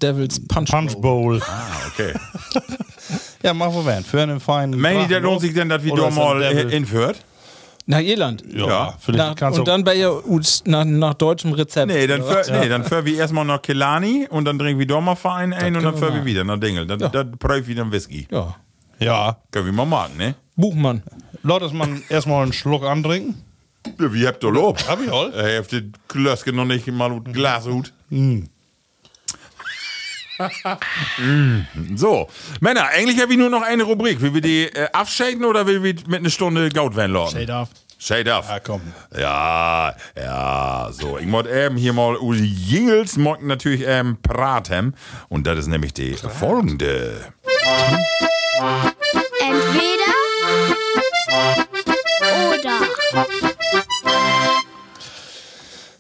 Devils 0.01 0.41
Punch. 0.49 0.71
Punch 0.71 0.95
Bowl. 0.95 1.39
Bowl. 1.39 1.43
Ah, 1.47 1.71
okay. 1.89 2.13
Ja, 3.43 3.53
machen 3.53 3.75
wir 3.75 3.85
werden. 3.85 4.05
Für 4.05 4.23
einen 4.23 4.39
feinen. 4.39 4.83
Ich, 5.01 5.07
der 5.09 5.19
lohnt 5.21 5.41
sich 5.41 5.53
denn, 5.53 5.69
dass 5.69 5.83
wir 5.83 5.95
da 5.97 6.11
mal 6.11 6.43
ein 6.43 6.57
Devil? 6.57 6.73
äh, 6.73 6.77
inführt? 6.77 7.17
Nach 7.87 7.99
Irland. 7.99 8.45
Ja, 8.49 8.67
Ja. 8.69 8.95
vielleicht 9.01 9.19
Nach, 9.19 9.35
kannst 9.35 9.59
und 9.59 9.67
dann 9.67 9.83
bei 9.83 9.97
ihr 9.97 10.23
nach, 10.67 10.85
nach 10.85 11.15
deutschem 11.15 11.53
Rezept. 11.53 11.89
Nee, 11.93 12.07
dann 12.07 12.23
für, 12.23 12.37
was? 12.37 12.49
nee, 12.51 12.69
dann 12.69 12.85
für 12.85 13.05
wir 13.05 13.17
erstmal 13.19 13.45
noch 13.45 13.61
Kelani 13.61 14.29
und 14.31 14.45
dann 14.45 14.61
trinken 14.61 14.79
wir 14.79 14.87
doch 14.87 15.01
mal 15.01 15.17
Verein 15.17 15.53
ein 15.53 15.75
und 15.75 15.83
dann 15.83 15.97
für 15.97 16.15
wir 16.15 16.25
wieder 16.25 16.45
nach 16.45 16.61
Dingel. 16.61 16.87
Dann, 16.87 17.01
Ja. 17.01 17.09
dann 17.09 17.37
prüfen 17.37 17.67
wir 17.67 17.75
dann 17.75 17.91
Whisky. 17.91 18.29
Ja. 18.31 18.55
Ja. 19.05 19.37
Können 19.51 19.67
wir 19.67 19.73
mal 19.73 19.87
machen, 19.87 20.17
ne? 20.17 20.35
Buchmann. 20.57 21.03
Lass 21.43 21.63
uns 21.63 21.73
mal 21.73 21.89
erstmal 22.09 22.43
einen 22.43 22.53
Schluck 22.53 22.85
antrinken. 22.85 23.43
Ja, 23.99 24.13
wie 24.13 24.27
habt 24.27 24.45
ihr 24.45 24.51
Lob? 24.51 24.79
Hab 24.87 25.01
ich 25.01 25.13
all. 25.13 25.33
Er 25.33 25.59
hat 25.59 25.73
die 25.73 25.91
Klöske 26.09 26.53
noch 26.53 26.65
nicht 26.65 26.87
mal 26.87 27.11
mit 27.11 27.33
Glashut. 27.33 27.93
Mm. 28.11 28.45
So, 31.95 32.29
Männer, 32.61 32.87
eigentlich 32.89 33.21
habe 33.21 33.33
ich 33.33 33.39
nur 33.39 33.51
noch 33.51 33.63
eine 33.63 33.85
Rubrik. 33.85 34.21
Will 34.21 34.35
wir 34.35 34.41
die 34.41 34.65
äh, 34.65 34.89
abschaden 34.93 35.45
oder 35.45 35.67
will 35.67 35.83
wir 35.83 35.95
mit 36.07 36.21
einer 36.21 36.31
Stunde 36.31 36.69
Gaut 36.71 36.97
werden 36.97 37.13
lassen? 37.13 37.39
Shade 37.39 37.53
off. 37.55 37.69
Shade 37.99 38.35
off. 38.35 38.49
Ja, 38.49 38.61
komm. 38.61 38.81
Ja, 39.17 39.95
ja, 40.17 40.89
so. 40.91 41.19
Ich 41.19 41.27
muss 41.27 41.47
eben 41.47 41.77
hier 41.77 41.93
mal 41.93 42.17
Uli 42.17 42.45
Jingles 42.45 43.17
mocken 43.17 43.47
natürlich 43.47 43.85
ähm, 43.87 44.17
praten. 44.21 44.95
Und 45.29 45.47
das 45.47 45.61
ist 45.61 45.67
nämlich 45.69 45.93
die 45.95 46.15
folgende. 46.15 47.33
Entweder 49.41 50.13
oder. 52.51 52.87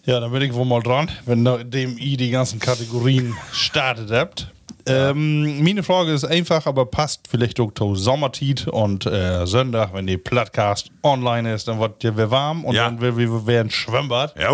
Ja, 0.05 0.19
dann 0.21 0.33
bin 0.33 0.43
ich 0.43 0.53
wohl 0.55 0.65
mal 0.65 0.81
dran, 0.83 1.11
wenn 1.27 1.43
nachdem 1.43 1.97
ihr 1.99 2.17
die 2.17 2.31
ganzen 2.31 2.59
Kategorien 2.59 3.37
startet 3.53 4.11
habt. 4.11 4.49
Ähm, 4.85 5.63
meine 5.63 5.85
Frage 5.85 6.13
ist 6.13 6.25
einfach, 6.25 6.67
aber 6.67 6.87
passt 6.87 7.29
vielleicht 7.29 7.61
auch 7.61 7.73
zu 7.73 7.95
Sommertit 7.95 8.67
und 8.67 9.07
äh, 9.07 9.47
Sonntag, 9.47 9.95
wenn 9.95 10.09
die 10.09 10.19
Podcast 10.19 10.91
online 11.05 11.55
ist, 11.55 11.69
dann 11.69 11.79
wird 11.79 12.03
dir 12.03 12.17
warm 12.33 12.65
und 12.65 12.75
Ja. 12.75 12.87
dann 12.87 13.01
will 13.01 13.17
wir 13.17 13.47
werden 13.47 13.71
Schwimmbad. 13.71 14.35
Ja, 14.37 14.51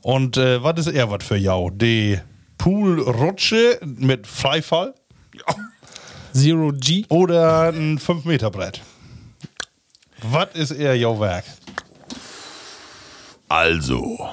Und 0.00 0.38
äh, 0.38 0.62
was 0.62 0.78
ist 0.86 0.86
eher 0.94 1.10
was 1.10 1.22
für 1.24 1.36
jou? 1.36 1.68
Die 1.68 2.18
Poolrutsche 2.56 3.78
mit 3.84 4.26
Freifall 4.26 4.94
Zero 6.32 6.72
G. 6.74 7.04
oder 7.08 7.68
ein 7.72 7.98
5-Meter-Brett? 7.98 8.80
Was 10.22 10.48
ist 10.54 10.70
eher 10.72 10.96
jou 10.96 11.18
Werk? 11.18 11.44
Also, 13.48 14.28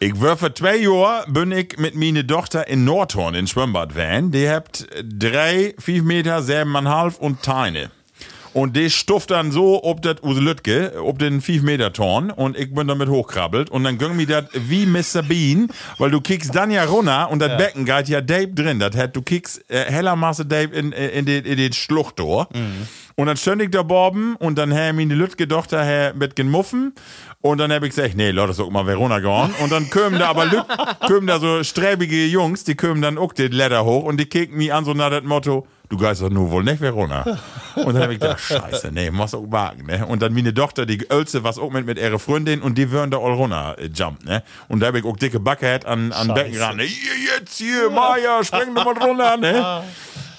ich 0.00 0.20
war 0.20 0.36
vor 0.36 0.52
zwei 0.54 0.76
Jahren 0.76 1.32
bin 1.32 1.52
ich 1.52 1.78
mit 1.78 1.94
meiner 1.94 2.26
Tochter 2.26 2.66
in 2.66 2.84
Nordhorn 2.84 3.36
in 3.36 3.46
Schwimmbad 3.46 3.94
van. 3.94 4.32
Die 4.32 4.48
habt 4.48 4.88
drei, 5.04 5.74
vier 5.78 6.02
Meter, 6.02 6.42
siebeneinhalb 6.42 7.20
und 7.20 7.42
Teine. 7.42 7.92
Und 8.52 8.76
die 8.76 8.90
stuft 8.90 9.30
dann 9.30 9.52
so 9.52 9.84
ob 9.84 10.02
das 10.02 10.22
Use 10.22 10.40
Lütke, 10.40 10.94
ob 11.02 11.18
den 11.18 11.40
5 11.40 11.62
Meter 11.62 11.92
Torn 11.92 12.30
und 12.30 12.58
ich 12.58 12.74
bin 12.74 12.88
damit 12.88 13.08
hochkrabbelt 13.08 13.70
und 13.70 13.84
dann 13.84 13.98
ging 13.98 14.16
mir 14.16 14.26
das 14.26 14.44
wie 14.52 14.86
Mr. 14.86 15.22
Bean, 15.22 15.68
weil 15.98 16.10
du 16.10 16.20
kickst 16.20 16.54
dann 16.54 16.70
ja 16.70 16.84
runter 16.84 17.30
und 17.30 17.38
das 17.38 17.56
Becken 17.56 17.84
geht 17.84 18.08
ja 18.08 18.20
Dave 18.20 18.48
drin. 18.48 18.78
Das 18.80 18.96
hat, 18.96 19.14
du 19.14 19.22
kickst 19.22 19.64
äh, 19.70 19.84
heller 19.84 20.16
Masse 20.16 20.44
Dave 20.44 20.74
in, 20.74 20.92
äh, 20.92 21.08
in, 21.08 21.26
den, 21.26 21.44
in 21.44 21.56
den 21.56 21.72
Schlucht 21.72 22.18
durch. 22.18 22.48
Und 23.16 23.26
dann 23.26 23.36
stand 23.36 23.62
ich 23.62 23.70
da 23.70 23.82
Borben 23.82 24.34
und 24.36 24.56
dann 24.56 24.72
habe 24.72 24.94
meine 24.94 25.14
Lütke 25.14 25.46
Tochter 25.46 25.84
her 25.84 26.14
mit 26.16 26.36
gemuffen 26.36 26.94
und 27.42 27.58
dann 27.58 27.72
habe 27.72 27.86
ich 27.86 27.94
gesagt, 27.94 28.16
nee, 28.16 28.30
Leute, 28.30 28.52
so 28.52 28.70
mal 28.70 28.86
Verona 28.86 29.18
gehauen. 29.18 29.54
Und 29.62 29.70
dann 29.72 29.90
kommen 29.90 30.18
da 30.18 30.28
aber 30.28 30.46
Lüt, 30.46 30.64
kommen 31.06 31.26
da 31.26 31.38
so 31.38 31.62
sträbige 31.62 32.26
Jungs, 32.26 32.64
die 32.64 32.74
kommen 32.74 33.02
dann 33.02 33.18
auch 33.18 33.32
den 33.32 33.52
Leder 33.52 33.84
hoch 33.84 34.04
und 34.04 34.18
die 34.18 34.26
kicken 34.26 34.56
mich 34.56 34.72
an 34.72 34.84
so 34.84 34.94
nach 34.94 35.10
dem 35.10 35.26
Motto, 35.26 35.66
du 35.90 35.98
geist 35.98 36.22
doch 36.22 36.30
nur 36.30 36.50
wohl 36.50 36.64
nicht 36.64 36.80
Verona. 36.80 37.38
Und 37.74 37.94
dann 37.94 38.02
habe 38.02 38.14
ich 38.14 38.20
gedacht, 38.20 38.40
scheiße, 38.40 38.90
nee, 38.92 39.10
muss 39.10 39.34
auch 39.34 39.44
wagen, 39.48 39.86
ne? 39.86 40.06
Und 40.06 40.22
dann 40.22 40.32
meine 40.32 40.54
Tochter, 40.54 40.86
die 40.86 41.04
Ölze, 41.10 41.44
was 41.44 41.58
auch 41.58 41.70
mit, 41.70 41.84
mit 41.84 41.98
ihrer 41.98 42.18
Freundin 42.18 42.62
und 42.62 42.78
die 42.78 42.90
würden 42.90 43.10
da 43.10 43.18
all 43.18 43.32
runter 43.32 43.76
äh, 43.78 43.90
jump, 43.92 44.24
ne? 44.24 44.42
Und 44.68 44.80
da 44.80 44.86
habe 44.86 45.00
ich 45.00 45.04
auch 45.04 45.16
dicke 45.16 45.40
Backe 45.40 45.80
an, 45.84 46.12
an 46.12 46.32
Becken 46.32 46.58
ran, 46.58 46.76
ne? 46.76 46.84
Hier, 46.84 47.38
jetzt 47.38 47.58
hier, 47.58 47.90
Maja, 47.90 48.42
spring 48.42 48.74
doch 48.74 48.84
mal 48.84 48.98
runter, 48.98 49.36
ne? 49.36 49.82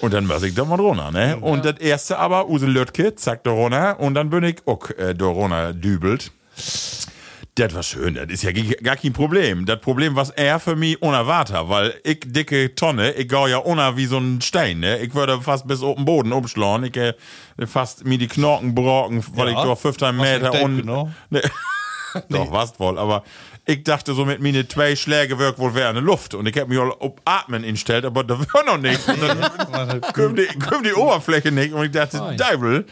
Und 0.00 0.12
dann 0.12 0.28
war 0.28 0.42
ich 0.42 0.54
da 0.54 0.64
mal 0.64 0.80
runter, 0.80 1.10
ne? 1.12 1.36
Und 1.36 1.64
das 1.64 1.78
erste 1.78 2.18
aber, 2.18 2.48
Use 2.48 2.66
Lötke, 2.66 3.14
zack, 3.14 3.44
da 3.44 3.50
runter. 3.50 4.00
Und 4.00 4.14
dann 4.14 4.30
bin 4.30 4.42
ich 4.42 4.56
auch 4.66 4.90
äh, 4.90 5.14
da 5.14 5.26
runter 5.26 5.72
dübelt. 5.72 6.32
Das 7.56 7.74
war 7.74 7.82
schön, 7.82 8.14
das 8.14 8.28
ist 8.28 8.44
ja 8.44 8.50
gar 8.82 8.96
kein 8.96 9.12
Problem. 9.12 9.66
Das 9.66 9.78
Problem 9.80 10.16
war 10.16 10.26
er 10.36 10.58
für 10.58 10.74
mich 10.74 11.02
unerwartet, 11.02 11.58
weil 11.68 11.92
ich 12.02 12.20
dicke 12.24 12.74
Tonne, 12.74 13.12
ich 13.12 13.28
gau 13.28 13.46
ja 13.46 13.58
unter 13.58 13.94
wie 13.98 14.06
so 14.06 14.16
ein 14.16 14.40
Stein, 14.40 14.80
ne? 14.80 14.98
Ich 15.00 15.14
würde 15.14 15.38
fast 15.42 15.68
bis 15.68 15.82
auf 15.82 15.96
den 15.96 16.06
Boden 16.06 16.32
umschlagen, 16.32 16.84
ich 16.86 16.96
äh, 16.96 17.12
fast 17.66 18.06
mir 18.06 18.16
die 18.16 18.26
Knochen 18.28 18.74
brocken, 18.74 19.22
weil 19.34 19.48
Ja. 19.50 19.58
ich 19.58 19.64
doch 19.64 19.78
15 19.78 20.08
Hast 20.08 20.14
du 20.16 20.22
Meter 20.22 20.62
und... 20.62 20.76
genau? 20.78 21.10
Ne. 21.30 21.42
Doch, 22.28 22.52
was 22.52 22.78
wohl, 22.78 22.98
aber 22.98 23.22
ich 23.64 23.84
dachte 23.84 24.12
so 24.12 24.24
mit 24.26 24.42
meine 24.42 24.66
zwei 24.68 24.96
Schläge 24.96 25.38
wirkt 25.38 25.58
wohl 25.58 25.74
wäre 25.74 25.88
eine 25.88 26.00
Luft 26.00 26.34
und 26.34 26.46
ich 26.46 26.58
hab 26.58 26.68
mich 26.68 26.78
all 26.78 26.92
auf 26.92 27.12
Atmen 27.24 27.64
instellt, 27.64 28.04
aber 28.04 28.22
da 28.24 28.38
war 28.38 28.64
noch 28.64 28.76
nichts. 28.78 29.06
Und 29.08 29.22
dann 29.22 30.00
kommt 30.14 30.38
die, 30.38 30.46
kommt 30.58 30.84
die 30.86 30.92
Oberfläche 30.94 31.52
nicht 31.52 31.72
und 31.72 31.84
ich 31.84 31.90
dachte. 31.90 32.34
Deibel, 32.36 32.86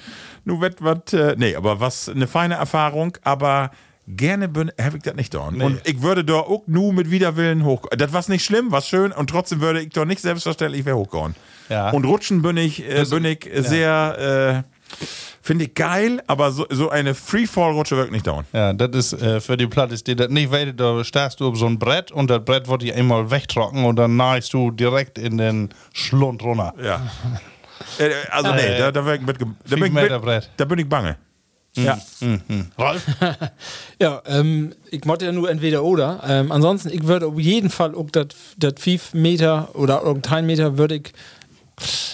nu 0.44 0.61
wird 0.61 0.82
was, 0.82 1.12
äh, 1.12 1.34
nee, 1.38 1.54
aber 1.54 1.80
was, 1.80 2.08
eine 2.08 2.26
feine 2.26 2.54
Erfahrung, 2.54 3.16
aber 3.22 3.70
gerne 4.16 4.48
bin, 4.48 4.70
habe 4.80 4.96
ich 4.98 5.02
das 5.02 5.14
nicht 5.14 5.34
da. 5.34 5.40
Und 5.40 5.80
ich 5.84 6.02
würde 6.02 6.24
da 6.24 6.34
auch 6.34 6.62
nur 6.66 6.92
mit 6.92 7.11
Widerwillen 7.11 7.64
hoch. 7.64 7.86
Das 7.96 8.12
war 8.12 8.24
nicht 8.28 8.44
schlimm, 8.44 8.70
was 8.70 8.86
schön 8.86 9.12
und 9.12 9.30
trotzdem 9.30 9.61
würde 9.61 9.80
ich 9.80 9.90
doch 9.90 10.04
nicht 10.04 10.20
selbstverständlich 10.20 10.84
mehr 10.84 10.96
hochgehen. 10.96 11.34
Ja. 11.68 11.90
Und 11.90 12.04
rutschen 12.04 12.42
bin 12.42 12.56
ich, 12.56 12.82
äh, 12.88 13.04
bin 13.04 13.24
ich 13.24 13.48
sehr, 13.54 14.64
äh, 14.64 15.06
finde 15.40 15.64
ich 15.64 15.74
geil, 15.74 16.20
aber 16.26 16.50
so, 16.50 16.66
so 16.68 16.90
eine 16.90 17.14
Freefall-Rutsche 17.14 17.96
wirkt 17.96 18.12
nicht 18.12 18.26
dauern. 18.26 18.44
Ja, 18.52 18.72
das 18.72 19.12
ist 19.12 19.22
äh, 19.22 19.40
für 19.40 19.56
die 19.56 19.66
Platte, 19.66 19.94
die 19.96 20.16
das 20.16 20.28
nicht 20.28 20.50
weiß, 20.50 20.74
da 20.76 21.02
stehst 21.04 21.40
du 21.40 21.48
auf 21.48 21.56
so 21.56 21.66
ein 21.66 21.78
Brett 21.78 22.12
und 22.12 22.28
das 22.28 22.44
Brett 22.44 22.68
wird 22.68 22.82
dir 22.82 22.94
einmal 22.96 23.30
wegtrocken 23.30 23.84
und 23.84 23.96
dann 23.96 24.16
nahst 24.16 24.52
du 24.52 24.70
direkt 24.70 25.18
in 25.18 25.38
den 25.38 25.70
Schlund 25.92 26.42
runter. 26.42 26.74
Ja. 26.82 27.00
Äh, 27.98 28.11
also 28.30 28.52
nee, 28.52 28.78
da, 28.78 28.92
da, 28.92 29.00
bin 29.00 29.14
ich 29.14 29.20
mit, 29.22 29.40
da, 29.40 29.76
bin 29.76 29.84
ich 29.86 29.92
mit, 29.92 30.50
da 30.56 30.64
bin 30.64 30.78
ich 30.78 30.88
bange. 30.88 31.16
Ja. 31.76 31.98
Ralf? 32.78 33.06
Ja, 34.00 34.22
ähm, 34.26 34.72
ich 34.90 35.04
motte 35.04 35.26
ja 35.26 35.32
nur 35.32 35.50
entweder 35.50 35.84
oder. 35.84 36.22
Ähm, 36.26 36.50
ansonsten, 36.52 36.88
ich 36.88 37.06
würde 37.06 37.26
auf 37.26 37.38
jeden 37.38 37.68
Fall 37.70 37.94
auch 37.94 38.08
das 38.10 38.28
5 38.78 39.14
Meter 39.14 39.68
oder 39.74 40.02
10 40.22 40.46
Meter 40.46 40.78
würde 40.78 40.96
ich. 40.96 41.12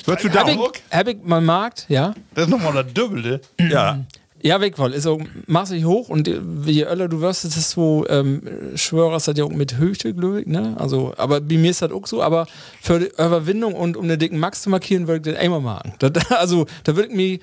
Würdest 0.04 0.24
du 0.24 0.38
Hab 0.38 0.46
da 0.46 0.52
ich, 0.52 0.58
auch? 0.58 0.72
hab 0.90 1.08
ich 1.08 1.18
mal 1.24 1.40
Markt, 1.40 1.86
ja. 1.88 2.14
Das 2.34 2.44
ist 2.46 2.50
nochmal 2.50 2.72
das 2.72 2.92
Doppelte. 2.92 3.40
Ja. 3.70 4.04
Ja, 4.42 4.60
wegwoll. 4.60 4.92
Ist 4.92 5.06
auch 5.06 5.20
massig 5.46 5.84
hoch 5.86 6.08
und 6.08 6.28
äh, 6.28 6.38
je 6.66 6.84
öller 6.84 7.08
du 7.08 7.20
wirst, 7.20 7.44
ist 7.44 7.56
es 7.56 7.70
so, 7.70 8.04
ähm, 8.08 8.42
Schwörer 8.76 9.16
ist 9.16 9.26
das 9.26 9.36
ja 9.36 9.44
auch 9.44 9.50
mit 9.50 9.78
Höchte, 9.78 10.12
glaube 10.14 10.42
ich, 10.42 10.46
ne? 10.46 10.76
Also, 10.78 11.14
aber 11.16 11.40
bei 11.40 11.56
mir 11.56 11.70
ist 11.70 11.82
das 11.82 11.90
auch 11.90 12.06
so, 12.06 12.22
aber 12.22 12.46
für 12.80 13.00
die 13.00 13.06
Überwindung 13.06 13.74
und 13.74 13.96
um 13.96 14.06
den 14.06 14.18
dicken 14.18 14.38
Max 14.38 14.62
zu 14.62 14.70
markieren, 14.70 15.08
würde 15.08 15.30
ich 15.30 15.34
das 15.34 15.42
einmal 15.42 15.62
machen. 15.62 15.94
Das, 15.98 16.30
also, 16.30 16.66
da 16.84 16.94
würde 16.94 17.08
ich 17.08 17.16
mich 17.16 17.40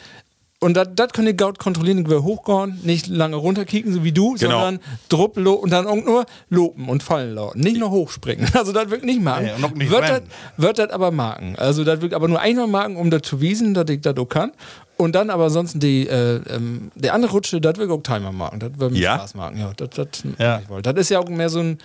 Und 0.64 0.76
das 0.78 1.09
kann 1.11 1.28
ich 1.28 1.38
gut 1.38 1.59
kontrollieren, 1.59 1.99
ich 1.99 2.09
will 2.09 2.22
hochgehen, 2.24 2.80
nicht 2.84 3.07
lange 3.07 3.36
runterkicken, 3.36 3.91
so 3.93 4.03
wie 4.03 4.11
du, 4.14 4.34
Genau. 4.36 4.51
sondern 4.61 4.80
drupp 5.09 5.36
und 5.38 5.70
dann 5.72 5.86
auch 5.88 5.95
nur 5.95 6.26
lopen 6.49 6.88
und 6.88 7.03
fallen 7.03 7.36
lassen. 7.36 7.59
Nicht 7.59 7.78
nur 7.78 7.91
hochspringen. 7.91 8.47
Also 8.53 8.72
das 8.72 8.89
wird 8.89 9.03
nicht 9.03 9.22
machen. 9.22 9.45
Ja, 9.45 9.57
nicht 9.57 9.91
wird, 9.91 10.01
das, 10.03 10.09
rennen. 10.11 10.28
wird 10.57 10.80
das 10.80 10.89
aber 10.91 11.11
machen. 11.11 11.55
Also 11.57 11.84
das 11.84 12.01
wird 12.01 12.14
aber 12.14 12.28
nur 12.30 12.39
einmal 12.39 12.68
machen, 12.68 12.95
um 12.95 13.09
das 13.11 13.24
zu 13.24 13.41
wiesen, 13.41 13.74
dass 13.74 13.89
ich 13.89 13.99
das 14.01 14.16
auch 14.18 14.26
kann. 14.30 14.51
Und 14.95 15.16
dann 15.16 15.30
aber 15.30 15.49
sonst 15.49 15.82
die, 15.84 16.07
äh, 16.07 16.39
ähm, 16.49 16.91
der 16.95 17.14
andere 17.14 17.32
Rutsche, 17.34 17.59
das 17.59 17.78
will 17.78 17.88
ich 17.88 17.91
auch 17.91 18.01
Timer 18.03 18.32
machen. 18.32 18.59
Das 18.59 18.72
wird 18.78 18.91
mir 18.93 18.99
Ja? 18.99 19.16
Spaß 19.18 19.36
machen. 19.36 19.57
Ja, 19.59 19.74
das, 19.76 19.89
das, 19.89 20.07
Ja. 20.39 20.61
das 20.82 20.93
ist 20.95 21.09
ja 21.09 21.20
auch 21.20 21.28
mehr 21.30 21.49
so 21.49 21.59
ein 21.59 21.78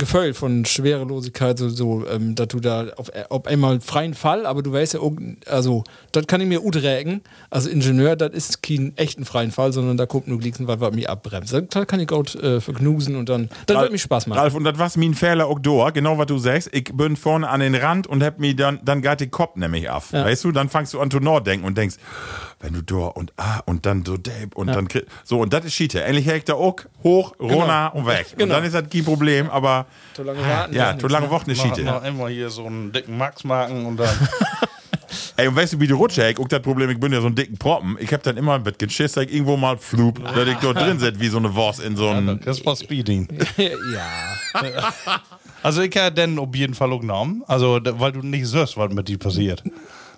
Gefühl 0.00 0.34
von 0.34 0.64
Schwerelosigkeit, 0.64 1.58
so, 1.58 1.68
so 1.68 2.04
ähm, 2.08 2.34
dass 2.34 2.48
du 2.48 2.58
da 2.58 2.88
auf, 2.96 3.10
auf 3.28 3.46
einmal 3.46 3.80
freien 3.80 4.14
Fall, 4.14 4.46
aber 4.46 4.62
du 4.62 4.72
weißt 4.72 4.94
ja, 4.94 5.00
auch, 5.00 5.12
also, 5.46 5.84
das 6.10 6.26
kann 6.26 6.40
ich 6.40 6.48
mir 6.48 6.60
gut 6.60 6.76
rägen. 6.76 7.20
Also, 7.50 7.70
Ingenieur, 7.70 8.16
das 8.16 8.32
ist 8.32 8.62
kein 8.62 8.96
echten 8.96 9.24
freien 9.24 9.52
Fall, 9.52 9.72
sondern 9.72 9.96
da 9.96 10.06
kommt 10.06 10.26
nur 10.26 10.38
Glicksen, 10.38 10.66
was 10.66 10.80
was 10.80 10.92
mich 10.92 11.08
abbremst. 11.08 11.52
Das 11.52 11.86
kann 11.86 12.00
ich 12.00 12.08
gut 12.08 12.34
äh, 12.34 12.60
verknusen 12.60 13.14
und 13.14 13.28
dann, 13.28 13.48
das 13.66 13.80
wird 13.80 13.92
mir 13.92 13.98
Spaß 13.98 14.26
machen. 14.26 14.38
Ralf, 14.38 14.54
und 14.54 14.64
das 14.64 14.78
war 14.78 14.90
mein 14.96 15.14
Fehler 15.14 15.46
auch 15.46 15.60
da, 15.60 15.90
genau 15.90 16.18
was 16.18 16.26
du 16.26 16.38
sagst. 16.38 16.70
Ich 16.72 16.84
bin 16.92 17.16
vorne 17.16 17.48
an 17.48 17.60
den 17.60 17.74
Rand 17.74 18.06
und 18.06 18.22
hab 18.22 18.38
mir 18.38 18.56
dann, 18.56 18.80
dann 18.84 19.02
geht 19.02 19.20
der 19.20 19.28
Kopf 19.28 19.56
nämlich 19.56 19.88
auf. 19.88 20.12
Weißt 20.12 20.44
du, 20.44 20.52
dann 20.52 20.68
fangst 20.68 20.94
du 20.94 21.00
an 21.00 21.10
zu 21.10 21.20
denken 21.20 21.66
und 21.66 21.76
denkst, 21.76 21.96
wenn 22.60 22.74
du 22.74 22.82
da 22.82 23.06
und 23.06 23.32
ah 23.38 23.60
und 23.66 23.86
dann 23.86 24.04
so 24.04 24.16
Dave 24.16 24.48
und 24.54 24.66
dann 24.68 24.86
krieg- 24.88 25.06
so 25.24 25.40
und 25.40 25.52
das 25.52 25.64
ist 25.64 25.74
Schiete. 25.74 26.02
Endlich 26.04 26.26
hätte 26.26 26.36
ich 26.36 26.44
da 26.44 26.54
auch 26.54 26.76
hoch, 27.02 27.34
runter 27.40 27.94
und 27.94 28.06
weg. 28.06 28.26
Und 28.32 28.38
Genau. 28.38 28.54
dann 28.56 28.64
ist 28.64 28.74
das 28.74 28.84
kein 28.90 29.04
Problem, 29.04 29.48
aber 29.50 29.86
Zu 30.14 30.22
lange 30.22 30.40
warten. 30.40 30.74
ja, 30.74 30.96
zu 30.98 31.08
lange 31.08 31.26
ne? 31.26 31.32
Wochen 31.32 31.50
ist 31.50 31.60
Schiete. 31.62 31.82
noch 31.82 32.04
immer 32.04 32.28
hier 32.28 32.50
so 32.50 32.66
einen 32.66 32.92
dicken 32.92 33.16
Max 33.16 33.44
machen 33.44 33.86
und 33.86 33.96
dann. 33.96 34.14
Ey, 35.36 35.48
und 35.48 35.56
weißt 35.56 35.72
du, 35.72 35.80
wie 35.80 35.86
du 35.86 35.96
rutsche, 35.96 36.28
ich 36.28 36.38
auch 36.38 36.46
das 36.48 36.60
Problem, 36.60 36.90
ich 36.90 37.00
bin 37.00 37.12
ja 37.12 37.20
so 37.22 37.26
ein 37.26 37.34
dicken 37.34 37.56
Proppen. 37.56 37.96
Ich 37.98 38.12
hab 38.12 38.22
dann 38.22 38.36
immer 38.36 38.54
ein 38.56 38.62
bisschen 38.62 38.90
Schiss, 38.90 39.12
dass 39.12 39.24
ich 39.24 39.32
irgendwo 39.32 39.56
mal 39.56 39.78
flup, 39.78 40.22
dass 40.22 40.46
ich 40.46 40.56
dort 40.56 40.76
drin 40.78 40.98
sitze, 40.98 41.18
wie 41.18 41.28
so 41.28 41.38
eine 41.38 41.54
Wurst 41.54 41.80
in 41.80 41.96
so 41.96 42.08
einem. 42.10 42.38
Das 42.44 42.64
war 42.66 42.76
Speeding. 42.76 43.26
ja. 43.56 43.72
Also 45.62 45.82
ich 45.82 45.94
hätte 45.94 46.12
den 46.12 46.38
auf 46.38 46.54
jeden 46.54 46.74
Fall 46.74 46.92
auch 46.92 47.00
genommen. 47.00 47.42
Also, 47.46 47.80
weil 47.82 48.12
du 48.12 48.20
nicht 48.20 48.46
siehst, 48.46 48.76
was 48.76 48.92
mit 48.92 49.08
dir 49.08 49.18
passiert. 49.18 49.62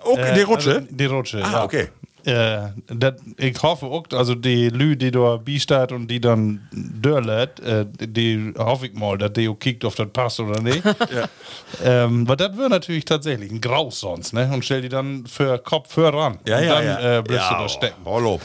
Okay, 0.01 0.35
die 0.35 0.43
Rutsche? 0.43 0.75
Also, 0.77 0.87
die 0.91 1.07
Rutsche, 1.07 1.43
Ah, 1.45 1.53
ja. 1.53 1.65
okay. 1.65 1.89
Äh, 2.25 2.69
dat, 2.87 3.19
ich 3.37 3.61
hoffe 3.63 3.87
auch, 3.87 4.05
also 4.13 4.35
die 4.35 4.69
Lü, 4.69 4.97
die 4.97 5.11
da 5.11 5.37
biesteht 5.37 5.93
und 5.93 6.09
die 6.09 6.21
dann 6.21 6.69
dörlet, 6.73 7.61
äh, 7.61 7.87
die 7.87 8.55
hoffe 8.57 8.87
ich 8.87 8.95
mal, 8.95 9.19
dass 9.19 9.33
die 9.33 9.49
auch 9.49 9.59
kickt, 9.59 9.85
ob 9.85 9.97
das 9.97 10.09
passt 10.13 10.41
oder 10.41 10.61
nicht. 10.61 10.83
ähm, 11.85 12.29
weil 12.29 12.37
das 12.37 12.57
wäre 12.57 12.69
natürlich 12.69 13.05
tatsächlich 13.05 13.51
ein 13.51 13.61
Graus 13.61 14.01
sonst, 14.01 14.33
ne? 14.33 14.49
Und 14.53 14.65
stell 14.65 14.83
die 14.83 14.89
dann 14.89 15.27
für 15.27 15.59
Kopf 15.59 15.93
für 15.93 16.13
ran. 16.13 16.39
Ja, 16.47 16.59
und 16.59 16.65
ja, 16.65 16.75
dann 16.75 16.85
ja. 16.85 17.19
Äh, 17.19 17.23
bleibst 17.23 17.51
ja, 17.51 17.57
du 17.57 17.63
da 17.63 17.69
stecken. 17.69 18.05
Lob. 18.05 18.41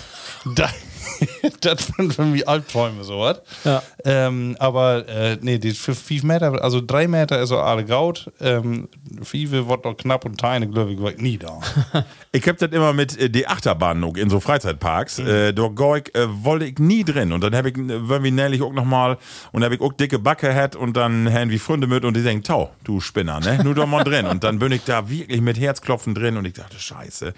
Da, 0.56 0.70
das 1.62 1.88
sind 1.88 2.14
für 2.14 2.26
mich 2.26 2.48
Albträume 2.48 3.04
sowas. 3.04 3.42
Ja. 3.64 3.82
Ähm, 4.04 4.56
aber 4.60 5.08
äh, 5.08 5.38
nee, 5.42 5.58
die 5.58 5.72
für 5.72 5.96
5 5.96 6.24
Meter, 6.24 6.64
also 6.64 6.82
3 6.86 7.08
Meter 7.08 7.42
ist 7.42 7.50
so 7.50 7.60
alle 7.60 7.86
gaut. 7.86 8.32
Ähm, 8.40 8.90
5 9.22 9.52
wird 9.52 9.86
noch 9.86 9.98
knapp 9.98 10.26
und 10.26 10.40
Teine, 10.40 10.68
glaube 10.68 10.92
ich, 10.94 11.02
war 11.02 11.12
ich 11.12 11.18
nie 11.18 11.38
da. 11.38 11.60
Ich 12.34 12.48
hab 12.48 12.58
das 12.58 12.72
immer 12.72 12.94
mit 12.94 13.18
äh, 13.18 13.30
die 13.30 13.48
Achterbahn 13.48 14.04
auch 14.04 14.16
in 14.16 14.30
so 14.30 14.40
Freizeitparks. 14.40 15.18
Äh, 15.20 15.54
da 15.54 15.70
geh 15.70 15.98
ich, 15.98 16.14
äh, 16.14 16.28
wollte 16.44 16.66
ich 16.66 16.78
nie 16.78 17.04
drin. 17.04 17.32
Und 17.32 17.42
dann 17.42 17.56
hab 17.56 17.66
ich, 17.66 17.76
äh, 17.76 18.10
wenn 18.10 18.22
wir 18.22 18.32
nämlich 18.32 18.62
auch 18.62 18.74
noch 18.74 18.86
mal, 18.86 19.18
und 19.54 19.64
hab 19.64 19.72
ich 19.72 19.82
auch 19.82 19.94
dicke 19.94 20.20
Backe 20.20 20.54
hat 20.54 20.76
und 20.76 20.96
dann 20.96 21.34
haben 21.34 21.50
wir 21.50 21.60
Freunde 21.60 21.88
mit 21.88 22.06
und 22.06 22.16
die 22.16 22.22
sagen, 22.22 22.44
tau, 22.44 22.70
du 22.84 23.00
Spinner, 23.00 23.40
ne? 23.40 23.64
Nur 23.64 23.74
doch 23.74 23.88
mal 23.88 24.04
drin. 24.04 24.28
Und 24.28 24.44
dann 24.44 24.60
bin 24.60 24.72
ich 24.72 24.84
da 24.84 25.10
wirklich 25.10 25.42
mit 25.42 25.60
Herzklopfen 25.60 26.14
drin 26.14 26.38
und 26.38 26.46
ich 26.46 26.54
dachte, 26.54 26.78
scheiße. 26.78 27.34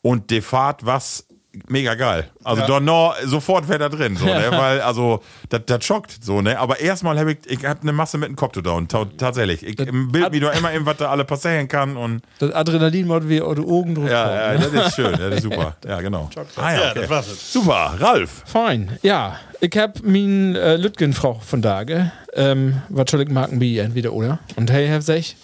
Und 0.00 0.30
die 0.30 0.40
Fahrt, 0.40 0.86
was 0.86 1.26
mega 1.68 1.94
geil. 1.94 2.28
Also 2.44 2.66
da 2.66 2.78
noch 2.80 3.16
sofort 3.24 3.68
wäre 3.68 3.78
da 3.78 3.88
drin, 3.88 4.16
so, 4.16 4.26
ne? 4.26 4.48
Weil, 4.50 4.80
also, 4.80 5.22
das 5.48 5.62
das 5.66 5.84
schockt, 5.84 6.22
so, 6.22 6.40
ne? 6.42 6.58
Aber 6.58 6.80
erstmal 6.80 7.18
hab 7.18 7.26
ich, 7.28 7.38
ich 7.46 7.64
hab 7.64 7.82
eine 7.82 7.92
Masse 7.92 8.18
mit 8.18 8.28
dem 8.28 8.36
Kopf 8.36 8.60
da 8.62 8.70
und 8.72 8.90
tatsächlich. 9.18 9.62
Ich 9.64 9.78
im 9.80 10.12
Bild 10.12 10.30
mir 10.30 10.40
doch 10.40 10.54
immer 10.56 10.72
eben, 10.72 10.86
was 10.86 10.98
da 10.98 11.10
alle 11.10 11.24
passieren 11.24 11.68
kann 11.68 11.96
und 11.96 12.22
Das 12.38 12.52
Adrenalin 12.52 13.08
wird 13.08 13.28
wie 13.28 13.40
eure 13.42 13.62
Augen 13.62 13.94
drüber. 13.94 14.10
ja, 14.10 14.54
ja, 14.54 14.58
das 14.58 14.72
ist 14.88 14.94
schön, 14.94 15.12
das 15.18 15.36
ist 15.36 15.42
super. 15.42 15.76
Ja, 15.86 16.00
genau. 16.00 16.28
Ah, 16.56 16.72
Ja, 16.74 16.90
okay. 16.90 17.00
das 17.00 17.10
war's 17.10 17.28
jetzt. 17.28 17.52
Super, 17.52 17.94
Ralf. 17.98 18.42
Fein, 18.44 18.98
ja. 19.02 19.36
Ich 19.60 19.76
hab 19.76 20.02
min 20.02 20.54
äh, 20.54 20.76
Lütgenfrau 20.76 21.40
von 21.44 21.62
Tage. 21.62 22.12
Ähm, 22.34 22.82
was 22.90 23.10
soll 23.10 23.22
ich 23.22 23.28
machen, 23.30 23.60
wie 23.60 23.78
entweder 23.78 24.12
oder? 24.12 24.38
Und 24.56 24.70
hey, 24.70 24.86
Herr 24.86 25.02
Sech. 25.02 25.36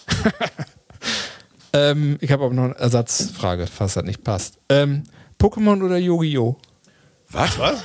ähm, 1.72 2.18
ich 2.20 2.30
habe 2.30 2.44
aber 2.44 2.54
noch 2.54 2.64
eine 2.64 2.74
Ersatzfrage, 2.76 3.66
falls 3.66 3.94
das 3.94 4.04
nicht 4.04 4.22
passt. 4.22 4.58
Ähm, 4.68 5.04
Pokémon 5.38 5.82
oder 5.82 5.98
Yu-Gi-Oh? 5.98 6.56
Was? 7.30 7.58
Was? 7.58 7.84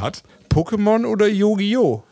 Was? 0.00 0.22
Pokémon 0.48 1.04
oder 1.06 1.26
Yu-Gi-Oh? 1.28 2.02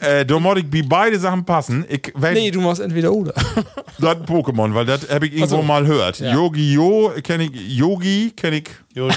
Äh, 0.00 0.22
ich 0.22 0.70
bei 0.70 0.82
beide 0.82 1.18
Sachen 1.18 1.44
passen. 1.44 1.84
Ich 1.88 2.12
weiß 2.14 2.34
Nee, 2.34 2.50
du 2.50 2.60
machst 2.60 2.80
entweder 2.80 3.12
oder. 3.12 3.32
das 3.98 4.16
Pokémon, 4.18 4.74
weil 4.74 4.84
das 4.86 5.08
habe 5.08 5.26
ich 5.26 5.32
irgendwo 5.34 5.56
so. 5.56 5.62
mal 5.62 5.84
gehört. 5.84 6.20
Ja. 6.20 6.34
Yogi-Yo 6.34 7.12
kenne 7.22 7.44
ich, 7.44 7.76
Yogi 7.76 8.32
kenne 8.36 8.58
ich, 8.58 8.68
jo. 8.94 9.08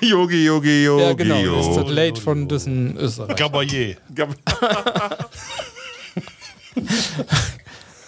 Yogi, 0.00 0.44
Yogi, 0.44 0.84
Yogi, 0.84 0.84
ja, 0.84 1.12
genau. 1.12 1.56
Das 1.56 1.68
ist 1.68 1.76
das 1.76 1.88
Yo. 1.88 1.92
Late 1.92 2.20
von 2.20 2.48
Düssen 2.48 2.96
Österreich. 2.96 3.36
Gabalier. 3.36 3.96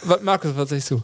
Was, 0.03 0.22
Markus, 0.22 0.57
was 0.57 0.70
sagst 0.70 0.90
du? 0.90 1.03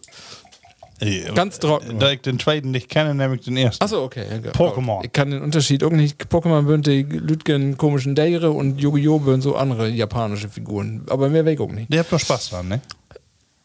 Ganz 1.34 1.58
trocken. 1.58 1.98
Da 1.98 2.10
ich 2.10 2.22
den 2.22 2.38
zweiten 2.38 2.70
nicht 2.70 2.88
kenne, 2.88 3.14
nehme 3.14 3.34
ich 3.34 3.42
den 3.42 3.56
ersten. 3.56 3.84
Achso, 3.84 4.02
okay. 4.02 4.24
Ja. 4.30 4.50
Pokémon. 4.52 5.04
Ich 5.04 5.12
kann 5.12 5.30
den 5.30 5.42
Unterschied 5.42 5.84
auch 5.84 5.90
nicht. 5.90 6.22
Pokémon 6.30 6.62
bünd 6.62 6.86
die 6.86 7.02
Lütgen 7.02 7.76
komischen 7.76 8.14
Deire 8.14 8.50
und 8.50 8.80
Yu-Gi-Oh! 8.80 9.18
bünd 9.18 9.42
so 9.42 9.56
andere 9.56 9.88
japanische 9.88 10.48
Figuren. 10.48 11.04
Aber 11.10 11.28
mehr 11.28 11.44
weg 11.44 11.60
auch 11.60 11.70
nicht. 11.70 11.92
Der 11.92 12.00
hat 12.00 12.10
doch 12.10 12.18
Spaß 12.20 12.50
dran, 12.50 12.68
ne? 12.68 12.80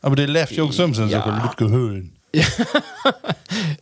Aber 0.02 0.16
der 0.16 0.28
läuft 0.28 0.52
ja 0.54 0.64
auch 0.64 0.72
so 0.72 0.92
sind 0.94 1.10
Ja. 1.10 1.24
sogar 1.24 1.44
Lütke 1.44 1.70
Höhlen. 1.70 2.14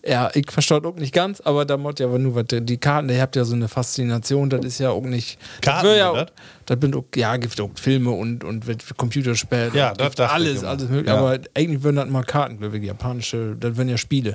Ja, 0.05 0.31
ich 0.33 0.49
verstehe 0.49 0.83
auch 0.83 0.95
nicht 0.95 1.13
ganz, 1.13 1.41
aber 1.41 1.65
da 1.65 1.77
muss 1.77 1.95
ja 1.99 2.07
aber 2.07 2.17
nur 2.17 2.35
was. 2.35 2.45
Die 2.49 2.77
Karten, 2.77 3.07
die 3.07 3.21
habt 3.21 3.35
ja 3.35 3.43
so 3.43 3.53
eine 3.53 3.67
Faszination, 3.67 4.49
das 4.49 4.65
ist 4.65 4.79
ja 4.79 4.89
auch 4.89 5.03
nicht. 5.03 5.37
Karten, 5.61 5.87
das 5.87 5.97
ja, 5.97 6.25
das 6.65 6.79
bin 6.79 6.95
auch, 6.95 7.03
ja, 7.15 7.37
gibt 7.37 7.59
auch 7.61 7.69
Filme 7.75 8.11
und, 8.11 8.43
und 8.43 8.65
Computerspiele. 8.97 9.71
Ja, 9.73 9.93
das 9.93 10.15
dachte 10.15 10.29
alles, 10.31 10.63
alles 10.63 10.89
mögliche. 10.89 11.13
Ja. 11.13 11.19
Aber 11.19 11.37
eigentlich 11.53 11.83
würden 11.83 11.97
das 11.97 12.09
mal 12.09 12.23
Karten, 12.23 12.57
glaube 12.57 12.77
ich, 12.77 12.83
japanische, 12.83 13.55
das 13.59 13.77
wären 13.77 13.89
ja 13.89 13.97
Spiele, 13.97 14.33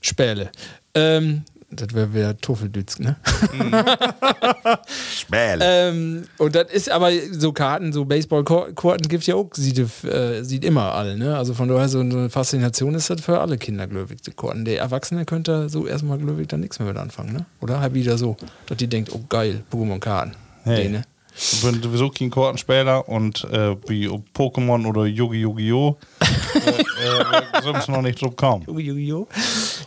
Späle. 0.00 0.50
Ähm, 0.94 1.42
das 1.70 1.92
wäre 1.92 2.14
wär 2.14 2.36
Tofeldütz, 2.38 2.98
ne? 2.98 3.16
Späle. 5.14 5.60
Ähm, 5.62 6.24
und 6.38 6.54
das 6.54 6.72
ist 6.72 6.90
aber 6.90 7.10
so 7.32 7.52
Karten, 7.52 7.92
so 7.92 8.06
Baseball-Karten 8.06 9.08
gibt 9.08 9.26
ja 9.26 9.34
auch, 9.34 9.50
sieht, 9.54 9.78
äh, 10.04 10.42
sieht 10.44 10.64
immer 10.64 10.94
alle, 10.94 11.18
ne? 11.18 11.36
Also 11.36 11.52
von 11.52 11.68
daher 11.68 11.88
so 11.88 12.00
eine 12.00 12.30
Faszination 12.30 12.94
ist 12.94 13.10
das 13.10 13.20
für 13.20 13.40
alle 13.40 13.58
Kinder, 13.58 13.86
glaube 13.86 14.14
ich, 14.14 14.22
die 14.22 14.30
Karten. 14.30 14.64
Der 14.64 14.78
Erwachsene 14.80 15.26
könnte 15.26 15.68
so 15.68 15.86
erstmal, 15.86 16.18
glaube 16.18 16.40
ich, 16.40 16.48
dann 16.48 16.60
nichts 16.60 16.78
mehr 16.78 16.88
mit 16.88 16.96
anfangen, 16.96 17.34
ne? 17.34 17.44
Oder 17.60 17.80
halt 17.80 17.92
wieder 17.92 18.16
so, 18.16 18.36
dass 18.66 18.78
die 18.78 18.86
denkt, 18.86 19.12
oh 19.12 19.20
geil, 19.28 19.62
Pokémon-Karten. 19.70 20.34
Hey. 20.64 20.84
Nee, 20.84 20.88
ne? 20.90 21.02
Ich 21.40 21.62
bin 21.62 21.80
sowieso 21.80 22.10
kein 22.10 22.30
Kartenspieler 22.30 23.08
und 23.08 23.44
äh, 23.44 23.76
wie 23.86 24.08
Pokémon 24.08 24.84
oder 24.86 25.06
Yu-Gi 25.06 25.40
Yu-Gi-Oh! 25.40 25.96
äh, 26.20 26.68
äh, 26.68 27.62
sonst 27.62 27.88
noch 27.88 28.02
nicht 28.02 28.20
drauf 28.20 28.34
kommen. 28.36 28.64
Yu-Gi-Oh! 28.66 29.28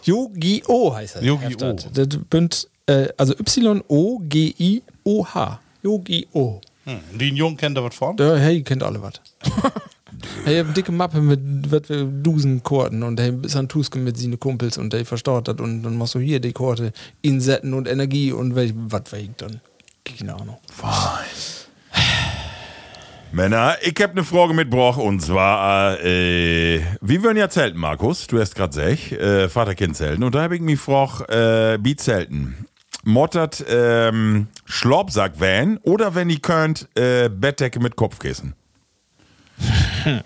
Yu-Gi-Oh! 0.03 0.95
heißt 0.95 1.17
das. 1.17 1.23
Yu-Gi-Oh! 1.23 1.75
Das 1.93 2.07
bünd, 2.29 2.69
äh, 2.85 3.09
also 3.17 3.33
Y-O-G-I-O-H. 3.33 3.89
Yu-Gi-Oh! 5.83 6.61
Hm. 6.85 6.99
Die 7.19 7.29
Jungen 7.29 7.57
kennt 7.57 7.77
da 7.77 7.83
was 7.83 7.95
von? 7.95 8.15
Ja, 8.17 8.35
hey, 8.35 8.63
kennt 8.63 8.81
alle 8.81 9.01
was. 9.01 9.13
hey, 10.45 10.61
eine 10.61 10.73
dicke 10.73 10.91
Mappe 10.91 11.21
mit 11.21 11.69
wird 11.69 11.89
Dusen 11.89 12.63
Korten 12.63 13.03
und 13.03 13.19
hey, 13.19 13.33
ist 13.43 13.55
an 13.55 13.67
Tuske 13.67 13.99
mit 13.99 14.17
seine 14.17 14.37
Kumpels 14.37 14.77
und 14.77 14.91
der 14.93 15.05
verstaut 15.05 15.47
das 15.47 15.59
und 15.59 15.83
dann 15.83 15.97
machst 15.97 16.15
du 16.15 16.19
hier 16.19 16.39
die 16.39 16.53
Korte, 16.53 16.91
Insetten 17.21 17.73
und 17.73 17.87
Energie 17.87 18.31
und 18.31 18.55
was 18.55 19.11
weiß 19.11 19.21
ich 19.21 19.29
dann. 19.37 19.61
Keine 20.03 20.35
Ahnung. 20.35 20.57
Männer, 23.31 23.77
ich 23.81 23.95
hab 24.01 24.11
eine 24.11 24.25
Frage 24.25 24.53
mitgebracht 24.53 24.99
und 24.99 25.21
zwar, 25.21 26.03
äh, 26.03 26.81
wie 26.99 27.23
würden 27.23 27.37
ja 27.37 27.47
zelten, 27.47 27.79
Markus? 27.79 28.27
Du 28.27 28.39
hast 28.39 28.55
gerade 28.55 28.75
gesagt, 28.75 29.13
äh, 29.13 29.47
Vater-Kind 29.47 29.95
zelten. 29.95 30.23
Und 30.23 30.35
da 30.35 30.41
habe 30.43 30.55
ich 30.55 30.61
mich 30.61 30.75
gefragt, 30.75 31.29
äh, 31.29 31.79
wie 31.81 31.95
zelten? 31.95 32.65
Mottert 33.03 33.63
ähm, 33.69 34.47
Schlobsack 34.65 35.39
van 35.39 35.77
oder 35.83 36.13
wenn 36.13 36.29
ihr 36.29 36.39
könnt, 36.39 36.89
äh, 36.95 37.29
Bettdecke 37.29 37.79
mit 37.79 37.95
Kopfkissen? 37.95 38.53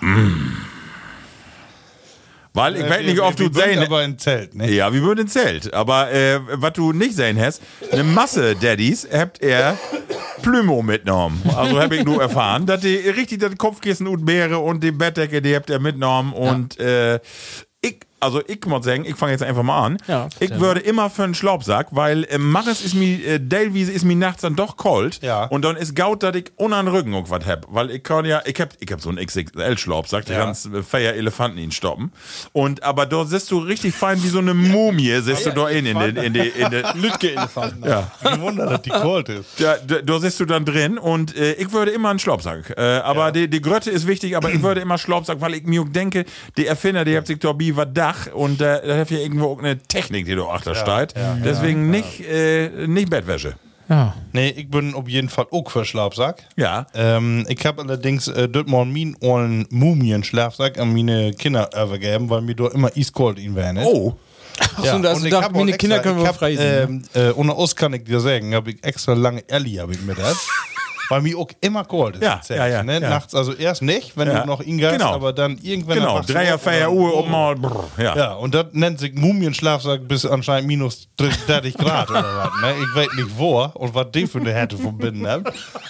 mm. 0.00 0.73
Weil 2.56 2.76
ich 2.76 2.88
weiß 2.88 3.02
nicht, 3.04 3.20
ob 3.20 3.34
du 3.36 3.44
Äh, 3.46 3.54
wir 3.54 3.62
sind 3.64 3.74
sehen. 3.74 3.82
aber 3.82 4.04
im 4.04 4.16
Zelt, 4.16 4.54
ne? 4.54 4.70
Ja, 4.70 4.92
wir 4.92 5.02
würden 5.02 5.22
ins 5.22 5.32
Zelt. 5.32 5.74
Aber 5.74 6.12
äh, 6.12 6.38
was 6.52 6.72
du 6.74 6.92
nicht 6.92 7.14
sehen 7.16 7.38
hast, 7.40 7.60
eine 7.90 8.04
Masse 8.04 8.54
Daddies 8.54 9.06
habt 9.12 9.42
er 9.42 9.76
Plümo 10.42 10.80
mitgenommen. 10.82 11.42
Also 11.56 11.80
habe 11.80 11.96
ich 11.96 12.04
nur 12.04 12.20
erfahren, 12.22 12.64
dass 12.66 12.80
die 12.80 12.94
richtig 12.96 13.40
das 13.40 13.56
Kopfkissen 13.58 14.06
und 14.06 14.24
Beere 14.24 14.58
und 14.58 14.84
die 14.84 14.92
Bettdecke, 14.92 15.42
die 15.42 15.54
habt 15.56 15.68
ihr 15.68 15.80
mitgenommen. 15.80 16.32
Und 16.32 16.78
äh, 16.78 17.16
ich, 17.16 17.22
also 18.24 18.42
ich 18.46 18.64
muss 18.66 18.84
sagen, 18.84 19.04
ich 19.04 19.16
fange 19.16 19.32
jetzt 19.32 19.42
einfach 19.42 19.62
mal 19.62 19.84
an. 19.84 19.98
Ja, 20.08 20.28
ich 20.40 20.58
würde 20.58 20.80
immer 20.80 21.10
für 21.10 21.24
einen 21.24 21.34
Schlaubsack, 21.34 21.88
weil 21.90 22.24
äh, 22.24 22.38
Maris 22.38 22.80
ist 22.80 22.94
mir, 22.94 23.24
äh, 23.26 23.38
Delwiese 23.40 23.92
ist 23.92 24.04
mir 24.04 24.16
nachts 24.16 24.42
dann 24.42 24.56
doch 24.56 24.76
kalt. 24.76 25.20
Ja. 25.22 25.44
Und 25.44 25.64
dann 25.64 25.76
ist 25.76 25.94
gaut, 25.94 26.22
dass 26.22 26.34
ich 26.34 26.52
unan 26.56 26.88
Rücken 26.88 27.14
auch 27.14 27.30
was 27.30 27.44
hab. 27.46 27.66
Weil 27.72 27.90
ich 27.90 28.02
kann 28.02 28.24
ja, 28.24 28.42
ich 28.44 28.60
hab, 28.60 28.70
ich 28.80 28.90
hab 28.90 29.00
so 29.00 29.10
einen 29.10 29.18
XXL-Schlaubsack, 29.18 30.24
der 30.26 30.38
Ja. 30.38 30.44
ganz 30.44 30.66
äh, 30.66 30.82
feier 30.82 31.14
Elefanten 31.14 31.58
ihn 31.58 31.70
stoppen. 31.70 32.12
Und, 32.52 32.82
aber 32.82 33.06
da 33.06 33.24
siehst 33.24 33.50
du 33.50 33.58
richtig 33.58 33.94
fein 33.94 34.22
wie 34.22 34.28
so 34.28 34.38
eine 34.38 34.54
Mumie, 34.54 35.20
siehst 35.20 35.46
du 35.46 35.50
da 35.50 35.68
in, 35.68 35.86
in, 35.86 36.00
in, 36.00 36.16
in, 36.16 36.34
in, 36.34 36.72
in, 36.72 36.84
Lütge-Elefanten. 37.02 37.84
ja. 37.86 38.10
Kein 38.22 38.40
Wunder, 38.40 38.66
dass 38.66 38.82
die 38.82 38.90
kalt 38.90 39.28
ist. 39.28 39.60
Da, 39.60 39.76
da, 39.86 40.00
da 40.02 40.18
sitzt 40.18 40.40
du 40.40 40.44
dann 40.44 40.64
drin 40.64 40.98
und 40.98 41.36
äh, 41.36 41.52
ich 41.54 41.72
würde 41.72 41.90
immer 41.90 42.10
einen 42.10 42.18
Schlaubsack. 42.18 42.74
Äh, 42.76 42.80
aber 42.80 43.32
die, 43.32 43.48
die 43.48 43.60
Grötte 43.60 43.90
ist 43.90 44.06
wichtig, 44.06 44.36
aber 44.36 44.50
ich 44.50 44.62
würde 44.62 44.80
immer 44.80 44.98
Schlaubsack, 44.98 45.40
weil 45.40 45.54
ich 45.54 45.64
mir 45.64 45.84
denke, 45.84 46.24
die 46.56 46.66
Erfinder, 46.66 47.04
die 47.04 47.16
hat 47.16 47.26
sich 47.26 47.38
doch 47.38 47.58
wie 47.58 47.76
was 47.76 47.88
Dach 48.26 48.32
und 48.34 48.60
äh, 48.60 48.86
da 48.86 48.96
hat 48.98 49.10
ja 49.10 49.18
irgendwo 49.18 49.46
auch 49.52 49.58
eine 49.58 49.78
Technik, 49.78 50.26
die 50.26 50.34
da 50.36 50.42
achter 50.44 50.74
steht. 50.74 51.14
Deswegen 51.44 51.90
nicht, 51.90 52.20
äh, 52.20 52.86
nicht 52.86 53.10
Bettwäsche. 53.10 53.54
Ja. 53.88 54.14
Nee, 54.32 54.48
ich 54.56 54.70
bin 54.70 54.94
auf 54.94 55.08
jeden 55.08 55.28
Fall 55.28 55.46
auch 55.50 55.70
für 55.70 55.84
Schlafsack. 55.84 56.42
Ja. 56.56 56.86
Ähm, 56.94 57.44
ich 57.48 57.64
habe 57.66 57.82
allerdings 57.82 58.28
äh, 58.28 58.48
dort 58.48 58.66
mal 58.66 58.86
meinen 58.86 59.14
ollen 59.20 59.66
Mumien-Schlafsack 59.68 60.78
an 60.78 60.94
meine 60.94 61.32
Kinder 61.34 61.68
übergeben, 61.74 62.30
weil 62.30 62.40
mir 62.40 62.54
dort 62.54 62.72
immer 62.72 62.96
iskalt 62.96 63.38
ihn 63.38 63.54
wäre. 63.54 63.74
Ne? 63.74 63.84
Oh. 63.84 64.14
Achso, 64.78 64.96
und 64.96 65.02
da 65.02 65.10
hast 65.10 65.22
und 65.22 65.30
du 65.30 65.36
hab 65.36 65.46
auch 65.46 65.50
meine 65.58 65.72
extra- 65.72 65.78
Kinder 65.78 65.98
können 65.98 66.18
wir 66.18 66.28
hab, 66.28 66.36
freisen. 66.36 66.62
Ähm, 66.64 67.02
äh, 67.12 67.30
ohne 67.32 67.52
aus 67.52 67.76
kann 67.76 67.92
ich 67.92 68.04
dir 68.04 68.20
sagen, 68.20 68.54
habe 68.54 68.70
ich 68.70 68.82
extra 68.84 69.12
lange 69.12 69.46
Ellie 69.48 69.82
hab 69.82 69.90
ich 69.90 70.00
mit 70.00 70.16
das. 70.18 70.48
Weil 71.08 71.20
mir 71.20 71.38
auch 71.38 71.48
immer 71.60 71.84
kalt 71.84 72.16
ist. 72.16 72.22
Ja, 72.22 72.40
ja, 72.48 72.66
ja, 72.66 72.82
ne? 72.82 72.94
ja. 73.00 73.10
Nachts, 73.10 73.34
also 73.34 73.52
erst 73.52 73.82
nicht, 73.82 74.16
wenn 74.16 74.28
du 74.28 74.46
noch 74.46 74.60
ingehst, 74.60 74.92
Genau. 74.92 75.12
aber 75.12 75.32
dann 75.32 75.58
irgendwann 75.62 75.98
Genau, 75.98 76.20
Dreier, 76.20 76.58
Feier 76.58 76.90
Uhr, 76.92 77.16
ob 77.16 77.28
mal, 77.28 77.54
brr, 77.56 77.84
ja. 77.98 78.16
Ja, 78.16 78.32
und 78.34 78.54
das 78.54 78.66
nennt 78.72 78.98
sich 79.00 79.14
Mumienschlafsack 79.14 80.06
bis 80.08 80.24
anscheinend 80.24 80.66
minus 80.68 81.08
30 81.16 81.74
Grad 81.76 82.10
oder 82.10 82.22
was. 82.22 82.60
Ne? 82.62 82.74
Ich 82.82 82.94
weiß 82.96 83.08
nicht 83.16 83.38
wo 83.38 83.62
und 83.74 83.94
was 83.94 84.06
die 84.12 84.26
für 84.26 84.38
eine 84.38 84.52
Härte 84.52 84.76
verbinden 84.76 85.26
hat. 85.26 85.42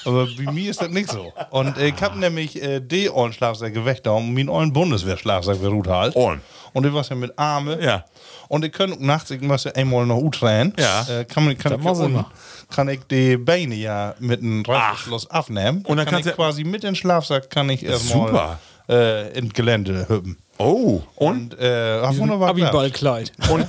Aber 0.04 0.26
bei 0.26 0.52
mir 0.52 0.70
ist 0.70 0.80
das 0.80 0.88
nicht 0.90 1.10
so. 1.10 1.32
Und 1.50 1.78
ich 1.78 2.00
habe 2.02 2.18
nämlich 2.18 2.60
äh, 2.62 2.80
die 2.80 3.10
ollen 3.10 3.32
Schlafsack 3.32 3.72
geweckt 3.74 4.06
und 4.06 4.34
meinen 4.34 4.48
ollen 4.48 4.72
Bundeswehrschlafsack 4.72 5.60
beruht 5.60 5.86
halt. 5.88 6.16
Ollen. 6.16 6.40
Und 6.74 6.84
ich 6.84 6.92
war 6.92 7.02
ja 7.02 7.16
mit 7.16 7.38
Arme. 7.38 7.82
Ja. 7.82 8.04
Und 8.48 8.64
ich 8.64 8.72
kann 8.72 8.92
auch 8.92 8.98
nachts, 8.98 9.30
ich 9.30 9.40
muss 9.40 9.64
ja 9.64 9.72
einmal 9.72 10.04
noch 10.04 10.18
utrennen. 10.18 10.74
Ja. 10.78 11.02
Äh, 11.08 11.24
kann, 11.24 11.46
man, 11.46 11.56
kann, 11.56 11.72
Das 11.72 11.78
ich 11.80 11.84
muss 11.84 11.98
unten- 12.00 12.24
kann 12.70 12.88
ich 12.88 13.00
die 13.10 13.36
Beine 13.38 13.74
ja 13.76 14.14
mit 14.18 14.40
einem 14.42 14.62
Reißverschluss 14.66 15.30
abnehmen. 15.30 15.78
Und 15.86 15.96
dann 15.96 16.04
kann 16.04 16.14
kannst 16.14 16.26
ich 16.28 16.32
du- 16.32 16.36
quasi 16.36 16.64
mit 16.64 16.82
dem 16.82 16.94
Schlafsack 16.94 17.48
kann 17.48 17.70
ich 17.70 17.82
erstmal 17.84 18.58
äh, 18.88 19.38
ins 19.38 19.54
Gelände 19.54 20.06
hüppen. 20.08 20.36
Oh. 20.58 21.02
Und, 21.16 21.54
Und 21.54 21.60
äh, 21.60 22.00
ach, 22.02 22.16
wunderbar. 22.16 22.50
Abiballkleid. 22.50 23.32
und 23.50 23.66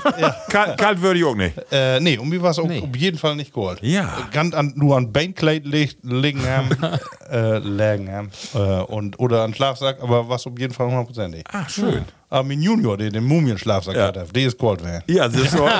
kalt, 0.49 0.78
kalt 0.78 1.02
würde 1.02 1.20
ich 1.20 1.26
auch 1.26 1.36
nicht. 1.36 1.56
Äh, 1.72 1.99
nee, 1.99 2.18
und 2.18 2.30
mir 2.30 2.41
war 2.41 2.52
es 2.52 2.60
auch 2.60 2.68
Nee. 2.68 2.82
auf 2.84 2.95
jeden 2.95 3.18
Fall 3.18 3.36
nicht 3.36 3.53
geholt. 3.53 3.80
Ja. 3.82 4.07
Ganz 4.32 4.53
an, 4.53 4.74
nur 4.76 4.95
an 4.95 5.12
Beinkleid 5.12 5.64
liegen 5.66 6.48
haben, 6.48 6.70
äh, 7.30 7.60
haben, 8.12 8.30
äh, 8.53 8.57
und, 8.84 9.20
oder 9.20 9.44
an 9.44 9.53
Schlafsack, 9.56 10.02
aber 10.02 10.30
was 10.30 10.45
auf 10.45 10.53
jeden 10.60 10.74
Fall 10.74 10.88
hundertprozentig. 10.88 11.44
Ach, 11.52 11.68
schön. 11.70 12.06
Aber 12.30 12.44
mein 12.44 12.62
Junior, 12.62 12.98
der 12.98 13.10
den 13.10 13.24
Mumienschlafsack 13.24 13.95
Ja. 13.95 14.07
hat, 14.07 14.16
der 14.36 14.48
ist 14.48 14.57
geholt 14.60 14.84
werden. 14.84 15.03
Ja, 15.07 15.28
das 15.28 15.41
ist 15.41 15.52
so. 15.52 15.68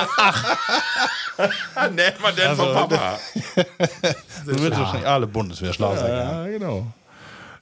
Nennt 1.94 2.20
man 2.22 2.34
den 2.34 2.56
von 2.56 2.72
Papa. 2.72 3.18
Du 4.46 4.62
willst 4.62 4.78
wahrscheinlich 4.78 5.06
alle 5.06 5.26
Bundeswehrschlafsäcke 5.26 6.24
haben. 6.26 6.46
Ja, 6.52 6.58
genau. 6.58 6.86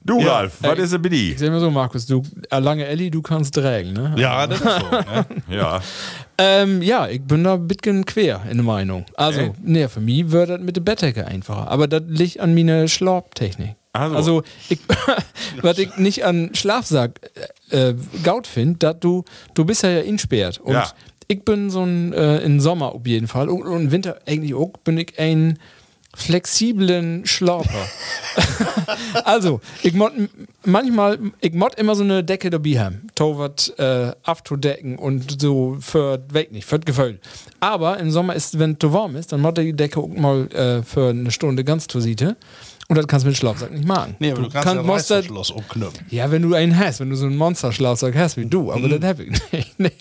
Du, 0.07 0.19
Ja. 0.21 0.33
Ralf, 0.35 0.57
was 0.61 0.77
ist 0.77 0.93
denn 0.93 1.01
mit 1.01 1.13
Ich 1.13 1.39
sag 1.39 1.49
mal 1.49 1.59
so, 1.59 1.71
Markus, 1.71 2.05
du, 2.05 2.21
äh, 2.51 2.59
lange 2.59 2.85
Elli, 2.85 3.09
du 3.09 3.23
kannst 3.23 3.55
tragen, 3.55 3.91
ne? 3.93 4.13
Ja, 4.17 4.45
das 4.45 4.59
ist 4.61 4.65
so. 4.65 4.91
Ne? 4.91 5.25
Ja. 5.49 5.81
Ähm, 6.37 6.81
ja, 6.83 7.07
ich 7.07 7.21
bin 7.23 7.43
da 7.43 7.55
ein 7.55 7.67
bisschen 7.67 8.05
quer 8.05 8.41
in 8.49 8.57
der 8.57 8.65
Meinung. 8.65 9.05
Also, 9.15 9.41
Äh? 9.41 9.51
nee, 9.63 9.87
für 9.87 10.01
mich 10.01 10.29
wird 10.29 10.49
das 10.51 10.59
mit 10.61 10.75
der 10.75 10.81
Bettdecke 10.81 11.25
einfacher. 11.25 11.69
Aber 11.71 11.87
das 11.87 12.03
liegt 12.07 12.39
an 12.39 12.53
meiner 12.53 12.87
Schlafttechnik. 12.87 13.75
Also. 13.93 14.15
Also, 14.15 14.43
ich, 14.69 14.79
was 15.63 15.79
ich 15.79 15.97
nicht 15.97 16.23
an 16.23 16.51
Schlafsack 16.53 17.19
äh, 17.71 17.89
äh, 17.89 17.95
gaut 18.23 18.45
finde, 18.45 18.77
dass 18.79 18.99
du, 18.99 19.23
du 19.55 19.65
bist 19.65 19.81
ja 19.83 19.89
ja 19.89 20.01
insperrt. 20.01 20.59
Und 20.59 20.73
Ja. 20.73 20.91
ich 21.27 21.43
bin 21.43 21.69
so 21.71 21.81
ein, 21.83 22.13
äh, 22.13 22.39
im 22.39 22.59
Sommer 22.59 22.93
auf 22.93 23.07
jeden 23.07 23.27
Fall 23.27 23.49
und, 23.49 23.63
und 23.63 23.81
im 23.85 23.91
Winter 23.91 24.19
eigentlich 24.27 24.53
auch, 24.53 24.73
bin 24.83 24.97
ich 24.99 25.17
ein 25.17 25.57
flexiblen 26.15 27.25
Schlauper. 27.25 27.87
also, 29.25 29.61
ich 29.83 29.93
mod 29.93 30.13
manchmal, 30.63 31.19
ich 31.41 31.53
mod 31.53 31.75
immer 31.75 31.95
so 31.95 32.03
eine 32.03 32.23
Decke 32.23 32.49
dabei 32.49 32.79
haben. 32.79 33.07
Torwart 33.15 33.77
äh, 33.77 34.11
abzudecken 34.23 34.97
und 34.97 35.41
so 35.41 35.77
für, 35.79 36.23
weg 36.29 36.51
nicht, 36.51 36.65
für 36.65 36.79
Gefühl. 36.79 37.19
Aber 37.59 37.99
im 37.99 38.11
Sommer 38.11 38.35
ist, 38.35 38.57
wenn 38.57 38.73
es 38.73 38.79
zu 38.79 38.93
warm 38.93 39.15
ist, 39.15 39.31
dann 39.31 39.41
mod 39.41 39.57
die 39.57 39.73
Decke 39.73 39.99
auch 39.99 40.07
mal 40.07 40.47
äh, 40.51 40.83
für 40.83 41.09
eine 41.09 41.31
Stunde 41.31 41.63
ganz 41.63 41.87
zur 41.87 42.01
Seite. 42.01 42.35
Und 42.87 42.97
das 42.97 43.07
kannst 43.07 43.25
du 43.25 43.29
mit 43.29 43.37
Schlafsack 43.37 43.71
nicht 43.71 43.87
machen. 43.87 44.15
Nee, 44.19 44.31
aber 44.31 44.43
du, 44.43 44.49
kannst 44.49 44.67
kann- 44.67 44.77
ja 44.77 44.83
das- 44.83 44.91
Reißverschluss 44.91 45.49
umknüpfen. 45.49 46.05
ja, 46.11 46.29
wenn 46.29 46.43
du 46.43 46.53
einen 46.53 46.77
hast, 46.77 46.99
wenn 46.99 47.09
du 47.09 47.15
so 47.15 47.25
einen 47.25 47.35
Monster-Schlafsack 47.35 48.15
hast 48.15 48.37
wie 48.37 48.45
du, 48.45 48.71
aber 48.71 48.87
das 48.87 49.03
hab 49.09 49.19
ich 49.19 49.31
nicht. 49.51 49.73
nee. 49.79 49.91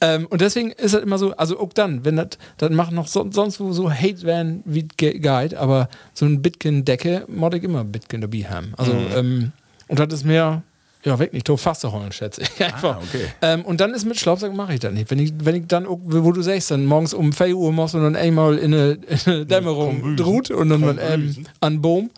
ähm, 0.00 0.26
und 0.26 0.40
deswegen 0.40 0.72
ist 0.72 0.94
das 0.94 1.02
immer 1.02 1.18
so, 1.18 1.36
also 1.36 1.60
auch 1.60 1.72
dann, 1.72 2.04
wenn 2.04 2.16
das, 2.16 2.30
das 2.58 2.70
macht 2.70 2.90
noch 2.90 3.06
so, 3.06 3.24
sonst 3.30 3.60
wo 3.60 3.72
so 3.72 3.88
Hate 3.88 4.22
werden 4.24 4.62
wie 4.64 4.82
Guide, 4.96 5.58
aber 5.60 5.88
so 6.12 6.26
ein 6.26 6.42
Bitcoin-Decke 6.42 7.26
mod 7.28 7.54
ich 7.54 7.62
immer 7.62 7.84
Bitcoin 7.84 8.20
dabei 8.22 8.38
haben. 8.50 8.72
Also, 8.76 8.92
ähm, 8.92 9.52
und 9.86 9.98
das 10.00 10.12
ist 10.12 10.24
mehr, 10.24 10.62
ja, 11.04 11.18
weg 11.18 11.32
nicht, 11.32 11.48
fast 11.56 11.84
holen, 11.84 12.12
schätze 12.12 12.42
ich. 12.42 12.64
Einfach. 12.64 12.96
okay. 12.98 13.26
Ähm, 13.42 13.64
und 13.64 13.80
dann 13.80 13.92
ist 13.94 14.04
mit 14.06 14.18
Schlafsack 14.18 14.54
mache 14.54 14.74
ich 14.74 14.80
das 14.80 14.92
nicht. 14.92 15.10
Wenn 15.10 15.18
ich, 15.18 15.32
wenn 15.38 15.54
ich 15.54 15.66
dann, 15.66 15.86
wo 15.88 16.32
du 16.32 16.42
sagst, 16.42 16.70
dann 16.70 16.86
morgens 16.86 17.12
um 17.14 17.32
4 17.32 17.54
Uhr 17.56 17.72
machst 17.72 17.94
du 17.94 18.00
dann 18.00 18.16
einmal 18.16 18.58
in 18.58 18.72
eine, 18.74 18.92
in 18.92 19.18
eine 19.26 19.46
Dämmerung 19.46 20.16
drut 20.16 20.50
und 20.50 20.70
dann 20.70 20.98
ähm, 21.00 21.46
an 21.60 21.80
Boom. 21.80 22.10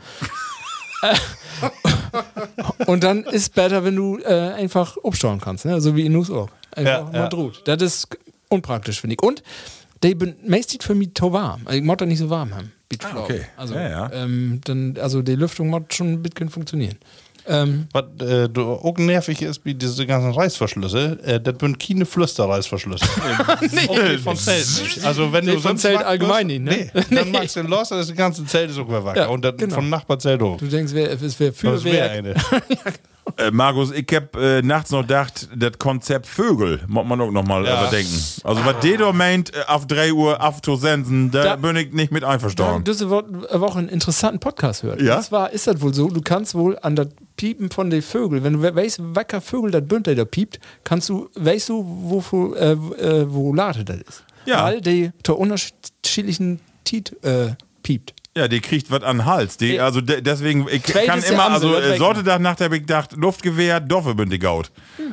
Und 2.86 3.04
dann 3.04 3.24
ist 3.24 3.54
besser, 3.54 3.84
wenn 3.84 3.96
du 3.96 4.18
äh, 4.18 4.52
einfach 4.54 4.96
absteuern 5.04 5.40
kannst, 5.40 5.64
ne? 5.64 5.80
so 5.80 5.94
wie 5.94 6.06
in 6.06 6.12
News 6.12 6.30
auch. 6.30 6.48
Einfach 6.72 6.92
Ja, 6.98 7.04
mal 7.04 7.14
ja. 7.14 7.28
droht. 7.28 7.62
Das 7.66 7.82
ist 7.82 8.08
unpraktisch, 8.48 9.00
finde 9.00 9.14
ich. 9.14 9.22
Und 9.22 9.42
bin 10.00 10.36
meistens 10.46 10.84
für 10.84 10.94
mich 10.94 11.14
zu 11.14 11.32
warm. 11.32 11.62
Also 11.64 11.78
Ich 11.78 11.84
mag 11.84 11.98
das 11.98 12.08
nicht 12.08 12.18
so 12.18 12.30
warm 12.30 12.54
haben. 12.54 12.72
Ah, 13.02 13.18
okay. 13.18 13.42
Also, 13.56 13.74
Ja, 13.74 13.88
ja. 13.88 14.12
Ähm, 14.12 14.60
dann, 14.64 14.96
also 15.00 15.20
die 15.22 15.34
Lüftung 15.34 15.68
muss 15.68 15.82
schon 15.90 16.12
ein 16.12 16.22
bisschen 16.22 16.48
funktionieren. 16.48 16.96
Ähm, 17.48 17.86
Was 17.92 18.04
äh, 18.26 18.48
du 18.48 18.62
auch 18.72 18.96
nervig 18.98 19.40
ist, 19.42 19.64
wie 19.64 19.74
diese 19.74 20.04
ganzen 20.06 20.32
Reißverschlüsse, 20.32 21.18
äh, 21.22 21.40
das 21.40 21.54
sind 21.60 21.78
keine 21.78 22.04
Flüsterreißverschlüsse. 22.06 23.04
nee, 23.70 24.18
von 24.24 24.36
Zelt 24.36 24.66
nicht. 24.82 25.04
Also 25.04 25.32
wenn 25.32 25.44
Nee, 25.44 25.52
du 25.52 25.60
von 25.60 25.70
sonst 25.70 25.82
Zelt 25.82 26.02
allgemein 26.02 26.48
bist, 26.48 26.60
nicht, 26.60 26.94
ne? 26.94 27.04
Nee, 27.10 27.16
dann 27.16 27.30
machst 27.30 27.56
du 27.56 27.62
los, 27.62 27.88
dann 27.90 28.00
ist 28.00 28.10
das 28.10 28.16
ganze 28.16 28.44
Zelt 28.46 28.70
sogar 28.72 29.04
wacker. 29.04 29.20
Ja, 29.22 29.26
und 29.28 29.44
das 29.44 29.56
genau. 29.56 29.76
vom 29.76 29.88
Nachbarzelt 29.88 30.42
hoch. 30.42 30.58
du 30.58 30.66
denkst, 30.66 30.92
wer- 30.92 31.10
es 31.12 31.38
wäre 31.40 31.52
Das 31.52 31.62
wäre 31.62 31.78
Feuerwerk. 31.80 32.10
eine. 32.10 32.34
Äh, 33.38 33.50
Markus, 33.50 33.90
ich 33.90 34.06
hab 34.14 34.36
äh, 34.36 34.62
nachts 34.62 34.92
noch 34.92 35.00
gedacht, 35.02 35.48
das 35.54 35.72
Konzept 35.78 36.26
Vögel 36.28 36.80
muss 36.86 37.04
man 37.04 37.20
auch 37.20 37.30
noch 37.32 37.44
mal 37.44 37.64
Ja. 37.66 37.82
überdenken. 37.82 38.14
Also, 38.44 38.64
was 38.64 38.78
der 38.80 38.98
da 38.98 39.12
meint, 39.12 39.52
äh, 39.52 39.58
auf 39.66 39.86
3 39.88 40.12
Uhr 40.12 40.40
aufzusensen, 40.42 41.32
da, 41.32 41.42
Da- 41.42 41.56
bin 41.56 41.74
ich 41.74 41.92
nicht 41.92 42.12
mit 42.12 42.22
Da 42.22 42.28
einverstanden. 42.28 42.84
diese 42.84 43.10
Wo- 43.10 43.24
Woche 43.60 43.80
einen 43.80 43.88
interessanten 43.88 44.38
Podcast 44.38 44.84
hört. 44.84 45.02
Ja? 45.02 45.16
Und 45.16 45.24
zwar 45.24 45.50
ist 45.52 45.66
das 45.66 45.80
wohl 45.80 45.92
so, 45.92 46.08
du 46.08 46.20
kannst 46.22 46.54
wohl 46.54 46.78
an 46.80 46.94
das 46.94 47.08
Piepen 47.36 47.70
von 47.70 47.90
den 47.90 48.02
Vögeln, 48.02 48.42
wenn 48.44 48.54
du 48.54 48.62
we- 48.62 48.74
weißt, 48.74 49.00
welcher 49.14 49.40
Vögel 49.40 49.70
das 49.70 49.86
Bündel 49.86 50.14
da 50.14 50.24
piept, 50.24 50.58
kannst 50.84 51.08
du, 51.08 51.28
weißt 51.34 51.68
du, 51.68 51.84
wo, 51.86 52.54
äh, 52.54 52.72
äh, 52.72 53.26
wo 53.32 53.52
Late 53.54 53.84
das 53.84 53.96
ist. 53.98 54.24
Ja. 54.46 54.64
Weil 54.64 54.80
die 54.80 55.10
zu 55.22 55.36
unterschiedlichen 55.36 56.60
Tiet 56.84 57.16
äh, 57.24 57.54
piept. 57.82 58.14
Ja, 58.36 58.48
die 58.48 58.60
kriegt 58.60 58.90
was 58.90 59.02
an 59.02 59.18
den 59.18 59.24
Hals. 59.26 59.56
Die, 59.56 59.80
also 59.80 60.02
de 60.02 60.20
deswegen, 60.20 60.66
ich 60.70 60.82
Quält 60.82 61.06
kann 61.06 61.20
der 61.22 61.32
immer, 61.32 61.50
also 61.52 61.74
äh. 61.74 61.96
Sorte 61.96 62.22
da 62.22 62.34
habe 62.38 62.76
ich 62.76 62.82
gedacht, 62.82 63.12
Luftgewehr, 63.16 63.80
Doffe 63.80 64.14
bin 64.14 64.28
die 64.28 64.38
Gaut. 64.38 64.70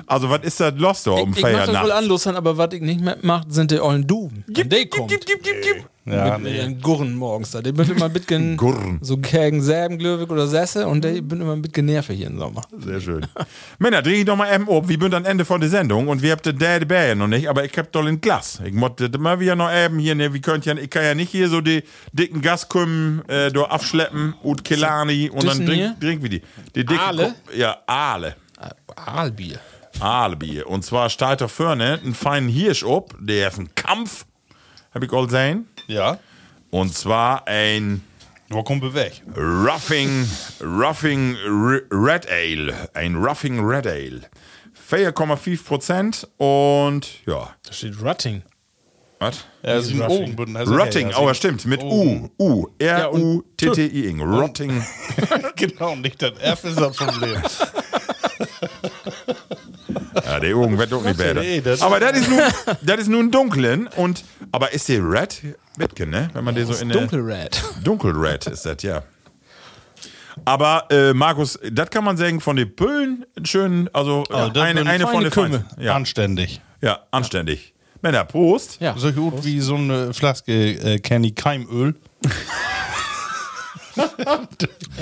Also, 0.07 0.29
was 0.29 0.41
ist 0.43 0.59
das 0.59 0.73
los 0.75 1.03
da 1.03 1.11
um 1.11 1.31
ich 1.31 1.37
ich 1.37 1.41
mach 1.43 1.51
das 1.51 1.67
wohl 1.67 1.73
Feiernacht? 1.73 1.91
anlustern, 1.91 2.35
aber 2.35 2.57
was 2.57 2.73
ich 2.73 2.81
nicht 2.81 2.99
mehr 2.99 3.17
mache, 3.21 3.45
sind 3.47 3.71
die 3.71 3.79
ollen 3.79 4.05
Duben. 4.05 4.43
Gib, 4.49 4.69
die 4.69 4.87
kommt. 4.87 5.09
gib, 5.09 5.25
gib, 5.25 5.41
gib. 5.41 5.85
Ja, 6.05 6.37
mit 6.37 6.53
ihren 6.53 6.81
Gurren 6.81 7.15
morgens 7.15 7.51
da. 7.51 7.61
Die 7.61 7.71
bin 7.71 7.89
immer 7.89 8.05
ein 8.05 8.13
bisschen 8.13 8.57
Gurren. 8.57 8.99
so 9.01 9.15
gegen 9.17 9.61
Säben, 9.61 9.97
Glöwig 9.97 10.29
oder 10.29 10.47
Sesse 10.47 10.85
und 10.85 11.03
die 11.05 11.21
bin 11.21 11.39
immer 11.39 11.53
ein 11.53 11.61
bisschen 11.61 11.85
nervig 11.85 12.17
hier 12.17 12.27
im 12.27 12.37
Sommer. 12.37 12.61
Sehr 12.77 12.99
schön. 12.99 13.25
Männer, 13.79 14.01
dreh 14.01 14.15
ich 14.15 14.25
doch 14.25 14.35
mal 14.35 14.53
eben 14.53 14.67
ob. 14.67 14.89
Wir 14.89 14.99
sind 14.99 15.13
am 15.13 15.23
Ende 15.23 15.45
von 15.45 15.61
der 15.61 15.69
Sendung 15.69 16.09
und 16.09 16.21
wir 16.21 16.33
habt 16.33 16.45
den 16.45 16.57
Dad 16.57 16.85
Bär 16.89 17.15
noch 17.15 17.27
nicht, 17.27 17.47
aber 17.47 17.63
ich 17.63 17.71
hab 17.77 17.89
doch 17.93 18.05
in 18.05 18.19
Glas. 18.19 18.59
Ich 18.65 18.73
musste 18.73 19.07
mal 19.17 19.39
wieder 19.39 19.55
noch 19.55 19.71
eben 19.73 19.97
hier, 19.97 20.13
ne, 20.15 20.33
wir 20.33 20.41
könnt 20.41 20.65
ja, 20.65 20.75
ich 20.75 20.89
kann 20.89 21.03
ja 21.03 21.15
nicht 21.15 21.29
hier 21.31 21.47
so 21.47 21.61
die 21.61 21.83
dicken 22.11 22.41
Gaskümmen 22.41 23.23
äh, 23.29 23.49
da 23.51 23.61
abschleppen 23.63 24.33
und 24.43 24.65
Kelani 24.65 25.29
und 25.29 25.45
dann 25.45 25.65
trink, 25.65 25.99
trink 26.01 26.21
wie 26.23 26.29
die. 26.29 26.41
Die 26.75 26.85
dicke 26.85 26.99
Aale? 26.99 27.27
Ko- 27.47 27.55
Ja, 27.57 27.77
Aale. 27.87 28.35
Aalbier. 28.95 29.59
Aalbier. 29.99 30.67
Und 30.67 30.83
zwar 30.83 31.09
steht 31.09 31.39
da 31.41 31.47
vorne 31.47 31.99
ein 32.03 32.13
feinen 32.13 32.49
Hirsch 32.49 32.83
ob, 32.83 33.15
der 33.19 33.45
hat 33.47 33.57
einen 33.57 33.73
Kampf, 33.75 34.25
hab 34.93 35.01
ich 35.03 35.11
all 35.13 35.29
sehen. 35.29 35.67
Ja. 35.87 36.17
Und 36.71 36.93
zwar 36.95 37.47
ein 37.47 38.01
Wo 38.49 38.63
kommt 38.63 38.81
wir 38.83 38.93
weg? 38.93 39.21
Ruffing, 39.35 40.27
Ruffing 40.61 41.35
R- 41.35 41.81
Red 41.91 42.27
Ale. 42.29 42.89
Ein 42.93 43.15
Ruffing 43.15 43.59
Red 43.65 43.87
Ale. 43.87 44.21
4,5 44.89 45.63
Prozent 45.65 46.27
und 46.37 47.07
ja. 47.25 47.49
Da 47.65 47.73
steht 47.73 48.01
Rutting. 48.01 48.43
Was? 49.19 49.45
Ja, 49.63 49.75
das 49.75 49.85
ist 49.87 49.93
ein 49.93 50.01
Rotting, 50.01 51.07
oh, 51.15 51.21
ja, 51.21 51.27
ja, 51.27 51.33
stimmt, 51.33 51.65
mit 51.65 51.81
Oh. 51.81 52.29
U. 52.37 52.43
U. 52.43 52.67
Ja, 52.81 53.05
und 53.07 53.21
R-U-T-T-I-N. 53.21 54.19
Rotting. 54.21 54.83
genau, 55.55 55.95
nicht 55.95 56.21
das 56.21 56.33
F 56.39 56.63
ist 56.65 56.79
das 56.79 56.95
Problem. 56.97 57.41
Ja, 60.25 60.39
der 60.39 60.55
Augen 60.55 60.77
wird 60.77 60.93
auch 60.93 61.03
nicht 61.03 61.17
besser. 61.17 61.39
Nee, 61.41 61.61
das- 61.61 61.81
Aber 61.81 61.99
das 61.99 62.17
ist 62.17 62.29
nun, 62.29 62.39
das 62.81 62.97
ist 63.01 63.07
nun 63.09 63.31
dunklen 63.31 63.87
und, 63.95 64.23
aber 64.51 64.71
ist 64.73 64.87
der 64.89 65.01
Red 65.03 65.41
Bitken, 65.77 66.09
ne? 66.09 66.29
Wenn 66.33 66.43
man 66.43 66.55
den 66.55 66.65
so 66.67 66.73
in 66.75 66.89
der. 66.89 66.99
Dunkelred. 67.01 67.63
Dunkelred 67.83 68.47
ist 68.47 68.65
das, 68.65 68.81
ja. 68.83 69.03
Aber 70.45 70.87
äh, 70.89 71.13
Markus, 71.13 71.59
das 71.71 71.89
kann 71.89 72.03
man 72.03 72.17
sagen 72.17 72.41
von 72.41 72.55
den 72.55 72.75
Püllen 72.75 73.25
schön, 73.43 73.89
also, 73.93 74.23
Also, 74.29 74.49
das 74.51 74.63
eine, 74.63 74.85
eine 74.85 75.05
von 75.07 75.21
den 75.23 75.31
Kümme. 75.31 75.65
Ja, 75.77 75.95
Anständig. 75.95 76.59
ja, 76.81 76.99
anständig. 77.11 77.73
Männer, 78.01 78.25
Prost. 78.25 78.81
Ja. 78.81 78.95
So 78.97 79.11
gut 79.13 79.45
wie 79.45 79.59
so 79.61 79.75
eine 79.75 80.13
Flaske 80.13 80.51
äh, 80.73 80.99
Kenny 80.99 81.31
Keimöl. 81.31 81.95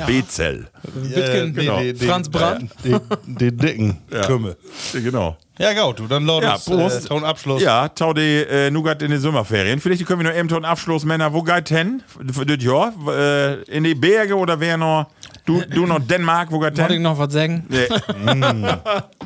B-Zell. 0.06 0.68
Bitken, 0.94 1.54
genau. 1.54 1.80
Franz 2.06 2.30
Brandt. 2.30 2.72
Den, 2.84 3.00
den 3.26 3.58
dicken 3.58 3.98
Ja. 4.12 4.26
Kümme. 4.28 4.58
Genau. 4.94 5.38
Ja, 5.62 5.86
gut, 5.86 6.00
du, 6.00 6.08
dann 6.08 6.26
laut 6.26 6.44
Ja, 6.44 6.58
Prost. 6.58 7.06
äh, 7.06 7.08
Ton 7.08 7.24
Abschluss. 7.24 7.62
Ja, 7.62 7.88
tau 7.90 8.14
die 8.14 8.22
äh, 8.44 8.72
Nougat 8.72 9.02
in 9.02 9.12
die 9.12 9.18
Sommerferien. 9.18 9.80
Vielleicht 9.80 10.06
können 10.06 10.24
wir 10.24 10.32
noch 10.32 10.38
eben 10.38 10.52
einen 10.54 10.66
Abschluss, 10.66 11.06
Männer. 11.06 11.32
Wo 11.34 11.44
geht 11.44 11.70
hin? 11.70 12.02
Das 12.24 12.64
Jahr? 12.64 12.94
Äh, 13.08 13.62
in 13.64 13.84
die 13.84 13.94
Berge 13.96 14.36
oder 14.36 14.60
wer 14.60 14.78
noch? 14.78 15.08
Du, 15.46 15.62
du 15.62 15.86
noch 15.88 16.00
Dänemark, 16.00 16.52
wo 16.52 16.60
geht 16.60 16.78
Wollte 16.78 16.82
ich 16.84 16.94
hin? 16.94 17.02
noch 17.02 17.18
was 17.18 17.34
sagen? 17.34 17.66
Nee. 17.70 17.88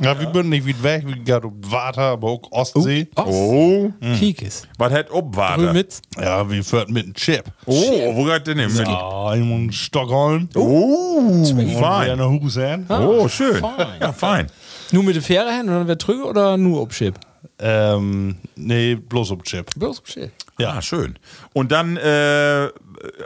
Ja, 0.01 0.19
wir 0.19 0.29
sind 0.33 0.49
nicht 0.49 0.67
weit 0.67 0.83
weg, 0.83 1.03
wir 1.07 1.15
gehen 1.15 1.43
auf 1.43 1.71
Water, 1.71 2.01
aber 2.01 2.27
auch 2.27 2.41
Ostsee. 2.51 3.07
Oh, 3.15 3.89
Kiekes. 4.19 4.67
was 4.77 4.91
hat 4.91 5.09
Obwarte? 5.11 5.69
Rümitz. 5.69 6.01
Ja, 6.19 6.47
wir 6.49 6.63
fahren 6.63 6.91
mit 6.91 7.05
einem 7.05 7.13
Chip. 7.13 7.45
Oh, 7.65 8.13
wo 8.15 8.25
geht 8.25 8.45
denn 8.47 8.59
hin? 8.59 8.73
Mit- 8.73 8.87
Ja, 8.87 9.33
in 9.33 9.71
Stockholm. 9.71 10.49
Oh, 10.55 11.41
Und 11.43 11.71
fein. 11.79 12.19
Oh, 12.89 13.27
schön. 13.27 13.63
Ja, 14.01 14.11
fein. 14.11 14.47
Nur 14.91 15.03
mit 15.03 15.15
der 15.15 15.23
Fähre 15.23 15.51
hin 15.51 15.69
oder 15.69 15.87
wer 15.87 15.97
trüge 15.97 16.23
oder 16.23 16.57
nur 16.57 16.81
Obschip? 16.81 17.15
Ähm, 17.59 18.37
nee, 18.55 18.95
bloß 18.95 19.31
auf 19.31 19.43
Chip. 19.43 19.69
Bloß 19.75 19.99
Obschip. 19.99 20.31
Ja, 20.57 20.71
ah, 20.71 20.81
schön. 20.81 21.17
Und 21.53 21.71
dann, 21.71 21.97
äh, 21.97 22.69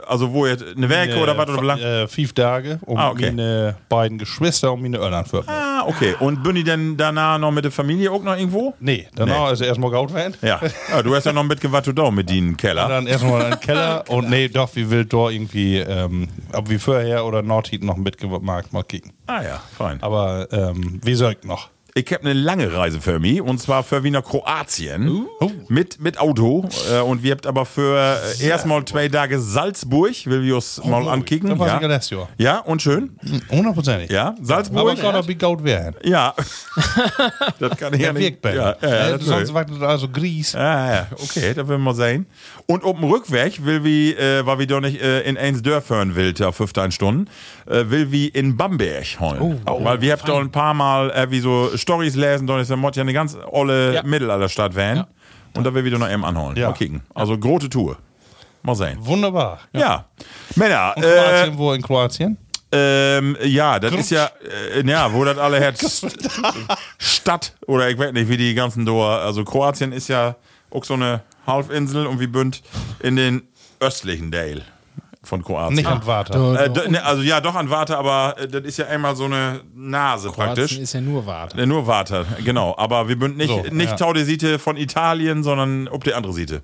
also 0.06 0.32
wo 0.32 0.46
jetzt, 0.46 0.64
eine 0.76 0.88
Werke 0.88 1.16
oder 1.18 1.36
was? 1.36 1.48
Oder 1.48 1.62
lang? 1.62 1.78
Äh, 1.78 2.08
fünf 2.08 2.32
Tage, 2.32 2.78
um 2.86 2.96
Ah, 2.96 3.10
okay. 3.10 3.26
meine 3.32 3.76
beiden 3.88 4.18
Geschwister 4.18 4.72
und 4.72 4.82
meine 4.82 4.98
Eltern 4.98 5.24
für. 5.26 5.44
Ah, 5.46 5.84
okay. 5.86 6.14
Und 6.20 6.42
bin 6.42 6.56
ich 6.56 6.64
denn 6.64 6.96
danach 6.96 7.38
noch 7.38 7.50
mit 7.50 7.64
der 7.64 7.72
Familie 7.72 8.10
auch 8.12 8.22
noch 8.22 8.36
irgendwo? 8.36 8.74
Nee, 8.80 9.08
danach 9.14 9.52
ist 9.52 9.60
er 9.60 9.68
erstmal 9.68 9.90
Gaut 9.90 10.12
werden. 10.14 10.34
Ja. 10.42 10.60
ja. 10.90 11.02
Du 11.02 11.14
hast 11.14 11.24
ja 11.24 11.32
noch 11.32 11.44
mitgewatt 11.44 11.86
du 11.86 11.92
da 11.92 12.10
mit 12.10 12.28
den 12.30 12.50
Und 12.50 12.56
Keller. 12.58 12.88
dann 12.88 13.06
erstmal 13.06 13.44
in 13.44 13.50
den 13.50 13.60
Keller 13.60 14.04
und 14.08 14.28
nee, 14.30 14.48
doch, 14.48 14.74
wie 14.74 14.90
will 14.90 15.04
da 15.04 15.28
irgendwie, 15.30 15.78
ähm, 15.78 16.28
ob 16.52 16.68
wie 16.70 16.78
vorher 16.78 17.24
oder 17.24 17.42
Nordheat 17.42 17.82
noch 17.82 17.96
mitgemacht, 17.96 18.72
mal 18.72 18.82
kicken. 18.82 19.12
Ah 19.26 19.42
ja, 19.42 19.62
fein. 19.76 20.02
Aber 20.02 20.48
ähm, 20.52 21.00
wie 21.04 21.14
sagt 21.14 21.44
noch? 21.44 21.68
Ich 21.94 22.06
habe 22.12 22.22
eine 22.22 22.34
lange 22.34 22.72
Reise 22.72 23.00
für 23.00 23.18
mich 23.18 23.40
und 23.40 23.60
zwar 23.60 23.82
für 23.82 24.04
Wiener 24.04 24.22
Kroatien 24.22 25.26
mit, 25.68 26.00
mit 26.00 26.18
Auto. 26.20 26.68
Äh, 26.92 27.00
und 27.00 27.22
wir 27.24 27.32
habt 27.32 27.46
aber 27.46 27.66
für 27.66 28.16
äh, 28.40 28.44
erstmal 28.46 28.84
zwei 28.84 29.08
Tage 29.08 29.40
Salzburg, 29.40 30.14
will 30.26 30.42
wir 30.42 30.54
uns 30.56 30.80
mal 30.84 31.08
ankicken. 31.08 31.58
Da 31.58 31.66
Ja. 31.66 31.76
ich 31.76 31.82
ja 31.82 31.88
letztes 31.88 32.10
Jahr. 32.16 32.28
ja, 32.38 32.58
und 32.60 32.80
schön. 32.80 33.18
Hundertprozentig. 33.50 34.10
Ja, 34.10 34.34
Salzburg. 34.40 34.80
Aber 34.80 34.94
gerade 34.94 35.26
wie 35.26 35.34
Gaut 35.34 35.64
werden. 35.64 35.96
Ja. 36.04 36.34
das 37.58 37.76
kann 37.76 37.92
ich 37.94 38.00
ja 38.00 38.06
Ja, 38.08 38.12
nicht. 38.12 38.44
Ja, 38.44 38.50
ja, 38.52 38.56
ja, 38.56 38.70
äh, 38.82 39.10
natürlich. 39.10 39.26
sonst 39.26 39.54
war 39.54 39.64
das 39.64 39.80
also 39.82 40.08
Gries. 40.08 40.54
Ah, 40.54 40.94
ja, 40.94 41.06
okay, 41.12 41.54
da 41.54 41.66
will 41.66 41.74
wir 41.76 41.78
mal 41.78 41.94
sehen. 41.94 42.26
Und 42.66 42.84
auf 42.84 42.96
dem 42.96 43.04
Rückweg 43.04 43.64
will 43.64 43.82
wir, 43.84 44.18
äh, 44.18 44.46
weil 44.46 44.58
wir 44.60 44.66
doch 44.66 44.80
nicht 44.80 45.00
äh, 45.02 45.22
in 45.22 45.36
Einsdörf 45.36 45.90
hören 45.90 46.14
will, 46.14 46.34
ja, 46.36 46.52
15 46.52 46.92
Stunden, 46.92 47.28
äh, 47.66 47.84
will 47.90 48.10
wir 48.12 48.34
in 48.34 48.56
Bamberg 48.56 49.18
holen. 49.18 49.60
weil 49.66 50.00
wir 50.00 50.12
habt 50.12 50.28
da 50.28 50.38
ein 50.38 50.52
paar 50.52 50.74
Mal 50.74 51.10
äh, 51.10 51.30
wie 51.30 51.40
so 51.40 51.76
Stories 51.80 52.14
lesen, 52.16 52.46
da 52.46 52.60
ist 52.60 52.68
der 52.70 52.76
Mod 52.76 52.94
ja 52.96 53.02
eine 53.02 53.12
ganz 53.12 53.36
olle 53.50 53.94
Ja. 53.94 54.02
Mittelalterstadt 54.02 54.74
Van. 54.76 55.04
Und 55.56 55.64
da 55.64 55.74
will 55.74 55.82
wir 55.84 55.90
doch 55.90 55.98
noch 55.98 56.10
eben 56.10 56.24
anholen. 56.24 56.56
Ja. 56.56 56.68
Mal 56.68 56.74
kicken. 56.74 57.00
Also 57.14 57.36
große 57.36 57.68
Tour. 57.68 57.96
Mal 58.62 58.74
sehen. 58.76 58.98
Wunderbar. 59.00 59.58
Ja. 59.72 60.04
Männer, 60.54 60.92
Und 60.96 61.02
äh, 61.02 61.08
Kroatien, 61.16 61.58
wo 61.58 61.72
in 61.72 61.82
Kroatien? 61.82 62.36
ähm, 62.72 63.36
ja, 63.42 63.78
das 63.80 63.92
ist 63.94 64.10
ja, 64.10 64.30
äh, 64.76 64.86
ja, 64.86 65.12
wo 65.12 65.24
das 65.24 65.38
alle 65.38 65.58
her 65.58 65.72
Stadt 66.98 67.54
oder 67.66 67.88
ich 67.90 67.98
weiß 67.98 68.12
nicht, 68.12 68.28
wie 68.28 68.36
die 68.36 68.54
ganzen 68.54 68.84
Dor. 68.86 69.08
Also 69.20 69.44
Kroatien 69.44 69.92
ist 69.92 70.08
ja 70.08 70.36
auch 70.70 70.84
so 70.84 70.94
eine 70.94 71.22
Halbinsel 71.46 72.06
und 72.06 72.20
wie 72.20 72.26
bünd 72.26 72.62
in 73.00 73.16
den 73.16 73.42
östlichen 73.80 74.30
Teil 74.30 74.62
von 75.30 75.42
Kroatien. 75.42 75.76
Nicht 75.76 75.86
an 75.86 76.04
Water. 76.06 76.66
Äh, 76.66 76.88
ne, 76.90 77.02
also 77.02 77.22
ja, 77.22 77.40
doch 77.40 77.54
an 77.54 77.70
Warte, 77.70 77.96
aber 77.96 78.34
äh, 78.38 78.48
das 78.48 78.64
ist 78.64 78.76
ja 78.76 78.86
einmal 78.86 79.16
so 79.16 79.24
eine 79.24 79.60
Nase 79.74 80.28
praktisch. 80.30 80.64
Kroatien 80.72 80.82
ist 80.82 80.92
ja 80.92 81.00
nur 81.00 81.24
Warte. 81.24 81.60
Äh, 81.60 81.66
Nur 81.66 81.86
Warte, 81.86 82.26
genau. 82.44 82.74
Aber 82.76 83.08
wir 83.08 83.18
bünd 83.18 83.38
nicht, 83.38 83.48
So, 83.48 83.62
nicht 83.70 83.90
ja. 83.90 83.96
Tau 83.96 84.12
der 84.12 84.24
Siete 84.24 84.58
von 84.58 84.76
Italien, 84.76 85.42
sondern 85.42 85.88
ob 85.88 86.04
die 86.04 86.12
andere 86.12 86.32
Seite. 86.34 86.62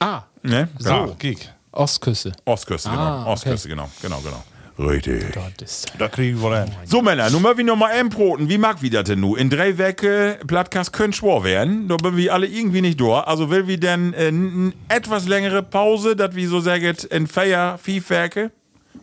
Ah, 0.00 0.22
Ne? 0.42 0.68
So. 0.78 0.90
Ah, 0.90 1.08
Gig. 1.18 1.48
Ostküste. 1.72 2.32
Ostküste, 2.44 2.90
genau. 2.90 3.00
Ah, 3.02 3.20
okay. 3.22 3.30
Ostküste, 3.32 3.68
genau, 3.68 3.88
genau, 4.02 4.18
genau. 4.20 4.42
Richtig. 4.80 5.24
Ist. 5.62 5.92
Da 5.98 6.08
kriegen 6.08 6.40
wir 6.42 6.62
hin. 6.64 6.72
So, 6.84 7.02
Männer, 7.02 7.28
nun 7.30 7.42
mal 7.42 7.56
wie 7.58 7.62
nochmal 7.64 7.92
Broten. 8.08 8.48
Wie 8.48 8.56
mag 8.58 8.80
wie 8.82 8.88
das 8.90 9.04
denn 9.04 9.20
nu? 9.20 9.36
In 9.36 9.50
drei 9.50 9.76
Wecke 9.78 10.38
Plattcast 10.46 10.92
können 10.92 11.12
schwor 11.12 11.44
werden. 11.44 11.86
Da 11.88 11.96
bin 11.96 12.16
wir 12.16 12.32
alle 12.32 12.46
irgendwie 12.46 12.80
nicht 12.80 12.98
durch. 12.98 13.26
Also 13.26 13.50
will 13.50 13.66
wir 13.66 13.78
denn 13.78 14.14
äh, 14.14 14.28
n- 14.28 14.72
etwas 14.88 15.28
längere 15.28 15.62
Pause, 15.62 16.16
dass 16.16 16.34
wir 16.34 16.48
so 16.48 16.60
sagen, 16.60 16.96
in 17.10 17.26
Feier, 17.26 17.78
Viehwerke? 17.78 18.50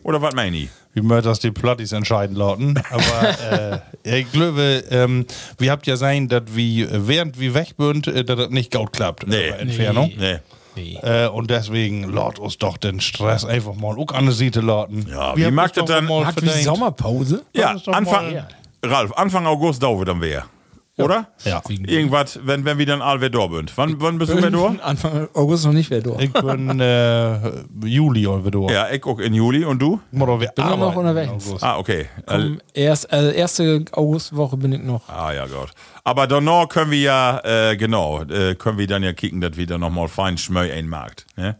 Oder 0.02 0.20
was 0.20 0.34
meine 0.34 0.56
ich? 0.56 0.68
Wie 0.94 1.02
man 1.02 1.22
das 1.22 1.38
die 1.38 1.50
Plattis 1.52 1.92
entscheiden 1.92 2.34
lauten. 2.34 2.74
Aber 2.90 3.82
äh, 4.04 4.20
ich 4.20 4.32
glaube, 4.32 4.82
ähm, 4.90 5.26
wir 5.58 5.70
habt 5.70 5.86
ja 5.86 5.96
sein, 5.96 6.26
dass 6.28 6.42
wir 6.54 7.06
während 7.06 7.38
wir 7.38 7.54
weg 7.54 7.74
sind, 7.78 8.06
äh, 8.08 8.24
dass 8.24 8.36
das 8.36 8.50
nicht 8.50 8.72
gut 8.72 8.92
klappt. 8.92 9.26
Nee. 9.28 9.36
äh, 9.36 9.48
Entfernung. 9.60 10.08
Nee. 10.16 10.32
Nee. 10.34 10.38
Äh, 11.02 11.28
und 11.28 11.50
deswegen 11.50 12.04
lasst 12.12 12.38
uns 12.38 12.58
doch 12.58 12.76
den 12.76 13.00
Stress 13.00 13.44
einfach 13.44 13.74
mal 13.74 13.96
auch 13.98 14.12
an 14.14 14.24
der 14.26 14.34
Seite 14.34 14.60
laden. 14.60 15.06
Ja, 15.10 15.36
Wir 15.36 15.46
wie 15.46 15.50
mag 15.50 15.72
das 15.72 15.84
dann- 15.84 16.06
mal 16.06 16.24
Hat 16.26 16.34
verdient. 16.34 16.64
Sommerpause? 16.64 17.42
Ja, 17.54 17.76
Anfang, 17.86 18.44
Ralf, 18.82 19.12
Anfang 19.12 19.46
August 19.46 19.82
dauert 19.82 20.08
dann 20.08 20.20
wer. 20.20 20.44
Oder? 20.98 21.28
Ja. 21.44 21.62
Irgendwas, 21.68 22.40
wenn, 22.42 22.64
wenn 22.64 22.78
wir 22.78 22.86
dann 22.86 23.02
all 23.02 23.20
wer 23.20 23.30
da 23.30 23.48
sind. 23.48 23.72
Wann, 23.76 24.00
wann 24.00 24.18
bist 24.18 24.32
du 24.32 24.42
wer 24.42 24.50
da? 24.50 24.74
Anfang 24.82 25.28
August 25.34 25.64
noch 25.64 25.72
nicht 25.72 25.90
wer 25.90 26.00
durch. 26.00 26.20
Ich 26.22 26.32
bin 26.32 26.80
äh, 26.80 27.38
Juli 27.84 28.26
oder 28.26 28.50
du. 28.50 28.68
Ja, 28.68 28.90
ich 28.90 29.04
auch 29.04 29.18
in 29.18 29.34
Juli. 29.34 29.64
Und 29.64 29.80
du? 29.80 30.00
Wir 30.10 30.26
Bin 30.26 30.50
ja 30.56 30.76
noch 30.76 30.96
unterwegs. 30.96 31.54
Ah, 31.60 31.78
okay. 31.78 32.06
Äh, 32.26 32.56
erst, 32.74 33.12
also 33.12 33.30
erste 33.30 33.84
Augustwoche 33.92 34.56
bin 34.56 34.72
ich 34.72 34.82
noch. 34.82 35.08
Ah 35.08 35.32
ja, 35.32 35.46
Gott. 35.46 35.70
Aber 36.04 36.26
danach 36.26 36.68
können 36.68 36.90
wir 36.90 37.00
ja, 37.00 37.40
äh, 37.44 37.76
genau, 37.76 38.22
äh, 38.22 38.54
können 38.54 38.78
wir 38.78 38.86
dann 38.86 39.02
ja 39.02 39.12
kicken, 39.12 39.40
dass 39.40 39.56
wir 39.56 39.66
dann 39.66 39.80
nochmal 39.80 40.08
fein 40.08 40.38
Schmöi 40.38 40.72
einmarkt. 40.72 41.26
Ne? 41.36 41.56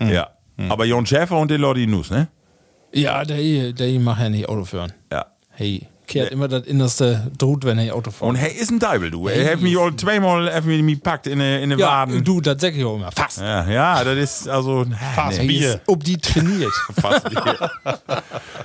Ja. 0.00 0.30
Aber 0.68 0.84
Jon 0.84 1.06
Schäfer 1.06 1.38
und 1.38 1.50
die 1.50 1.56
Lordi 1.56 1.86
Nuss, 1.86 2.10
ne? 2.10 2.28
Ja, 2.92 3.24
der, 3.24 3.72
der 3.72 4.00
macht 4.00 4.20
ja 4.20 4.28
nicht 4.28 4.48
Auto 4.48 4.64
fahren. 4.64 4.92
Ja. 5.12 5.26
Hey, 5.50 5.88
kehrt 6.06 6.30
immer 6.32 6.48
das 6.48 6.66
Innerste 6.66 7.30
droht, 7.38 7.64
wenn 7.64 7.78
er 7.78 7.94
Auto 7.94 8.10
fährt. 8.10 8.28
Und 8.28 8.36
hey, 8.36 8.52
ist 8.52 8.70
ein 8.70 8.78
Deibel, 8.78 9.10
du. 9.10 9.28
Er 9.28 9.52
hat 9.52 9.60
mich 9.60 9.78
all 9.78 9.94
zweimal 9.96 10.52
hat 10.52 10.64
mich 10.64 10.82
mich 10.82 11.02
packt 11.02 11.26
in 11.26 11.40
eine 11.40 11.60
in 11.62 11.70
ja, 11.78 11.86
Waden. 11.86 12.22
du, 12.24 12.40
das 12.40 12.60
sag 12.60 12.74
ich 12.74 12.84
auch 12.84 12.96
immer. 12.96 13.10
Fast. 13.12 13.38
Ja, 13.40 13.68
ja, 13.68 14.04
das 14.04 14.16
ist 14.18 14.48
also. 14.48 14.84
Fast 15.14 15.38
nee, 15.40 15.46
Bier. 15.46 15.80
Ob 15.86 16.04
die 16.04 16.18
trainiert. 16.18 16.72
fast 17.00 17.28
Bier. 17.28 17.70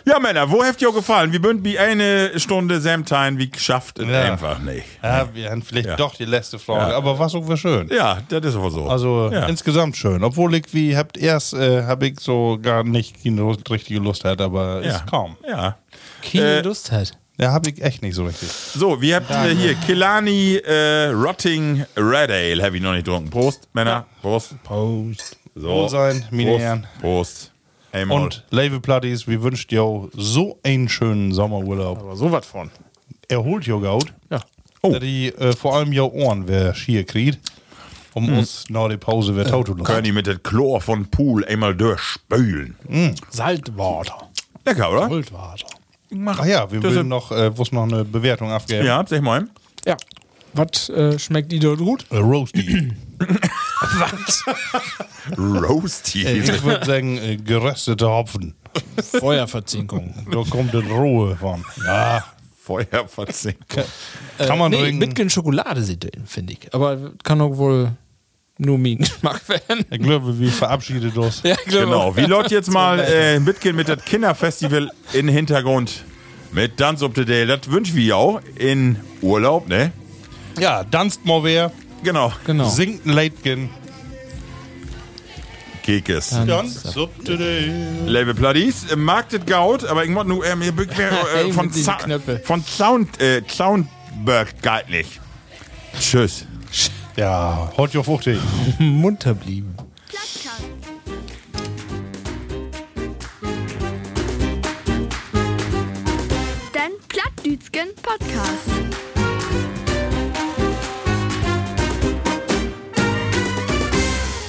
ja, 0.05 0.19
Männer, 0.19 0.49
wo 0.51 0.63
habt 0.63 0.81
ihr 0.81 0.91
gefallen? 0.91 1.31
Wir 1.31 1.41
bünd 1.41 1.63
wie 1.63 1.77
eine 1.79 2.39
Stunde 2.39 2.79
Samtime, 2.81 3.37
wie 3.37 3.49
geschafft, 3.49 3.99
Ja. 3.99 4.21
einfach 4.31 4.59
nicht. 4.59 4.85
Ja, 5.03 5.27
wir 5.33 5.49
haben 5.51 5.61
vielleicht 5.61 5.87
Ja. 5.89 5.95
doch 5.95 6.15
die 6.15 6.25
letzte 6.25 6.59
Frage, 6.59 6.95
aber 6.95 7.17
was 7.19 7.35
auch 7.35 7.55
schön. 7.57 7.89
Ja, 7.89 8.19
das 8.29 8.45
ist 8.45 8.55
aber 8.55 8.71
so. 8.71 8.87
Also 8.87 9.27
insgesamt 9.47 9.97
schön. 9.97 10.23
Obwohl 10.23 10.55
ich, 10.55 10.65
wie 10.73 10.95
habt 10.97 11.17
erst, 11.17 11.53
äh, 11.53 11.83
habe 11.83 12.07
ich 12.07 12.19
so 12.19 12.57
gar 12.61 12.83
nicht 12.83 13.23
Lust- 13.25 13.69
richtige 13.69 13.99
Lust 13.99 14.23
hat, 14.25 14.41
aber 14.41 14.81
ist 14.81 15.05
kaum. 15.07 15.37
Ja. 15.47 15.77
Keine 16.21 16.45
Äh, 16.45 16.61
Lust 16.61 16.91
hat. 16.91 17.11
Ja, 17.39 17.53
habe 17.53 17.69
ich 17.69 17.81
echt 17.81 18.01
nicht 18.01 18.15
so 18.15 18.25
richtig. 18.25 18.49
So, 18.49 19.01
wir 19.01 19.15
habt 19.15 19.31
äh, 19.31 19.55
hier 19.55 19.73
Kilani 19.75 20.55
äh, 20.57 21.05
Rotting 21.07 21.85
Red 21.95 22.29
Ale, 22.31 22.61
habe 22.61 22.75
ich 22.75 22.83
noch 22.83 22.91
nicht 22.91 23.05
getrunken. 23.05 23.29
Prost, 23.29 23.69
Männer. 23.71 24.05
Prost. 24.21 24.61
Post. 24.63 25.37
So. 25.55 25.69
Wohl 25.69 25.89
sein, 25.89 26.25
meine 26.31 26.49
Prost. 26.51 26.61
Herren. 26.61 26.87
Prost. 26.99 27.51
Einmal. 27.93 28.23
Und 28.23 28.45
Label 28.51 28.81
Platties, 28.81 29.25
wir 29.27 29.41
wünschen 29.41 29.69
dir 29.69 30.09
so 30.13 30.59
einen 30.63 30.89
schönen 30.89 31.31
Sommerurlaub. 31.31 31.99
Aber 31.99 32.15
so 32.17 32.29
was 32.31 32.45
von. 32.45 32.69
Erholt 33.29 33.65
ihr 33.67 33.77
gut. 33.77 34.13
Ja. 34.29 34.41
Oh. 34.81 34.97
Die 34.99 35.29
äh, 35.29 35.53
vor 35.55 35.75
allem 35.77 35.93
ihr 35.93 36.11
Ohren 36.11 36.47
wer 36.47 36.73
schier 36.75 37.05
kriegt, 37.05 37.39
um 38.13 38.27
Hm. 38.27 38.39
uns 38.39 38.65
nach 38.69 38.89
der 38.89 38.97
Pause 38.97 39.35
wer 39.37 39.45
tot 39.45 39.67
zu 39.67 39.75
können 39.75 40.03
die 40.03 40.11
mit 40.11 40.27
dem 40.27 40.43
Chlor 40.43 40.81
von 40.81 41.05
Pool 41.09 41.45
einmal 41.45 41.73
durchspülen. 41.75 42.75
Saltwater. 43.29 44.29
Lecker, 44.65 44.91
oder? 44.91 45.09
Saltwater. 46.09 46.39
Ach 46.41 46.45
ja, 46.45 46.71
wir 46.71 46.79
Das 46.79 46.93
würden 46.93 47.07
noch, 47.07 47.31
äh, 47.31 47.55
wo 47.57 47.63
es 47.63 47.71
noch 47.71 47.83
eine 47.83 48.05
Bewertung 48.05 48.51
abgeben. 48.51 48.85
Ja, 48.85 49.03
sag 49.07 49.21
mal. 49.21 49.47
Ja. 49.85 49.97
Was 50.53 50.89
äh, 50.89 51.19
schmeckt 51.19 51.51
die 51.51 51.59
dort 51.59 51.79
gut? 51.79 52.05
Äh, 52.09 52.17
Roasty. 52.17 52.91
Roasty. 55.37 56.25
ich 56.25 56.63
würde 56.63 56.85
sagen, 56.85 57.17
äh, 57.17 57.37
geröstete 57.37 58.09
Hopfen. 58.09 58.55
Feuerverzinkung. 59.19 60.13
Da 60.31 60.43
kommt 60.49 60.73
das 60.73 60.85
Rohe 60.85 61.35
von. 61.35 61.63
Ja, 61.85 62.23
Feuerverzinkung. 62.61 63.83
kann 64.37 64.57
man 64.57 64.71
nee, 64.71 64.81
trinken. 64.81 64.99
Mitgen 64.99 65.29
Schokolade 65.29 65.83
sind 65.83 66.03
drin, 66.03 66.23
finde 66.25 66.53
ich. 66.53 66.73
Aber 66.73 67.11
kann 67.23 67.41
auch 67.41 67.57
wohl 67.57 67.91
nur 68.59 68.77
mein 68.77 68.97
Geschmack 68.99 69.41
werden. 69.49 69.85
Ich 69.89 69.99
glaube, 69.99 70.37
wir 70.39 70.51
verabschieden 70.51 71.11
uns. 71.17 71.41
Ja, 71.43 71.55
Genau, 71.65 72.15
wie 72.15 72.21
läuft 72.25 72.51
jetzt 72.51 72.71
mal 72.71 72.99
äh, 72.99 73.39
mitgehen 73.39 73.75
mit 73.75 73.89
das 73.89 74.03
Kinderfestival 74.05 74.91
in 75.13 75.27
den 75.27 75.35
Hintergrund 75.35 76.03
mit 76.51 76.79
Dance 76.79 77.03
Up 77.05 77.13
Today. 77.13 77.45
Das 77.47 77.71
wünschen 77.71 77.95
wir 77.95 78.17
auch 78.17 78.41
in 78.57 78.97
Urlaub, 79.21 79.67
ne? 79.67 79.91
Ja, 80.59 80.83
danst 80.83 81.25
mal 81.25 81.43
wer, 81.43 81.71
Genau. 82.03 82.31
Genau. 82.45 82.67
singt 82.69 83.05
ein 83.05 83.13
Leitgen. 83.13 83.69
Kekes. 85.83 86.29
Dance 86.45 86.99
up 86.99 87.09
today. 87.25 87.71
Label 88.05 88.35
Pladies, 88.35 88.91
äh, 88.91 88.95
das 89.31 89.45
Gaut, 89.45 89.85
aber 89.85 90.03
ich 90.03 90.11
muss 90.11 90.25
nur 90.25 90.45
äh, 90.45 90.55
mir 90.55 90.67
äh, 90.77 91.51
von, 91.51 91.71
Knöpfe. 91.71 92.41
von 92.43 92.63
Sound, 92.63 93.19
äh, 93.19 93.41
Soundberg 93.47 94.61
galt 94.61 94.89
nicht. 94.89 95.19
Tschüss. 95.99 96.45
Ja, 97.19 97.69
heute 97.75 97.99
auf 97.99 98.05
50. 98.05 98.39
munter 98.79 99.33
blieben. 99.33 99.75
Plattkast. 100.07 100.63
Den 106.73 106.93
Plattdütschen 107.09 107.89
Podcast. 108.01 108.69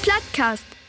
Plattkast. 0.03 0.80